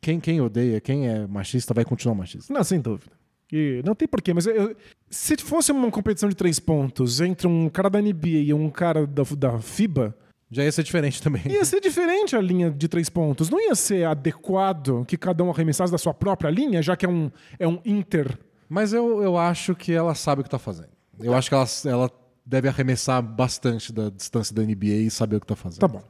quem, 0.00 0.20
quem 0.20 0.40
odeia, 0.40 0.80
quem 0.80 1.08
é 1.08 1.26
machista, 1.26 1.72
vai 1.72 1.84
continuar 1.84 2.14
machista. 2.14 2.52
Não, 2.52 2.62
sem 2.62 2.80
dúvida. 2.80 3.12
E 3.52 3.82
não 3.84 3.94
tem 3.94 4.06
porquê, 4.06 4.32
mas 4.32 4.46
eu- 4.46 4.76
se 5.08 5.36
fosse 5.38 5.72
uma 5.72 5.90
competição 5.90 6.28
de 6.28 6.34
três 6.36 6.60
pontos 6.60 7.20
entre 7.20 7.46
um 7.48 7.68
cara 7.68 7.90
da 7.90 7.98
NBA 8.00 8.28
e 8.44 8.54
um 8.54 8.70
cara 8.70 9.06
da, 9.06 9.22
da 9.36 9.58
FIBA, 9.58 10.14
Já 10.52 10.62
ia 10.64 10.70
ser 10.72 10.82
diferente 10.84 11.22
também. 11.22 11.42
ia 11.46 11.64
ser 11.64 11.80
diferente 11.80 12.36
a 12.36 12.40
linha 12.40 12.70
de 12.70 12.86
três 12.88 13.08
pontos. 13.08 13.48
Não 13.50 13.60
ia 13.60 13.74
ser 13.74 14.04
adequado 14.04 15.04
que 15.06 15.16
cada 15.16 15.42
um 15.42 15.50
arremessasse 15.50 15.90
da 15.90 15.98
sua 15.98 16.12
própria 16.14 16.50
linha, 16.50 16.82
já 16.82 16.96
que 16.96 17.06
é 17.06 17.08
um, 17.08 17.30
é 17.58 17.66
um 17.66 17.80
inter. 17.84 18.38
Mas 18.68 18.92
eu, 18.92 19.22
eu 19.22 19.36
acho 19.36 19.74
que 19.74 19.92
ela 19.92 20.14
sabe 20.14 20.40
o 20.42 20.44
que 20.44 20.50
tá 20.50 20.58
fazendo. 20.58 20.90
Eu 21.18 21.34
acho 21.34 21.48
que 21.48 21.54
ela, 21.54 21.66
ela 21.86 22.08
deve 22.50 22.68
arremessar 22.68 23.22
bastante 23.22 23.92
da 23.92 24.10
distância 24.10 24.54
da 24.54 24.62
NBA 24.62 24.86
e 25.06 25.10
saber 25.10 25.36
o 25.36 25.40
que 25.40 25.46
tá 25.46 25.54
fazendo. 25.54 25.80
Tá 25.80 25.88
bom. 25.88 26.02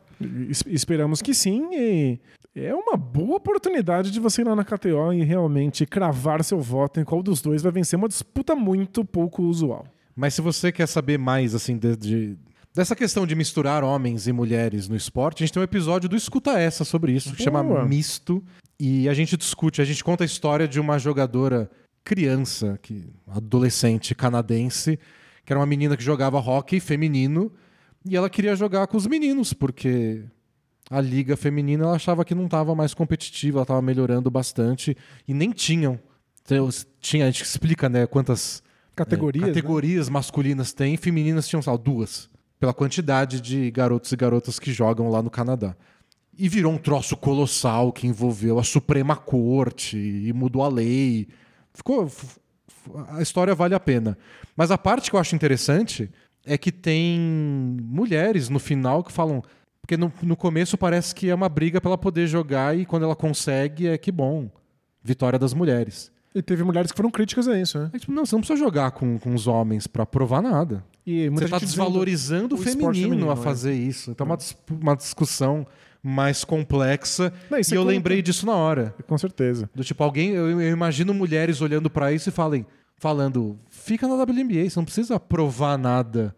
Es- 0.49 0.65
Esperamos 0.67 1.21
que 1.21 1.35
sim. 1.35 1.69
E 1.75 2.19
é 2.55 2.75
uma 2.75 2.97
boa 2.97 3.37
oportunidade 3.37 4.11
de 4.11 4.19
você 4.19 4.41
ir 4.41 4.45
lá 4.47 4.57
na 4.57 4.65
KTO 4.65 5.13
e 5.13 5.23
realmente 5.23 5.85
cravar 5.85 6.43
seu 6.43 6.59
voto 6.61 6.99
em 6.99 7.05
qual 7.05 7.23
dos 7.23 7.43
dois 7.43 7.63
vai 7.63 7.71
vencer 7.71 7.99
uma 7.99 8.09
disputa 8.09 8.57
muito 8.57 9.05
pouco 9.05 9.43
usual. 9.43 9.87
Mas 10.17 10.35
se 10.35 10.41
você 10.41 10.73
quer 10.73 10.87
saber 10.89 11.19
mais, 11.19 11.55
assim, 11.55 11.77
de, 11.79 11.95
de- 11.97 12.37
dessa 12.75 12.97
questão 12.97 13.27
de 13.27 13.35
misturar 13.35 13.85
homens 13.85 14.27
e 14.27 14.33
mulheres 14.33 14.89
no 14.89 14.97
esporte, 14.97 15.43
a 15.43 15.47
gente 15.47 15.53
tem 15.53 15.61
um 15.61 15.65
episódio 15.65 16.09
do 16.09 16.17
Escuta 16.17 16.59
Essa 16.59 16.85
sobre 16.85 17.13
isso, 17.13 17.35
que 17.35 17.43
chama 17.43 17.63
Boa. 17.63 17.85
Misto. 17.87 18.43
E 18.79 19.09
a 19.11 19.15
gente 19.15 19.37
discute, 19.37 19.83
a 19.83 19.85
gente 19.85 20.03
conta 20.03 20.25
a 20.25 20.27
história 20.27 20.67
de 20.67 20.81
uma 20.81 20.99
jogadora 20.99 21.71
criança, 22.03 22.79
que, 22.83 23.05
adolescente 23.29 24.15
canadense, 24.15 24.99
que 25.45 25.53
era 25.53 25.61
uma 25.61 25.67
menina 25.67 25.97
que 25.97 26.03
jogava 26.03 26.39
hockey 26.39 26.81
feminino, 26.81 27.53
e 28.05 28.17
ela 28.17 28.31
queria 28.31 28.57
jogar 28.57 28.87
com 28.87 28.97
os 28.97 29.07
meninos, 29.07 29.53
porque 29.53 30.25
a 30.91 31.01
liga 31.01 31.37
feminina 31.37 31.85
ela 31.85 31.97
achava 31.97 32.25
que 32.25 32.35
não 32.35 32.47
estava 32.47 32.75
mais 32.75 32.95
competitiva, 32.95 33.59
ela 33.59 33.63
estava 33.63 33.83
melhorando 33.83 34.31
bastante, 34.31 34.97
e 35.27 35.35
nem 35.35 35.51
tinham. 35.51 35.99
Então, 36.43 36.69
tinha, 37.01 37.25
a 37.25 37.31
gente 37.31 37.45
explica 37.45 37.89
né, 37.89 38.07
quantas 38.07 38.63
Categorias. 39.05 39.43
é, 39.43 39.47
né? 39.47 39.53
categorias 39.53 40.09
masculinas 40.09 40.73
tem, 40.73 40.97
femininas 40.97 41.49
tinham 41.49 41.63
só 41.63 41.77
duas. 41.77 42.29
Pela 42.59 42.75
quantidade 42.75 43.41
de 43.41 43.71
garotos 43.71 44.13
e 44.13 44.17
garotas 44.17 44.59
que 44.59 44.73
jogam 44.73 45.09
lá 45.09 45.23
no 45.23 45.31
Canadá. 45.31 45.75
E 46.37 46.49
virou 46.49 46.73
um 46.73 46.79
troço 46.79 47.17
colossal 47.17 47.93
que 47.93 48.07
envolveu 48.07 48.59
a 48.59 48.65
Suprema 48.65 49.17
Corte 49.17 49.97
e 49.97 50.33
mudou 50.33 50.63
a 50.63 50.69
lei. 50.69 51.29
Ficou. 51.73 52.11
A 53.11 53.23
história 53.23 53.55
vale 53.55 53.75
a 53.75 53.81
pena. 53.81 54.17
Mas 54.57 54.71
a 54.71 54.79
parte 54.79 55.11
que 55.11 55.17
eu 55.17 55.21
acho 55.21 55.35
interessante 55.35 56.11
é 56.45 56.57
que 56.57 56.73
tem 56.73 57.19
mulheres 57.83 58.49
no 58.49 58.59
final 58.59 59.05
que 59.05 59.13
falam. 59.13 59.43
Porque 59.81 59.97
no, 59.97 60.13
no 60.23 60.37
começo 60.37 60.79
parece 60.79 61.15
que 61.15 61.29
é 61.29 61.35
uma 61.35 61.49
briga 61.49 61.81
pra 61.81 61.91
ela 61.91 61.99
poder 61.99 62.27
jogar 62.27 62.77
e 62.77 62.87
quando 62.87 63.05
ela 63.05 63.17
consegue 63.17 63.89
é 63.89 63.99
que 63.99 64.13
bom. 64.13 64.51
Vitória 65.03 65.39
das 65.39 65.55
mulheres. 65.55 66.13
E 66.35 66.41
teve 66.43 66.63
mulheres 66.63 66.91
que 66.93 66.97
foram 66.97 67.11
críticas 67.11 67.49
a 67.49 67.59
isso, 67.59 67.79
né? 67.79 67.91
É 67.93 67.99
tipo, 67.99 68.13
não, 68.13 68.25
você 68.25 68.35
não 68.37 68.41
precisa 68.41 68.59
jogar 68.59 68.93
com, 68.93 69.19
com 69.19 69.35
os 69.35 69.47
homens 69.47 69.87
pra 69.87 70.07
provar 70.07 70.41
nada. 70.41 70.85
E 71.05 71.29
muita 71.29 71.41
Você 71.41 71.45
está 71.47 71.59
desvalorizando 71.59 72.55
o 72.55 72.59
o 72.59 72.63
feminino, 72.63 72.93
feminino, 72.95 73.31
a 73.31 73.35
é. 73.35 73.37
fazer 73.37 73.73
isso. 73.75 74.13
Então 74.13 74.25
é 74.25 74.31
uma, 74.31 74.37
dis- 74.37 74.57
uma 74.71 74.95
discussão 74.97 75.67
mais 76.03 76.45
complexa. 76.45 77.33
Não, 77.51 77.59
e 77.59 77.65
você 77.65 77.77
eu 77.77 77.81
conta- 77.83 77.93
lembrei 77.93 78.23
disso 78.23 78.47
na 78.47 78.55
hora. 78.55 78.95
Com 79.09 79.19
certeza. 79.19 79.69
Do 79.75 79.83
tipo, 79.83 80.03
alguém, 80.05 80.31
eu, 80.31 80.61
eu 80.61 80.71
imagino 80.71 81.13
mulheres 81.13 81.61
olhando 81.61 81.91
pra 81.91 82.13
isso 82.13 82.29
e 82.29 82.33
falem, 82.33 82.65
falando, 82.97 83.59
fica 83.69 84.07
na 84.07 84.15
WNBA, 84.15 84.71
você 84.71 84.79
não 84.79 84.85
precisa 84.85 85.19
provar 85.19 85.77
nada 85.77 86.35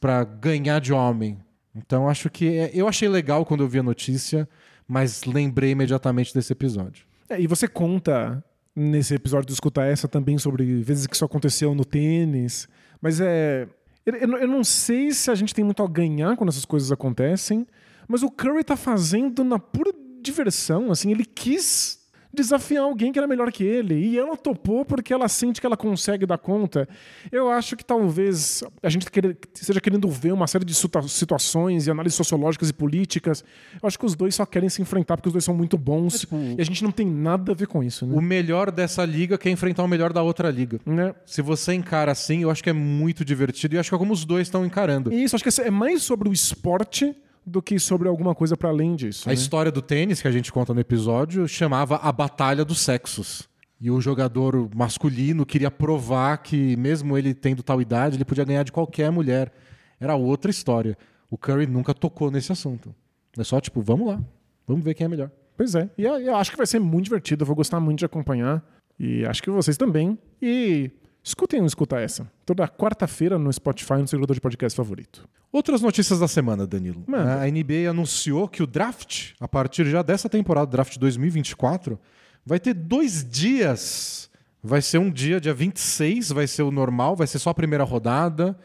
pra 0.00 0.24
ganhar 0.24 0.80
de 0.80 0.92
homem. 0.94 1.36
Então 1.74 2.08
acho 2.08 2.30
que 2.30 2.48
é- 2.48 2.70
eu 2.72 2.88
achei 2.88 3.06
legal 3.08 3.44
quando 3.44 3.62
eu 3.62 3.68
vi 3.68 3.80
a 3.80 3.82
notícia, 3.82 4.48
mas 4.88 5.24
lembrei 5.24 5.72
imediatamente 5.72 6.32
desse 6.32 6.52
episódio. 6.52 7.04
É, 7.28 7.38
e 7.38 7.46
você 7.46 7.68
conta 7.68 8.42
nesse 8.76 9.14
episódio 9.14 9.46
do 9.46 9.52
Escuta 9.52 9.82
Essa 9.82 10.06
também 10.06 10.36
sobre 10.36 10.82
vezes 10.82 11.06
que 11.06 11.14
isso 11.14 11.24
aconteceu 11.24 11.74
no 11.74 11.84
tênis. 11.84 12.68
Mas 13.00 13.20
é. 13.20 13.66
Eu, 14.04 14.14
eu 14.14 14.46
não 14.46 14.62
sei 14.62 15.10
se 15.10 15.30
a 15.30 15.34
gente 15.34 15.52
tem 15.52 15.64
muito 15.64 15.82
a 15.82 15.88
ganhar 15.88 16.36
quando 16.36 16.50
essas 16.50 16.64
coisas 16.64 16.92
acontecem, 16.92 17.66
mas 18.06 18.22
o 18.22 18.30
Curry 18.30 18.62
tá 18.62 18.76
fazendo 18.76 19.42
na 19.42 19.58
pura 19.58 19.92
diversão. 20.22 20.92
Assim, 20.92 21.10
ele 21.10 21.24
quis 21.24 22.05
desafiar 22.36 22.84
alguém 22.84 23.10
que 23.12 23.18
era 23.18 23.26
melhor 23.26 23.50
que 23.50 23.64
ele. 23.64 23.94
E 23.94 24.18
ela 24.18 24.36
topou 24.36 24.84
porque 24.84 25.12
ela 25.12 25.28
sente 25.28 25.60
que 25.60 25.66
ela 25.66 25.76
consegue 25.76 26.24
dar 26.26 26.38
conta. 26.38 26.88
Eu 27.32 27.50
acho 27.50 27.76
que 27.76 27.84
talvez 27.84 28.62
a 28.82 28.88
gente 28.88 29.06
esteja 29.54 29.80
querendo 29.80 30.08
ver 30.08 30.32
uma 30.32 30.46
série 30.46 30.64
de 30.64 30.74
situa- 30.74 31.08
situações 31.08 31.86
e 31.86 31.90
análises 31.90 32.16
sociológicas 32.16 32.68
e 32.68 32.72
políticas. 32.72 33.42
Eu 33.82 33.86
acho 33.86 33.98
que 33.98 34.06
os 34.06 34.14
dois 34.14 34.34
só 34.34 34.46
querem 34.46 34.68
se 34.68 34.80
enfrentar 34.82 35.16
porque 35.16 35.28
os 35.28 35.32
dois 35.32 35.44
são 35.44 35.54
muito 35.54 35.76
bons. 35.76 36.14
É, 36.14 36.18
tipo, 36.18 36.36
e 36.36 36.60
a 36.60 36.64
gente 36.64 36.84
não 36.84 36.90
tem 36.92 37.06
nada 37.06 37.52
a 37.52 37.54
ver 37.54 37.66
com 37.66 37.82
isso, 37.82 38.06
né? 38.06 38.14
O 38.16 38.20
melhor 38.20 38.70
dessa 38.70 39.04
liga 39.04 39.36
quer 39.38 39.50
enfrentar 39.50 39.82
o 39.82 39.88
melhor 39.88 40.12
da 40.12 40.22
outra 40.22 40.50
liga. 40.50 40.78
Né? 40.86 41.14
Se 41.24 41.42
você 41.42 41.72
encara 41.74 42.12
assim, 42.12 42.42
eu 42.42 42.50
acho 42.50 42.62
que 42.62 42.70
é 42.70 42.72
muito 42.72 43.24
divertido 43.24 43.74
e 43.74 43.78
acho 43.78 43.88
que 43.90 43.94
é 43.94 43.98
como 43.98 44.12
os 44.12 44.24
dois 44.24 44.46
estão 44.46 44.64
encarando. 44.64 45.12
Isso, 45.12 45.34
acho 45.34 45.42
que 45.44 45.60
é 45.62 45.70
mais 45.70 46.02
sobre 46.02 46.28
o 46.28 46.32
esporte 46.32 47.14
do 47.46 47.62
que 47.62 47.78
sobre 47.78 48.08
alguma 48.08 48.34
coisa 48.34 48.56
para 48.56 48.68
além 48.68 48.96
disso. 48.96 49.28
A 49.28 49.30
né? 49.30 49.34
história 49.34 49.70
do 49.70 49.80
tênis 49.80 50.20
que 50.20 50.26
a 50.26 50.32
gente 50.32 50.52
conta 50.52 50.74
no 50.74 50.80
episódio 50.80 51.46
chamava 51.46 51.96
A 51.96 52.10
Batalha 52.10 52.64
dos 52.64 52.80
Sexos. 52.80 53.48
E 53.80 53.90
o 53.90 54.00
jogador 54.00 54.68
masculino 54.74 55.46
queria 55.46 55.70
provar 55.70 56.38
que, 56.38 56.76
mesmo 56.76 57.16
ele 57.16 57.34
tendo 57.34 57.62
tal 57.62 57.80
idade, 57.80 58.16
ele 58.16 58.24
podia 58.24 58.44
ganhar 58.44 58.64
de 58.64 58.72
qualquer 58.72 59.12
mulher. 59.12 59.52
Era 60.00 60.16
outra 60.16 60.50
história. 60.50 60.98
O 61.30 61.38
Curry 61.38 61.66
nunca 61.66 61.94
tocou 61.94 62.30
nesse 62.30 62.50
assunto. 62.50 62.94
É 63.38 63.44
só 63.44 63.60
tipo, 63.60 63.80
vamos 63.82 64.08
lá, 64.08 64.20
vamos 64.66 64.82
ver 64.82 64.94
quem 64.94 65.04
é 65.04 65.08
melhor. 65.08 65.30
Pois 65.56 65.74
é. 65.74 65.88
E 65.96 66.04
eu, 66.04 66.18
eu 66.18 66.36
acho 66.36 66.50
que 66.50 66.56
vai 66.56 66.66
ser 66.66 66.78
muito 66.78 67.04
divertido. 67.04 67.42
Eu 67.42 67.46
vou 67.46 67.54
gostar 67.54 67.78
muito 67.78 67.98
de 67.98 68.04
acompanhar. 68.04 68.64
E 68.98 69.24
acho 69.26 69.42
que 69.42 69.50
vocês 69.50 69.76
também. 69.76 70.18
E 70.40 70.90
escutem 71.26 71.60
o 71.60 71.66
Escuta 71.66 71.98
Essa. 71.98 72.30
Toda 72.44 72.68
quarta-feira 72.68 73.36
no 73.38 73.52
Spotify, 73.52 73.94
no 73.94 74.06
seu 74.06 74.16
agregador 74.16 74.34
de 74.34 74.40
podcast 74.40 74.76
favorito. 74.76 75.28
Outras 75.50 75.82
notícias 75.82 76.20
da 76.20 76.28
semana, 76.28 76.66
Danilo. 76.66 77.02
Manda. 77.06 77.42
A 77.42 77.50
NBA 77.50 77.90
anunciou 77.90 78.48
que 78.48 78.62
o 78.62 78.66
draft, 78.66 79.32
a 79.40 79.48
partir 79.48 79.84
já 79.86 80.02
dessa 80.02 80.28
temporada, 80.28 80.70
draft 80.70 80.96
2024, 80.96 81.98
vai 82.44 82.60
ter 82.60 82.74
dois 82.74 83.28
dias. 83.28 84.30
Vai 84.62 84.80
ser 84.80 84.98
um 84.98 85.10
dia, 85.10 85.40
dia 85.40 85.52
26, 85.52 86.30
vai 86.30 86.46
ser 86.46 86.62
o 86.62 86.70
normal, 86.70 87.16
vai 87.16 87.26
ser 87.26 87.40
só 87.40 87.50
a 87.50 87.54
primeira 87.54 87.82
rodada. 87.82 88.56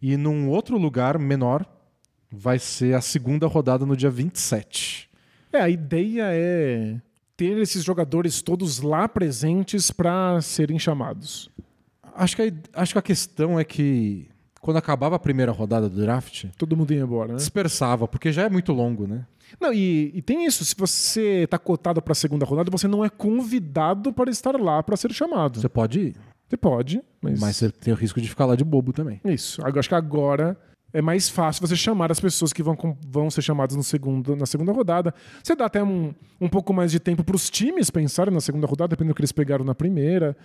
E 0.00 0.16
num 0.16 0.48
outro 0.48 0.76
lugar 0.76 1.18
menor, 1.18 1.64
vai 2.30 2.58
ser 2.58 2.94
a 2.94 3.00
segunda 3.00 3.46
rodada 3.46 3.86
no 3.86 3.96
dia 3.96 4.10
27. 4.10 5.08
É, 5.52 5.60
a 5.60 5.68
ideia 5.68 6.24
é 6.26 7.00
ter 7.36 7.56
esses 7.58 7.82
jogadores 7.82 8.42
todos 8.42 8.80
lá 8.80 9.08
presentes 9.08 9.90
para 9.90 10.40
serem 10.42 10.78
chamados. 10.78 11.50
Acho 12.14 12.36
que, 12.36 12.42
a, 12.42 12.80
acho 12.82 12.92
que 12.94 12.98
a 12.98 13.02
questão 13.02 13.58
é 13.58 13.64
que 13.64 14.28
quando 14.60 14.76
acabava 14.76 15.16
a 15.16 15.18
primeira 15.18 15.52
rodada 15.52 15.88
do 15.88 16.00
draft, 16.00 16.44
Todo 16.58 16.76
mundo 16.76 16.92
ia 16.92 17.00
embora, 17.00 17.32
né? 17.32 17.36
dispersava, 17.36 18.06
porque 18.06 18.30
já 18.32 18.42
é 18.42 18.48
muito 18.50 18.72
longo, 18.72 19.06
né? 19.06 19.24
Não, 19.60 19.72
e, 19.72 20.12
e 20.14 20.22
tem 20.22 20.46
isso. 20.46 20.64
Se 20.64 20.74
você 20.76 21.46
tá 21.50 21.58
cotado 21.58 22.00
para 22.00 22.12
a 22.12 22.14
segunda 22.14 22.44
rodada, 22.44 22.70
você 22.70 22.86
não 22.86 23.04
é 23.04 23.08
convidado 23.08 24.12
para 24.12 24.30
estar 24.30 24.54
lá 24.60 24.82
para 24.82 24.96
ser 24.96 25.12
chamado. 25.12 25.60
Você 25.60 25.68
pode 25.68 26.00
ir. 26.00 26.16
Você 26.48 26.56
pode, 26.56 27.02
mas. 27.22 27.40
Mas 27.40 27.56
você 27.56 27.70
tem 27.70 27.92
o 27.92 27.96
risco 27.96 28.20
de 28.20 28.28
ficar 28.28 28.44
lá 28.44 28.54
de 28.56 28.64
bobo 28.64 28.92
também. 28.92 29.20
Isso. 29.24 29.60
Agora- 29.62 29.80
Acho 29.80 29.88
que 29.88 29.94
agora 29.94 30.56
é 30.92 31.00
mais 31.02 31.28
fácil 31.28 31.66
você 31.66 31.76
chamar 31.76 32.10
as 32.10 32.18
pessoas 32.20 32.52
que 32.52 32.62
vão, 32.62 32.76
vão 33.08 33.30
ser 33.30 33.42
chamadas 33.42 33.76
no 33.76 33.82
segundo, 33.82 34.34
na 34.36 34.46
segunda 34.46 34.72
rodada. 34.72 35.14
Você 35.42 35.54
dá 35.54 35.66
até 35.66 35.82
um, 35.82 36.14
um 36.40 36.48
pouco 36.48 36.72
mais 36.72 36.90
de 36.90 36.98
tempo 36.98 37.22
para 37.24 37.36
os 37.36 37.48
times 37.50 37.90
pensarem 37.90 38.32
na 38.32 38.40
segunda 38.40 38.66
rodada, 38.66 38.88
dependendo 38.88 39.12
do 39.14 39.16
que 39.16 39.20
eles 39.22 39.32
pegaram 39.32 39.64
na 39.64 39.74
primeira. 39.74 40.36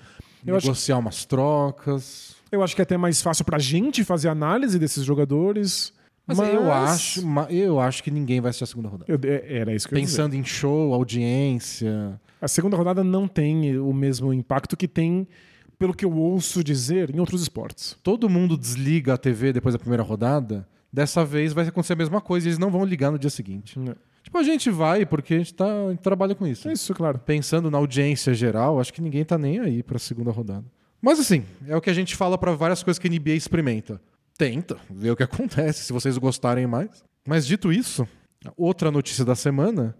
Eu 0.45 0.55
acho, 0.55 0.67
Negociar 0.67 0.97
umas 0.99 1.25
trocas. 1.25 2.35
eu 2.51 2.61
acho 2.63 2.75
que 2.75 2.81
é 2.81 2.83
até 2.83 2.97
mais 2.97 3.21
fácil 3.21 3.43
pra 3.45 3.57
gente 3.59 4.03
fazer 4.03 4.29
análise 4.29 4.77
desses 4.77 5.03
jogadores. 5.03 5.91
Mas, 6.27 6.39
eu 6.39 6.71
acho, 6.71 7.21
eu 7.51 7.79
acho 7.79 8.03
que 8.03 8.09
ninguém 8.09 8.41
vai 8.41 8.49
assistir 8.49 8.63
a 8.63 8.67
segunda 8.67 8.89
rodada. 8.89 9.05
Eu- 9.11 9.19
era 9.47 9.73
isso 9.75 9.87
que 9.87 9.93
eu 9.93 9.99
ia 9.99 10.03
dizer. 10.05 10.17
Pensando 10.17 10.35
em 10.35 10.43
show, 10.43 10.91
audiência. 10.93 12.19
A 12.41 12.47
segunda 12.47 12.75
rodada 12.75 13.03
não 13.03 13.27
tem 13.27 13.77
o 13.77 13.93
mesmo 13.93 14.33
impacto 14.33 14.75
que 14.75 14.87
tem, 14.87 15.27
pelo 15.77 15.93
que 15.93 16.05
eu 16.05 16.13
ouço 16.13 16.63
dizer, 16.63 17.13
em 17.13 17.19
outros 17.19 17.41
esportes. 17.41 17.97
Todo 18.01 18.29
mundo 18.29 18.57
desliga 18.57 19.13
a 19.13 19.17
TV 19.17 19.53
depois 19.53 19.73
da 19.73 19.79
primeira 19.79 20.03
rodada. 20.03 20.67
Dessa 20.91 21.25
vez 21.25 21.51
vai 21.53 21.67
acontecer 21.67 21.93
a 21.93 21.97
mesma 21.97 22.21
coisa 22.21 22.47
e 22.47 22.49
eles 22.49 22.59
não 22.59 22.71
vão 22.71 22.85
ligar 22.85 23.11
no 23.11 23.19
dia 23.19 23.29
seguinte. 23.29 23.77
Tipo, 24.23 24.37
a 24.37 24.43
gente 24.43 24.69
vai 24.71 25.05
porque 25.05 25.33
a 25.33 25.37
gente, 25.37 25.53
tá, 25.53 25.65
a 25.65 25.89
gente 25.91 25.99
trabalha 25.99 26.33
com 26.33 26.47
isso. 26.47 26.67
É 26.67 26.73
isso, 26.73 26.93
claro. 26.93 27.19
Pensando 27.19 27.69
na 27.69 27.77
audiência 27.77 28.33
geral, 28.33 28.79
acho 28.79 28.93
que 28.93 29.01
ninguém 29.01 29.25
tá 29.25 29.37
nem 29.37 29.59
aí 29.59 29.83
pra 29.83 29.99
segunda 29.99 30.31
rodada. 30.31 30.65
Mas 31.01 31.19
assim, 31.19 31.43
é 31.67 31.75
o 31.75 31.81
que 31.81 31.89
a 31.89 31.93
gente 31.93 32.15
fala 32.15 32.37
pra 32.37 32.53
várias 32.53 32.81
coisas 32.81 32.97
que 32.97 33.07
a 33.07 33.11
NBA 33.11 33.33
experimenta. 33.33 34.01
Tenta, 34.37 34.77
vê 34.89 35.11
o 35.11 35.15
que 35.15 35.21
acontece, 35.23 35.83
se 35.83 35.93
vocês 35.93 36.17
gostarem 36.17 36.65
mais. 36.65 37.03
Mas 37.27 37.45
dito 37.45 37.71
isso, 37.71 38.07
outra 38.57 38.89
notícia 38.89 39.23
da 39.25 39.35
semana 39.35 39.95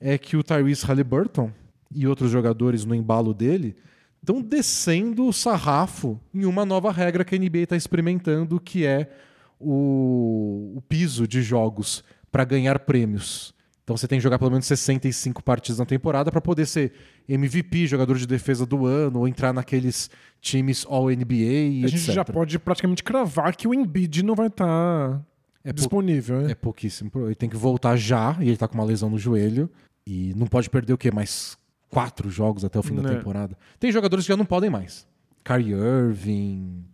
é 0.00 0.16
que 0.16 0.36
o 0.36 0.42
Tyrese 0.42 0.84
Halliburton 0.86 1.52
e 1.94 2.06
outros 2.06 2.30
jogadores 2.30 2.84
no 2.84 2.94
embalo 2.94 3.34
dele 3.34 3.76
estão 4.20 4.40
descendo 4.42 5.26
o 5.26 5.32
sarrafo 5.32 6.20
em 6.32 6.44
uma 6.44 6.64
nova 6.64 6.90
regra 6.92 7.24
que 7.24 7.34
a 7.34 7.38
NBA 7.38 7.58
está 7.60 7.76
experimentando, 7.76 8.60
que 8.60 8.84
é 8.86 9.10
o, 9.58 10.74
o 10.76 10.82
piso 10.88 11.26
de 11.26 11.42
jogos 11.42 12.02
para 12.30 12.44
ganhar 12.44 12.78
prêmios. 12.80 13.54
Então 13.82 13.96
você 13.96 14.06
tem 14.06 14.18
que 14.18 14.22
jogar 14.22 14.38
pelo 14.38 14.50
menos 14.52 14.66
65 14.66 15.42
partidas 15.42 15.78
na 15.78 15.84
temporada 15.86 16.30
para 16.30 16.40
poder 16.40 16.66
ser 16.66 16.92
MVP, 17.28 17.86
jogador 17.88 18.16
de 18.18 18.26
defesa 18.26 18.64
do 18.64 18.86
ano, 18.86 19.18
ou 19.20 19.26
entrar 19.28 19.52
naqueles 19.52 20.08
times 20.40 20.86
All-NBA 20.88 21.84
A 21.84 21.88
gente 21.88 22.02
etc. 22.02 22.14
já 22.14 22.24
pode 22.24 22.58
praticamente 22.58 23.02
cravar 23.02 23.56
que 23.56 23.66
o 23.66 23.74
Embiid 23.74 24.22
não 24.22 24.34
vai 24.36 24.46
estar 24.46 25.20
É 25.64 25.72
pou- 25.72 25.74
disponível. 25.74 26.42
né? 26.42 26.52
É 26.52 26.54
pouquíssimo. 26.54 27.10
Ele 27.26 27.34
tem 27.34 27.48
que 27.48 27.56
voltar 27.56 27.96
já, 27.96 28.36
e 28.40 28.46
ele 28.48 28.56
tá 28.56 28.68
com 28.68 28.74
uma 28.74 28.84
lesão 28.84 29.10
no 29.10 29.18
joelho. 29.18 29.68
E 30.06 30.32
não 30.36 30.46
pode 30.46 30.70
perder 30.70 30.92
o 30.92 30.98
quê? 30.98 31.10
Mais 31.10 31.58
quatro 31.90 32.30
jogos 32.30 32.64
até 32.64 32.78
o 32.78 32.82
fim 32.82 32.94
da 32.94 33.02
Né. 33.02 33.16
temporada. 33.16 33.56
Tem 33.78 33.90
jogadores 33.92 34.24
que 34.24 34.32
já 34.32 34.36
não 34.36 34.44
podem 34.46 34.70
mais. 34.70 35.06
Kyrie 35.44 35.72
Irving. 35.74 36.84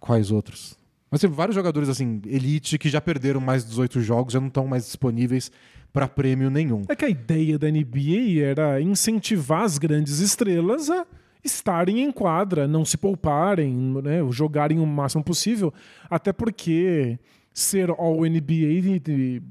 Quais 0.00 0.30
outros? 0.30 0.76
Mas 1.10 1.20
tem 1.20 1.30
vários 1.30 1.54
jogadores, 1.54 1.88
assim, 1.88 2.20
elite, 2.26 2.78
que 2.78 2.88
já 2.88 3.00
perderam 3.00 3.40
mais 3.40 3.62
de 3.64 3.70
18 3.70 4.00
jogos, 4.00 4.32
já 4.34 4.40
não 4.40 4.48
estão 4.48 4.66
mais 4.66 4.84
disponíveis 4.84 5.50
para 5.92 6.06
prêmio 6.06 6.50
nenhum. 6.50 6.82
É 6.88 6.94
que 6.94 7.04
a 7.04 7.08
ideia 7.08 7.58
da 7.58 7.70
NBA 7.70 8.42
era 8.44 8.80
incentivar 8.80 9.62
as 9.62 9.78
grandes 9.78 10.18
estrelas 10.20 10.90
a 10.90 11.06
estarem 11.42 12.00
em 12.02 12.12
quadra, 12.12 12.68
não 12.68 12.84
se 12.84 12.96
pouparem, 12.98 13.74
né, 14.02 14.20
jogarem 14.30 14.78
o 14.78 14.86
máximo 14.86 15.24
possível, 15.24 15.72
até 16.10 16.30
porque 16.32 17.18
ser 17.54 17.88
All-NBA 17.90 19.00
e 19.08 19.42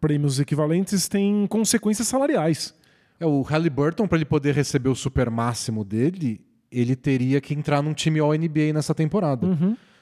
prêmios 0.00 0.40
equivalentes 0.40 1.06
tem 1.06 1.46
consequências 1.48 2.08
salariais. 2.08 2.74
É, 3.18 3.26
o 3.26 3.42
Halliburton, 3.42 4.06
para 4.06 4.18
ele 4.18 4.24
poder 4.24 4.54
receber 4.54 4.88
o 4.88 4.94
super 4.94 5.30
máximo 5.30 5.84
dele, 5.84 6.40
ele 6.70 6.96
teria 6.96 7.40
que 7.40 7.54
entrar 7.54 7.82
num 7.82 7.94
time 7.94 8.18
All-NBA 8.20 8.72
nessa 8.72 8.94
temporada. 8.94 9.46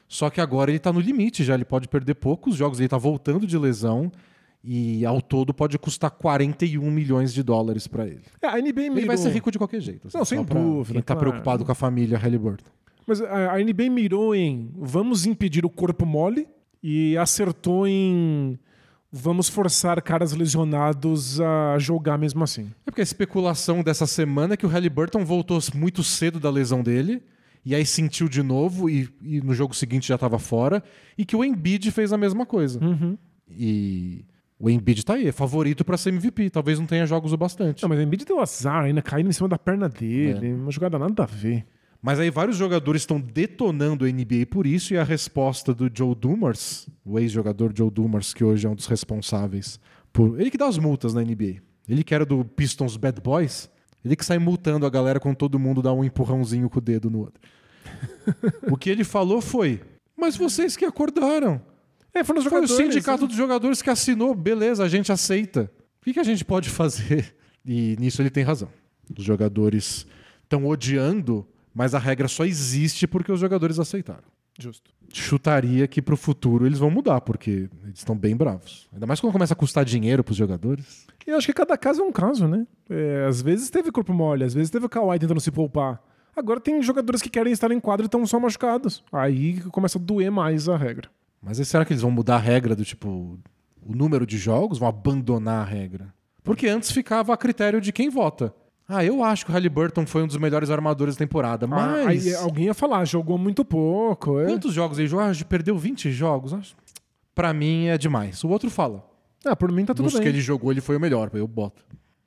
Só 0.08 0.28
que 0.28 0.40
agora 0.40 0.70
ele 0.70 0.78
tá 0.78 0.92
no 0.92 1.00
limite 1.00 1.42
já, 1.42 1.54
ele 1.54 1.64
pode 1.64 1.88
perder 1.88 2.14
poucos 2.14 2.54
jogos, 2.54 2.78
ele 2.78 2.88
tá 2.88 2.98
voltando 2.98 3.46
de 3.46 3.56
lesão 3.56 4.12
e 4.64 5.04
ao 5.04 5.20
todo 5.20 5.52
pode 5.52 5.78
custar 5.78 6.10
41 6.10 6.90
milhões 6.90 7.32
de 7.32 7.42
dólares 7.42 7.86
para 7.86 8.06
ele. 8.06 8.22
É, 8.40 8.46
a 8.46 8.56
NBA 8.56 8.82
mirou... 8.82 8.98
Ele 8.98 9.06
vai 9.06 9.16
ser 9.16 9.30
rico 9.30 9.50
de 9.50 9.58
qualquer 9.58 9.80
jeito. 9.80 10.06
assim, 10.08 10.18
Não, 10.18 10.24
sem 10.24 10.44
dúvida, 10.44 10.94
Quem 10.94 11.02
tá 11.02 11.14
claro. 11.14 11.30
preocupado 11.30 11.64
com 11.64 11.72
a 11.72 11.74
família 11.74 12.18
Halliburton. 12.18 12.70
Mas 13.06 13.20
a, 13.20 13.54
a 13.54 13.58
NBA 13.58 13.90
mirou 13.90 14.34
em 14.34 14.70
vamos 14.76 15.26
impedir 15.26 15.64
o 15.64 15.70
corpo 15.70 16.06
mole 16.06 16.46
e 16.82 17.16
acertou 17.16 17.86
em 17.86 18.58
vamos 19.12 19.48
forçar 19.48 20.00
caras 20.00 20.32
lesionados 20.32 21.38
a 21.38 21.78
jogar 21.78 22.16
mesmo 22.16 22.42
assim. 22.42 22.70
É 22.86 22.90
porque 22.90 23.02
a 23.02 23.04
especulação 23.04 23.82
dessa 23.82 24.06
semana 24.06 24.54
é 24.54 24.56
que 24.56 24.64
o 24.64 24.68
Halliburton 24.68 25.22
voltou 25.24 25.58
muito 25.74 26.02
cedo 26.02 26.40
da 26.40 26.48
lesão 26.48 26.82
dele, 26.82 27.22
e 27.64 27.74
aí 27.74 27.84
sentiu 27.84 28.28
de 28.28 28.42
novo, 28.42 28.88
e, 28.88 29.08
e 29.22 29.40
no 29.42 29.52
jogo 29.52 29.74
seguinte 29.74 30.08
já 30.08 30.14
estava 30.14 30.38
fora, 30.38 30.82
e 31.16 31.26
que 31.26 31.36
o 31.36 31.44
Embiid 31.44 31.90
fez 31.90 32.12
a 32.12 32.16
mesma 32.16 32.46
coisa. 32.46 32.80
E 33.50 34.24
o 34.58 34.70
Embiid 34.70 35.04
tá 35.04 35.14
aí, 35.14 35.28
é 35.28 35.32
favorito 35.32 35.84
para 35.84 35.98
ser 35.98 36.08
MVP, 36.08 36.48
talvez 36.48 36.78
não 36.78 36.86
tenha 36.86 37.04
jogos 37.04 37.32
o 37.32 37.36
bastante. 37.36 37.82
Não, 37.82 37.90
mas 37.90 37.98
o 37.98 38.02
Embiid 38.02 38.24
deu 38.24 38.40
azar 38.40 38.84
ainda 38.84 39.02
caindo 39.02 39.28
em 39.28 39.32
cima 39.32 39.48
da 39.48 39.58
perna 39.58 39.88
dele, 39.88 40.54
uma 40.54 40.70
jogada 40.70 40.98
nada 40.98 41.22
a 41.22 41.26
ver. 41.26 41.66
Mas 42.02 42.18
aí 42.18 42.30
vários 42.30 42.56
jogadores 42.56 43.02
estão 43.02 43.20
detonando 43.20 44.04
a 44.04 44.08
NBA 44.08 44.46
por 44.50 44.66
isso, 44.66 44.92
e 44.92 44.98
a 44.98 45.04
resposta 45.04 45.72
do 45.72 45.88
Joe 45.94 46.16
Dumars, 46.16 46.88
o 47.04 47.16
ex-jogador 47.16 47.72
Joe 47.74 47.90
Dumars, 47.90 48.34
que 48.34 48.42
hoje 48.42 48.66
é 48.66 48.70
um 48.70 48.74
dos 48.74 48.86
responsáveis 48.86 49.78
por. 50.12 50.40
Ele 50.40 50.50
que 50.50 50.58
dá 50.58 50.66
as 50.66 50.78
multas 50.78 51.14
na 51.14 51.22
NBA. 51.22 51.62
Ele 51.88 52.02
que 52.02 52.12
era 52.12 52.26
do 52.26 52.44
Pistons 52.44 52.96
Bad 52.96 53.20
Boys, 53.20 53.70
ele 54.04 54.16
que 54.16 54.24
sai 54.24 54.38
multando 54.38 54.84
a 54.84 54.90
galera 54.90 55.20
quando 55.20 55.36
todo 55.36 55.58
mundo 55.60 55.80
dá 55.80 55.92
um 55.92 56.02
empurrãozinho 56.02 56.68
com 56.68 56.78
o 56.78 56.82
dedo 56.82 57.08
no 57.08 57.20
outro. 57.20 57.40
o 58.68 58.76
que 58.76 58.90
ele 58.90 59.04
falou 59.04 59.40
foi: 59.40 59.80
Mas 60.16 60.36
vocês 60.36 60.76
que 60.76 60.84
acordaram. 60.84 61.62
É, 62.12 62.22
foram 62.24 62.40
os 62.40 62.46
Foi 62.46 62.62
o 62.62 62.68
sindicato 62.68 63.26
dos 63.26 63.36
jogadores 63.36 63.80
que 63.80 63.88
assinou, 63.88 64.34
beleza, 64.34 64.84
a 64.84 64.88
gente 64.88 65.10
aceita. 65.10 65.70
O 66.00 66.04
que, 66.04 66.12
que 66.12 66.20
a 66.20 66.24
gente 66.24 66.44
pode 66.44 66.68
fazer? 66.68 67.34
E 67.64 67.96
nisso 67.98 68.20
ele 68.20 68.28
tem 68.28 68.42
razão. 68.42 68.68
Os 69.16 69.24
jogadores 69.24 70.06
estão 70.42 70.66
odiando, 70.66 71.46
mas 71.74 71.94
a 71.94 71.98
regra 71.98 72.28
só 72.28 72.44
existe 72.44 73.06
porque 73.06 73.32
os 73.32 73.40
jogadores 73.40 73.78
aceitaram. 73.78 74.24
Justo. 74.58 74.90
Chutaria 75.12 75.86
que 75.86 76.02
pro 76.02 76.16
futuro 76.16 76.66
eles 76.66 76.78
vão 76.78 76.90
mudar, 76.90 77.20
porque 77.20 77.68
eles 77.84 77.98
estão 77.98 78.16
bem 78.16 78.36
bravos. 78.36 78.88
Ainda 78.92 79.06
mais 79.06 79.20
quando 79.20 79.32
começa 79.32 79.54
a 79.54 79.56
custar 79.56 79.84
dinheiro 79.84 80.22
pros 80.22 80.36
jogadores. 80.36 81.06
E 81.26 81.30
eu 81.30 81.36
acho 81.36 81.46
que 81.46 81.52
cada 81.52 81.76
caso 81.76 82.02
é 82.02 82.04
um 82.04 82.12
caso, 82.12 82.46
né? 82.46 82.66
É, 82.88 83.26
às 83.26 83.40
vezes 83.40 83.70
teve 83.70 83.90
corpo 83.90 84.12
mole, 84.12 84.44
às 84.44 84.54
vezes 84.54 84.70
teve 84.70 84.86
o 84.86 84.88
Kawhi 84.88 85.18
tentando 85.18 85.40
se 85.40 85.50
poupar. 85.50 86.02
Agora 86.34 86.60
tem 86.60 86.80
jogadores 86.82 87.20
que 87.20 87.28
querem 87.28 87.52
estar 87.52 87.70
em 87.70 87.80
quadro 87.80 88.04
e 88.04 88.06
estão 88.06 88.24
só 88.26 88.40
machucados. 88.40 89.04
Aí 89.12 89.60
começa 89.70 89.98
a 89.98 90.00
doer 90.00 90.30
mais 90.30 90.68
a 90.68 90.76
regra. 90.76 91.10
Mas 91.42 91.58
será 91.68 91.84
que 91.84 91.92
eles 91.92 92.02
vão 92.02 92.10
mudar 92.10 92.36
a 92.36 92.38
regra 92.38 92.74
do 92.74 92.84
tipo 92.84 93.38
o 93.84 93.94
número 93.94 94.26
de 94.26 94.38
jogos? 94.38 94.78
Vão 94.78 94.88
abandonar 94.88 95.62
a 95.62 95.68
regra? 95.68 96.14
Porque 96.42 96.68
antes 96.68 96.90
ficava 96.90 97.34
a 97.34 97.36
critério 97.36 97.80
de 97.80 97.92
quem 97.92 98.08
vota. 98.08 98.54
Ah, 98.94 99.04
eu 99.04 99.22
acho 99.24 99.44
que 99.44 99.50
o 99.50 99.54
Halliburton 99.54 100.04
foi 100.06 100.22
um 100.22 100.26
dos 100.26 100.36
melhores 100.36 100.68
armadores 100.70 101.14
da 101.14 101.18
temporada, 101.20 101.66
Ah, 101.66 101.68
mas... 101.68 102.26
Aí 102.26 102.34
alguém 102.34 102.66
ia 102.66 102.74
falar, 102.74 103.04
jogou 103.04 103.38
muito 103.38 103.64
pouco. 103.64 104.38
É. 104.40 104.46
Quantos 104.46 104.74
jogos 104.74 104.98
ele 104.98 105.08
jogou? 105.08 105.24
Ah, 105.24 105.32
perdeu 105.48 105.76
20 105.78 106.10
jogos. 106.12 106.52
Acho- 106.52 106.74
Pra 107.34 107.54
mim 107.54 107.86
é 107.86 107.96
demais. 107.96 108.44
O 108.44 108.48
outro 108.48 108.68
fala. 108.70 109.02
Ah, 109.44 109.56
por 109.56 109.72
mim 109.72 109.84
tá 109.86 109.94
tudo 109.94 110.04
Nos 110.04 110.12
bem. 110.14 110.22
que 110.22 110.28
ele 110.28 110.40
jogou, 110.40 110.70
ele 110.70 110.80
foi 110.82 110.96
o 110.96 111.00
melhor. 111.00 111.30
Eu 111.32 111.48
boto. 111.48 111.82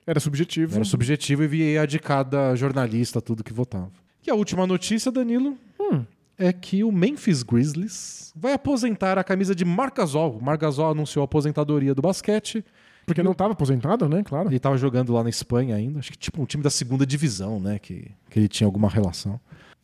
Era 0.06 0.18
subjetivo. 0.20 0.74
Era 0.74 0.84
subjetivo 0.84 1.44
e 1.44 1.46
vi 1.46 1.78
a 1.78 1.86
de 1.86 1.98
cada 1.98 2.54
jornalista, 2.56 3.20
tudo 3.20 3.44
que 3.44 3.52
votava. 3.52 3.90
E 4.26 4.30
a 4.30 4.34
última 4.34 4.66
notícia, 4.66 5.10
Danilo, 5.12 5.56
Hum. 5.80 6.04
é 6.36 6.52
que 6.52 6.82
o 6.82 6.90
Memphis 6.90 7.42
Grizzlies 7.44 8.32
vai 8.34 8.52
aposentar 8.52 9.16
a 9.18 9.24
camisa 9.24 9.54
de 9.54 9.64
Marc 9.64 9.96
Gasol. 9.96 10.38
Marc 10.42 10.60
Gasol 10.60 10.90
anunciou 10.90 11.22
a 11.22 11.24
aposentadoria 11.24 11.94
do 11.94 12.02
basquete. 12.02 12.64
Porque 13.06 13.22
não 13.22 13.32
tava 13.32 13.52
aposentado, 13.52 14.08
né? 14.08 14.22
Claro. 14.24 14.48
Ele 14.48 14.56
estava 14.56 14.76
jogando 14.76 15.12
lá 15.12 15.22
na 15.22 15.30
Espanha 15.30 15.76
ainda. 15.76 16.00
Acho 16.00 16.10
que 16.10 16.18
tipo 16.18 16.42
um 16.42 16.44
time 16.44 16.62
da 16.62 16.70
segunda 16.70 17.06
divisão, 17.06 17.60
né? 17.60 17.78
Que, 17.78 18.10
que 18.28 18.38
ele 18.38 18.48
tinha 18.48 18.66
alguma 18.66 18.88
relação. 18.88 19.40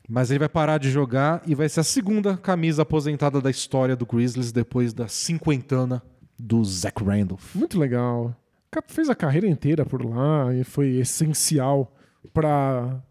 Mas 0.09 0.31
ele 0.31 0.41
vai 0.41 0.49
parar 0.49 0.79
de 0.79 0.91
jogar 0.91 1.41
e 1.47 1.55
vai 1.55 1.69
ser 1.69 1.81
a 1.81 1.85
segunda 1.85 2.37
camisa 2.37 2.83
aposentada 2.83 3.41
da 3.41 3.49
história 3.49 3.95
do 3.95 4.05
Grizzlies 4.05 4.51
depois 4.51 4.93
da 4.93 5.07
cinquentana 5.07 6.03
do 6.37 6.65
Zach 6.65 7.03
Randolph. 7.03 7.55
Muito 7.55 7.79
legal. 7.79 8.35
Fez 8.89 9.09
a 9.09 9.15
carreira 9.15 9.47
inteira 9.47 9.87
por 9.87 10.05
lá 10.05 10.53
e 10.53 10.65
foi 10.65 10.97
essencial 10.97 11.95
para 12.33 13.03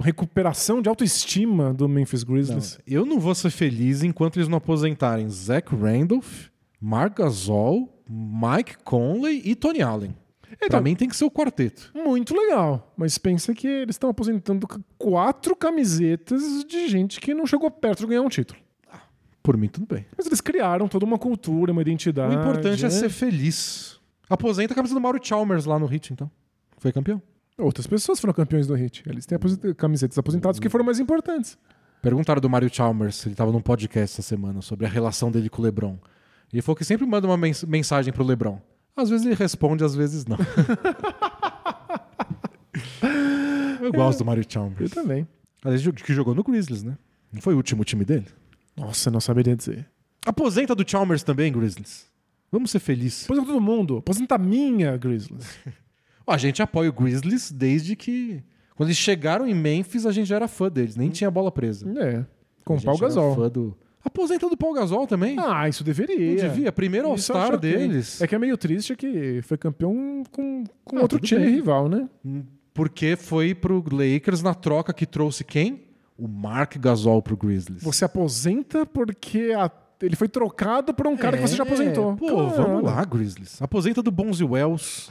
recuperação 0.00 0.82
de 0.82 0.88
autoestima 0.88 1.72
do 1.72 1.88
Memphis 1.88 2.22
Grizzlies. 2.22 2.78
Eu 2.86 3.06
não 3.06 3.18
vou 3.18 3.34
ser 3.34 3.50
feliz 3.50 4.02
enquanto 4.02 4.36
eles 4.36 4.48
não 4.48 4.58
aposentarem 4.58 5.28
Zach 5.28 5.74
Randolph, 5.74 6.46
Marc 6.80 7.18
Gasol, 7.18 7.97
Mike 8.08 8.78
Conley 8.84 9.42
e 9.44 9.54
Tony 9.54 9.82
Allen. 9.82 10.14
pra 10.58 10.66
Então- 10.66 10.82
mim 10.82 10.96
tem 10.96 11.08
que 11.08 11.14
ser 11.16 11.24
o 11.24 11.30
quarteto. 11.30 11.90
Muito 11.94 12.34
legal. 12.34 12.92
Mas 12.96 13.18
pensa 13.18 13.54
que 13.54 13.66
eles 13.66 13.94
estão 13.96 14.08
aposentando 14.10 14.66
quatro 14.96 15.54
camisetas 15.54 16.64
de 16.64 16.88
gente 16.88 17.20
que 17.20 17.34
não 17.34 17.46
chegou 17.46 17.70
perto 17.70 18.00
de 18.00 18.06
ganhar 18.06 18.22
um 18.22 18.28
título. 18.28 18.58
Por 19.42 19.56
mim, 19.56 19.68
tudo 19.68 19.86
bem. 19.86 20.06
Mas 20.16 20.26
eles 20.26 20.40
criaram 20.40 20.88
toda 20.88 21.04
uma 21.04 21.18
cultura, 21.18 21.70
uma 21.72 21.82
identidade. 21.82 22.34
o 22.34 22.40
importante 22.40 22.80
é 22.84 22.88
né? 22.88 22.90
ser 22.90 23.08
feliz. 23.10 23.98
Aposenta 24.28 24.72
a 24.72 24.76
camisa 24.76 24.94
do 24.94 25.00
Mauro 25.00 25.18
Chalmers 25.22 25.64
lá 25.64 25.78
no 25.78 25.86
Hit, 25.86 26.12
então. 26.12 26.30
Foi 26.78 26.92
campeão. 26.92 27.20
Outras 27.58 27.86
pessoas 27.86 28.20
foram 28.20 28.32
campeões 28.34 28.66
do 28.66 28.74
Hit. 28.74 29.02
Eles 29.06 29.26
têm 29.26 29.38
camisetas 29.76 30.18
aposentadas 30.18 30.58
que 30.60 30.68
foram 30.68 30.84
mais 30.84 30.98
importantes. 31.00 31.58
Perguntaram 32.00 32.40
do 32.40 32.48
Mario 32.48 32.72
Chalmers, 32.72 33.24
ele 33.26 33.32
estava 33.34 33.50
num 33.50 33.60
podcast 33.60 34.14
essa 34.14 34.22
semana, 34.22 34.62
sobre 34.62 34.86
a 34.86 34.88
relação 34.88 35.30
dele 35.30 35.48
com 35.48 35.60
o 35.60 35.64
LeBron. 35.64 35.98
Ele 36.52 36.62
falou 36.62 36.76
que 36.76 36.84
sempre 36.84 37.06
manda 37.06 37.26
uma 37.26 37.36
mens 37.36 37.62
mensagem 37.64 38.12
pro 38.12 38.24
LeBron. 38.24 38.60
Às 38.96 39.10
vezes 39.10 39.26
ele 39.26 39.34
responde, 39.34 39.84
às 39.84 39.94
vezes 39.94 40.24
não. 40.26 40.38
Eu 43.80 43.92
gosto 43.92 44.18
do 44.20 44.24
Mario 44.24 44.42
Eu 44.42 44.50
Chalmers. 44.50 44.90
também. 44.90 45.26
Aliás, 45.64 45.82
que 46.02 46.12
jogou 46.12 46.34
no 46.34 46.42
Grizzlies, 46.42 46.82
né? 46.82 46.96
Não 47.32 47.40
foi 47.40 47.54
o 47.54 47.56
último 47.56 47.84
time 47.84 48.04
dele? 48.04 48.26
Nossa, 48.76 49.10
não 49.10 49.20
saberia 49.20 49.56
dizer. 49.56 49.86
Aposenta 50.26 50.74
do 50.74 50.88
Chalmers 50.88 51.22
também, 51.22 51.52
Grizzlies. 51.52 52.06
Vamos 52.50 52.70
ser 52.70 52.78
felizes. 52.78 53.24
Aposenta 53.24 53.46
todo 53.46 53.60
mundo. 53.60 53.98
Aposenta 53.98 54.34
a 54.36 54.38
minha, 54.38 54.96
Grizzlies. 54.96 55.46
A 56.26 56.36
gente 56.36 56.60
apoia 56.60 56.90
o 56.90 56.92
Grizzlies 56.92 57.50
desde 57.50 57.96
que. 57.96 58.42
Quando 58.76 58.88
eles 58.90 58.98
chegaram 58.98 59.46
em 59.48 59.54
Memphis, 59.54 60.04
a 60.04 60.12
gente 60.12 60.26
já 60.28 60.36
era 60.36 60.46
fã 60.46 60.68
deles, 60.68 60.94
nem 60.94 61.08
tinha 61.08 61.30
bola 61.30 61.50
presa. 61.50 61.88
É. 61.98 62.22
Com 62.66 62.74
A 62.74 62.76
o 62.76 62.78
gente 62.78 62.84
Pau 62.84 62.96
era 62.96 63.06
Gasol. 63.06 63.34
fã 63.34 63.48
do... 63.48 63.74
Aposenta 64.04 64.48
do 64.48 64.56
Paul 64.56 64.74
Gasol 64.74 65.06
também. 65.06 65.36
Ah, 65.38 65.68
isso 65.68 65.82
deveria. 65.84 66.16
Não 66.44 66.50
devia? 66.54 66.72
Primeiro 66.72 67.08
All-Star 67.08 67.58
deles. 67.58 68.20
É 68.22 68.26
que 68.26 68.34
é 68.34 68.38
meio 68.38 68.56
triste 68.56 68.94
que 68.96 69.40
foi 69.42 69.58
campeão 69.58 70.22
com, 70.30 70.64
com 70.84 70.98
Ah, 70.98 71.02
outro 71.02 71.18
time 71.18 71.44
bem. 71.44 71.54
rival, 71.54 71.88
né? 71.88 72.08
Porque 72.72 73.16
foi 73.16 73.54
pro 73.54 73.84
Lakers 73.90 74.40
na 74.42 74.54
troca 74.54 74.92
que 74.92 75.04
trouxe 75.04 75.42
quem? 75.44 75.82
O 76.16 76.26
Mark 76.28 76.76
Gasol 76.78 77.20
pro 77.22 77.36
Grizzlies. 77.36 77.82
Você 77.82 78.04
aposenta 78.04 78.86
porque 78.86 79.52
a- 79.56 79.70
ele 80.00 80.14
foi 80.16 80.28
trocado 80.28 80.94
por 80.94 81.06
um 81.08 81.16
cara 81.16 81.36
que 81.36 81.42
você 81.46 81.56
já 81.56 81.64
É, 81.64 81.66
aposentou. 81.66 82.16
Pô, 82.16 82.26
Caralho. 82.26 82.50
vamos 82.56 82.82
lá, 82.84 83.04
Grizzlies. 83.04 83.60
Aposenta 83.60 84.00
do 84.02 84.10
Bonzi 84.12 84.44
Wells, 84.44 85.08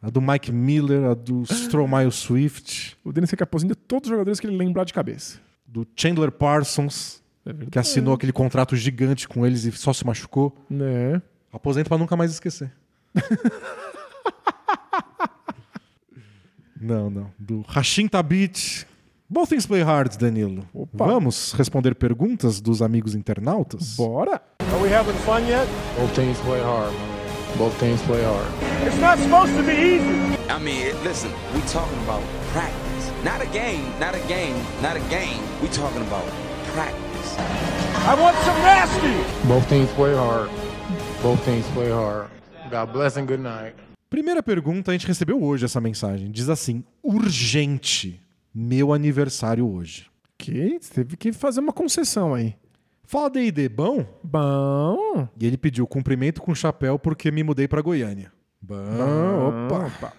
a 0.00 0.10
do 0.10 0.20
Mike 0.20 0.50
Miller, 0.50 1.04
a 1.04 1.14
do 1.14 1.42
Stromae 1.44 2.10
Swift, 2.10 2.96
O 3.04 3.12
Dennis 3.12 3.30
que 3.30 3.42
aposente 3.42 3.74
todos 3.76 4.08
os 4.08 4.10
jogadores 4.10 4.40
que 4.40 4.46
ele 4.48 4.56
lembrar 4.56 4.84
de 4.84 4.92
cabeça. 4.92 5.38
do 5.66 5.86
Chandler 5.96 6.30
Parsons, 6.32 7.21
É 7.44 7.52
que 7.70 7.78
assinou 7.78 8.14
aquele 8.14 8.32
contrato 8.32 8.76
gigante 8.76 9.26
com 9.28 9.44
eles 9.46 9.64
e 9.64 9.72
só 9.72 9.92
se 9.92 10.06
machucou. 10.06 10.56
Né? 10.70 11.20
Aposenta 11.52 11.88
pra 11.88 11.98
nunca 11.98 12.16
mais 12.16 12.30
esquecer. 12.30 12.70
não, 16.80 17.10
não. 17.10 17.30
Do 17.38 17.62
Hashim 17.68 18.08
Tabit. 18.08 18.86
Both 19.28 19.48
things 19.48 19.66
play 19.66 19.82
hard, 19.82 20.16
Danilo. 20.18 20.68
Opa. 20.74 21.06
Vamos 21.06 21.52
responder 21.52 21.94
perguntas 21.94 22.60
dos 22.60 22.82
amigos 22.82 23.14
internautas? 23.14 23.96
Bora! 23.96 24.42
Are 24.60 24.82
we 24.82 24.92
having 24.92 25.14
fun 25.24 25.40
yet? 25.48 25.66
Both 25.98 26.14
teams 26.14 26.38
play 26.40 26.60
hard, 26.60 26.92
man. 26.92 27.12
Both 27.58 27.78
teams 27.80 28.00
play 28.02 28.22
hard. 28.22 28.46
It's 28.86 28.98
not 29.00 29.18
supposed 29.18 29.54
to 29.56 29.62
be 29.62 29.72
easy. 29.72 30.38
I 30.48 30.58
mean, 30.58 30.94
listen, 31.02 31.30
we 31.54 31.60
talking 31.62 31.98
about 32.04 32.22
practice. 32.52 33.10
Not 33.24 33.40
a 33.40 33.46
game, 33.52 33.84
not 33.98 34.14
a 34.14 34.20
game, 34.28 34.56
not 34.82 34.96
a 34.96 35.00
game. 35.08 35.40
We 35.62 35.68
talking 35.68 36.02
about 36.02 36.24
practice. 36.74 37.11
I 38.04 38.14
want 38.20 38.36
some 38.44 38.60
nasty. 38.62 39.46
Both 39.46 39.68
teams 39.68 39.90
play 39.92 40.14
hard. 40.14 40.50
Both 41.22 41.44
teams 41.44 41.66
play 41.74 41.90
hard. 41.90 42.30
God 42.70 42.92
bless 42.92 43.16
and 43.16 43.26
good 43.26 43.42
night. 43.42 43.74
Primeira 44.10 44.42
pergunta, 44.42 44.90
a 44.90 44.94
gente 44.94 45.06
recebeu 45.06 45.42
hoje 45.42 45.64
essa 45.64 45.80
mensagem. 45.80 46.30
Diz 46.30 46.48
assim: 46.48 46.84
urgente. 47.02 48.20
Meu 48.54 48.92
aniversário 48.92 49.66
hoje. 49.66 50.06
Que 50.36 50.78
você 50.80 50.94
teve 51.04 51.16
que 51.16 51.32
fazer 51.32 51.60
uma 51.60 51.72
concessão 51.72 52.34
aí. 52.34 52.54
Fala 53.04 53.30
D&D, 53.30 53.68
bom? 53.68 54.04
Bom. 54.22 55.28
E 55.38 55.46
ele 55.46 55.56
pediu 55.56 55.86
cumprimento 55.86 56.42
com 56.42 56.54
chapéu 56.54 56.98
porque 56.98 57.30
me 57.30 57.42
mudei 57.42 57.68
pra 57.68 57.80
Goiânia. 57.80 58.32
Bom, 58.60 59.66
opa. 59.66 59.86
Opa. 59.86 60.12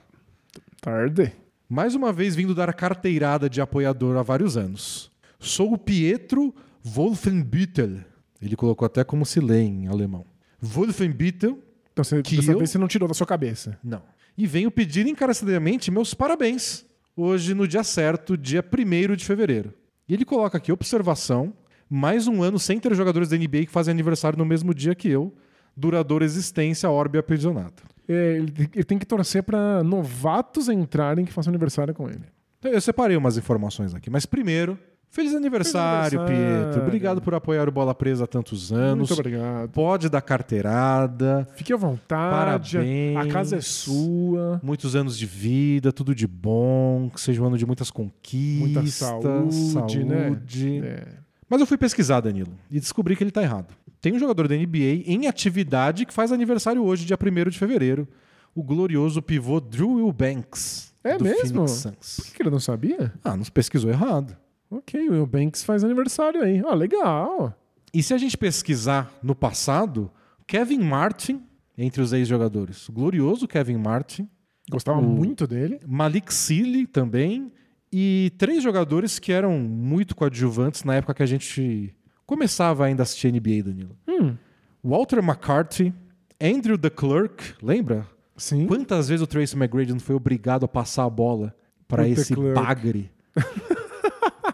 Tarde. 0.81 1.33
Mais 1.69 1.95
uma 1.95 2.13
vez 2.13 2.35
vindo 2.35 2.53
dar 2.53 2.73
carteirada 2.73 3.49
de 3.49 3.61
apoiador 3.61 4.17
há 4.17 4.21
vários 4.21 4.55
anos. 4.57 5.11
Sou 5.39 5.73
o 5.73 5.77
Pietro 5.77 6.53
Wolfenbüttel. 6.83 7.99
Ele 8.41 8.55
colocou 8.55 8.85
até 8.85 9.03
como 9.03 9.25
se 9.25 9.39
lê 9.39 9.61
em 9.61 9.87
alemão. 9.87 10.25
Wolfenbüttel, 10.61 11.59
Então 11.91 12.03
você, 12.03 12.21
Que 12.23 12.37
dessa 12.37 12.51
eu- 12.53 12.57
vez 12.57 12.71
você 12.71 12.77
não 12.79 12.87
tirou 12.87 13.07
da 13.07 13.13
sua 13.13 13.27
cabeça. 13.27 13.77
não. 13.83 14.01
E 14.35 14.47
venho 14.47 14.71
pedir 14.71 15.05
encarecidamente 15.05 15.91
meus 15.91 16.15
parabéns. 16.15 16.83
Hoje, 17.15 17.53
no 17.53 17.67
dia 17.67 17.83
certo, 17.83 18.35
dia 18.35 18.63
1 18.63 19.15
de 19.15 19.23
fevereiro. 19.25 19.71
E 20.09 20.13
ele 20.15 20.25
coloca 20.25 20.57
aqui, 20.57 20.71
observação, 20.71 21.53
mais 21.87 22.27
um 22.27 22.41
ano 22.41 22.57
sem 22.57 22.79
ter 22.79 22.95
jogadores 22.95 23.29
da 23.29 23.37
NBA 23.37 23.65
que 23.67 23.71
fazem 23.71 23.91
aniversário 23.91 24.39
no 24.39 24.43
mesmo 24.45 24.73
dia 24.73 24.95
que 24.95 25.07
eu. 25.07 25.31
Duradoura 25.77 26.25
existência, 26.25 26.89
orbe 26.89 27.19
aprisionada. 27.19 27.75
É, 28.09 28.37
ele, 28.37 28.51
tem- 28.51 28.97
que 28.97 29.05
torcer 29.05 29.43
pra 29.43 29.83
novatos 29.83 30.67
entrarem 30.67 31.25
que 31.25 31.31
façam 31.31 31.51
aniversário 31.51 31.93
com 31.93 32.09
ele. 32.09 32.23
Então, 32.57 32.71
Eu 32.71 32.81
separei 32.81 33.15
umas 33.15 33.37
informações 33.37 33.93
aqui, 33.93 34.09
mas 34.09 34.25
primeiro, 34.25 34.79
feliz 35.13 35.33
aniversário, 35.33 36.19
Feliz 36.19 36.31
aniversário. 36.31 36.65
Pietro. 36.65 36.81
Obrigado 36.83 37.21
por 37.21 37.33
apoiar 37.33 37.69
o 37.69 37.71
Bola 37.71 37.93
Presa 37.95 38.25
há 38.25 38.27
tantos 38.27 38.73
anos. 38.73 39.09
Muito 39.09 39.13
obrigado. 39.13 39.69
Pode 39.71 40.09
dar 40.09 40.21
carteirada, 40.21 41.47
Fique 41.55 41.71
à 41.71 41.77
vontade. 41.77 42.77
Parabéns. 42.77 43.17
A 43.17 43.27
casa 43.27 43.57
é 43.57 43.61
sua. 43.61 44.59
muitos 44.63 44.95
anos 44.95 45.17
de 45.17 45.25
vida, 45.25 45.91
tudo 45.93 46.13
de 46.13 46.27
bom, 46.27 47.09
que 47.13 47.21
seja 47.21 47.41
um 47.41 47.45
ano 47.45 47.57
de 47.57 47.65
muitas 47.65 47.89
conquistas, 47.89 48.73
Muita 48.73 48.87
saúde, 48.87 50.03
né? 50.03 50.23
saúde. 50.25 50.81
É. 50.83 51.07
Mas 51.49 51.61
eu 51.61 51.67
fui 51.67 51.77
pesquisar, 51.77 52.19
Danilo, 52.19 52.51
e 52.71 52.79
descobri 52.79 53.15
que 53.15 53.23
ele 53.23 53.31
tá 53.31 53.41
errado. 53.43 53.73
Tem 54.01 54.13
um 54.13 54.19
jogador 54.19 54.47
da 54.47 54.55
NBA 54.55 55.03
em 55.05 55.27
atividade 55.27 56.05
que 56.05 56.13
faz 56.13 56.31
aniversário 56.31 56.83
hoje, 56.83 57.05
dia 57.05 57.17
1 57.21 57.49
de 57.49 57.59
fevereiro. 57.59 58.07
O 58.55 58.63
glorioso 58.63 59.21
pivô 59.21 59.59
Drew 59.59 59.93
Wilbanks. 59.95 60.93
É 61.03 61.17
mesmo? 61.21 61.67
Phoenix 61.67 61.71
Suns. 61.71 62.19
Por 62.25 62.35
que 62.35 62.41
ele 62.43 62.49
não 62.49 62.59
sabia? 62.59 63.13
Ah, 63.23 63.35
nos 63.35 63.49
pesquisou 63.49 63.89
errado. 63.89 64.35
Ok, 64.77 65.09
o 65.09 65.11
Will 65.13 65.25
Banks 65.27 65.63
faz 65.63 65.83
aniversário 65.83 66.41
aí. 66.41 66.61
Ah, 66.65 66.73
legal. 66.73 67.53
E 67.93 68.01
se 68.01 68.13
a 68.13 68.17
gente 68.17 68.37
pesquisar 68.37 69.11
no 69.21 69.35
passado, 69.35 70.09
Kevin 70.47 70.79
Martin, 70.79 71.43
entre 71.77 72.01
os 72.01 72.11
ex-jogadores, 72.13 72.87
glorioso 72.89 73.47
Kevin 73.47 73.77
Martin, 73.77 74.27
Gostava 74.71 74.99
O- 74.99 75.03
muito 75.03 75.45
dele. 75.45 75.79
Malik 75.85 76.33
Sealy 76.33 76.87
também, 76.87 77.51
e 77.91 78.31
três 78.37 78.63
jogadores 78.63 79.19
que 79.19 79.31
eram 79.31 79.59
muito 79.59 80.15
coadjuvantes 80.15 80.85
na 80.85 80.95
época 80.95 81.13
que 81.15 81.21
a 81.23 81.25
gente 81.25 81.93
começava 82.25 82.85
ainda 82.85 83.01
a 83.01 83.03
assistir 83.03 83.27
NBA, 83.31 83.61
Danilo. 83.63 83.97
Hum, 84.07 84.35
Walter 84.81 85.19
McCarthy, 85.19 85.93
Andrew 86.41 86.77
the 86.77 86.89
Clerk, 86.89 87.55
lembra? 87.61 88.07
sim. 88.37 88.65
Quantas 88.65 89.09
vezes 89.09 89.21
o 89.21 89.27
Tracy 89.27 89.55
McGrady 89.55 89.91
não 89.91 89.99
foi 89.99 90.15
obrigado 90.15 90.63
a 90.63 90.67
passar 90.67 91.03
a 91.03 91.09
bola 91.09 91.53
para 91.87 92.07
esse 92.07 92.33
bagre? 92.53 93.11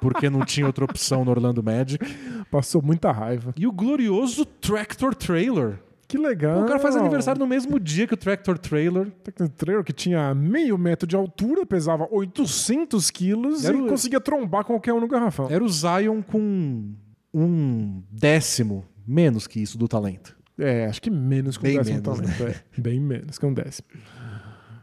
Porque 0.01 0.29
não 0.29 0.45
tinha 0.45 0.65
outra 0.65 0.85
opção 0.85 1.23
no 1.25 1.31
Orlando 1.31 1.61
Magic. 1.63 2.03
Passou 2.49 2.81
muita 2.81 3.11
raiva. 3.11 3.53
E 3.57 3.67
o 3.67 3.71
glorioso 3.71 4.45
Tractor 4.45 5.13
Trailer. 5.15 5.79
Que 6.07 6.17
legal. 6.17 6.63
O 6.63 6.65
cara 6.65 6.79
faz 6.79 6.95
aniversário 6.95 7.37
no 7.39 7.45
mesmo 7.45 7.79
dia 7.79 8.07
que 8.07 8.15
o 8.15 8.17
Tractor 8.17 8.57
Trailer. 8.57 9.11
Um 9.39 9.47
trailer 9.47 9.83
que 9.83 9.93
tinha 9.93 10.33
meio 10.33 10.75
metro 10.77 11.05
de 11.07 11.15
altura, 11.15 11.65
pesava 11.67 12.07
800 12.09 13.11
quilos 13.11 13.63
Era 13.63 13.77
e 13.77 13.81
o- 13.81 13.87
conseguia 13.87 14.19
trombar 14.19 14.65
qualquer 14.65 14.91
um 14.93 14.99
no 14.99 15.07
garrafão. 15.07 15.47
Era 15.51 15.63
o 15.63 15.69
Zion 15.69 16.23
com 16.23 16.93
um 17.31 18.01
décimo 18.11 18.83
menos 19.05 19.45
que 19.45 19.59
isso 19.61 19.77
do 19.77 19.87
talento. 19.87 20.35
É, 20.57 20.85
acho 20.87 21.01
que 21.01 21.11
menos 21.11 21.57
que 21.57 21.63
um 21.65 21.69
Bem 21.69 21.77
décimo 21.77 22.01
menos, 22.01 22.19
talento. 22.37 22.43
É, 22.77 22.81
bem 22.81 22.99
menos 22.99 23.37
que 23.37 23.45
um 23.45 23.53
décimo. 23.53 23.87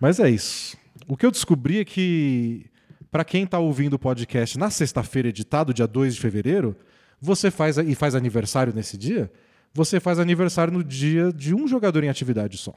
Mas 0.01 0.21
é 0.21 0.31
isso. 0.31 0.77
O 1.09 1.17
que 1.17 1.27
eu 1.27 1.31
descobri 1.31 1.81
é 1.81 1.85
que, 1.85 2.67
para 3.11 3.25
quem 3.25 3.47
tá 3.47 3.59
ouvindo 3.59 3.95
o 3.95 3.99
podcast 3.99 4.59
na 4.59 4.71
sexta-feira 4.71 5.29
editado, 5.29 5.73
dia 5.73 5.87
2 5.87 6.15
de 6.15 6.21
fevereiro, 6.21 6.77
você 7.21 7.51
faz 7.51 7.79
e 7.79 7.95
faz 7.95 8.15
aniversário 8.15 8.73
nesse 8.75 8.97
dia, 8.97 9.31
você 9.73 10.01
faz 10.01 10.19
aniversário 10.19 10.73
no 10.73 10.83
dia 10.83 11.33
de 11.33 11.55
um 11.55 11.69
jogador 11.69 12.03
em 12.05 12.09
atividade 12.09 12.57
só. 12.57 12.75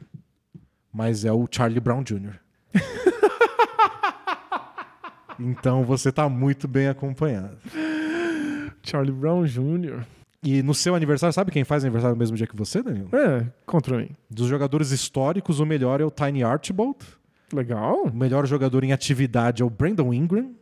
Mas 0.93 1.25
é 1.25 1.31
o 1.31 1.47
Charlie 1.49 1.79
Brown 1.79 2.03
Jr. 2.03 2.39
então 5.39 5.83
você 5.83 6.11
tá 6.11 6.27
muito 6.27 6.67
bem 6.67 6.87
acompanhado. 6.87 7.57
Charlie 8.83 9.13
Brown 9.13 9.45
Jr. 9.45 10.03
E 10.41 10.63
no 10.63 10.73
seu 10.73 10.95
aniversário, 10.95 11.33
sabe 11.33 11.51
quem 11.51 11.63
faz 11.63 11.83
aniversário 11.83 12.15
no 12.15 12.19
mesmo 12.19 12.37
dia 12.37 12.47
que 12.47 12.55
você, 12.55 12.81
Danilo? 12.81 13.09
É, 13.13 13.45
contra 13.65 13.97
mim. 13.97 14.09
Dos 14.29 14.47
jogadores 14.47 14.91
históricos, 14.91 15.59
o 15.59 15.65
melhor 15.65 15.99
é 15.99 16.05
o 16.05 16.11
Tiny 16.11 16.43
Archibald. 16.43 16.97
Legal. 17.53 18.03
O 18.03 18.13
melhor 18.15 18.45
jogador 18.45 18.83
em 18.83 18.91
atividade 18.93 19.61
é 19.61 19.65
o 19.65 19.69
Brandon 19.69 20.13
Ingram. 20.13 20.53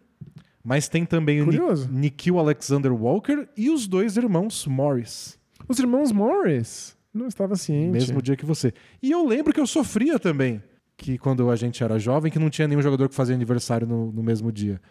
Mas 0.63 0.89
tem 0.89 1.05
também 1.05 1.43
Curioso. 1.43 1.87
o 1.87 1.91
Ni- 1.91 2.01
Nikhil 2.01 2.37
Alexander 2.37 2.91
Walker 2.93 3.47
e 3.55 3.69
os 3.69 3.87
dois 3.87 4.17
irmãos 4.17 4.65
Morris. 4.67 5.39
Os 5.67 5.79
irmãos 5.79 6.11
Morris. 6.11 6.95
Não 7.13 7.27
estava 7.27 7.55
ciente. 7.55 7.91
Mesmo 7.91 8.21
dia 8.21 8.35
que 8.35 8.45
você. 8.45 8.73
E 9.01 9.09
eu 9.11 9.25
lembro 9.25 9.53
que 9.53 9.59
eu 9.59 9.67
sofria 9.67 10.19
também. 10.19 10.61
Que 10.97 11.17
quando 11.17 11.49
a 11.49 11.55
gente 11.55 11.83
era 11.83 11.97
jovem, 11.97 12.31
que 12.31 12.37
não 12.39 12.49
tinha 12.49 12.67
nenhum 12.67 12.81
jogador 12.81 13.07
que 13.07 13.15
fazia 13.15 13.33
aniversário 13.35 13.87
no, 13.87 14.11
no 14.11 14.21
mesmo 14.21 14.51
dia. 14.51 14.81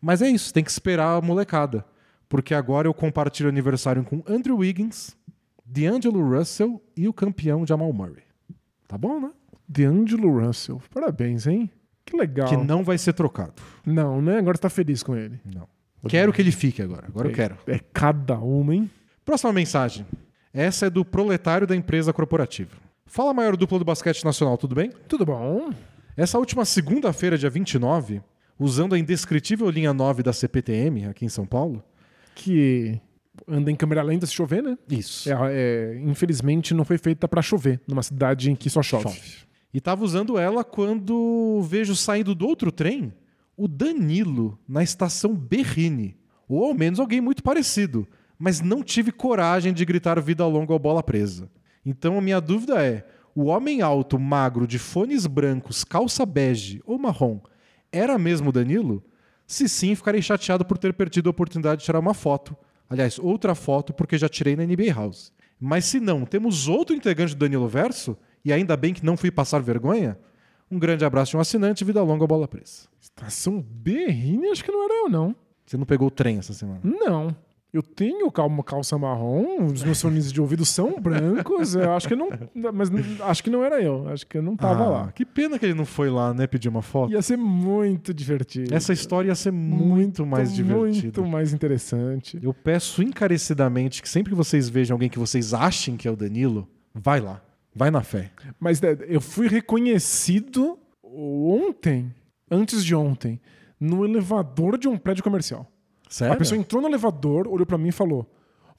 Mas 0.00 0.22
é 0.22 0.28
isso, 0.30 0.54
tem 0.54 0.64
que 0.64 0.70
esperar 0.70 1.16
a 1.16 1.20
molecada. 1.20 1.84
Porque 2.28 2.54
agora 2.54 2.88
eu 2.88 2.94
compartilho 2.94 3.48
aniversário 3.48 4.02
com 4.04 4.22
Andrew 4.26 4.56
Wiggins, 4.58 5.14
D'Angelo 5.64 6.20
Russell 6.36 6.82
e 6.96 7.06
o 7.08 7.12
campeão 7.12 7.66
Jamal 7.66 7.92
Murray. 7.92 8.22
Tá 8.88 8.96
bom, 8.96 9.20
né? 9.20 9.30
D'Angelo 9.68 10.40
Russell. 10.40 10.80
Parabéns, 10.92 11.46
hein? 11.46 11.70
Que 12.04 12.16
legal. 12.16 12.48
Que 12.48 12.56
não 12.56 12.84
vai 12.84 12.98
ser 12.98 13.12
trocado. 13.12 13.54
Não, 13.84 14.22
né? 14.22 14.38
Agora 14.38 14.56
você 14.56 14.62
tá 14.62 14.70
feliz 14.70 15.02
com 15.02 15.16
ele. 15.16 15.40
Não. 15.44 15.68
Quero 16.08 16.32
que 16.32 16.40
ele 16.40 16.52
fique 16.52 16.80
agora. 16.80 17.06
Agora 17.08 17.28
eu 17.28 17.32
quero. 17.32 17.56
É 17.66 17.80
cada 17.92 18.38
uma, 18.38 18.74
hein? 18.74 18.90
Próxima 19.24 19.52
mensagem. 19.52 20.06
Essa 20.52 20.86
é 20.86 20.90
do 20.90 21.04
proletário 21.04 21.66
da 21.66 21.74
empresa 21.74 22.12
corporativa. 22.12 22.76
Fala, 23.06 23.34
maior 23.34 23.56
dupla 23.56 23.78
do 23.78 23.84
basquete 23.84 24.24
nacional, 24.24 24.56
tudo 24.56 24.74
bem? 24.74 24.92
Tudo 25.08 25.24
bom? 25.24 25.70
Essa 26.16 26.38
última 26.38 26.64
segunda-feira, 26.64 27.36
dia 27.36 27.50
29, 27.50 28.22
usando 28.58 28.94
a 28.94 28.98
indescritível 28.98 29.68
linha 29.68 29.92
9 29.92 30.22
da 30.22 30.32
CPTM, 30.32 31.06
aqui 31.06 31.24
em 31.24 31.28
São 31.28 31.44
Paulo. 31.44 31.82
Que 32.34 33.00
anda 33.46 33.70
em 33.70 33.76
câmera 33.76 34.02
lenta 34.02 34.26
se 34.26 34.32
chover, 34.32 34.62
né? 34.62 34.78
Isso. 34.88 35.30
É, 35.30 35.36
é, 35.50 36.00
infelizmente 36.04 36.72
não 36.72 36.84
foi 36.84 36.98
feita 36.98 37.28
pra 37.28 37.42
chover 37.42 37.80
numa 37.86 38.02
cidade 38.02 38.50
em 38.50 38.56
que 38.56 38.70
só 38.70 38.82
chove. 38.82 39.04
Chove. 39.04 39.45
E 39.76 39.80
tava 39.82 40.02
usando 40.02 40.38
ela 40.38 40.64
quando 40.64 41.60
vejo 41.68 41.94
saindo 41.94 42.34
do 42.34 42.48
outro 42.48 42.72
trem 42.72 43.12
o 43.54 43.68
Danilo 43.68 44.58
na 44.66 44.82
estação 44.82 45.34
Berrine. 45.34 46.16
Ou 46.48 46.64
ao 46.64 46.72
menos 46.72 46.98
alguém 46.98 47.20
muito 47.20 47.42
parecido. 47.42 48.08
Mas 48.38 48.62
não 48.62 48.82
tive 48.82 49.12
coragem 49.12 49.74
de 49.74 49.84
gritar 49.84 50.18
vida 50.18 50.46
longa 50.46 50.72
ou 50.72 50.78
bola 50.78 51.02
presa. 51.02 51.50
Então 51.84 52.16
a 52.16 52.22
minha 52.22 52.40
dúvida 52.40 52.82
é: 52.82 53.06
o 53.34 53.44
homem 53.44 53.82
alto, 53.82 54.18
magro, 54.18 54.66
de 54.66 54.78
fones 54.78 55.26
brancos, 55.26 55.84
calça 55.84 56.24
bege 56.24 56.80
ou 56.86 56.98
marrom, 56.98 57.38
era 57.92 58.18
mesmo 58.18 58.48
o 58.48 58.52
Danilo? 58.52 59.04
Se 59.46 59.68
sim, 59.68 59.94
ficarei 59.94 60.22
chateado 60.22 60.64
por 60.64 60.78
ter 60.78 60.94
perdido 60.94 61.28
a 61.28 61.32
oportunidade 61.32 61.80
de 61.80 61.84
tirar 61.84 61.98
uma 61.98 62.14
foto. 62.14 62.56
Aliás, 62.88 63.18
outra 63.18 63.54
foto, 63.54 63.92
porque 63.92 64.16
já 64.16 64.26
tirei 64.26 64.56
na 64.56 64.64
NBA 64.64 64.94
House. 64.94 65.34
Mas 65.60 65.84
se 65.84 66.00
não, 66.00 66.24
temos 66.24 66.66
outro 66.66 66.96
integrante 66.96 67.34
do 67.34 67.40
Danilo 67.40 67.68
Verso, 67.68 68.16
e 68.46 68.52
ainda 68.52 68.76
bem 68.76 68.94
que 68.94 69.04
não 69.04 69.16
fui 69.16 69.30
passar 69.30 69.60
vergonha. 69.60 70.16
Um 70.70 70.78
grande 70.78 71.04
abraço 71.04 71.32
de 71.32 71.36
um 71.36 71.40
assinante, 71.40 71.84
vida 71.84 72.02
longa, 72.02 72.26
bola 72.26 72.48
presa. 72.48 72.88
Estação 73.00 73.60
Berrine, 73.60 74.48
acho 74.48 74.64
que 74.64 74.70
não 74.72 74.84
era 74.84 74.94
eu, 75.04 75.08
não. 75.10 75.34
Você 75.64 75.76
não 75.76 75.84
pegou 75.84 76.08
o 76.08 76.10
trem 76.10 76.38
essa 76.38 76.52
semana? 76.52 76.80
Não. 76.82 77.34
Eu 77.72 77.82
tenho 77.82 78.32
uma 78.34 78.64
calça 78.64 78.96
marrom, 78.96 79.66
os 79.66 79.82
meus 79.82 80.00
fones 80.00 80.32
de 80.32 80.40
ouvido 80.40 80.64
são 80.64 80.98
brancos, 80.98 81.74
eu 81.74 81.92
acho 81.92 82.08
que 82.08 82.16
não. 82.16 82.30
Mas 82.72 82.88
acho 83.20 83.44
que 83.44 83.50
não 83.50 83.62
era 83.62 83.82
eu, 83.82 84.08
acho 84.08 84.26
que 84.26 84.38
eu 84.38 84.42
não 84.42 84.56
tava 84.56 84.84
Ah, 84.84 84.88
lá. 84.88 85.12
Que 85.12 85.26
pena 85.26 85.58
que 85.58 85.66
ele 85.66 85.74
não 85.74 85.84
foi 85.84 86.08
lá, 86.08 86.32
né, 86.32 86.46
pedir 86.46 86.68
uma 86.68 86.80
foto. 86.80 87.12
Ia 87.12 87.20
ser 87.20 87.36
muito 87.36 88.14
divertido. 88.14 88.74
Essa 88.74 88.92
história 88.94 89.28
ia 89.28 89.34
ser 89.34 89.50
muito, 89.50 90.24
mais 90.24 90.54
divertida. 90.54 91.20
Muito 91.20 91.26
mais 91.26 91.52
interessante. 91.52 92.38
Eu 92.42 92.54
peço 92.54 93.02
encarecidamente 93.02 94.00
que 94.00 94.08
sempre 94.08 94.30
que 94.30 94.36
vocês 94.36 94.68
vejam 94.70 94.94
alguém 94.94 95.10
que 95.10 95.18
vocês 95.18 95.52
achem 95.52 95.96
que 95.96 96.08
é 96.08 96.10
o 96.10 96.16
Danilo, 96.16 96.66
vai 96.94 97.20
lá. 97.20 97.42
Vai 97.76 97.90
na 97.90 98.02
fé. 98.02 98.30
Mas 98.58 98.82
é, 98.82 98.96
eu 99.06 99.20
fui 99.20 99.48
reconhecido 99.48 100.78
ontem, 101.04 102.12
antes 102.50 102.82
de 102.84 102.94
ontem, 102.94 103.38
no 103.78 104.04
elevador 104.04 104.78
de 104.78 104.88
um 104.88 104.96
prédio 104.96 105.22
comercial. 105.22 105.70
Sério? 106.08 106.32
A 106.34 106.36
pessoa 106.36 106.58
entrou 106.58 106.80
no 106.80 106.88
elevador, 106.88 107.46
olhou 107.46 107.66
pra 107.66 107.76
mim 107.76 107.88
e 107.88 107.92
falou: 107.92 108.26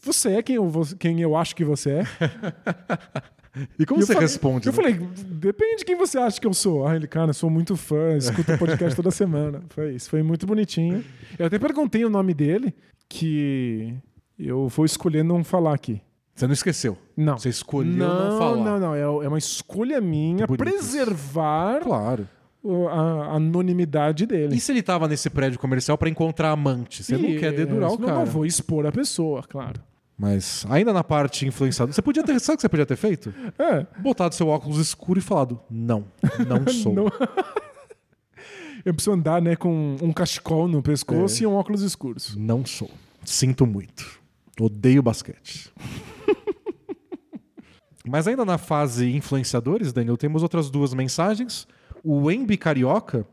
Você 0.02 0.30
é 0.34 0.41
quem 0.41 0.56
eu, 0.56 0.72
quem 0.98 1.22
eu 1.22 1.36
acho 1.36 1.56
que 1.56 1.64
você 1.64 1.91
é? 1.91 2.03
E 3.80 3.88
como 3.88 3.99
E 3.99 4.03
eu 4.03 4.06
você 4.06 4.14
falei- 4.14 4.28
responde? 4.28 4.68
Eu 4.68 4.72
né? 4.72 4.76
falei, 4.76 4.94
depende 4.94 5.78
de 5.78 5.86
quem 5.86 5.95
você 5.98 6.19
acha 6.19 6.40
que 6.40 6.45
eu 6.45 6.53
sou. 6.53 6.86
Ah, 6.86 6.95
ele, 6.95 7.07
cara, 7.07 7.34
sou 7.34 7.49
muito 7.49 7.76
fã, 7.76 8.15
escuto 8.15 8.52
o 8.53 8.57
podcast 8.60 8.95
toda 8.95 9.10
semana. 9.10 9.64
Foi 9.74 9.95
isso, 9.95 10.11
foi 10.11 10.22
muito 10.22 10.45
bonitinho. 10.45 11.03
Eu 11.40 11.48
até 11.48 11.57
perguntei 11.57 12.06
o 12.06 12.10
nome 12.10 12.36
dele, 12.36 12.72
que 13.10 13.95
eu 14.38 14.68
vou 14.68 14.86
escolher 14.86 15.24
não 15.24 15.44
falar 15.44 15.74
aqui. 15.74 15.99
Você 16.38 16.45
não 16.45 16.53
esqueceu. 16.53 16.95
Não. 17.18 17.35
Você 17.38 17.49
escolheu 17.49 17.93
não, 18.07 18.30
não 18.31 18.38
falar. 18.38 18.64
Não, 18.64 18.80
não, 18.80 18.93
é, 18.95 19.01
é 19.01 19.27
uma 19.27 19.39
escolha 19.39 19.99
minha 19.99 20.47
preservar 20.47 21.80
Claro. 21.81 22.27
a 22.91 23.35
anonimidade 23.35 24.27
dele. 24.27 24.55
E 24.55 24.59
se 24.59 24.72
ele 24.72 24.84
tava 24.84 25.07
nesse 25.07 25.31
prédio 25.31 25.57
comercial 25.57 25.97
pra 25.97 26.07
encontrar 26.07 26.51
amante? 26.51 27.03
Você 27.03 27.18
não 27.18 27.27
E, 27.27 27.39
quer 27.39 27.51
dedurar 27.53 27.89
o 27.91 27.97
não, 27.97 28.07
cara. 28.07 28.19
Não 28.19 28.26
vou 28.27 28.45
expor 28.45 28.85
a 28.85 28.91
pessoa, 28.91 29.41
claro. 29.41 29.81
Mas 30.15 30.64
ainda 30.69 30.93
na 30.93 31.03
parte 31.03 31.47
influenciadora, 31.47 31.93
você 31.93 32.01
podia 32.03 32.23
ter, 32.23 32.39
sabe 32.39 32.53
o 32.53 32.57
que 32.57 32.61
você 32.61 32.69
podia 32.69 32.85
ter 32.85 32.95
feito? 32.97 33.34
É, 33.57 33.85
Botado 33.99 34.35
seu 34.35 34.47
óculos 34.47 34.77
escuro 34.80 35.18
e 35.19 35.22
falado: 35.23 35.59
"Não, 35.72 36.05
não 36.47 36.65
sou". 36.72 36.93
Não. 36.93 37.05
eu 38.85 38.93
preciso 38.93 39.11
andar 39.14 39.41
né, 39.41 39.55
com 39.55 39.95
um 40.01 40.14
cachecol 40.14 40.68
no 40.68 40.81
pescoço 40.84 41.39
É. 41.39 41.43
e 41.43 41.47
um 41.47 41.55
óculos 41.55 41.81
escuros. 41.81 42.35
Não 42.35 42.64
sou. 42.65 42.89
Sinto 43.26 43.65
muito. 43.65 44.19
Odeio 44.59 45.03
basquete. 45.03 45.72
Mas 48.09 48.27
ainda 48.27 48.45
na 48.45 48.57
fase 48.57 49.09
influenciadores, 49.15 49.93
Daniel, 49.93 50.17
temos 50.17 50.43
outras 50.43 50.69
duas 50.69 50.93
mensagens. 50.93 51.67
O 52.03 52.29
Embi 52.31 52.57
Carioca 52.57 53.25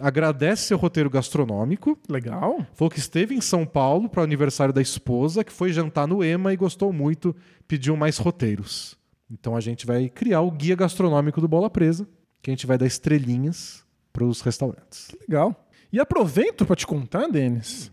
agradece 0.00 0.64
seu 0.64 0.78
roteiro 0.78 1.10
gastronômico. 1.10 1.98
Legal. 2.08 2.66
Falou 2.74 2.90
que 2.90 2.98
esteve 2.98 3.34
em 3.34 3.40
São 3.40 3.66
Paulo 3.66 4.08
para 4.08 4.20
o 4.20 4.24
aniversário 4.24 4.72
da 4.72 4.82
esposa, 4.82 5.44
que 5.44 5.52
foi 5.52 5.72
jantar 5.72 6.06
no 6.06 6.22
EMA 6.24 6.52
e 6.52 6.56
gostou 6.56 6.92
muito, 6.92 7.34
pediu 7.66 7.96
mais 7.96 8.18
roteiros. 8.18 8.96
Então 9.30 9.54
a 9.56 9.60
gente 9.60 9.86
vai 9.86 10.08
criar 10.08 10.40
o 10.40 10.50
guia 10.50 10.74
gastronômico 10.74 11.40
do 11.40 11.48
Bola 11.48 11.68
Presa, 11.68 12.08
que 12.42 12.50
a 12.50 12.52
gente 12.52 12.66
vai 12.66 12.78
dar 12.78 12.86
estrelinhas 12.86 13.84
para 14.12 14.24
os 14.24 14.40
restaurantes. 14.40 15.08
Legal. 15.28 15.68
E 15.92 16.00
aproveito 16.00 16.66
para 16.66 16.76
te 16.76 16.86
contar, 16.86 17.28
Denis, 17.28 17.90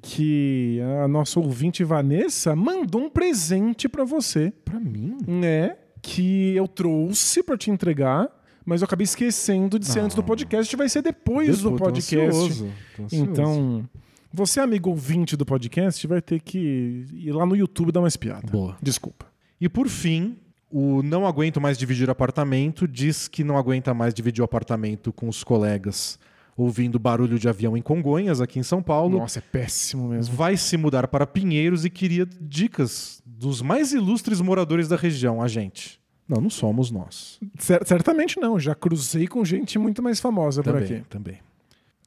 que 0.00 0.80
a 1.02 1.08
nossa 1.08 1.40
ouvinte 1.40 1.82
Vanessa 1.84 2.54
mandou 2.54 3.02
um 3.02 3.10
presente 3.10 3.88
para 3.88 4.04
você, 4.04 4.52
Para 4.64 4.78
mim? 4.80 5.16
né? 5.26 5.76
Que 6.00 6.54
eu 6.54 6.68
trouxe 6.68 7.42
para 7.42 7.56
te 7.58 7.70
entregar, 7.70 8.28
mas 8.64 8.80
eu 8.80 8.86
acabei 8.86 9.04
esquecendo 9.04 9.78
de 9.78 9.86
ser 9.86 10.00
antes 10.00 10.14
do 10.14 10.22
podcast, 10.22 10.74
vai 10.76 10.88
ser 10.88 11.02
depois, 11.02 11.60
do 11.60 11.70
Depois, 11.72 11.78
tô 11.78 11.84
podcast. 11.84 12.14
ansioso, 12.16 12.72
tô 12.96 13.02
ansioso. 13.04 13.24
Então, 13.24 13.88
você, 14.32 14.60
amigo 14.60 14.90
ouvinte 14.90 15.36
do 15.36 15.44
podcast, 15.44 16.06
vai 16.06 16.20
ter 16.22 16.40
que 16.40 17.04
ir 17.12 17.32
lá 17.32 17.44
no 17.44 17.56
YouTube 17.56 17.90
dar 17.90 18.00
uma 18.00 18.08
espiada. 18.08 18.46
Boa. 18.50 18.76
Desculpa. 18.80 19.26
E 19.60 19.68
por 19.68 19.88
fim, 19.88 20.36
o 20.70 21.02
Não 21.02 21.26
Aguento 21.26 21.60
Mais 21.60 21.76
Dividir 21.76 22.08
Apartamento 22.08 22.86
diz 22.86 23.26
que 23.26 23.42
não 23.42 23.56
aguenta 23.58 23.92
mais 23.92 24.14
dividir 24.14 24.42
o 24.42 24.44
apartamento 24.44 25.12
com 25.12 25.28
os 25.28 25.42
colegas 25.42 26.18
ouvindo 26.58 26.98
barulho 26.98 27.38
de 27.38 27.48
avião 27.48 27.76
em 27.76 27.80
Congonhas, 27.80 28.40
aqui 28.40 28.58
em 28.58 28.62
São 28.64 28.82
Paulo. 28.82 29.18
Nossa, 29.18 29.38
é 29.38 29.42
péssimo 29.42 30.08
mesmo. 30.08 30.34
Vai 30.34 30.56
se 30.56 30.76
mudar 30.76 31.06
para 31.06 31.24
Pinheiros 31.26 31.84
e 31.84 31.90
queria 31.90 32.26
dicas 32.40 33.22
dos 33.24 33.62
mais 33.62 33.92
ilustres 33.92 34.40
moradores 34.40 34.88
da 34.88 34.96
região, 34.96 35.40
a 35.40 35.46
gente. 35.46 36.00
Não, 36.28 36.40
não 36.42 36.50
somos 36.50 36.90
nós. 36.90 37.38
Cer- 37.58 37.86
certamente 37.86 38.38
não, 38.40 38.58
já 38.58 38.74
cruzei 38.74 39.26
com 39.28 39.42
gente 39.44 39.78
muito 39.78 40.02
mais 40.02 40.18
famosa 40.20 40.62
por 40.62 40.72
Também, 40.74 40.96
aqui. 40.98 41.04
também. 41.08 41.38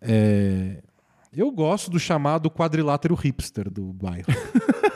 É, 0.02 0.84
Eu 1.34 1.50
gosto 1.50 1.90
do 1.90 1.98
chamado 2.00 2.52
quadrilátero 2.52 3.16
hipster 3.16 3.72
do 3.72 3.86
bairro. 3.94 4.26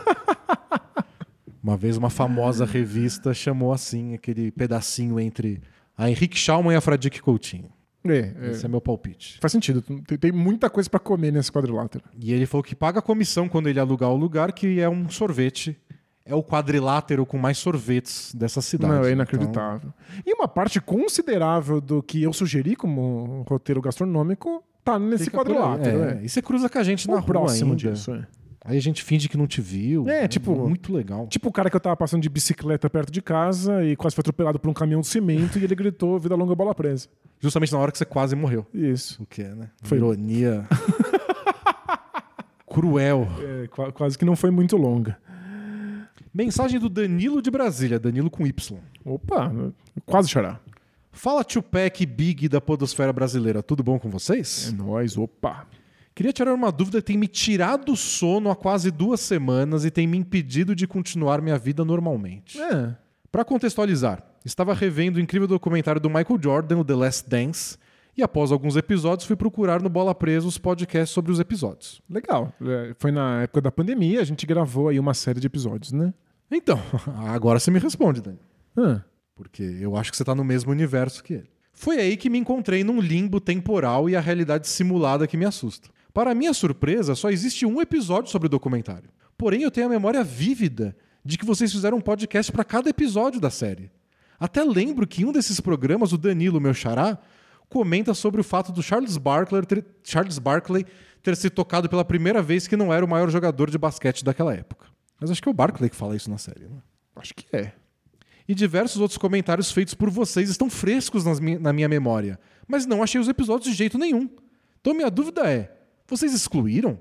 uma 1.64 1.78
vez 1.78 1.98
uma 1.98 2.10
famosa 2.10 2.66
revista 2.66 3.34
chamou 3.34 3.74
assim 3.74 4.14
aquele 4.14 4.52
pedacinho 4.52 5.20
entre 5.20 5.62
a 5.98 6.10
Henrique 6.10 6.38
Schaumann 6.38 6.74
e 6.74 6.76
a 6.76 6.82
Fradique 6.82 7.22
Coutinho. 7.22 7.70
É, 8.12 8.34
é, 8.42 8.52
Esse 8.52 8.66
é 8.66 8.68
meu 8.68 8.80
palpite. 8.82 9.38
Faz 9.42 9.52
sentido. 9.52 9.82
Tem, 9.82 10.18
tem 10.18 10.32
muita 10.32 10.70
coisa 10.70 10.90
pra 10.90 11.00
comer 11.00 11.32
nesse 11.32 11.52
quadrilátero. 11.52 12.04
E 12.20 12.32
ele 12.34 12.46
falou 12.46 12.64
que 12.64 12.76
paga 12.76 13.00
a 13.00 13.02
comissão 13.02 13.48
quando 13.50 13.68
ele 13.68 13.80
alugar 13.80 14.10
o 14.12 14.16
lugar, 14.16 14.52
que 14.54 14.80
é 14.80 14.90
um 14.90 15.10
sorvete. 15.10 15.78
É 16.28 16.34
o 16.34 16.44
quadrilátero 16.44 17.24
com 17.26 17.38
mais 17.38 17.58
sorvetes 17.60 18.34
dessa 18.34 18.60
cidade. 18.60 18.92
Não, 18.92 19.00
é 19.00 19.02
Então, 19.02 19.12
inacreditável. 19.12 19.94
E 20.26 20.34
uma 20.34 20.48
parte 20.48 20.82
considerável 20.82 21.80
do 21.80 22.02
que 22.02 22.24
eu 22.24 22.34
sugeri 22.34 22.76
como 22.76 23.46
roteiro 23.48 23.80
gastronômico 23.80 24.64
tá 24.84 24.98
nesse 24.98 25.26
fica 25.26 25.38
quadrilátero. 25.38 26.04
É, 26.04 26.12
É. 26.14 26.24
E 26.24 26.30
você 26.30 26.42
cruza 26.42 26.68
com 26.68 26.80
a 26.80 26.84
gente 26.84 27.08
na 27.08 27.16
O 27.18 27.20
rua 27.20 27.52
ainda. 27.52 27.76
disso. 27.76 28.12
É. 28.12 28.26
Aí 28.68 28.78
a 28.78 28.82
gente 28.82 29.04
finge 29.04 29.30
que 29.30 29.38
não 29.38 29.46
te 29.46 29.62
viu. 29.62 30.10
É, 30.10 30.28
tipo- 30.28 30.68
Muito 30.68 30.92
legal. 30.92 31.28
Tipo 31.28 31.50
o 31.50 31.52
cara 31.52 31.70
que 31.70 31.76
eu 31.76 31.80
tava 31.80 31.96
passando 31.96 32.22
de 32.24 32.30
bicicleta 32.30 32.90
perto 32.90 33.12
de 33.12 33.22
casa 33.22 33.84
e 33.86 33.96
quase 33.96 34.16
foi 34.16 34.22
atropelado 34.24 34.60
por 34.60 34.68
um 34.70 34.74
caminhão 34.74 35.02
de 35.02 35.08
cimento 35.08 35.60
e 35.60 35.64
ele 35.64 35.76
gritou 35.76 36.20
vida 36.20 36.36
longa 36.36 36.56
bola 36.56 36.74
presa. 36.74 37.08
Justamente 37.40 37.72
na 37.72 37.78
hora 37.78 37.92
que 37.92 37.98
você 38.00 38.06
quase 38.06 38.36
morreu. 38.36 38.66
Isso. 38.74 39.22
O 39.22 39.26
que 39.28 39.44
é, 39.44 39.54
né? 39.54 39.70
Foi- 39.84 39.98
Ironia. 40.00 40.68
Cruel. 42.68 43.28
É, 43.40 43.68
qua- 43.68 43.92
quase 43.92 44.18
que 44.18 44.26
não 44.26 44.36
foi 44.36 44.52
muito 44.52 44.76
longa. 44.78 45.18
Mensagem 46.34 46.80
do 46.80 46.90
Danilo 46.90 47.42
de 47.42 47.50
Brasília, 47.50 48.00
Danilo 48.00 48.30
com 48.30 48.46
Y. 48.46 48.78
Opa, 49.06 49.52
quase 50.06 50.28
chorar. 50.28 50.62
Fala 51.12 51.46
Tupac 51.46 52.06
Big 52.06 52.50
da 52.50 52.60
podosfera 52.60 53.14
brasileira, 53.14 53.64
tudo 53.64 53.82
bom 53.82 53.98
com 53.98 54.10
vocês? 54.10 54.68
É 54.70 54.72
nóis, 54.76 55.18
opa. 55.18 55.66
Queria 56.16 56.32
tirar 56.32 56.54
uma 56.54 56.72
dúvida 56.72 57.02
que 57.02 57.08
tem 57.08 57.18
me 57.18 57.28
tirado 57.28 57.92
o 57.92 57.98
sono 57.98 58.50
há 58.50 58.56
quase 58.56 58.90
duas 58.90 59.20
semanas 59.20 59.84
e 59.84 59.92
tem 59.92 60.08
me 60.08 60.18
impedido 60.18 60.74
de 60.74 60.88
continuar 60.88 61.42
minha 61.42 61.58
vida 61.58 61.84
normalmente. 61.84 62.58
É. 62.60 62.96
Para 63.30 63.44
contextualizar, 63.44 64.24
estava 64.46 64.74
revendo 64.74 65.18
o 65.18 65.22
incrível 65.22 65.46
documentário 65.46 66.00
do 66.00 66.10
Michael 66.10 66.40
Jordan, 66.42 66.78
o 66.78 66.86
The 66.86 66.96
Last 66.96 67.30
Dance, 67.30 67.78
e 68.16 68.24
após 68.24 68.50
alguns 68.50 68.78
episódios 68.78 69.28
fui 69.28 69.36
procurar 69.36 69.82
no 69.82 69.90
Bola 69.90 70.16
Presa 70.16 70.48
os 70.48 70.58
podcasts 70.58 71.10
sobre 71.14 71.34
os 71.34 71.40
episódios. 71.42 72.02
Legal. 72.10 72.54
É, 72.62 72.96
Foi 72.98 73.12
na 73.12 73.42
época 73.42 73.60
da 73.60 73.72
pandemia, 73.72 74.22
a 74.22 74.24
gente 74.24 74.46
gravou 74.46 74.88
aí 74.88 74.98
uma 74.98 75.14
série 75.14 75.42
de 75.42 75.48
episódios, 75.48 75.92
né? 75.92 76.14
Então, 76.50 76.80
agora 77.28 77.60
você 77.60 77.70
me 77.70 77.80
responde, 77.80 78.22
Dani. 78.22 78.40
Ah, 78.78 79.02
Porque 79.36 79.64
eu 79.82 79.98
acho 79.98 80.12
que 80.12 80.18
você 80.18 80.24
tá 80.24 80.34
no 80.34 80.46
mesmo 80.46 80.72
universo 80.72 81.22
que 81.22 81.34
ele. 81.34 81.50
Foi 81.74 81.98
aí 81.98 82.16
que 82.16 82.30
me 82.30 82.38
encontrei 82.38 82.86
num 82.86 83.02
limbo 83.02 83.42
temporal 83.42 84.10
e 84.10 84.16
a 84.16 84.22
realidade 84.22 84.66
simulada 84.66 85.28
que 85.28 85.36
me 85.36 85.44
assusta. 85.44 85.90
Para 86.16 86.34
minha 86.34 86.54
surpresa, 86.54 87.14
só 87.14 87.30
existe 87.30 87.66
um 87.66 87.82
episódio 87.82 88.32
sobre 88.32 88.46
o 88.46 88.50
documentário. 88.50 89.10
Porém, 89.38 89.64
eu 89.64 89.70
tenho 89.70 89.88
a 89.88 89.90
memória 89.90 90.24
vívida 90.24 90.96
de 91.26 91.38
que 91.38 91.44
vocês 91.44 91.74
fizeram 91.74 91.98
um 91.98 92.02
podcast 92.02 92.54
para 92.54 92.64
cada 92.64 92.90
episódio 92.90 93.38
da 93.42 93.50
série. 93.50 93.92
Até 94.40 94.64
lembro 94.64 95.06
que 95.06 95.24
em 95.24 95.26
um 95.26 95.34
desses 95.34 95.60
programas, 95.60 96.14
o 96.14 96.18
Danilo, 96.18 96.62
meu 96.62 96.74
xará, 96.74 97.18
comenta 97.68 98.14
sobre 98.14 98.40
o 98.40 98.46
fato 98.46 98.72
do 98.72 98.82
Charles 98.82 99.18
Barkley, 99.18 99.62
ter, 99.66 99.86
Charles 100.06 100.40
Barkley 100.40 100.86
ter 101.22 101.36
se 101.36 101.50
tocado 101.50 101.90
pela 101.90 102.06
primeira 102.06 102.42
vez 102.42 102.66
que 102.66 102.78
não 102.78 102.94
era 102.94 103.04
o 103.04 103.10
maior 103.10 103.30
jogador 103.30 103.70
de 103.70 103.78
basquete 103.78 104.24
daquela 104.24 104.54
época. 104.54 104.86
Mas 105.20 105.30
acho 105.30 105.42
que 105.44 105.50
é 105.50 105.52
o 105.52 105.54
Barkley 105.54 105.90
que 105.90 105.98
fala 105.98 106.16
isso 106.16 106.30
na 106.30 106.38
série, 106.38 106.64
né? 106.64 106.78
Acho 107.18 107.34
que 107.36 107.54
é. 107.54 107.74
E 108.48 108.56
diversos 108.56 109.02
outros 109.02 109.18
comentários 109.18 109.70
feitos 109.70 109.94
por 109.94 110.10
vocês 110.10 110.50
estão 110.50 110.70
frescos 110.70 111.26
mi- 111.42 111.58
na 111.60 111.74
minha 111.74 111.90
memória, 111.90 112.40
mas 112.66 112.86
não 112.86 113.04
achei 113.04 113.20
os 113.20 113.28
episódios 113.28 113.70
de 113.70 113.74
jeito 113.78 113.98
nenhum. 113.98 114.30
Então 114.80 114.94
minha 114.94 115.12
dúvida 115.12 115.42
é: 115.52 115.75
vocês 116.08 116.34
excluíram? 116.34 117.00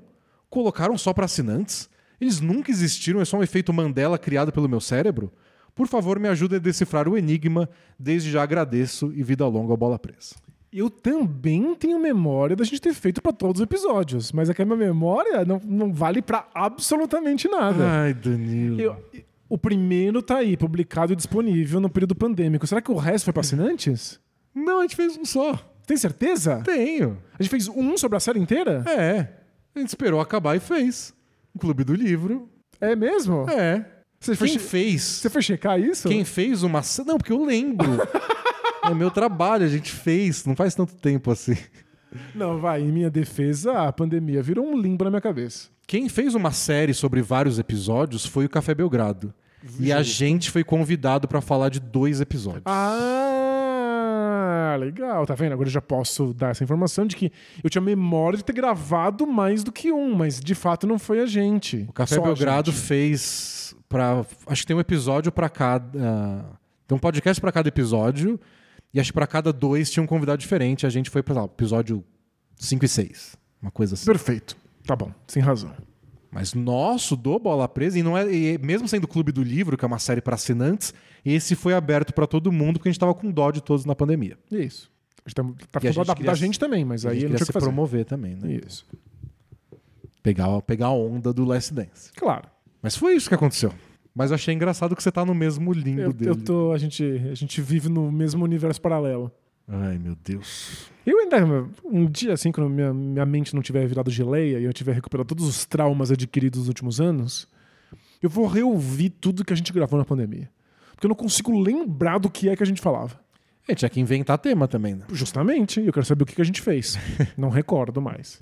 Colocaram 0.51 0.97
só 0.97 1.12
para 1.12 1.24
assinantes? 1.24 1.89
Eles 2.20 2.40
nunca 2.40 2.70
existiram, 2.70 3.20
é 3.20 3.24
só 3.24 3.36
um 3.39 3.43
efeito 3.43 3.72
Mandela 3.72 4.18
criado 4.18 4.52
pelo 4.52 4.68
meu 4.68 4.81
cérebro? 4.81 5.32
Por 5.74 5.89
favor, 5.89 6.18
me 6.20 6.28
ajudem 6.28 6.56
a 6.59 6.60
decifrar 6.62 7.09
o 7.09 7.18
enigma. 7.18 7.68
Desde 7.98 8.31
já 8.31 8.43
agradeço 8.43 9.12
e 9.14 9.22
vida 9.22 9.47
longa 9.47 9.72
ao 9.72 9.76
bola 9.76 9.98
presa. 9.98 10.36
Eu 10.72 10.89
também 10.89 11.74
tenho 11.74 11.98
memória 12.01 12.55
da 12.56 12.64
gente 12.64 12.81
ter 12.81 12.94
feito 12.94 13.20
pra 13.22 13.32
todos 13.32 13.60
os 13.60 13.64
episódios, 13.64 14.32
mas 14.32 14.48
é 14.51 14.55
que 14.55 14.62
a 14.62 14.64
minha 14.64 14.76
memória 14.76 15.44
não, 15.44 15.60
não 15.64 15.93
vale 15.93 16.22
pra 16.22 16.48
absolutamente 16.55 17.48
nada. 17.48 17.85
Ai, 17.89 18.14
Danilo. 18.14 18.81
Eu- 18.81 18.97
o 19.48 19.59
primeiro 19.59 20.22
tá 20.22 20.39
aí, 20.39 20.56
publicado 20.56 21.12
e 21.12 21.16
disponível 21.16 21.78
no 21.81 21.90
período 21.90 22.14
pandêmico. 22.14 22.66
Será 22.66 22.81
que 22.81 22.90
o 22.90 22.97
resto 22.97 23.24
foi 23.26 23.32
pra 23.32 23.40
assinantes? 23.40 24.18
Não, 24.55 24.78
a 24.78 24.82
gente 24.82 24.97
fez 24.97 25.16
um 25.16 25.24
só. 25.24 25.59
Tem 25.86 25.97
certeza? 25.97 26.62
Tenho. 26.65 27.19
A 27.39 27.43
gente 27.43 27.51
fez 27.51 27.69
um 27.69 27.97
sobre 27.97 28.16
a 28.16 28.20
série 28.20 28.39
inteira? 28.40 28.82
É. 28.89 29.28
A 29.74 29.78
gente 29.81 29.89
esperou 29.89 30.20
acabar 30.20 30.56
e 30.56 30.61
fez. 30.61 31.12
O 31.55 31.59
Clube 31.59 31.85
do 31.85 31.94
Livro. 31.94 32.48
É 32.81 32.94
mesmo? 32.97 33.48
É. 33.51 33.85
Você 34.20 34.36
Quem 34.36 34.48
che- 34.48 34.59
fez? 34.59 35.02
você 35.02 35.28
foi 35.28 35.43
checar 35.43 35.78
isso? 35.78 36.09
Quem 36.09 36.24
fez 36.24 36.62
uma. 36.62 36.81
Não, 37.06 37.19
porque 37.19 37.32
eu 37.32 37.44
lembro. 37.44 37.86
é 38.82 38.94
meu 38.94 39.11
trabalho, 39.11 39.65
a 39.65 39.69
gente 39.69 39.93
fez. 39.93 40.44
Não 40.47 40.56
faz 40.56 40.74
tanto 40.74 40.94
tempo 40.94 41.31
assim. 41.31 41.56
Não, 42.35 42.61
vai, 42.61 42.81
em 42.81 42.93
minha 42.93 43.11
defesa, 43.11 43.73
a 43.73 43.93
pandemia 43.93 44.43
virou 44.43 44.65
um 44.66 44.81
limbo 44.81 45.05
na 45.05 45.11
minha 45.11 45.20
cabeça. 45.20 45.69
Quem 45.86 46.09
fez 46.09 46.35
uma 46.35 46.52
série 46.52 46.94
sobre 46.94 47.20
vários 47.20 47.59
episódios 47.59 48.24
foi 48.24 48.47
o 48.47 48.48
Café 48.48 48.74
Belgrado. 48.74 49.35
E 49.81 49.93
a 49.93 50.02
gente 50.02 50.51
foi 50.51 50.62
convidado 50.62 51.27
pra 51.27 51.40
falar 51.40 51.70
de 51.70 51.81
dois 51.81 52.20
episódios. 52.20 52.62
Ah, 52.66 53.34
legal, 54.76 55.26
tá 55.26 55.34
vendo? 55.34 55.52
Agora 55.52 55.68
eu 55.68 55.72
já 55.72 55.80
posso 55.80 56.32
dar 56.34 56.51
essa 56.51 56.62
informação 56.64 57.06
de 57.06 57.16
que 57.16 57.30
eu 57.62 57.70
tinha 57.70 57.82
memória 57.82 58.36
de 58.36 58.44
ter 58.44 58.52
gravado 58.52 59.26
mais 59.26 59.62
do 59.62 59.72
que 59.72 59.92
um, 59.92 60.14
mas 60.14 60.40
de 60.40 60.55
fato 60.55 60.86
não 60.86 60.98
foi 60.98 61.20
a 61.20 61.26
gente. 61.26 61.86
o 61.88 61.92
Café 61.92 62.16
Só 62.16 62.22
Belgrado 62.22 62.72
fez 62.72 63.74
para 63.88 64.24
acho 64.46 64.62
que 64.62 64.66
tem 64.66 64.76
um 64.76 64.80
episódio 64.80 65.30
pra 65.30 65.48
cada, 65.48 66.59
tem 66.86 66.96
um 66.96 66.98
podcast 66.98 67.40
pra 67.40 67.52
cada 67.52 67.68
episódio 67.68 68.38
e 68.92 69.01
acho 69.01 69.10
que 69.10 69.14
pra 69.14 69.26
cada 69.26 69.52
dois 69.52 69.90
tinha 69.90 70.02
um 70.02 70.06
convidado 70.06 70.38
diferente. 70.38 70.86
A 70.86 70.90
gente 70.90 71.10
foi 71.10 71.22
para 71.22 71.44
episódio 71.44 72.05
5 72.56 72.84
e 72.84 72.88
6, 72.88 73.36
uma 73.62 73.70
coisa 73.70 73.94
assim. 73.94 74.06
Perfeito. 74.06 74.56
Tá 74.86 74.94
bom, 74.94 75.10
sem 75.26 75.42
razão. 75.42 75.72
Mas 76.35 76.52
nosso 76.52 77.15
do 77.15 77.39
Bola 77.39 77.69
Presa, 77.69 77.97
e 77.97 78.02
não 78.02 78.19
é, 78.19 78.28
e 78.28 78.59
mesmo 78.59 78.89
sendo 78.89 79.05
o 79.05 79.09
Clube 79.09 79.31
do 79.31 79.40
Livro, 79.40 79.77
que 79.77 79.85
é 79.85 79.86
uma 79.86 80.01
série 80.01 80.20
para 80.20 80.35
assinantes, 80.35 80.93
esse 81.24 81.55
foi 81.55 81.74
aberto 81.74 82.12
para 82.12 82.27
todo 82.27 82.51
mundo 82.51 82.81
porque 82.81 82.89
a 82.89 82.93
gente 82.93 82.98
tava 82.98 83.15
com 83.15 83.31
dó 83.31 83.52
de 83.52 83.62
todos 83.62 83.85
na 83.85 83.94
pandemia. 83.94 84.36
Isso. 84.51 84.90
A 85.24 85.28
gente 85.28 85.35
tá, 85.36 85.43
tá 85.44 85.78
a 85.78 85.81
ficando 85.81 85.94
gente 85.94 86.06
da, 86.06 86.15
da 86.15 86.35
gente 86.35 86.59
também, 86.59 86.85
mas 86.85 87.06
a 87.06 87.11
aí 87.11 87.15
gente 87.15 87.23
eu 87.23 87.28
não 87.28 87.36
queria 87.36 87.47
se 87.47 87.52
que 87.52 87.59
promover 87.61 88.05
também, 88.05 88.35
né? 88.35 88.61
Isso. 88.66 88.85
Pegar, 90.24 90.61
pegar 90.62 90.86
a 90.86 90.93
onda 90.93 91.32
do 91.32 91.44
Last 91.44 91.73
Dance. 91.73 92.11
Claro. 92.16 92.48
Mas 92.82 92.97
foi 92.97 93.15
isso 93.15 93.28
que 93.28 93.35
aconteceu. 93.36 93.73
Mas 94.12 94.32
eu 94.32 94.35
achei 94.35 94.52
engraçado 94.52 94.97
que 94.97 95.02
você 95.05 95.12
tá 95.12 95.24
no 95.24 95.36
mesmo 95.36 95.73
limbo 95.73 96.01
Eu, 96.01 96.12
dele. 96.12 96.31
eu 96.32 96.36
tô, 96.36 96.73
a, 96.73 96.78
gente, 96.78 97.05
a 97.31 97.35
gente 97.35 97.61
vive 97.62 97.89
no 97.89 98.11
mesmo 98.11 98.44
universo 98.44 98.81
paralelo. 98.81 99.31
Ai, 99.66 99.99
meu 99.99 100.15
Deus. 100.23 100.91
Eu 101.07 101.19
ainda, 101.20 101.69
um 101.85 102.07
dia 102.07 102.35
assim, 102.35 102.53
quando 102.53 102.69
minha, 102.69 102.93
minha 102.93 103.24
mente 103.24 103.55
não 103.55 103.62
tiver 103.62 103.86
virado 103.86 104.11
geleia 104.11 104.59
e 104.59 104.65
eu 104.65 104.73
tiver 104.73 104.93
recuperado 104.93 105.27
todos 105.27 105.47
os 105.47 105.65
traumas 105.65 106.11
adquiridos 106.11 106.61
nos 106.61 106.69
últimos 106.69 107.01
anos, 107.01 107.49
eu 108.23 108.28
vou 108.28 108.47
reouvir 108.47 109.11
tudo 109.11 109.45
que 109.45 109.53
a 109.53 109.57
gente 109.57 109.73
gravou 109.73 109.99
na 109.99 110.05
pandemia. 110.05 110.51
Porque 110.93 111.07
eu 111.07 111.09
não 111.09 111.16
consigo 111.16 111.59
lembrar 111.59 112.19
do 112.19 112.31
que 112.31 112.49
é 112.49 112.57
que 112.57 112.62
a 112.62 112.66
gente 112.66 112.81
falava. 112.81 113.19
É, 113.66 113.74
tinha 113.74 113.89
que 113.89 114.01
inventar 114.01 114.39
tema 114.39 114.69
também, 114.69 114.95
né? 114.95 115.07
Justamente, 115.11 115.81
eu 115.81 115.93
quero 115.93 116.05
saber 116.05 116.23
o 116.23 116.27
que 116.27 116.35
que 116.35 116.43
a 116.43 116.45
gente 116.45 116.61
fez. 116.61 116.99
não 117.36 117.49
recordo 117.49 118.01
mais. 118.01 118.41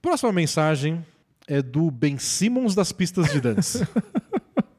Próxima 0.00 0.32
mensagem 0.32 1.04
é 1.46 1.62
do 1.62 1.90
Ben 1.90 2.18
Simmons 2.18 2.74
das 2.74 2.92
pistas 2.92 3.30
de 3.30 3.40
dança. 3.40 3.88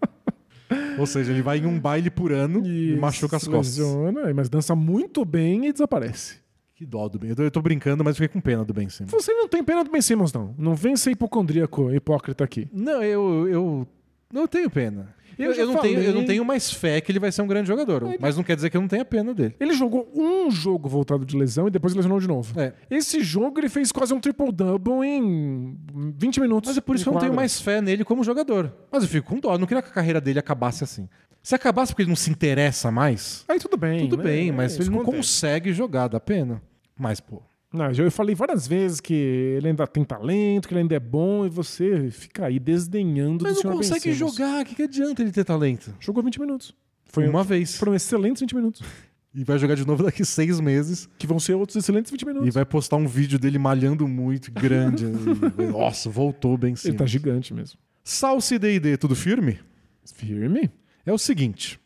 Ou 0.98 1.06
seja, 1.06 1.32
ele 1.32 1.42
vai 1.42 1.58
em 1.60 1.66
um 1.66 1.80
baile 1.80 2.10
por 2.10 2.32
ano 2.32 2.66
e 2.66 2.96
machuca 2.98 3.38
as 3.38 3.48
costas. 3.48 3.78
Lesiona, 3.78 4.34
mas 4.34 4.50
dança 4.50 4.76
muito 4.76 5.24
bem 5.26 5.68
e 5.68 5.72
desaparece. 5.72 6.38
Que 6.76 6.86
dó 6.86 7.08
do 7.08 7.20
Ben. 7.20 7.30
Eu 7.30 7.36
tô, 7.36 7.44
eu 7.44 7.52
tô 7.52 7.62
brincando, 7.62 8.04
mas 8.04 8.18
fiquei 8.18 8.28
com 8.28 8.42
pena 8.42 8.66
do 8.66 8.74
Ben 8.74 8.90
Simmons. 8.90 9.12
Você 9.12 9.32
não 9.34 9.48
tem 9.48 9.64
pena 9.64 9.84
do 9.84 9.92
Ben 9.92 10.02
Simmons, 10.02 10.34
não. 10.34 10.56
Não 10.58 10.76
vem 10.76 10.96
ser 10.96 11.12
hipocondríaco, 11.12 11.92
hipócrita 11.92 12.44
aqui. 12.44 12.68
Não, 12.74 13.04
eu, 13.04 13.48
eu 13.48 13.88
não 14.34 14.48
tenho 14.48 14.70
pena. 14.70 15.14
Eu 15.38 15.52
Eu, 15.52 15.58
eu 15.60 15.68
não 15.68 15.82
tenho, 15.82 16.00
eu 16.00 16.04
falei. 16.06 16.14
não 16.20 16.26
tenho 16.26 16.46
mais 16.46 16.72
fé 16.72 17.00
que 17.02 17.12
ele 17.12 17.20
vai 17.20 17.32
ser 17.32 17.42
um 17.42 17.48
grande 17.48 17.68
jogador. 17.68 18.04
Mas 18.20 18.36
não 18.36 18.44
quer 18.44 18.56
dizer 18.56 18.70
que 18.70 18.78
eu 18.78 18.82
não 18.82 18.88
tenha 18.88 19.04
pena 19.06 19.34
dele. 19.34 19.56
Ele 19.60 19.74
jogou 19.74 20.10
um 20.16 20.50
jogo 20.52 20.88
voltado 20.90 21.26
de 21.26 21.36
lesão 21.38 21.68
e 21.68 21.72
depois 21.72 21.94
lesionou 21.94 22.20
de 22.20 22.28
novo. 22.28 22.60
É. 22.60 22.74
Esse 22.90 23.22
jogo 23.22 23.60
ele 23.60 23.70
fez 23.70 23.92
quase 23.92 24.14
um 24.14 24.20
triple-double 24.20 25.06
em 25.06 25.78
20 26.18 26.40
minutos. 26.42 26.70
Mas 26.70 26.78
é 26.78 26.82
por 26.82 26.96
isso 26.96 27.04
que 27.06 27.10
eu 27.10 27.14
não 27.14 27.22
tenho 27.22 27.34
mais 27.34 27.60
fé 27.60 27.82
nele 27.82 28.04
como 28.04 28.24
jogador. 28.24 28.72
Mas 28.92 29.04
eu 29.04 29.10
fico 29.10 29.30
com 29.30 29.40
dó. 29.40 29.54
Eu 29.54 29.58
não 29.60 29.68
queria 29.68 29.82
que 29.82 29.90
a 29.90 29.94
carreira 29.94 30.20
dele 30.22 30.40
acabasse 30.40 30.84
assim. 30.84 31.08
Se 31.42 31.54
acabasse 31.56 31.92
porque 31.92 32.04
ele 32.04 32.10
não 32.10 32.16
se 32.16 32.30
interessa 32.32 32.90
mais, 32.90 33.44
Aí 33.50 33.60
tudo 33.60 33.76
bem. 33.76 34.08
tudo 34.08 34.24
bem, 34.24 34.50
mas 34.52 34.74
Isso 34.74 34.84
ele 34.84 34.90
não 34.90 35.04
consegue 35.04 35.74
jogar, 35.74 36.08
dá 36.08 36.20
pena. 36.20 36.62
Mas, 36.98 37.20
pô. 37.20 37.42
Não, 37.74 37.90
eu 37.92 38.12
falei 38.12 38.36
várias 38.36 38.68
vezes 38.68 39.00
que 39.00 39.14
ele 39.14 39.70
ainda 39.70 39.88
tem 39.88 40.04
talento, 40.04 40.68
que 40.68 40.74
ele 40.76 40.82
ainda 40.82 40.96
é 40.96 41.00
bom, 41.00 41.44
e 41.44 41.50
você 41.50 42.12
fica 42.12 42.46
aí 42.46 42.60
desdenhando 42.60 43.44
Mas 43.44 43.54
do 43.54 43.56
não 43.56 43.62
senhor 43.62 43.80
Ben 43.80 43.90
consegue 43.90 44.14
jogar. 44.14 44.62
O 44.62 44.66
que, 44.66 44.76
que 44.76 44.84
adianta 44.84 45.24
ele 45.24 45.32
ter 45.32 45.44
talento? 45.44 45.92
Jogou 46.00 46.22
20 46.22 46.40
minutos. 46.40 46.76
Foi 47.06 47.28
uma 47.28 47.42
um, 47.42 47.44
vez. 47.44 47.76
Foram 47.76 47.96
excelentes 47.96 48.42
20 48.42 48.56
minutos. 48.56 48.82
E 49.36 49.44
vai 49.44 49.58
jogar 49.58 49.74
de 49.74 49.84
novo 49.84 50.04
daqui 50.04 50.24
seis 50.24 50.60
meses. 50.60 51.10
Que 51.18 51.26
vão 51.26 51.40
ser 51.40 51.56
outros 51.56 51.76
excelentes 51.76 52.12
20 52.12 52.22
E 52.22 52.26
minutos. 52.28 52.54
vai 52.54 52.64
postar 52.64 52.98
um 52.98 53.08
vídeo 53.08 53.40
dele 53.40 53.58
malhando 53.58 54.08
muito, 54.08 54.52
grande. 54.52 55.06
E, 55.58 55.66
Nossa, 55.72 56.08
voltou 56.08 56.56
bem 56.56 56.76
sim. 56.76 56.90
Ele 56.90 56.98
tá 56.98 57.06
gigante 57.08 57.52
mesmo. 57.52 57.80
Salsi 58.04 58.60
D&D, 58.60 58.96
tudo 58.96 59.16
firme? 59.16 59.60
Firme? 60.06 60.70
É 61.04 61.12
o 61.12 61.18
seguinte. 61.18 61.80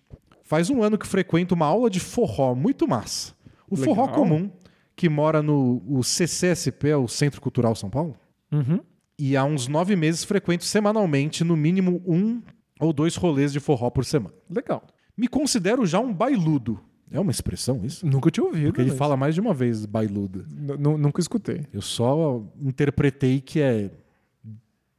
Faz 0.43 0.69
um 0.69 0.83
ano 0.83 0.97
que 0.97 1.07
frequento 1.07 1.55
uma 1.55 1.65
aula 1.65 1.89
de 1.89 2.01
forró 2.01 2.53
muito 2.53 2.85
massa. 2.85 3.33
O 3.69 3.79
Legal. 3.79 3.95
forró 3.95 4.07
comum, 4.09 4.51
que 4.97 5.07
mora 5.07 5.41
no 5.41 5.81
o 5.87 6.03
CCSP, 6.03 6.89
é 6.89 6.97
o 6.97 7.07
Centro 7.07 7.39
Cultural 7.39 7.73
São 7.75 7.89
Paulo. 7.89 8.17
Uhum. 8.51 8.81
E 9.17 9.37
há 9.37 9.45
uns 9.45 9.67
nove 9.69 9.95
meses 9.95 10.23
frequento 10.25 10.65
semanalmente, 10.65 11.43
no 11.43 11.55
mínimo 11.55 12.01
um 12.05 12.41
ou 12.79 12.91
dois 12.91 13.15
rolês 13.15 13.53
de 13.53 13.59
forró 13.59 13.89
por 13.89 14.03
semana. 14.03 14.33
Legal. 14.49 14.83
Me 15.15 15.27
considero 15.27 15.85
já 15.85 15.99
um 15.99 16.13
bailudo. 16.13 16.79
É 17.09 17.19
uma 17.19 17.31
expressão 17.31 17.79
isso? 17.85 18.05
Nunca 18.05 18.29
tinha 18.29 18.45
ouvido. 18.45 18.65
Porque 18.67 18.81
ele 18.81 18.91
fala 18.91 19.15
mais 19.15 19.33
de 19.33 19.39
uma 19.41 19.53
vez 19.53 19.85
bailudo. 19.85 20.45
n- 20.51 20.97
Nunca 20.97 21.21
escutei. 21.21 21.65
Eu 21.71 21.81
só 21.81 22.43
interpretei 22.61 23.39
que 23.39 23.61
é 23.61 23.89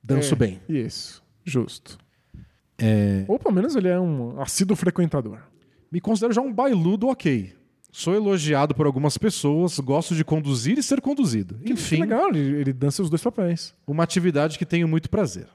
danço 0.02 0.32
É, 0.34 0.36
bem. 0.36 0.60
Isso. 0.68 1.22
Justo. 1.44 1.98
É, 2.78 3.24
Ou 3.28 3.38
pelo 3.38 3.54
menos 3.54 3.74
ele 3.76 3.88
é 3.88 3.98
um 4.00 4.40
assíduo 4.40 4.76
frequentador. 4.76 5.38
me 5.92 6.00
considero 6.00 6.32
já 6.32 6.40
um 6.40 6.52
bailudo 6.52 7.08
ok. 7.08 7.52
Sou 7.98 8.14
elogiado 8.14 8.76
por 8.76 8.86
algumas 8.86 9.18
pessoas, 9.18 9.76
gosto 9.80 10.14
de 10.14 10.24
conduzir 10.24 10.78
e 10.78 10.82
ser 10.84 11.00
conduzido. 11.00 11.56
Que 11.56 11.72
Enfim, 11.72 12.00
legal, 12.02 12.28
ele, 12.28 12.60
ele 12.60 12.72
dança 12.72 13.02
os 13.02 13.10
dois 13.10 13.20
papéis. 13.20 13.74
uma 13.84 14.04
atividade 14.04 14.56
que 14.56 14.64
tenho 14.64 14.86
muito 14.86 15.10
prazer. 15.10 15.48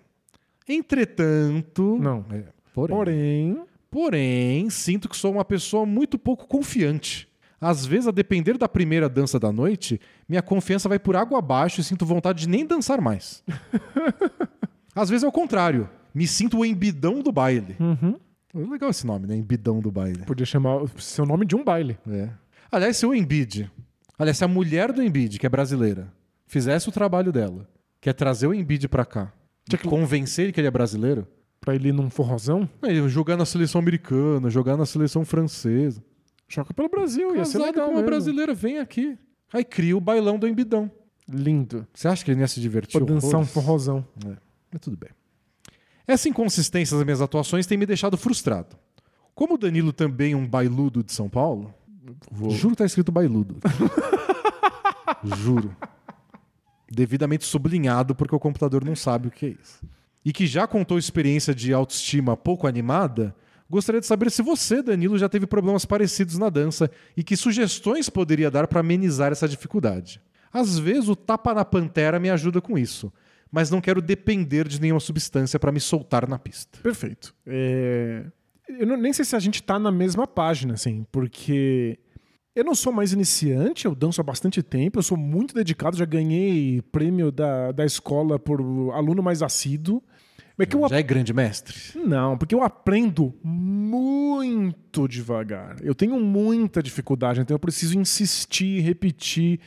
Entretanto, 0.68 1.98
Não. 2.02 2.26
É, 2.30 2.44
porém, 2.74 2.94
Porém, 2.98 3.66
porém, 3.90 4.70
sinto 4.70 5.08
que 5.08 5.16
sou 5.16 5.32
uma 5.32 5.46
pessoa 5.46 5.86
muito 5.86 6.20
pouco 6.20 6.46
confiante. 6.46 7.30
Às 7.62 7.86
vezes, 7.86 8.10
a 8.10 8.12
depender 8.12 8.58
da 8.58 8.68
primeira 8.68 9.08
dança 9.08 9.40
da 9.40 9.50
noite, 9.50 9.98
minha 10.28 10.42
confiança 10.42 10.90
vai 10.90 11.00
por 11.00 11.16
água 11.16 11.40
abaixo 11.40 11.80
e 11.80 11.84
sinto 11.84 12.06
vontade 12.06 12.42
de 12.42 12.50
nem 12.50 12.66
dançar 12.66 13.00
mais. 13.00 13.42
Às 14.94 15.10
vezes 15.10 15.24
é 15.24 15.28
o 15.30 15.32
contrário. 15.32 15.90
Me 16.14 16.28
sinto 16.28 16.58
o 16.58 16.66
embidão 16.66 17.22
do 17.22 17.32
baile. 17.32 17.78
Uhum. 17.80 18.20
Legal 18.54 18.90
esse 18.90 19.06
nome, 19.06 19.28
né? 19.28 19.36
Embidão 19.36 19.80
do 19.80 19.92
baile. 19.92 20.24
podia 20.26 20.46
chamar 20.46 20.88
seu 20.98 21.26
nome 21.26 21.46
de 21.46 21.56
um 21.56 21.64
baile. 21.64 21.98
É. 22.08 22.30
Aliás, 22.72 22.98
se 22.98 23.06
o 23.06 23.14
Embiid, 23.14 23.70
aliás, 24.18 24.38
se 24.38 24.44
a 24.44 24.48
mulher 24.48 24.92
do 24.92 25.02
Embiid, 25.02 25.40
que 25.40 25.46
é 25.46 25.50
brasileira, 25.50 26.12
fizesse 26.48 26.88
o 26.90 26.92
trabalho 26.92 27.32
dela, 27.32 27.68
que 28.00 28.10
é 28.10 28.14
trazer 28.14 28.48
o 28.48 28.54
Embiid 28.54 28.88
pra 28.88 29.06
cá, 29.06 29.32
Tinha 29.68 29.80
que- 29.80 29.88
convencer 29.88 30.46
ele 30.46 30.52
que 30.54 30.60
ele 30.60 30.68
é 30.68 30.72
brasileiro, 30.72 31.28
Pra 31.62 31.74
ele 31.74 31.88
ir 31.88 31.94
num 31.94 32.10
forrozão, 32.10 32.68
ele 32.84 33.08
jogar 33.08 33.38
na 33.38 33.46
seleção 33.46 33.80
americana, 33.80 34.50
jogar 34.50 34.76
na 34.76 34.86
seleção 34.86 35.24
francesa. 35.24 36.04
joga 36.50 36.74
pelo 36.74 36.90
Brasil. 36.90 37.34
Ia 37.38 37.46
ser 37.46 37.54
Casado 37.54 37.66
legal 37.68 37.86
com 37.86 37.92
uma 37.94 38.02
mesmo. 38.02 38.06
brasileira, 38.10 38.54
vem 38.54 38.80
aqui. 38.80 39.18
Aí 39.54 39.64
cria 39.64 39.96
o 39.96 40.02
bailão 40.02 40.38
do 40.38 40.46
Embidão. 40.46 40.92
Lindo. 41.26 41.88
Você 41.94 42.10
acha 42.10 42.26
que 42.26 42.32
ele 42.32 42.42
ia 42.42 42.48
se 42.50 42.60
divertir? 42.60 43.00
Pra 43.00 43.08
dançar 43.14 43.40
um 43.40 43.46
forrozão. 43.46 44.06
Mas 44.70 44.82
tudo 44.82 44.98
bem. 44.98 45.10
Essa 46.08 46.28
inconsistência 46.28 46.98
das 46.98 47.06
minhas 47.06 47.22
atuações 47.22 47.66
tem 47.66 47.78
me 47.78 47.86
deixado 47.86 48.18
frustrado. 48.18 48.76
Como 49.34 49.56
o 49.56 49.58
Danilo 49.58 49.94
também 49.94 50.34
é 50.34 50.36
um 50.36 50.48
bailudo 50.48 51.04
de 51.04 51.12
São 51.12 51.30
Paulo, 51.30 51.74
juro 52.50 52.72
que 52.72 52.80
tá 52.80 52.86
escrito 52.86 53.12
bailudo. 53.12 53.58
juro. 55.38 55.76
Devidamente 56.92 57.46
sublinhado 57.46 58.14
porque 58.14 58.36
o 58.36 58.40
computador 58.40 58.84
não 58.84 58.96
sabe 58.96 59.28
o 59.28 59.32
que 59.32 59.46
é 59.46 59.50
isso. 59.50 59.82
E 60.24 60.32
que 60.32 60.46
já 60.46 60.68
contou 60.68 60.98
experiência 60.98 61.54
de 61.54 61.74
autoestima 61.74 62.38
pouco 62.38 62.68
animada, 62.68 63.36
gostaria 63.70 64.00
de 64.00 64.08
saber 64.08 64.30
se 64.30 64.42
você, 64.42 64.82
Danilo, 64.82 65.18
já 65.18 65.28
teve 65.28 65.48
problemas 65.48 65.86
parecidos 65.86 66.38
na 66.38 66.50
dança 66.50 66.92
e 67.18 67.24
que 67.24 67.36
sugestões 67.36 68.10
poderia 68.10 68.52
dar 68.52 68.68
para 68.68 68.82
amenizar 68.82 69.32
essa 69.32 69.48
dificuldade. 69.48 70.22
Às 70.52 70.78
vezes 70.78 71.10
o 71.10 71.16
tapa 71.16 71.54
na 71.54 71.66
pantera 71.66 72.20
me 72.20 72.30
ajuda 72.30 72.62
com 72.62 72.78
isso, 72.78 73.12
mas 73.54 73.70
não 73.70 73.80
quero 73.80 74.02
depender 74.02 74.68
de 74.68 74.82
nenhuma 74.82 75.00
substância 75.00 75.60
para 75.60 75.72
me 75.72 75.80
soltar 75.80 76.28
na 76.28 76.40
pista. 76.40 76.80
Perfeito. 76.82 77.36
É, 77.46 78.26
Eu 78.68 78.88
não- 78.88 78.98
nem 78.98 79.14
sei 79.14 79.24
se 79.26 79.36
a 79.36 79.40
gente 79.40 79.62
tá 79.62 79.78
na 79.78 79.92
mesma 79.92 80.26
página, 80.26 80.74
assim, 80.74 81.06
porque 81.12 82.00
eu 82.56 82.64
não 82.64 82.74
sou 82.74 82.92
mais 82.94 83.12
iniciante, 83.14 83.86
eu 83.86 83.94
danço 83.94 84.20
há 84.22 84.24
bastante 84.24 84.64
tempo, 84.64 84.98
eu 84.98 85.04
sou 85.04 85.18
muito 85.18 85.54
dedicado, 85.54 85.98
já 85.98 86.06
ganhei 86.06 86.82
prêmio 86.92 87.30
da, 87.32 87.72
da 87.74 87.86
escola 87.86 88.40
por 88.40 88.60
aluno 88.94 89.22
mais 89.22 89.44
assíduo. 89.44 90.02
É 90.58 90.66
que 90.66 90.76
eu 90.76 90.88
Já 90.88 90.98
é 90.98 91.04
grande 91.04 91.34
mestre? 91.34 91.76
Não, 91.96 92.38
porque 92.38 92.56
eu 92.56 92.64
aprendo 92.64 93.34
muito 93.44 95.08
devagar. 95.08 95.76
Eu 95.82 95.94
tenho 95.94 96.20
muita 96.20 96.82
dificuldade, 96.82 97.42
então 97.42 97.54
eu 97.56 97.60
preciso 97.60 97.98
insistir, 98.00 98.80
repetir 98.82 99.60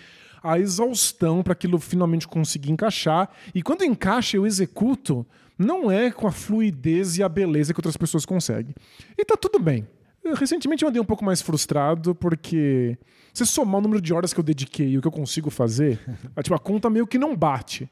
a 0.46 0.58
exaustão 0.58 1.42
para 1.42 1.52
aquilo 1.52 1.78
finalmente 1.78 2.26
conseguir 2.26 2.70
encaixar. 2.70 3.28
E 3.54 3.62
quando 3.62 3.84
encaixa, 3.84 4.36
eu 4.36 4.46
executo, 4.46 5.26
não 5.58 5.90
é 5.90 6.10
com 6.10 6.26
a 6.26 6.32
fluidez 6.32 7.18
e 7.18 7.22
a 7.22 7.28
beleza 7.28 7.72
que 7.72 7.80
outras 7.80 7.96
pessoas 7.96 8.24
conseguem. 8.24 8.74
E 9.16 9.24
tá 9.24 9.36
tudo 9.36 9.58
bem. 9.58 9.86
Recentemente 10.34 10.82
eu 10.82 10.88
andei 10.88 11.00
um 11.00 11.04
pouco 11.04 11.24
mais 11.24 11.40
frustrado 11.40 12.14
porque 12.14 12.98
se 13.32 13.46
somar 13.46 13.78
o 13.78 13.82
número 13.82 14.00
de 14.00 14.12
horas 14.12 14.32
que 14.32 14.40
eu 14.40 14.44
dediquei 14.44 14.88
e 14.88 14.98
o 14.98 15.00
que 15.00 15.06
eu 15.06 15.12
consigo 15.12 15.50
fazer, 15.50 16.00
a, 16.34 16.42
tipo, 16.42 16.54
a 16.54 16.58
conta 16.58 16.90
meio 16.90 17.06
que 17.06 17.18
não 17.18 17.36
bate. 17.36 17.88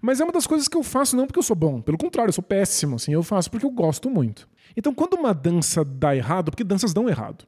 Mas 0.00 0.20
é 0.20 0.24
uma 0.24 0.32
das 0.32 0.46
coisas 0.46 0.68
que 0.68 0.76
eu 0.76 0.82
faço 0.82 1.16
não 1.16 1.26
porque 1.26 1.38
eu 1.38 1.42
sou 1.42 1.54
bom, 1.54 1.80
pelo 1.80 1.98
contrário, 1.98 2.30
eu 2.30 2.32
sou 2.32 2.42
péssimo, 2.42 2.96
assim, 2.96 3.12
eu 3.12 3.22
faço 3.22 3.50
porque 3.50 3.66
eu 3.66 3.70
gosto 3.70 4.10
muito. 4.10 4.48
Então, 4.76 4.92
quando 4.92 5.14
uma 5.14 5.32
dança 5.32 5.84
dá 5.84 6.14
errado, 6.16 6.50
porque 6.50 6.64
danças 6.64 6.92
dão 6.92 7.08
errado. 7.08 7.46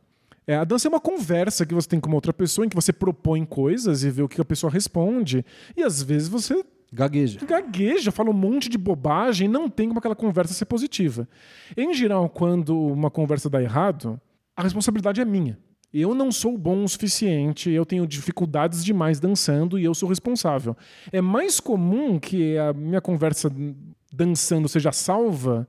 É, 0.49 0.57
a 0.57 0.65
dança 0.65 0.89
é 0.89 0.91
uma 0.91 0.99
conversa 0.99 1.67
que 1.67 1.75
você 1.75 1.87
tem 1.87 2.01
com 2.01 2.09
uma 2.09 2.17
outra 2.17 2.33
pessoa 2.33 2.65
em 2.65 2.71
que 2.71 2.75
você 2.75 2.91
propõe 2.91 3.45
coisas 3.45 4.03
e 4.03 4.11
vê 4.11 4.23
o 4.23 4.29
que 4.29 4.41
a 4.41 4.45
pessoa 4.47 4.73
responde. 4.73 5.45
E 5.77 5.83
às 5.83 6.03
vezes 6.03 6.27
você 6.27 6.65
Gagueja. 6.91 7.45
gagueja, 7.45 8.11
fala 8.11 8.31
um 8.31 8.33
monte 8.33 8.67
de 8.71 8.79
bobagem, 8.79 9.47
não 9.47 9.69
tem 9.69 9.89
como 9.89 9.99
aquela 9.99 10.17
conversa 10.17 10.55
ser 10.55 10.65
positiva. 10.65 11.29
Em 11.77 11.93
geral, 11.93 12.31
quando 12.31 12.81
uma 12.81 13.11
conversa 13.11 13.51
dá 13.51 13.63
errado, 13.63 14.19
a 14.57 14.63
responsabilidade 14.63 15.21
é 15.21 15.25
minha. 15.27 15.59
Eu 15.93 16.15
não 16.15 16.33
sou 16.33 16.57
bom 16.57 16.83
o 16.83 16.89
suficiente, 16.89 17.69
eu 17.71 17.85
tenho 17.85 18.07
dificuldades 18.07 18.83
demais 18.83 19.21
dançando 19.21 19.79
e 19.79 19.85
eu 19.85 19.95
sou 19.95 20.09
responsável. 20.09 20.75
É 21.13 21.21
mais 21.21 21.61
comum 21.61 22.19
que 22.19 22.57
a 22.57 22.73
minha 22.73 23.03
conversa 23.03 23.53
dançando 24.11 24.67
seja 24.67 24.93
salva 24.93 25.69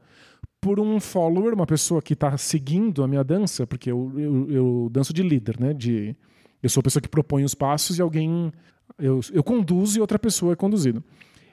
por 0.62 0.80
um 0.80 1.00
follower, 1.00 1.54
uma 1.54 1.66
pessoa 1.66 2.02
que 2.02 2.14
está 2.14 2.38
seguindo 2.38 3.04
a 3.04 3.08
minha 3.08 3.24
dança, 3.24 3.66
porque 3.66 3.92
eu, 3.92 4.12
eu, 4.18 4.52
eu 4.52 4.90
danço 4.92 5.14
de 5.14 5.24
líder, 5.24 5.60
né? 5.60 5.74
De, 5.74 6.16
eu 6.62 6.70
sou 6.70 6.82
a 6.82 6.84
pessoa 6.84 7.02
que 7.02 7.08
propõe 7.08 7.44
os 7.44 7.56
passos 7.56 7.98
e 7.98 8.02
alguém. 8.02 8.52
Eu, 8.98 9.22
eu 9.32 9.44
conduzo 9.44 9.98
e 9.98 10.02
outra 10.02 10.20
pessoa 10.20 10.54
é 10.54 10.56
conduzido. 10.56 11.04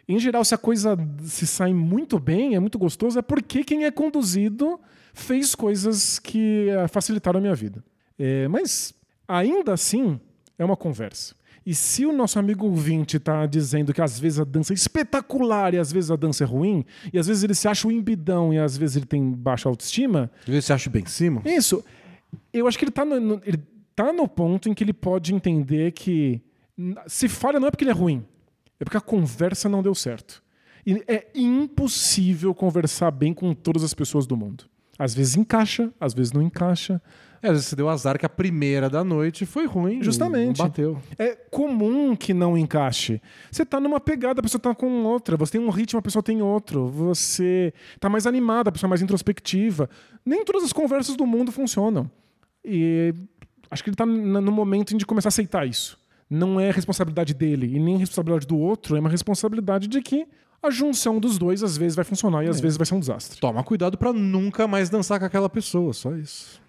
Em 0.09 0.19
geral, 0.19 0.45
se 0.45 0.55
a 0.55 0.59
coisa 0.59 0.97
se 1.25 1.47
sai 1.47 1.73
muito 1.73 2.19
bem, 2.19 2.55
é 2.55 2.61
muito 2.61 2.79
gostoso, 2.79 3.19
é 3.19 3.23
porque 3.23 3.63
quem 3.63 3.85
é 3.85 3.91
conduzido 3.91 4.81
fez 5.13 5.55
coisas 5.55 6.19
que 6.19 6.69
eh, 6.69 6.89
facilitaram 6.89 7.39
a 7.39 7.41
minha 7.41 7.55
vida. 7.55 7.83
É, 8.19 8.47
mas, 8.49 8.95
ainda 9.27 9.73
assim, 9.73 10.21
é 10.59 10.65
uma 10.65 10.77
conversa. 10.77 11.35
E 11.67 11.75
se 11.75 12.07
o 12.07 12.13
nosso 12.13 12.39
amigo 12.39 12.65
ouvinte 12.65 13.17
está 13.17 13.45
dizendo 13.45 13.93
que 13.93 14.01
às 14.01 14.21
vezes 14.21 14.39
a 14.39 14.45
dança 14.45 14.73
é 14.73 14.77
espetacular 14.77 15.75
e 15.75 15.79
às 15.79 15.91
vezes 15.91 16.13
a 16.13 16.17
dança 16.17 16.45
é 16.45 16.47
ruim, 16.47 16.85
e 17.13 17.19
às 17.19 17.27
vezes 17.27 17.43
ele 17.43 17.55
se 17.55 17.67
acha 17.67 17.89
um 17.89 17.91
embidão 17.91 18.55
e 18.55 18.59
às 18.59 18.77
vezes 18.77 18.95
ele 18.97 19.07
tem 19.07 19.33
baixa 19.33 19.69
autoestima, 19.69 20.31
Às 20.43 20.47
vezes 20.49 20.65
você 20.67 20.73
acha 20.73 20.89
bem 20.89 21.03
em 21.03 21.07
cima? 21.07 21.43
isso. 21.45 21.85
Eu 22.53 22.69
acho 22.69 22.79
que 22.79 22.85
ele 22.85 22.93
tá 22.93 23.05
no, 23.05 23.19
no- 23.19 23.41
ele 23.45 23.59
tá 23.97 24.13
no 24.13 24.29
ponto 24.29 24.69
em 24.69 24.75
que 24.75 24.85
ele 24.85 24.93
pode 24.93 25.35
entender 25.35 25.91
que 25.93 26.41
se 27.09 27.29
falha 27.29 27.59
não 27.59 27.67
é 27.67 27.71
porque 27.71 27.83
ele 27.83 27.91
é 27.91 27.95
ruim, 27.95 28.25
é 28.79 28.85
porque 28.85 28.97
a 28.99 29.01
conversa 29.01 29.69
não 29.69 29.83
deu 29.83 29.95
certo. 29.95 30.43
E 30.87 31.03
é 31.09 31.27
impossível 31.35 32.55
conversar 32.55 33.11
bem 33.11 33.35
com 33.35 33.53
todas 33.55 33.83
as 33.83 33.93
pessoas 33.93 34.25
do 34.27 34.37
mundo. 34.37 34.65
Às 34.97 35.15
vezes 35.15 35.35
encaixa, 35.37 35.93
às 36.01 36.15
vezes 36.15 36.33
não 36.33 36.41
encaixa. 36.43 37.03
É, 37.43 37.49
às 37.49 37.53
vezes 37.53 37.67
você 37.67 37.77
deu 37.77 37.89
azar 37.89 38.19
que 38.19 38.27
a 38.27 38.29
primeira 38.29 38.89
da 38.89 39.05
noite 39.05 39.45
foi 39.47 39.67
ruim. 39.67 40.03
Justamente. 40.03 40.59
Bateu. 40.59 40.99
É 41.19 41.35
comum 41.51 42.15
que 42.17 42.33
não 42.33 42.57
encaixe. 42.57 43.21
Você 43.51 43.65
tá 43.65 43.79
numa 43.79 44.01
pegada, 44.01 44.41
a 44.41 44.43
pessoa 44.43 44.61
tá 44.61 44.75
com 44.75 45.05
outra. 45.05 45.37
Você 45.37 45.53
tem 45.53 45.61
um 45.61 45.71
ritmo, 45.71 45.99
a 45.99 46.03
pessoa 46.03 46.23
tem 46.23 46.43
outro. 46.43 46.89
Você 46.89 47.73
tá 48.01 48.09
mais 48.09 48.27
animada, 48.27 48.69
a 48.71 48.73
pessoa 48.73 48.89
é 48.89 48.91
mais 48.91 49.03
introspectiva. 49.03 49.89
Nem 50.25 50.45
todas 50.45 50.65
as 50.65 50.73
conversas 50.73 51.17
do 51.17 51.27
mundo 51.27 51.53
funcionam. 51.53 52.11
E 52.65 53.15
acho 53.71 53.83
que 53.83 53.91
ele 53.91 53.97
tá 53.97 54.07
no 54.07 54.53
momento 54.53 54.97
de 54.97 55.07
começar 55.07 55.29
a 55.29 55.31
aceitar 55.31 55.67
isso. 55.67 55.99
Não 56.29 56.59
é 56.59 56.71
responsabilidade 56.71 57.33
dele 57.33 57.77
e 57.77 57.79
nem 57.79 57.97
responsabilidade 57.97 58.47
do 58.47 58.59
outro, 58.59 58.97
é 58.97 59.01
uma 59.01 59.09
responsabilidade 59.09 59.87
de 59.87 60.03
que 60.03 60.27
a 60.61 60.71
junção 60.71 61.21
dos 61.21 61.39
dois 61.39 61.63
às 61.63 61.77
vezes 61.77 61.95
vai 61.95 62.05
funcionar 62.05 62.45
e 62.45 62.49
às 62.49 62.61
vezes 62.61 62.77
vai 62.77 62.85
ser 62.85 62.95
um 62.95 63.01
desastre. 63.01 63.41
Toma 63.41 63.63
cuidado 63.63 63.97
pra 63.97 64.13
nunca 64.13 64.67
mais 64.67 64.91
dançar 64.91 65.21
com 65.21 65.25
aquela 65.25 65.49
pessoa, 65.49 65.93
só 65.93 66.15
isso. 66.17 66.61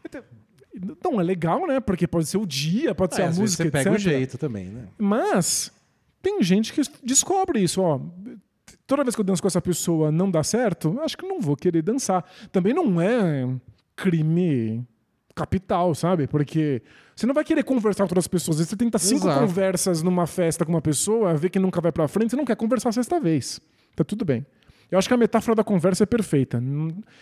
Não 1.04 1.20
é 1.20 1.24
legal, 1.24 1.66
né? 1.68 1.80
Porque 1.80 2.08
pode 2.08 2.26
ser 2.28 2.38
o 2.38 2.46
dia, 2.46 2.94
pode 2.96 3.16
ser 3.16 3.22
É, 3.22 3.26
a 3.26 3.32
música, 3.32 3.64
você 3.64 3.72
pega 3.72 3.92
o 3.92 3.94
etc. 3.94 4.04
jeito 4.04 4.38
também, 4.38 4.66
né? 4.66 4.88
Mas 4.98 5.72
tem 6.22 6.42
gente 6.42 6.74
que 6.74 6.82
descobre 7.04 7.62
isso, 7.62 7.82
ó. 7.82 8.00
Toda 8.86 9.04
vez 9.04 9.16
que 9.16 9.22
eu 9.22 9.26
danço 9.26 9.42
com 9.42 9.48
essa 9.48 9.62
pessoa 9.62 10.12
não 10.12 10.32
dá 10.32 10.44
certo, 10.44 10.98
acho 11.02 11.18
que 11.18 11.26
não 11.28 11.42
vou 11.42 11.56
querer 11.56 11.82
dançar. 11.82 12.24
Também 12.52 12.74
não 12.74 13.02
é 13.02 13.48
crime 13.96 14.86
capital, 15.36 15.94
sabe? 15.94 16.28
Porque 16.28 16.82
você 17.16 17.26
não 17.26 17.34
vai 17.34 17.44
querer 17.44 17.64
conversar 17.64 18.04
com 18.04 18.10
todas 18.10 18.24
as 18.24 18.28
pessoas. 18.28 18.58
Você 18.58 18.76
tenta 18.76 18.98
cinco 18.98 19.28
Exato. 19.28 19.42
conversas 19.42 20.02
numa 20.02 20.26
festa 20.26 20.66
com 20.66 20.72
uma 20.72 20.82
pessoa, 20.82 21.36
vê 21.36 21.50
que 21.50 21.60
nunca 21.60 21.80
vai 21.80 21.92
pra 21.92 22.08
frente, 22.08 22.32
você 22.32 22.36
não 22.36 22.46
quer 22.46 22.56
conversar 22.56 22.90
a 22.90 22.92
sexta 22.94 23.20
vez. 23.20 23.60
Tá 23.96 24.04
tudo 24.04 24.26
bem. 24.26 24.46
Eu 24.90 24.98
acho 24.98 25.08
que 25.08 25.14
a 25.14 25.18
metáfora 25.18 25.54
da 25.54 25.64
conversa 25.64 26.04
é 26.04 26.06
perfeita. 26.06 26.64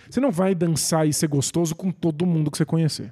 Você 0.10 0.20
não 0.20 0.32
vai 0.32 0.54
dançar 0.54 1.08
e 1.08 1.12
ser 1.14 1.28
gostoso 1.28 1.76
com 1.76 1.92
todo 1.92 2.26
mundo 2.26 2.52
que 2.52 2.58
você 2.58 2.66
conhecer. 2.66 3.12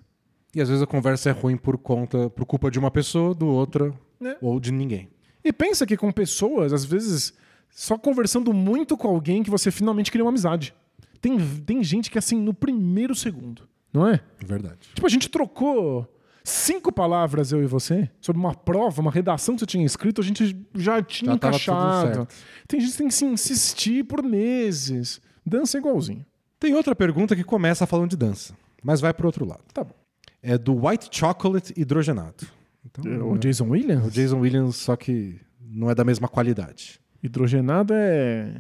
E 0.56 0.62
às 0.62 0.70
vezes 0.70 0.84
a 0.84 0.88
conversa 0.88 1.30
é 1.30 1.34
ruim 1.34 1.58
por 1.58 1.78
conta, 1.78 2.30
por 2.30 2.46
culpa 2.46 2.70
de 2.70 2.78
uma 2.80 2.92
pessoa, 2.92 3.34
do 3.34 3.48
outra 3.48 3.94
É. 4.24 4.38
ou 4.42 4.60
de 4.60 4.72
ninguém. 4.72 5.10
E 5.44 5.52
pensa 5.52 5.86
que 5.86 5.98
com 5.98 6.12
pessoas, 6.12 6.72
às 6.72 6.86
vezes, 6.86 7.34
só 7.70 7.98
conversando 7.98 8.54
muito 8.54 8.96
com 8.96 9.08
alguém 9.08 9.42
que 9.44 9.50
você 9.50 9.72
finalmente 9.72 10.12
cria 10.12 10.24
uma 10.24 10.30
amizade. 10.30 10.74
Tem, 11.20 11.38
tem 11.62 11.84
gente 11.84 12.12
que 12.12 12.18
é 12.18 12.20
assim 12.20 12.38
no 12.40 12.54
primeiro 12.54 13.16
segundo, 13.16 13.64
não 13.92 14.08
é? 14.08 14.20
Verdade. 14.46 14.78
Tipo, 14.94 15.08
a 15.08 15.10
gente 15.10 15.30
trocou 15.30 16.08
cinco 16.44 16.92
palavras, 16.92 17.52
eu 17.52 17.64
e 17.64 17.66
você, 17.66 18.10
sobre 18.22 18.40
uma 18.40 18.54
prova, 18.54 19.02
uma 19.02 19.10
redação 19.12 19.56
que 19.56 19.62
você 19.62 19.66
tinha 19.66 19.86
escrito, 19.86 20.22
a 20.22 20.24
gente 20.24 20.56
já 20.76 21.02
tinha 21.02 21.32
Já 21.32 21.36
encaixado. 21.36 22.14
certo. 22.14 22.36
Tem 22.68 22.80
gente 22.80 22.92
que 22.92 22.98
tem 22.98 23.08
que 23.08 23.14
se 23.16 23.26
insistir 23.26 24.04
por 24.06 24.22
meses. 24.22 25.20
Dança 25.46 25.78
é 25.78 25.80
igualzinho. 25.80 26.26
Tem 26.60 26.74
outra 26.76 26.94
pergunta 26.96 27.36
que 27.36 27.44
começa 27.44 27.88
falando 27.88 28.10
de 28.12 28.18
dança, 28.18 28.54
mas 28.84 29.02
vai 29.02 29.14
pro 29.14 29.28
outro 29.28 29.46
lado. 29.46 29.64
Tá 29.74 29.84
bom. 29.84 29.96
É 30.44 30.58
do 30.58 30.86
White 30.86 31.08
Chocolate 31.12 31.74
hidrogenado. 31.76 32.46
Então, 32.86 33.32
O 33.32 33.38
Jason 33.38 33.70
Williams? 33.70 34.06
o 34.08 34.12
Jason 34.12 34.40
Williams, 34.40 34.76
só 34.76 34.96
que 34.96 35.40
não 35.62 35.90
é 35.90 35.96
da 35.96 36.04
mesma 36.04 36.28
qualidade. 36.28 37.00
Hidrogenado 37.24 37.94
é. 37.96 38.54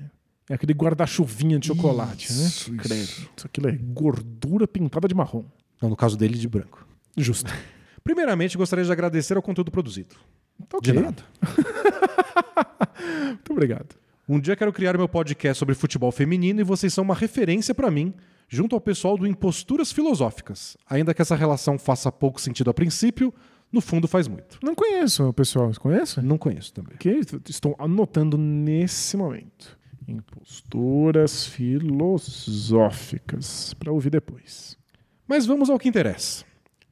É 0.49 0.55
aquele 0.55 0.73
guarda-chuvinha 0.73 1.57
de 1.59 1.67
chocolate, 1.67 2.25
Isso, 2.31 2.41
né? 2.41 2.47
isso. 2.47 2.73
Credo. 2.75 3.29
Isso 3.37 3.45
aquilo 3.45 3.67
é 3.69 3.71
gordura 3.71 4.67
pintada 4.67 5.07
de 5.07 5.15
marrom. 5.15 5.43
Não, 5.81 5.89
no 5.89 5.95
caso 5.95 6.17
dele, 6.17 6.37
de 6.37 6.47
branco. 6.49 6.85
Justo. 7.17 7.51
Primeiramente, 8.03 8.57
gostaria 8.57 8.83
de 8.83 8.91
agradecer 8.91 9.35
ao 9.37 9.41
conteúdo 9.43 9.71
produzido. 9.71 10.15
Ok. 10.73 10.91
De 10.93 10.99
nada. 10.99 11.23
Muito 13.29 13.51
obrigado. 13.51 13.95
Um 14.27 14.39
dia 14.39 14.55
quero 14.55 14.71
criar 14.71 14.97
meu 14.97 15.07
podcast 15.07 15.59
sobre 15.59 15.75
futebol 15.75 16.11
feminino 16.11 16.61
e 16.61 16.63
vocês 16.63 16.93
são 16.93 17.03
uma 17.03 17.15
referência 17.15 17.73
pra 17.75 17.91
mim, 17.91 18.13
junto 18.53 18.75
ao 18.75 18.81
pessoal 18.81 19.17
do 19.17 19.25
Imposturas 19.25 19.91
Filosóficas. 19.91 20.77
Ainda 20.87 21.11
que 21.13 21.21
essa 21.23 21.35
relação 21.35 21.79
faça 21.79 22.11
pouco 22.11 22.39
sentido 22.39 22.69
a 22.69 22.73
princípio, 22.73 23.33
no 23.71 23.81
fundo 23.81 24.07
faz 24.07 24.27
muito. 24.27 24.59
Não 24.61 24.75
conheço, 24.75 25.33
pessoal. 25.33 25.73
Você 25.73 25.79
conhece? 25.79 26.21
Não 26.21 26.37
conheço 26.37 26.71
também. 26.71 26.93
Ok, 26.93 27.21
estou 27.49 27.75
anotando 27.79 28.37
nesse 28.37 29.17
momento. 29.17 29.75
Imposturas 30.07 31.47
filosóficas. 31.47 33.73
Para 33.73 33.91
ouvir 33.91 34.11
depois. 34.11 34.77
Mas 35.27 35.47
vamos 35.47 35.71
ao 35.71 35.79
que 35.79 35.89
interessa. 35.89 36.45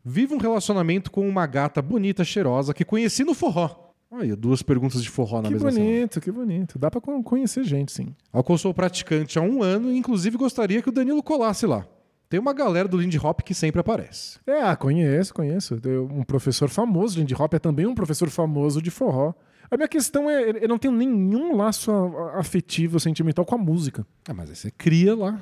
Vivo 0.03 0.33
um 0.33 0.39
relacionamento 0.39 1.11
com 1.11 1.29
uma 1.29 1.45
gata 1.45 1.79
bonita, 1.79 2.23
cheirosa, 2.23 2.73
que 2.73 2.83
conheci 2.83 3.23
no 3.23 3.35
forró. 3.35 3.80
Aí, 4.11 4.35
duas 4.35 4.61
perguntas 4.61 5.01
de 5.01 5.09
forró 5.09 5.37
na 5.41 5.47
Que 5.47 5.53
mesma 5.53 5.71
bonito, 5.71 6.19
que 6.19 6.31
bonito. 6.31 6.77
Dá 6.77 6.91
pra 6.91 6.99
con- 6.99 7.23
conhecer 7.23 7.63
gente, 7.63 7.91
sim. 7.91 8.13
Ao 8.31 8.43
qual 8.43 8.57
sou 8.57 8.73
praticante 8.73 9.39
há 9.39 9.41
um 9.41 9.63
ano 9.63 9.89
e, 9.91 9.97
inclusive, 9.97 10.37
gostaria 10.37 10.81
que 10.81 10.89
o 10.89 10.91
Danilo 10.91 11.23
colasse 11.23 11.65
lá. 11.65 11.85
Tem 12.29 12.39
uma 12.39 12.53
galera 12.53 12.87
do 12.87 12.97
Lindy 12.97 13.17
Hop 13.17 13.41
que 13.41 13.53
sempre 13.53 13.79
aparece. 13.81 14.39
É, 14.47 14.61
ah, 14.61 14.75
conheço, 14.75 15.33
conheço. 15.33 15.79
Tem 15.79 15.97
Um 15.97 16.23
professor 16.23 16.69
famoso 16.69 17.15
de 17.15 17.21
indie 17.21 17.35
hop 17.35 17.53
é 17.53 17.59
também 17.59 17.85
um 17.85 17.93
professor 17.95 18.29
famoso 18.29 18.81
de 18.81 18.89
forró. 18.89 19.33
A 19.69 19.75
minha 19.77 19.87
questão 19.87 20.29
é, 20.29 20.63
eu 20.63 20.67
não 20.67 20.77
tenho 20.77 20.93
nenhum 20.93 21.55
laço 21.57 21.91
afetivo, 22.35 22.99
sentimental 22.99 23.45
com 23.45 23.55
a 23.55 23.57
música. 23.57 24.05
Ah, 24.29 24.33
mas 24.33 24.49
aí 24.49 24.55
você 24.55 24.71
cria 24.71 25.15
lá 25.15 25.39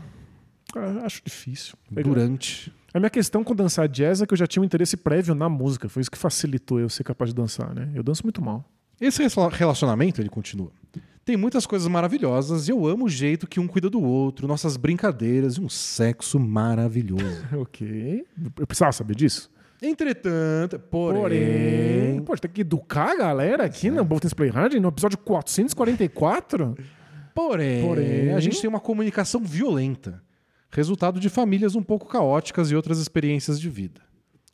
Ah, 0.75 1.05
Acho 1.05 1.21
difícil. 1.25 1.75
durante. 1.91 2.71
A 2.94 2.99
minha 2.99 3.10
questão 3.10 3.44
com 3.44 3.53
dançar 3.56 3.88
jazz 3.88 4.22
é 4.22 4.26
que 4.26 4.34
eu 4.34 4.38
já 4.38 4.48
tinha 4.48 4.61
um 4.61 4.66
interesse 4.66 4.98
prévio 4.98 5.36
na 5.36 5.48
música. 5.49 5.88
Foi 5.90 6.02
isso 6.02 6.10
que 6.11 6.18
facilitou 6.18 6.80
eu 6.80 6.90
ser 6.90 7.03
capaz 7.03 7.30
de 7.32 7.36
dançar, 7.36 7.74
né? 7.74 7.90
Eu 7.94 8.02
danço 8.03 8.24
muito 8.24 8.41
mal. 8.41 8.66
Esse 8.99 9.22
rela- 9.28 9.49
relacionamento, 9.49 10.20
ele 10.22 10.30
continua. 10.30 10.72
Tem 11.24 11.38
muitas 11.38 11.66
coisas 11.68 11.88
maravilhosas 11.88 12.68
e 12.68 12.72
eu 12.72 12.88
amo 12.88 13.06
o 13.06 13.10
jeito 13.10 13.45
que 13.48 13.60
um 13.60 13.68
cuida 13.68 13.90
do 13.90 14.02
outro, 14.02 14.48
nossas 14.48 14.76
brincadeiras 14.78 15.56
e 15.56 15.61
um 15.61 15.70
sexo 15.70 16.40
maravilhoso. 16.40 17.45
Ok. 17.56 18.26
Eu 18.60 18.66
precisava 18.66 18.91
saber 18.91 19.16
disso. 19.16 19.49
Entretanto, 19.82 20.78
porém. 20.80 21.22
Porém, 21.22 22.22
pô, 22.24 22.36
tem 22.36 22.52
que 22.52 22.61
educar 22.61 23.11
a 23.11 23.16
galera 23.16 23.64
aqui 23.66 23.90
no 23.91 24.03
Boltons 24.03 24.34
Play 24.34 24.49
Hard 24.49 24.74
no 24.74 24.90
episódio 24.90 25.18
444? 25.20 26.76
Porém, 27.34 27.86
Porém- 27.86 28.34
a 28.34 28.40
gente 28.40 28.60
tem 28.60 28.70
uma 28.70 28.80
comunicação 28.80 29.40
violenta, 29.41 30.22
resultado 30.69 31.19
de 31.19 31.29
famílias 31.29 31.75
um 31.75 31.83
pouco 31.83 32.07
caóticas 32.07 32.71
e 32.71 32.75
outras 32.75 32.99
experiências 32.99 33.59
de 33.59 33.69
vida. 33.69 34.01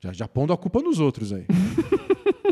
Já, 0.01 0.13
já 0.13 0.27
pondo 0.27 0.53
a 0.53 0.57
culpa 0.57 0.81
nos 0.81 0.99
outros 0.99 1.33
aí. 1.33 1.45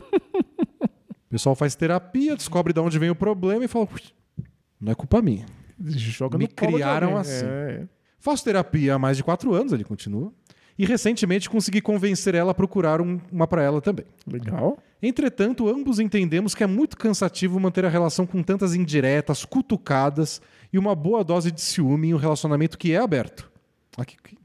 o 1.27 1.29
pessoal 1.29 1.55
faz 1.55 1.75
terapia, 1.75 2.35
descobre 2.35 2.73
de 2.73 2.79
onde 2.79 2.99
vem 2.99 3.09
o 3.09 3.15
problema 3.15 3.63
e 3.65 3.67
fala: 3.67 3.87
"Ui, 3.93 4.01
não 4.79 4.91
é 4.91 4.95
culpa 4.95 5.21
minha. 5.21 5.45
Joga 5.85 6.37
Me 6.37 6.47
criaram 6.47 7.17
assim. 7.17 7.45
É. 7.45 7.87
Faço 8.19 8.43
terapia 8.43 8.95
há 8.95 8.99
mais 8.99 9.17
de 9.17 9.23
quatro 9.23 9.53
anos, 9.53 9.73
ele 9.73 9.83
continua. 9.83 10.31
E 10.77 10.85
recentemente 10.85 11.49
consegui 11.49 11.81
convencer 11.81 12.33
ela 12.33 12.51
a 12.51 12.53
procurar 12.53 12.99
um- 12.99 13.19
uma 13.31 13.45
para 13.45 13.61
ela 13.61 13.79
também. 13.79 14.05
Legal. 14.25 14.77
Entretanto, 15.01 15.67
ambos 15.69 15.99
entendemos 15.99 16.55
que 16.55 16.63
é 16.63 16.67
muito 16.67 16.97
cansativo 16.97 17.59
manter 17.59 17.85
a 17.85 17.89
relação 17.89 18.25
com 18.25 18.41
tantas 18.41 18.73
indiretas, 18.73 19.45
cutucadas 19.45 20.41
e 20.71 20.79
uma 20.79 20.95
boa 20.95 21.23
dose 21.23 21.51
de 21.51 21.61
ciúme 21.61 22.07
em 22.09 22.13
um 22.13 22.17
relacionamento 22.17 22.77
que 22.77 22.91
é 22.93 22.97
aberto. 22.97 23.51
Ah, 23.97 24.05
que, 24.05 24.15
que- 24.17 24.37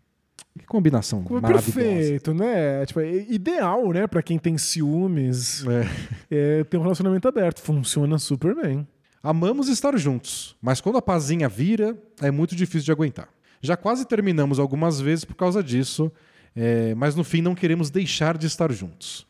que 0.59 0.67
combinação 0.67 1.23
maravilhosa. 1.23 1.73
Perfeito, 1.73 2.35
né? 2.35 2.85
Tipo, 2.87 3.01
é 3.01 3.13
ideal, 3.31 3.93
né? 3.93 4.07
Pra 4.07 4.23
quem 4.23 4.39
tem 4.39 4.59
ciúmes, 4.59 5.65
É. 6.31 6.59
é 6.61 6.65
ter 6.65 6.77
um 6.77 6.83
relacionamento 6.83 7.29
aberto. 7.29 7.61
Funciona 7.61 8.19
super 8.19 8.55
bem. 8.55 8.87
Amamos 9.23 9.69
estar 9.69 9.97
juntos, 9.97 10.57
mas 10.61 10.81
quando 10.81 10.97
a 10.99 11.03
pazinha 11.03 11.49
vira, 11.49 11.97
é 12.21 12.31
muito 12.31 12.55
difícil 12.57 12.83
de 12.87 12.93
aguentar. 12.93 13.29
Já 13.61 13.77
quase 13.77 14.05
terminamos 14.07 14.59
algumas 14.59 15.01
vezes 15.01 15.25
por 15.25 15.35
causa 15.35 15.63
disso, 15.63 16.11
é, 16.55 16.95
mas 16.95 17.15
no 17.17 17.25
fim 17.25 17.41
não 17.43 17.55
queremos 17.55 17.91
deixar 17.91 18.37
de 18.39 18.47
estar 18.47 18.71
juntos. 18.73 19.27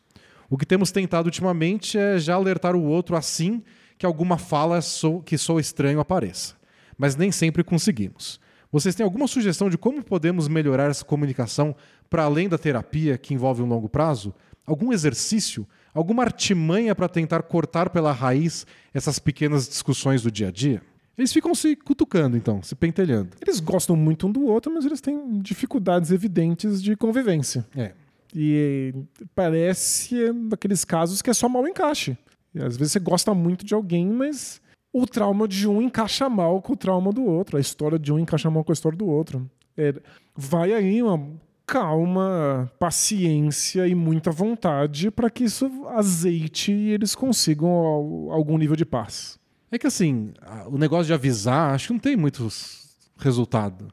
O 0.49 0.57
que 0.57 0.65
temos 0.65 0.91
tentado 0.91 1.27
ultimamente 1.27 1.97
é 1.97 2.17
já 2.19 2.35
alertar 2.35 2.75
o 2.75 2.83
outro 2.83 3.15
assim 3.15 3.63
que 3.97 4.05
alguma 4.05 4.37
fala 4.37 4.81
sou- 4.81 5.21
que 5.21 5.37
sou 5.37 5.59
estranho 5.59 5.99
apareça. 5.99 6.55
Mas 6.97 7.15
nem 7.15 7.31
sempre 7.31 7.63
conseguimos. 7.63 8.39
Vocês 8.71 8.93
têm 8.93 9.03
alguma 9.03 9.27
sugestão 9.27 9.69
de 9.69 9.77
como 9.77 10.03
podemos 10.03 10.47
melhorar 10.47 10.91
essa 10.91 11.03
comunicação 11.03 11.75
para 12.09 12.23
além 12.23 12.47
da 12.47 12.57
terapia 12.57 13.17
que 13.17 13.33
envolve 13.33 13.63
um 13.63 13.65
longo 13.65 13.89
prazo? 13.89 14.33
Algum 14.65 14.93
exercício? 14.93 15.67
Alguma 15.93 16.23
artimanha 16.23 16.93
para 16.93 17.09
tentar 17.09 17.41
cortar 17.41 17.89
pela 17.89 18.11
raiz 18.11 18.67
essas 18.93 19.17
pequenas 19.17 19.67
discussões 19.67 20.21
do 20.21 20.31
dia 20.31 20.49
a 20.49 20.51
dia? 20.51 20.83
Eles 21.17 21.33
ficam 21.33 21.53
se 21.55 21.75
cutucando, 21.75 22.37
então, 22.37 22.61
se 22.61 22.75
pentelhando. 22.75 23.31
Eles 23.41 23.59
gostam 23.59 23.95
muito 23.95 24.27
um 24.27 24.31
do 24.31 24.45
outro, 24.45 24.71
mas 24.71 24.85
eles 24.85 25.01
têm 25.01 25.39
dificuldades 25.39 26.11
evidentes 26.11 26.81
de 26.81 26.95
convivência. 26.95 27.65
É. 27.75 27.93
E 28.33 28.93
parece 29.35 30.31
daqueles 30.47 30.85
casos 30.85 31.21
que 31.21 31.29
é 31.29 31.33
só 31.33 31.49
mal 31.49 31.67
encaixe. 31.67 32.15
Às 32.55 32.77
vezes 32.77 32.93
você 32.93 32.99
gosta 32.99 33.33
muito 33.33 33.65
de 33.65 33.73
alguém, 33.73 34.07
mas 34.07 34.61
o 34.91 35.05
trauma 35.05 35.47
de 35.47 35.67
um 35.67 35.81
encaixa 35.81 36.27
mal 36.29 36.61
com 36.61 36.73
o 36.73 36.77
trauma 36.77 37.11
do 37.11 37.23
outro. 37.23 37.57
A 37.57 37.59
história 37.59 37.99
de 37.99 38.11
um 38.11 38.19
encaixa 38.19 38.49
mal 38.49 38.63
com 38.63 38.71
a 38.71 38.73
história 38.73 38.97
do 38.97 39.07
outro. 39.07 39.49
É, 39.77 39.93
vai 40.35 40.73
aí 40.73 41.01
uma 41.03 41.21
calma, 41.65 42.71
paciência 42.79 43.87
e 43.87 43.93
muita 43.93 44.31
vontade 44.31 45.11
para 45.11 45.29
que 45.29 45.43
isso 45.43 45.69
azeite 45.89 46.71
e 46.71 46.89
eles 46.91 47.13
consigam 47.15 47.69
al- 47.69 48.31
algum 48.31 48.57
nível 48.57 48.75
de 48.75 48.85
paz. 48.85 49.39
É 49.71 49.77
que 49.77 49.85
assim, 49.87 50.33
o 50.67 50.77
negócio 50.77 51.05
de 51.05 51.13
avisar, 51.13 51.73
acho 51.75 51.87
que 51.87 51.93
não 51.93 51.99
tem 51.99 52.17
muito 52.17 52.47
resultado. 53.17 53.87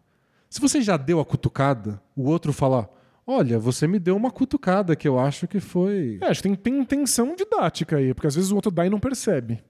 Se 0.48 0.60
você 0.60 0.80
já 0.80 0.96
deu 0.96 1.20
a 1.20 1.24
cutucada, 1.24 2.00
o 2.16 2.22
outro 2.30 2.52
fala: 2.52 2.88
Olha, 3.26 3.58
você 3.58 3.86
me 3.86 3.98
deu 3.98 4.16
uma 4.16 4.30
cutucada 4.30 4.96
que 4.96 5.06
eu 5.06 5.18
acho 5.18 5.46
que 5.46 5.60
foi. 5.60 6.18
É, 6.22 6.28
acho 6.28 6.40
que 6.42 6.48
tem, 6.48 6.54
tem 6.56 6.78
intenção 6.80 7.34
didática 7.36 7.96
aí, 7.98 8.14
porque 8.14 8.26
às 8.26 8.34
vezes 8.34 8.50
o 8.50 8.56
outro 8.56 8.70
dá 8.70 8.86
e 8.86 8.90
não 8.90 8.98
percebe. 9.00 9.62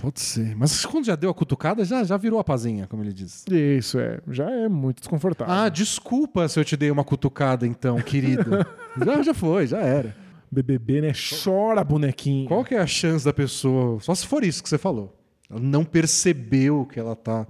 Pode 0.00 0.20
ser. 0.20 0.56
Mas 0.56 0.84
quando 0.86 1.04
já 1.04 1.14
deu 1.14 1.30
a 1.30 1.34
cutucada, 1.34 1.84
já, 1.84 2.02
já 2.02 2.16
virou 2.16 2.40
a 2.40 2.44
pazinha, 2.44 2.86
como 2.86 3.02
ele 3.02 3.12
diz. 3.12 3.44
Isso, 3.50 3.98
é. 3.98 4.18
Já 4.28 4.50
é 4.50 4.68
muito 4.68 5.00
desconfortável. 5.00 5.52
Ah, 5.52 5.68
desculpa 5.68 6.48
se 6.48 6.58
eu 6.58 6.64
te 6.64 6.76
dei 6.76 6.90
uma 6.90 7.04
cutucada, 7.04 7.66
então, 7.66 7.96
querido. 8.00 8.50
já, 9.04 9.22
já 9.22 9.34
foi, 9.34 9.66
já 9.66 9.78
era. 9.78 10.16
BBB, 10.50 11.02
né? 11.02 11.12
Chora, 11.12 11.84
bonequinho. 11.84 12.48
Qual 12.48 12.64
que 12.64 12.74
é 12.74 12.78
a 12.78 12.86
chance 12.86 13.24
da 13.24 13.32
pessoa. 13.32 14.00
Só 14.00 14.14
se 14.14 14.26
for 14.26 14.42
isso 14.42 14.62
que 14.62 14.68
você 14.68 14.78
falou. 14.78 15.16
Ela 15.48 15.60
não 15.60 15.84
percebeu 15.84 16.86
que 16.86 16.98
ela 16.98 17.14
tá. 17.14 17.46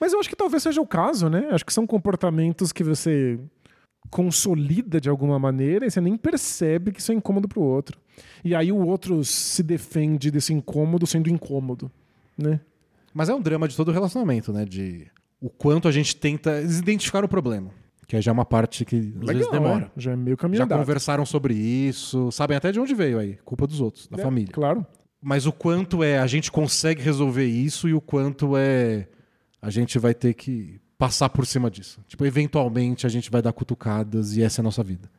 Mas 0.00 0.12
eu 0.12 0.18
acho 0.18 0.28
que 0.28 0.36
talvez 0.36 0.62
seja 0.62 0.80
o 0.80 0.86
caso, 0.86 1.28
né? 1.28 1.48
Acho 1.52 1.64
que 1.64 1.72
são 1.72 1.86
comportamentos 1.86 2.72
que 2.72 2.82
você 2.82 3.38
consolida 4.12 5.00
de 5.00 5.08
alguma 5.08 5.38
maneira 5.38 5.86
e 5.86 5.90
você 5.90 5.98
nem 6.00 6.18
percebe 6.18 6.92
que 6.92 7.00
isso 7.00 7.10
é 7.10 7.14
incômodo 7.14 7.48
pro 7.48 7.62
outro. 7.62 7.98
E 8.44 8.54
aí 8.54 8.70
o 8.70 8.76
outro 8.86 9.24
se 9.24 9.62
defende 9.62 10.30
desse 10.30 10.52
incômodo 10.52 11.06
sendo 11.06 11.30
incômodo, 11.30 11.90
né? 12.36 12.60
Mas 13.14 13.30
é 13.30 13.34
um 13.34 13.40
drama 13.40 13.66
de 13.66 13.74
todo 13.74 13.88
o 13.88 13.92
relacionamento, 13.92 14.52
né? 14.52 14.66
De 14.66 15.06
o 15.40 15.48
quanto 15.48 15.88
a 15.88 15.90
gente 15.92 16.14
tenta 16.14 16.60
identificar 16.60 17.24
o 17.24 17.28
problema. 17.28 17.70
Que 18.06 18.16
aí 18.16 18.20
já 18.22 18.30
é 18.30 18.34
uma 18.34 18.44
parte 18.44 18.84
que 18.84 18.96
às 19.22 19.28
vezes 19.34 19.50
demora. 19.50 19.90
é. 19.96 20.00
Já 20.00 20.12
é 20.12 20.16
meio 20.16 20.36
caminho 20.36 20.58
Já 20.58 20.64
andado. 20.64 20.80
conversaram 20.80 21.24
sobre 21.24 21.54
isso, 21.54 22.30
sabem 22.30 22.54
até 22.56 22.70
de 22.70 22.78
onde 22.78 22.94
veio 22.94 23.18
aí. 23.18 23.38
Culpa 23.46 23.66
dos 23.66 23.80
outros, 23.80 24.08
da 24.08 24.18
É, 24.18 24.22
família. 24.22 24.52
Claro. 24.52 24.84
Mas 25.22 25.46
o 25.46 25.52
quanto 25.52 26.02
é 26.04 26.18
a 26.18 26.26
gente 26.26 26.52
consegue 26.52 27.00
resolver 27.00 27.46
isso 27.46 27.88
e 27.88 27.94
o 27.94 28.00
quanto 28.00 28.56
é 28.58 29.08
a 29.62 29.70
gente 29.70 29.98
vai 29.98 30.12
ter 30.12 30.34
que 30.34 30.81
passar 31.02 31.28
por 31.30 31.44
cima 31.44 31.68
disso. 31.68 31.98
Tipo, 32.06 32.24
eventualmente 32.24 33.08
a 33.08 33.10
gente 33.10 33.28
vai 33.28 33.42
dar 33.42 33.52
cutucadas 33.52 34.36
e 34.36 34.42
essa 34.42 34.60
é 34.60 34.62
a 34.62 34.64
nossa 34.64 34.84
vida. 34.84 35.10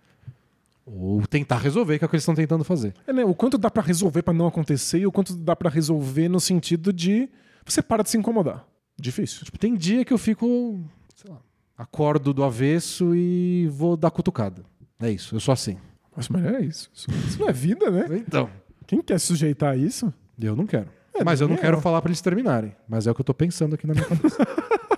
Ou 0.85 1.27
tentar 1.27 1.57
resolver, 1.57 1.99
que 1.99 2.05
é 2.05 2.07
o 2.07 2.09
que 2.09 2.15
eles 2.15 2.23
estão 2.23 2.33
tentando 2.33 2.63
fazer. 2.63 2.93
É, 3.05 3.11
né? 3.11 3.25
O 3.25 3.35
quanto 3.35 3.57
dá 3.57 3.69
pra 3.69 3.83
resolver 3.83 4.21
pra 4.21 4.33
não 4.33 4.47
acontecer 4.47 4.99
e 4.99 5.05
o 5.05 5.11
quanto 5.11 5.35
dá 5.35 5.57
pra 5.57 5.69
resolver 5.69 6.29
no 6.29 6.39
sentido 6.39 6.93
de 6.93 7.27
você 7.65 7.81
para 7.81 8.01
de 8.01 8.11
se 8.11 8.17
incomodar. 8.17 8.65
Difícil. 8.97 9.43
Tipo, 9.43 9.59
tem 9.59 9.75
dia 9.75 10.05
que 10.05 10.13
eu 10.13 10.17
fico, 10.17 10.79
sei 11.17 11.29
lá, 11.29 11.41
acordo 11.77 12.33
do 12.33 12.45
avesso 12.45 13.13
e 13.13 13.67
vou 13.67 13.97
dar 13.97 14.09
cutucada. 14.09 14.63
É 15.01 15.11
isso, 15.11 15.35
eu 15.35 15.41
sou 15.41 15.51
assim. 15.51 15.75
Mas, 16.15 16.29
mas 16.29 16.45
é 16.45 16.61
isso. 16.61 16.89
Isso, 16.93 17.11
isso 17.27 17.39
não 17.41 17.49
é 17.49 17.51
vida, 17.51 17.91
né? 17.91 18.05
Então, 18.25 18.49
Quem 18.87 19.01
quer 19.01 19.19
se 19.19 19.25
sujeitar 19.25 19.73
a 19.73 19.75
isso? 19.75 20.13
eu 20.39 20.55
não 20.55 20.65
quero. 20.65 20.87
É, 21.13 21.25
mas 21.25 21.41
eu 21.41 21.47
não 21.49 21.57
quero 21.57 21.75
eu. 21.75 21.81
falar 21.81 22.01
pra 22.01 22.07
eles 22.09 22.21
terminarem. 22.21 22.73
Mas 22.87 23.05
é 23.05 23.11
o 23.11 23.13
que 23.13 23.19
eu 23.19 23.25
tô 23.25 23.33
pensando 23.33 23.75
aqui 23.75 23.85
na 23.85 23.93
minha 23.93 24.05
cabeça. 24.05 24.37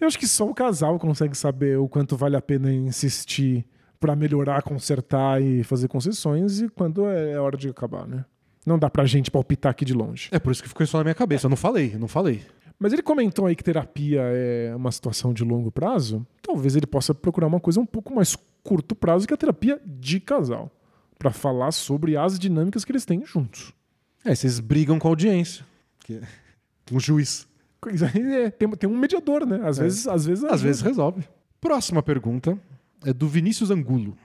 Eu 0.00 0.06
acho 0.06 0.18
que 0.18 0.26
só 0.26 0.48
o 0.48 0.54
casal 0.54 0.98
consegue 0.98 1.36
saber 1.36 1.78
o 1.78 1.88
quanto 1.88 2.16
vale 2.16 2.36
a 2.36 2.42
pena 2.42 2.72
insistir 2.72 3.64
pra 3.98 4.14
melhorar, 4.14 4.62
consertar 4.62 5.42
e 5.42 5.62
fazer 5.64 5.88
concessões 5.88 6.60
e 6.60 6.68
quando 6.68 7.06
é 7.06 7.38
hora 7.40 7.56
de 7.56 7.68
acabar, 7.68 8.06
né? 8.06 8.24
Não 8.64 8.78
dá 8.78 8.90
pra 8.90 9.06
gente 9.06 9.30
palpitar 9.30 9.70
aqui 9.70 9.84
de 9.84 9.94
longe. 9.94 10.28
é 10.32 10.38
por 10.38 10.50
isso 10.50 10.62
que 10.62 10.68
ficou 10.68 10.84
isso 10.84 10.96
na 10.96 11.04
minha 11.04 11.14
cabeça. 11.14 11.46
Eu 11.46 11.50
não 11.50 11.56
falei, 11.56 11.92
eu 11.94 11.98
não 11.98 12.08
falei. 12.08 12.42
Mas 12.78 12.92
ele 12.92 13.02
comentou 13.02 13.46
aí 13.46 13.56
que 13.56 13.64
terapia 13.64 14.20
é 14.22 14.74
uma 14.76 14.92
situação 14.92 15.32
de 15.32 15.42
longo 15.42 15.70
prazo. 15.70 16.26
Talvez 16.42 16.76
ele 16.76 16.86
possa 16.86 17.14
procurar 17.14 17.46
uma 17.46 17.60
coisa 17.60 17.80
um 17.80 17.86
pouco 17.86 18.14
mais 18.14 18.36
curto 18.62 18.94
prazo 18.94 19.26
que 19.26 19.32
a 19.32 19.36
terapia 19.36 19.80
de 19.84 20.20
casal. 20.20 20.70
Pra 21.18 21.30
falar 21.30 21.72
sobre 21.72 22.16
as 22.16 22.38
dinâmicas 22.38 22.84
que 22.84 22.92
eles 22.92 23.06
têm 23.06 23.24
juntos. 23.24 23.72
É, 24.22 24.34
vocês 24.34 24.60
brigam 24.60 24.98
com 24.98 25.08
a 25.08 25.10
audiência. 25.10 25.64
Que 26.00 26.16
é 26.16 26.22
um 26.92 27.00
juiz. 27.00 27.48
É, 27.90 28.50
tem, 28.50 28.68
tem 28.70 28.88
um 28.90 28.96
mediador, 28.96 29.46
né? 29.46 29.60
Às 29.64 29.78
vezes, 29.78 30.06
às 30.08 30.26
vezes, 30.26 30.44
Às 30.44 30.62
vezes 30.62 30.82
resolve. 30.82 31.24
Próxima 31.60 32.02
pergunta 32.02 32.58
é 33.04 33.12
do 33.12 33.28
Vinícius 33.28 33.70
Angulo. 33.70 34.16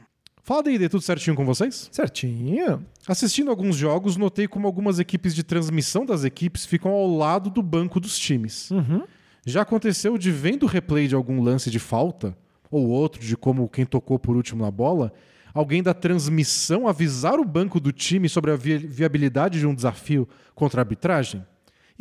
Fala 0.43 0.63
D&D, 0.63 0.89
tudo 0.89 1.01
certinho 1.03 1.35
com 1.35 1.45
vocês? 1.45 1.87
Certinho. 1.91 2.83
Assistindo 3.07 3.51
alguns 3.51 3.75
jogos, 3.75 4.17
notei 4.17 4.47
como 4.47 4.65
algumas 4.65 4.97
equipes 4.99 5.35
de 5.35 5.43
transmissão 5.43 6.05
das 6.05 6.23
equipes 6.23 6.65
ficam 6.65 6.91
ao 6.91 7.07
lado 7.15 7.49
do 7.49 7.61
banco 7.61 7.99
dos 7.99 8.17
times. 8.17 8.71
Uhum. 8.71 9.03
Já 9.45 9.61
aconteceu 9.61 10.17
de 10.17 10.31
vendo 10.31 10.63
o 10.63 10.67
replay 10.67 11.07
de 11.07 11.13
algum 11.15 11.41
lance 11.41 11.69
de 11.69 11.77
falta, 11.79 12.35
ou 12.71 12.87
outro 12.89 13.21
de 13.21 13.37
como 13.37 13.69
quem 13.69 13.85
tocou 13.85 14.17
por 14.17 14.35
último 14.35 14.63
na 14.63 14.71
bola, 14.71 15.11
alguém 15.53 15.83
da 15.83 15.93
transmissão 15.93 16.87
avisar 16.87 17.39
o 17.39 17.45
banco 17.45 17.79
do 17.79 17.91
time 17.91 18.27
sobre 18.27 18.51
a 18.51 18.55
vi- 18.55 18.77
viabilidade 18.77 19.59
de 19.59 19.67
um 19.67 19.75
desafio 19.75 20.27
contra 20.55 20.81
a 20.81 20.83
arbitragem? 20.83 21.45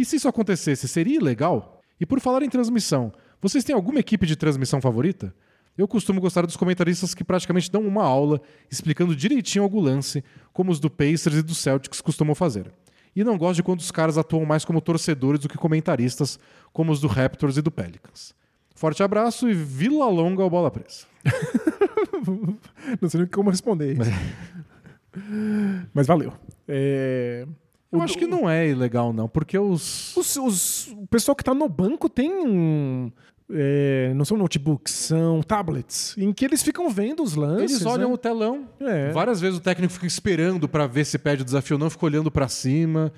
E 0.00 0.04
se 0.06 0.16
isso 0.16 0.26
acontecesse, 0.26 0.88
seria 0.88 1.18
ilegal? 1.18 1.78
E 2.00 2.06
por 2.06 2.20
falar 2.20 2.42
em 2.42 2.48
transmissão, 2.48 3.12
vocês 3.38 3.62
têm 3.62 3.76
alguma 3.76 4.00
equipe 4.00 4.24
de 4.24 4.34
transmissão 4.34 4.80
favorita? 4.80 5.34
Eu 5.76 5.86
costumo 5.86 6.22
gostar 6.22 6.46
dos 6.46 6.56
comentaristas 6.56 7.12
que 7.12 7.22
praticamente 7.22 7.70
dão 7.70 7.82
uma 7.82 8.02
aula 8.02 8.40
explicando 8.70 9.14
direitinho 9.14 9.62
algum 9.62 9.78
lance, 9.78 10.24
como 10.54 10.72
os 10.72 10.80
do 10.80 10.88
Pacers 10.88 11.36
e 11.36 11.42
do 11.42 11.54
Celtics 11.54 12.00
costumam 12.00 12.34
fazer. 12.34 12.72
E 13.14 13.22
não 13.22 13.36
gosto 13.36 13.56
de 13.56 13.62
quando 13.62 13.80
os 13.80 13.90
caras 13.90 14.16
atuam 14.16 14.46
mais 14.46 14.64
como 14.64 14.80
torcedores 14.80 15.40
do 15.40 15.50
que 15.50 15.58
comentaristas, 15.58 16.38
como 16.72 16.92
os 16.92 16.98
do 16.98 17.06
Raptors 17.06 17.58
e 17.58 17.60
do 17.60 17.70
Pelicans. 17.70 18.34
Forte 18.74 19.02
abraço 19.02 19.50
e 19.50 19.52
Vila 19.52 20.08
Longa 20.08 20.42
ao 20.42 20.48
Bola 20.48 20.70
Presa. 20.70 21.04
Não 23.02 23.10
sei 23.10 23.20
nem 23.20 23.28
como 23.28 23.50
responder 23.50 23.92
isso. 24.00 24.10
Mas 25.92 26.06
valeu. 26.06 26.32
É, 26.66 27.46
Eu 27.92 27.98
o- 27.98 28.02
acho 28.02 28.16
que 28.16 28.26
não 28.26 28.48
é 28.48 28.68
ilegal, 28.68 29.12
não, 29.12 29.28
porque 29.28 29.58
os. 29.58 30.16
Os, 30.16 30.36
os- 30.36 30.86
o 30.96 31.06
pessoal 31.06 31.34
que 31.34 31.42
tá 31.44 31.52
no 31.54 31.68
banco 31.68 32.08
tem. 32.08 32.30
um, 32.30 33.10
é, 33.52 34.12
não 34.14 34.24
são 34.24 34.36
notebooks, 34.36 34.92
são 34.92 35.42
tablets, 35.42 36.14
em 36.16 36.32
que 36.32 36.44
eles 36.44 36.62
ficam 36.62 36.88
vendo 36.88 37.20
os 37.22 37.34
lances. 37.34 37.72
Eles 37.72 37.86
olham 37.86 38.08
né? 38.10 38.14
o 38.14 38.18
telão. 38.18 38.68
É. 38.78 39.10
Várias 39.10 39.40
vezes 39.40 39.58
o 39.58 39.60
técnico 39.62 39.92
fica 39.92 40.06
esperando 40.06 40.68
pra 40.68 40.86
ver 40.86 41.04
se 41.04 41.18
pede 41.18 41.42
o 41.42 41.44
desafio, 41.44 41.76
não 41.76 41.90
fica 41.90 42.06
olhando 42.06 42.30
pra 42.30 42.46
cima. 42.46 43.12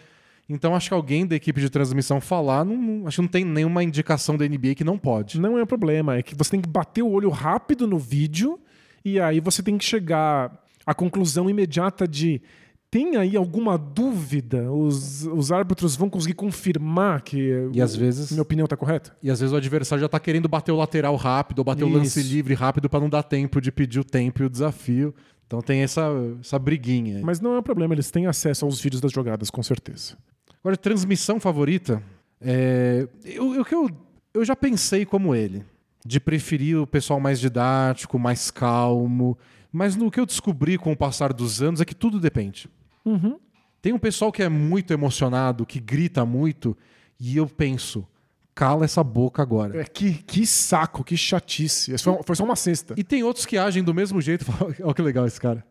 Então 0.49 0.74
acho 0.74 0.89
que 0.89 0.94
alguém 0.94 1.27
da 1.27 1.36
equipe 1.36 1.61
de 1.61 1.69
transmissão 1.70 2.19
falar, 2.20 2.65
não, 2.65 2.77
não- 2.77 3.07
acho 3.07 3.16
que 3.16 3.23
não 3.23 3.28
tem 3.28 3.44
nenhuma 3.44 3.85
indicação 3.85 4.36
da 4.36 4.47
NBA 4.47 4.74
que 4.74 4.85
não 4.85 4.97
pode. 4.99 5.39
Não 5.39 5.59
é 5.59 5.62
um 5.62 5.66
problema, 5.66 6.16
é 6.16 6.23
que 6.23 6.35
você 6.35 6.51
tem 6.53 6.61
que 6.62 6.69
bater 6.69 7.03
o 7.03 7.11
olho 7.11 7.28
rápido 7.28 7.86
no 7.86 7.99
vídeo 7.99 8.59
e 9.05 9.20
aí 9.20 9.39
você 9.39 9.62
tem 9.62 9.77
que 9.77 9.85
chegar 9.85 10.65
à 10.86 10.94
conclusão 10.94 11.49
imediata 11.51 12.09
de. 12.09 12.40
Tem 12.93 13.16
aí 13.16 13.39
alguma 13.39 13.78
dúvida? 13.78 14.70
Os, 14.70 15.24
os 15.24 15.51
árbitros 15.51 15.97
vão 15.97 16.10
conseguir 16.10 16.35
confirmar 16.35 17.23
que 17.23 17.70
E 17.73 17.81
às 17.81 17.97
vezes- 17.97 18.31
minha 18.31 18.43
opinião 18.43 18.66
tá 18.66 18.77
correta? 18.77 19.16
E 19.23 19.31
às 19.31 19.40
vezes 19.40 19.51
o 19.51 19.56
adversário 19.56 20.02
já 20.02 20.09
tá 20.10 20.20
querendo 20.20 20.47
bater 20.47 20.73
o 20.73 20.77
lateral 20.77 21.16
rápido, 21.16 21.60
ou 21.60 21.64
bater 21.64 21.85
o 21.85 21.89
lance 21.89 22.20
Isso. 22.20 22.28
livre 22.31 22.52
rápido 22.52 22.90
pra 22.90 23.01
não 23.01 23.09
dar 23.09 23.23
tempo 23.23 23.62
de 23.62 23.73
pedir 23.73 23.98
o 23.98 24.05
tempo 24.05 24.43
e 24.43 24.44
o 24.44 24.51
desafio. 24.51 25.14
Então 25.47 25.62
tem 25.62 25.81
essa, 25.81 26.02
essa 26.39 26.59
briguinha. 26.59 27.16
aí. 27.16 27.23
Mas 27.23 27.40
não 27.40 27.55
é 27.55 27.60
um 27.60 27.62
problema, 27.62 27.94
eles 27.94 28.10
têm 28.10 28.27
acesso 28.27 28.66
aos 28.66 28.78
vídeos 28.78 29.01
das 29.01 29.10
jogadas, 29.10 29.48
com 29.48 29.62
certeza. 29.62 30.14
Agora, 30.62 30.77
transmissão 30.77 31.40
favorita. 31.40 32.02
É, 32.43 33.09
eu, 33.24 33.55
eu, 33.55 33.64
que 33.64 33.74
eu, 33.74 33.89
eu 34.35 34.44
já 34.44 34.55
pensei 34.55 35.06
como 35.06 35.35
ele. 35.35 35.64
De 36.05 36.20
preferir 36.20 36.77
o 36.77 36.86
pessoal 36.86 37.19
mais 37.19 37.40
didático, 37.40 38.19
mais 38.19 38.51
calmo. 38.51 39.39
Mas 39.73 39.97
no 39.97 40.10
que 40.10 40.20
eu 40.20 40.27
descobri 40.27 40.77
com 40.77 40.93
o 40.93 40.97
passar 40.97 41.32
dos 41.32 41.62
anos 41.62 41.81
é 41.81 41.86
que 41.86 41.94
tudo 41.94 42.20
depende. 42.20 42.69
Tem 43.80 43.92
um 43.92 43.98
pessoal 43.98 44.30
que 44.30 44.42
é 44.42 44.48
muito 44.48 44.92
emocionado, 44.92 45.66
que 45.66 45.80
grita 45.80 46.24
muito, 46.24 46.76
e 47.18 47.36
eu 47.36 47.46
penso, 47.46 48.06
cala 48.54 48.84
essa 48.84 49.02
boca 49.02 49.42
agora. 49.42 49.80
É, 49.80 49.84
que, 49.84 50.14
que 50.14 50.46
saco, 50.46 51.02
que 51.02 51.16
chatice. 51.16 51.96
Foi, 51.98 52.20
foi 52.24 52.36
só 52.36 52.44
uma 52.44 52.56
cesta. 52.56 52.94
E 52.96 53.02
tem 53.02 53.22
outros 53.22 53.44
que 53.44 53.58
agem 53.58 53.82
do 53.82 53.92
mesmo 53.92 54.20
jeito. 54.20 54.46
Olha 54.82 54.94
que 54.94 55.02
legal 55.02 55.26
esse 55.26 55.40
cara. 55.40 55.64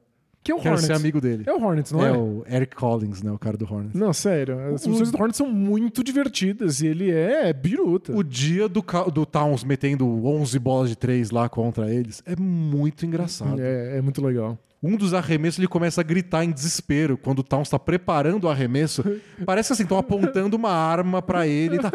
Que 0.43 0.51
é 0.51 0.55
o 0.55 0.57
Quero 0.57 0.69
Hornets. 0.73 0.87
ser 0.87 0.93
amigo 0.93 1.21
dele. 1.21 1.43
É 1.45 1.53
o 1.53 1.61
Hornets, 1.61 1.91
não 1.91 2.03
é? 2.03 2.09
É 2.09 2.17
o 2.17 2.43
Eric 2.49 2.75
Collins, 2.75 3.21
né? 3.21 3.31
O 3.31 3.37
cara 3.37 3.55
do 3.55 3.71
Hornets. 3.71 3.93
Não, 3.93 4.11
sério. 4.11 4.73
As 4.73 4.83
funções 4.83 5.11
do 5.11 5.17
Hornets 5.17 5.37
são 5.37 5.47
muito 5.47 6.03
divertidas 6.03 6.81
e 6.81 6.87
ele 6.87 7.11
é 7.11 7.53
biruta. 7.53 8.11
O 8.15 8.23
dia 8.23 8.67
do, 8.67 8.83
do 9.13 9.25
Towns 9.25 9.63
metendo 9.63 10.07
11 10.25 10.57
bolas 10.57 10.89
de 10.89 10.95
três 10.95 11.29
lá 11.29 11.47
contra 11.47 11.93
eles 11.93 12.23
é 12.25 12.35
muito 12.35 13.05
engraçado. 13.05 13.61
É, 13.61 13.97
é 13.97 14.01
muito 14.01 14.19
legal. 14.25 14.57
Um 14.83 14.97
dos 14.97 15.13
arremessos 15.13 15.59
ele 15.59 15.67
começa 15.67 16.01
a 16.01 16.03
gritar 16.03 16.43
em 16.43 16.51
desespero 16.51 17.15
quando 17.17 17.39
o 17.39 17.43
Towns 17.43 17.67
está 17.67 17.77
preparando 17.77 18.45
o 18.45 18.49
arremesso. 18.49 19.03
Parece 19.45 19.73
assim, 19.73 19.83
estão 19.83 19.97
apontando 19.97 20.57
uma 20.57 20.71
arma 20.71 21.21
pra 21.21 21.45
ele 21.47 21.77
tá. 21.77 21.91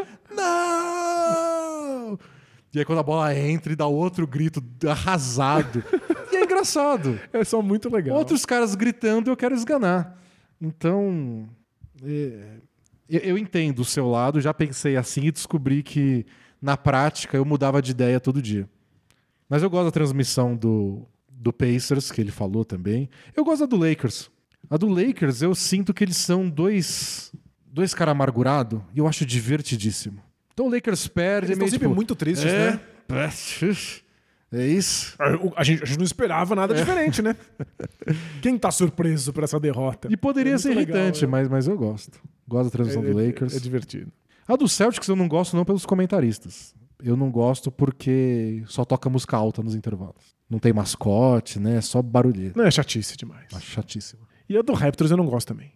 Não! 0.86 2.18
E 2.72 2.78
aí 2.78 2.84
quando 2.84 2.98
a 2.98 3.02
bola 3.02 3.34
entra 3.36 3.72
e 3.72 3.76
dá 3.76 3.86
outro 3.86 4.26
grito 4.26 4.62
arrasado. 4.88 5.82
E 6.30 6.36
é 6.36 6.44
engraçado. 6.44 7.18
É 7.32 7.42
só 7.44 7.60
muito 7.62 7.88
legal. 7.92 8.16
Outros 8.16 8.44
caras 8.44 8.74
gritando 8.74 9.30
eu 9.30 9.36
quero 9.36 9.54
esganar. 9.54 10.16
Então. 10.60 11.48
é, 12.04 12.58
eu- 13.08 13.20
eu 13.20 13.38
entendo 13.38 13.80
o 13.80 13.84
seu 13.84 14.08
lado, 14.08 14.40
já 14.40 14.52
pensei 14.52 14.96
assim 14.96 15.22
e 15.26 15.30
descobri 15.32 15.82
que 15.82 16.26
na 16.60 16.76
prática 16.76 17.36
eu 17.36 17.44
mudava 17.44 17.80
de 17.80 17.90
ideia 17.92 18.20
todo 18.20 18.42
dia. 18.42 18.68
Mas 19.48 19.62
eu 19.62 19.70
gosto 19.70 19.86
da 19.86 19.90
transmissão 19.92 20.56
do, 20.56 21.06
do 21.38 21.52
Pacers, 21.52 22.10
que 22.10 22.20
ele 22.20 22.30
falou 22.30 22.64
também. 22.64 23.08
Eu 23.36 23.44
gosto 23.44 23.60
da 23.60 23.66
do 23.66 23.76
Lakers. 23.76 24.30
A 24.68 24.76
do 24.76 24.88
Lakers 24.88 25.42
eu 25.42 25.54
sinto 25.54 25.94
que 25.94 26.02
eles 26.02 26.16
são 26.16 26.48
dois, 26.48 27.32
dois 27.66 27.94
caras 27.94 28.12
amargurados 28.12 28.80
e 28.94 28.98
eu 28.98 29.06
acho 29.06 29.24
divertidíssimo. 29.24 30.20
Então 30.52 30.66
o 30.66 30.70
Lakers 30.70 31.06
perde. 31.06 31.48
Eles 31.48 31.56
é 31.56 31.60
meio, 31.60 31.70
sempre 31.70 31.86
tipo, 31.86 31.94
muito 31.94 32.16
tristes, 32.16 32.50
é, 32.50 32.70
né? 32.72 32.80
É, 34.50 34.58
é 34.58 34.66
isso. 34.66 35.14
A, 35.18 35.36
o- 35.36 35.52
a 35.56 35.62
gente, 35.62 35.82
a 35.82 35.86
gente 35.86 35.98
não 35.98 36.04
esperava 36.04 36.54
É. 36.54 36.56
nada 36.56 36.74
diferente, 36.74 37.20
né? 37.22 37.36
Quem 38.40 38.58
tá 38.58 38.70
surpreso 38.70 39.32
por 39.32 39.44
essa 39.44 39.60
derrota? 39.60 40.08
E 40.10 40.16
poderia 40.16 40.54
É 40.54 40.58
ser 40.58 40.68
muito 40.68 40.78
legal, 40.88 40.96
irritante, 41.02 41.24
é. 41.24 41.28
mas, 41.28 41.48
mas 41.48 41.68
eu 41.68 41.76
gosto. 41.76 42.18
Gosto 42.48 42.64
da 42.64 42.70
transmissão 42.70 43.02
É- 43.04 43.12
do 43.12 43.20
é- 43.20 43.26
Lakers. 43.26 43.54
É 43.54 43.60
divertido. 43.60 44.10
A 44.48 44.56
do 44.56 44.68
Celtics 44.68 45.08
eu 45.08 45.16
não 45.16 45.28
gosto 45.28 45.56
não 45.56 45.64
pelos 45.64 45.84
comentaristas. 45.84 46.74
Eu 47.02 47.16
não 47.16 47.30
gosto 47.30 47.70
porque 47.70 48.62
só 48.66 48.84
toca 48.84 49.10
música 49.10 49.36
alta 49.36 49.62
nos 49.62 49.74
intervalos. 49.74 50.35
Não 50.48 50.58
tem 50.58 50.72
mascote, 50.72 51.58
né? 51.58 51.76
É 51.76 51.80
só 51.80 52.00
barulheiro. 52.00 52.54
Não, 52.56 52.64
é 52.64 52.70
chatice 52.70 53.16
demais. 53.16 53.46
Acho 53.52 53.66
chatíssimo. 53.66 54.22
E 54.48 54.56
a 54.56 54.62
do 54.62 54.72
Raptors 54.72 55.10
eu 55.10 55.16
não 55.16 55.26
gosto 55.26 55.48
também. 55.48 55.72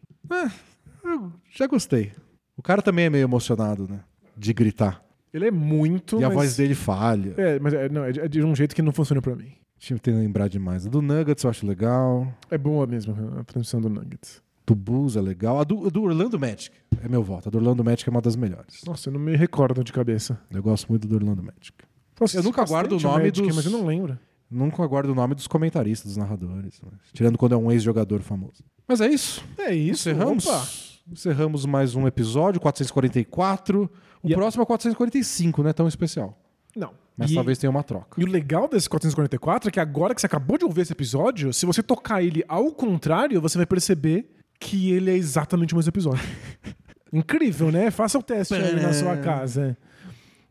Eu 1.04 1.32
já 1.56 1.66
gostei. 1.66 2.12
O 2.56 2.62
cara 2.62 2.82
também 2.82 3.06
é 3.06 3.10
meio 3.10 3.24
emocionado, 3.24 3.88
né? 3.88 4.00
De 4.36 4.52
gritar. 4.52 5.02
Ele 5.32 5.46
é 5.46 5.50
muito. 5.50 6.20
e 6.20 6.24
a 6.24 6.28
mas- 6.28 6.34
voz 6.36 6.56
dele 6.56 6.74
falha. 6.74 7.34
É, 7.36 7.58
mas 7.58 7.72
é, 7.74 7.88
não, 7.88 8.04
é 8.04 8.12
de- 8.28 8.40
é 8.40 8.44
um 8.44 8.54
jeito 8.54 8.74
que 8.74 8.82
não 8.82 8.92
funciona 8.92 9.20
pra 9.22 9.34
mim. 9.34 9.52
Deixa 9.78 9.94
eu 9.94 9.98
tentar 9.98 10.18
lembrar 10.18 10.48
demais. 10.48 10.86
A 10.86 10.90
do 10.90 11.00
Nuggets 11.00 11.42
eu 11.44 11.50
acho 11.50 11.66
legal. 11.66 12.32
É 12.50 12.58
boa 12.58 12.86
mesmo 12.86 13.14
a 13.38 13.44
transmissão 13.44 13.80
do 13.80 13.88
Nuggets. 13.88 14.42
Do 14.66 14.74
Bulls 14.74 15.16
é 15.16 15.20
legal. 15.20 15.58
A 15.58 15.64
do, 15.64 15.86
a 15.86 15.90
do 15.90 16.02
Orlando 16.02 16.38
Magic 16.38 16.70
é 17.02 17.08
meu 17.08 17.22
voto. 17.22 17.48
A 17.48 17.50
do 17.50 17.58
Orlando 17.58 17.82
Magic 17.82 18.08
é 18.08 18.10
uma 18.12 18.20
das 18.20 18.36
melhores. 18.36 18.82
Nossa, 18.86 19.08
eu 19.08 19.12
não 19.14 19.20
me 19.20 19.34
recordo 19.36 19.82
de 19.82 19.92
cabeça. 19.92 20.38
Eu 20.50 20.62
gosto 20.62 20.88
muito 20.88 21.08
do 21.08 21.14
Orlando 21.16 21.42
Magic. 21.42 21.72
Nossa, 22.20 22.36
Eu 22.36 22.42
nunca 22.42 22.64
guardo 22.64 22.92
o 22.92 23.00
nome 23.00 23.30
dos- 23.30 23.56
Mas 23.56 23.64
eu 23.64 23.72
não 23.72 23.86
lembro. 23.86 24.18
Nunca 24.50 24.84
guardo 24.86 25.10
o 25.10 25.14
nome 25.14 25.34
dos 25.34 25.46
comentaristas, 25.46 26.08
dos 26.10 26.16
narradores. 26.16 26.80
mas- 26.82 27.00
Tirando 27.12 27.38
quando 27.38 27.54
é 27.54 27.56
um 27.56 27.70
ex-jogador 27.70 28.20
famoso. 28.20 28.64
Mas 28.88 29.00
é 29.00 29.08
isso. 29.08 29.44
É 29.58 29.72
isso. 29.74 30.08
Encerramos? 30.10 30.46
Opa. 30.46 30.66
Encerramos 31.10 31.64
mais 31.66 31.94
um 31.94 32.06
episódio, 32.06 32.60
444. 32.60 33.90
O 34.22 34.28
E 34.28 34.34
próximo 34.34 34.62
é 34.62 34.66
445, 34.66 35.62
não 35.62 35.70
é 35.70 35.72
tão 35.72 35.86
especial. 35.88 36.36
Não. 36.76 36.92
Mas 37.16 37.30
E- 37.30 37.34
talvez 37.34 37.58
tenha 37.58 37.70
uma 37.70 37.82
troca. 37.82 38.20
E 38.20 38.24
o 38.24 38.26
legal 38.26 38.68
desse 38.68 38.88
444 38.88 39.68
é 39.68 39.72
que 39.72 39.80
agora 39.80 40.14
que 40.14 40.20
você 40.20 40.26
acabou 40.26 40.58
de 40.58 40.64
ouvir 40.64 40.82
esse 40.82 40.92
episódio, 40.92 41.52
se 41.52 41.64
você 41.66 41.82
tocar 41.82 42.22
ele 42.22 42.44
ao 42.48 42.70
contrário, 42.72 43.40
você 43.40 43.56
vai 43.58 43.66
perceber 43.66 44.30
que 44.58 44.90
ele 44.92 45.10
é 45.10 45.14
exatamente 45.16 45.74
o 45.74 45.76
mesmo 45.76 45.90
episódio. 45.90 46.20
Incrível, 47.12 47.70
né? 47.72 47.90
Faça 47.90 48.18
o 48.18 48.22
teste 48.22 48.54
aí 48.54 48.80
na 48.80 48.92
sua 48.92 49.16
casa. 49.16 49.76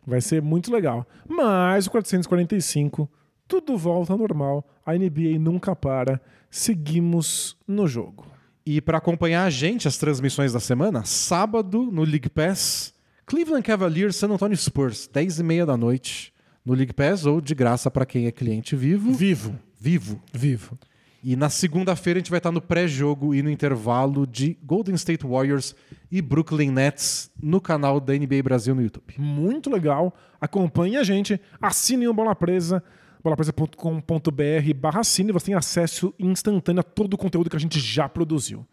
Vai 0.05 0.19
ser 0.21 0.41
muito 0.41 0.71
legal. 0.71 1.07
Mas 1.27 1.87
o 1.87 1.91
445, 1.91 3.09
tudo 3.49 3.75
volta 3.75 4.13
ao 4.13 4.19
normal. 4.19 4.63
A 4.85 4.93
NBA 4.93 5.39
nunca 5.39 5.75
para. 5.75 6.21
Seguimos 6.49 7.57
no 7.67 7.87
jogo. 7.87 8.27
E 8.65 8.79
para 8.79 8.99
acompanhar 8.99 9.43
a 9.43 9.49
gente, 9.49 9.87
as 9.87 9.97
transmissões 9.97 10.53
da 10.53 10.59
semana, 10.59 11.03
sábado 11.03 11.89
no 11.91 12.03
League 12.03 12.29
Pass, 12.29 12.93
Cleveland 13.25 13.63
Cavaliers, 13.63 14.15
San 14.15 14.29
Antonio 14.29 14.55
Spurs, 14.55 15.09
10 15.11 15.39
e 15.39 15.43
meia 15.43 15.65
da 15.65 15.75
noite 15.75 16.31
no 16.63 16.75
League 16.75 16.93
Pass 16.93 17.25
ou 17.25 17.41
de 17.41 17.55
graça 17.55 17.89
para 17.89 18.05
quem 18.05 18.27
é 18.27 18.31
cliente 18.31 18.75
vivo. 18.75 19.11
Vivo. 19.13 19.59
Vivo. 19.79 20.21
Vivo. 20.31 20.77
E 21.23 21.35
na 21.35 21.49
segunda-feira 21.49 22.17
a 22.17 22.21
gente 22.21 22.29
vai 22.29 22.37
estar 22.37 22.51
no 22.51 22.61
pré-jogo 22.61 23.33
e 23.33 23.41
no 23.41 23.49
intervalo 23.49 24.27
de 24.27 24.57
Golden 24.63 24.95
State 24.95 25.25
Warriors 25.25 25.75
e 26.11 26.21
Brooklyn 26.21 26.71
Nets 26.71 27.31
no 27.41 27.59
canal 27.59 27.99
da 27.99 28.13
NBA 28.13 28.43
Brasil 28.43 28.73
no 28.73 28.81
YouTube. 28.81 29.15
Muito 29.17 29.69
legal. 29.69 30.15
Acompanhe 30.39 30.95
a 30.97 31.03
gente. 31.03 31.41
Assinem 31.59 32.07
o 32.07 32.13
Bola 32.13 32.35
Presa. 32.35 32.83
bolapresa.com.br 33.23 34.73
barra 34.75 35.01
assine. 35.01 35.31
Você 35.31 35.47
tem 35.47 35.55
acesso 35.55 36.13
instantâneo 36.19 36.81
a 36.81 36.83
todo 36.83 37.13
o 37.13 37.17
conteúdo 37.17 37.49
que 37.49 37.55
a 37.55 37.59
gente 37.59 37.79
já 37.79 38.07
produziu. 38.09 38.65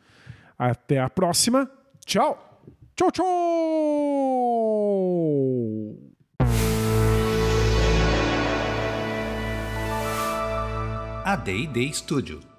Até 0.58 1.00
a 1.00 1.10
próxima. 1.10 1.70
Tchau. 2.04 2.60
Tchau, 2.94 3.10
tchau. 3.10 3.26
A 11.24 11.36
D&D 11.36 11.92
Studio. 11.92 12.55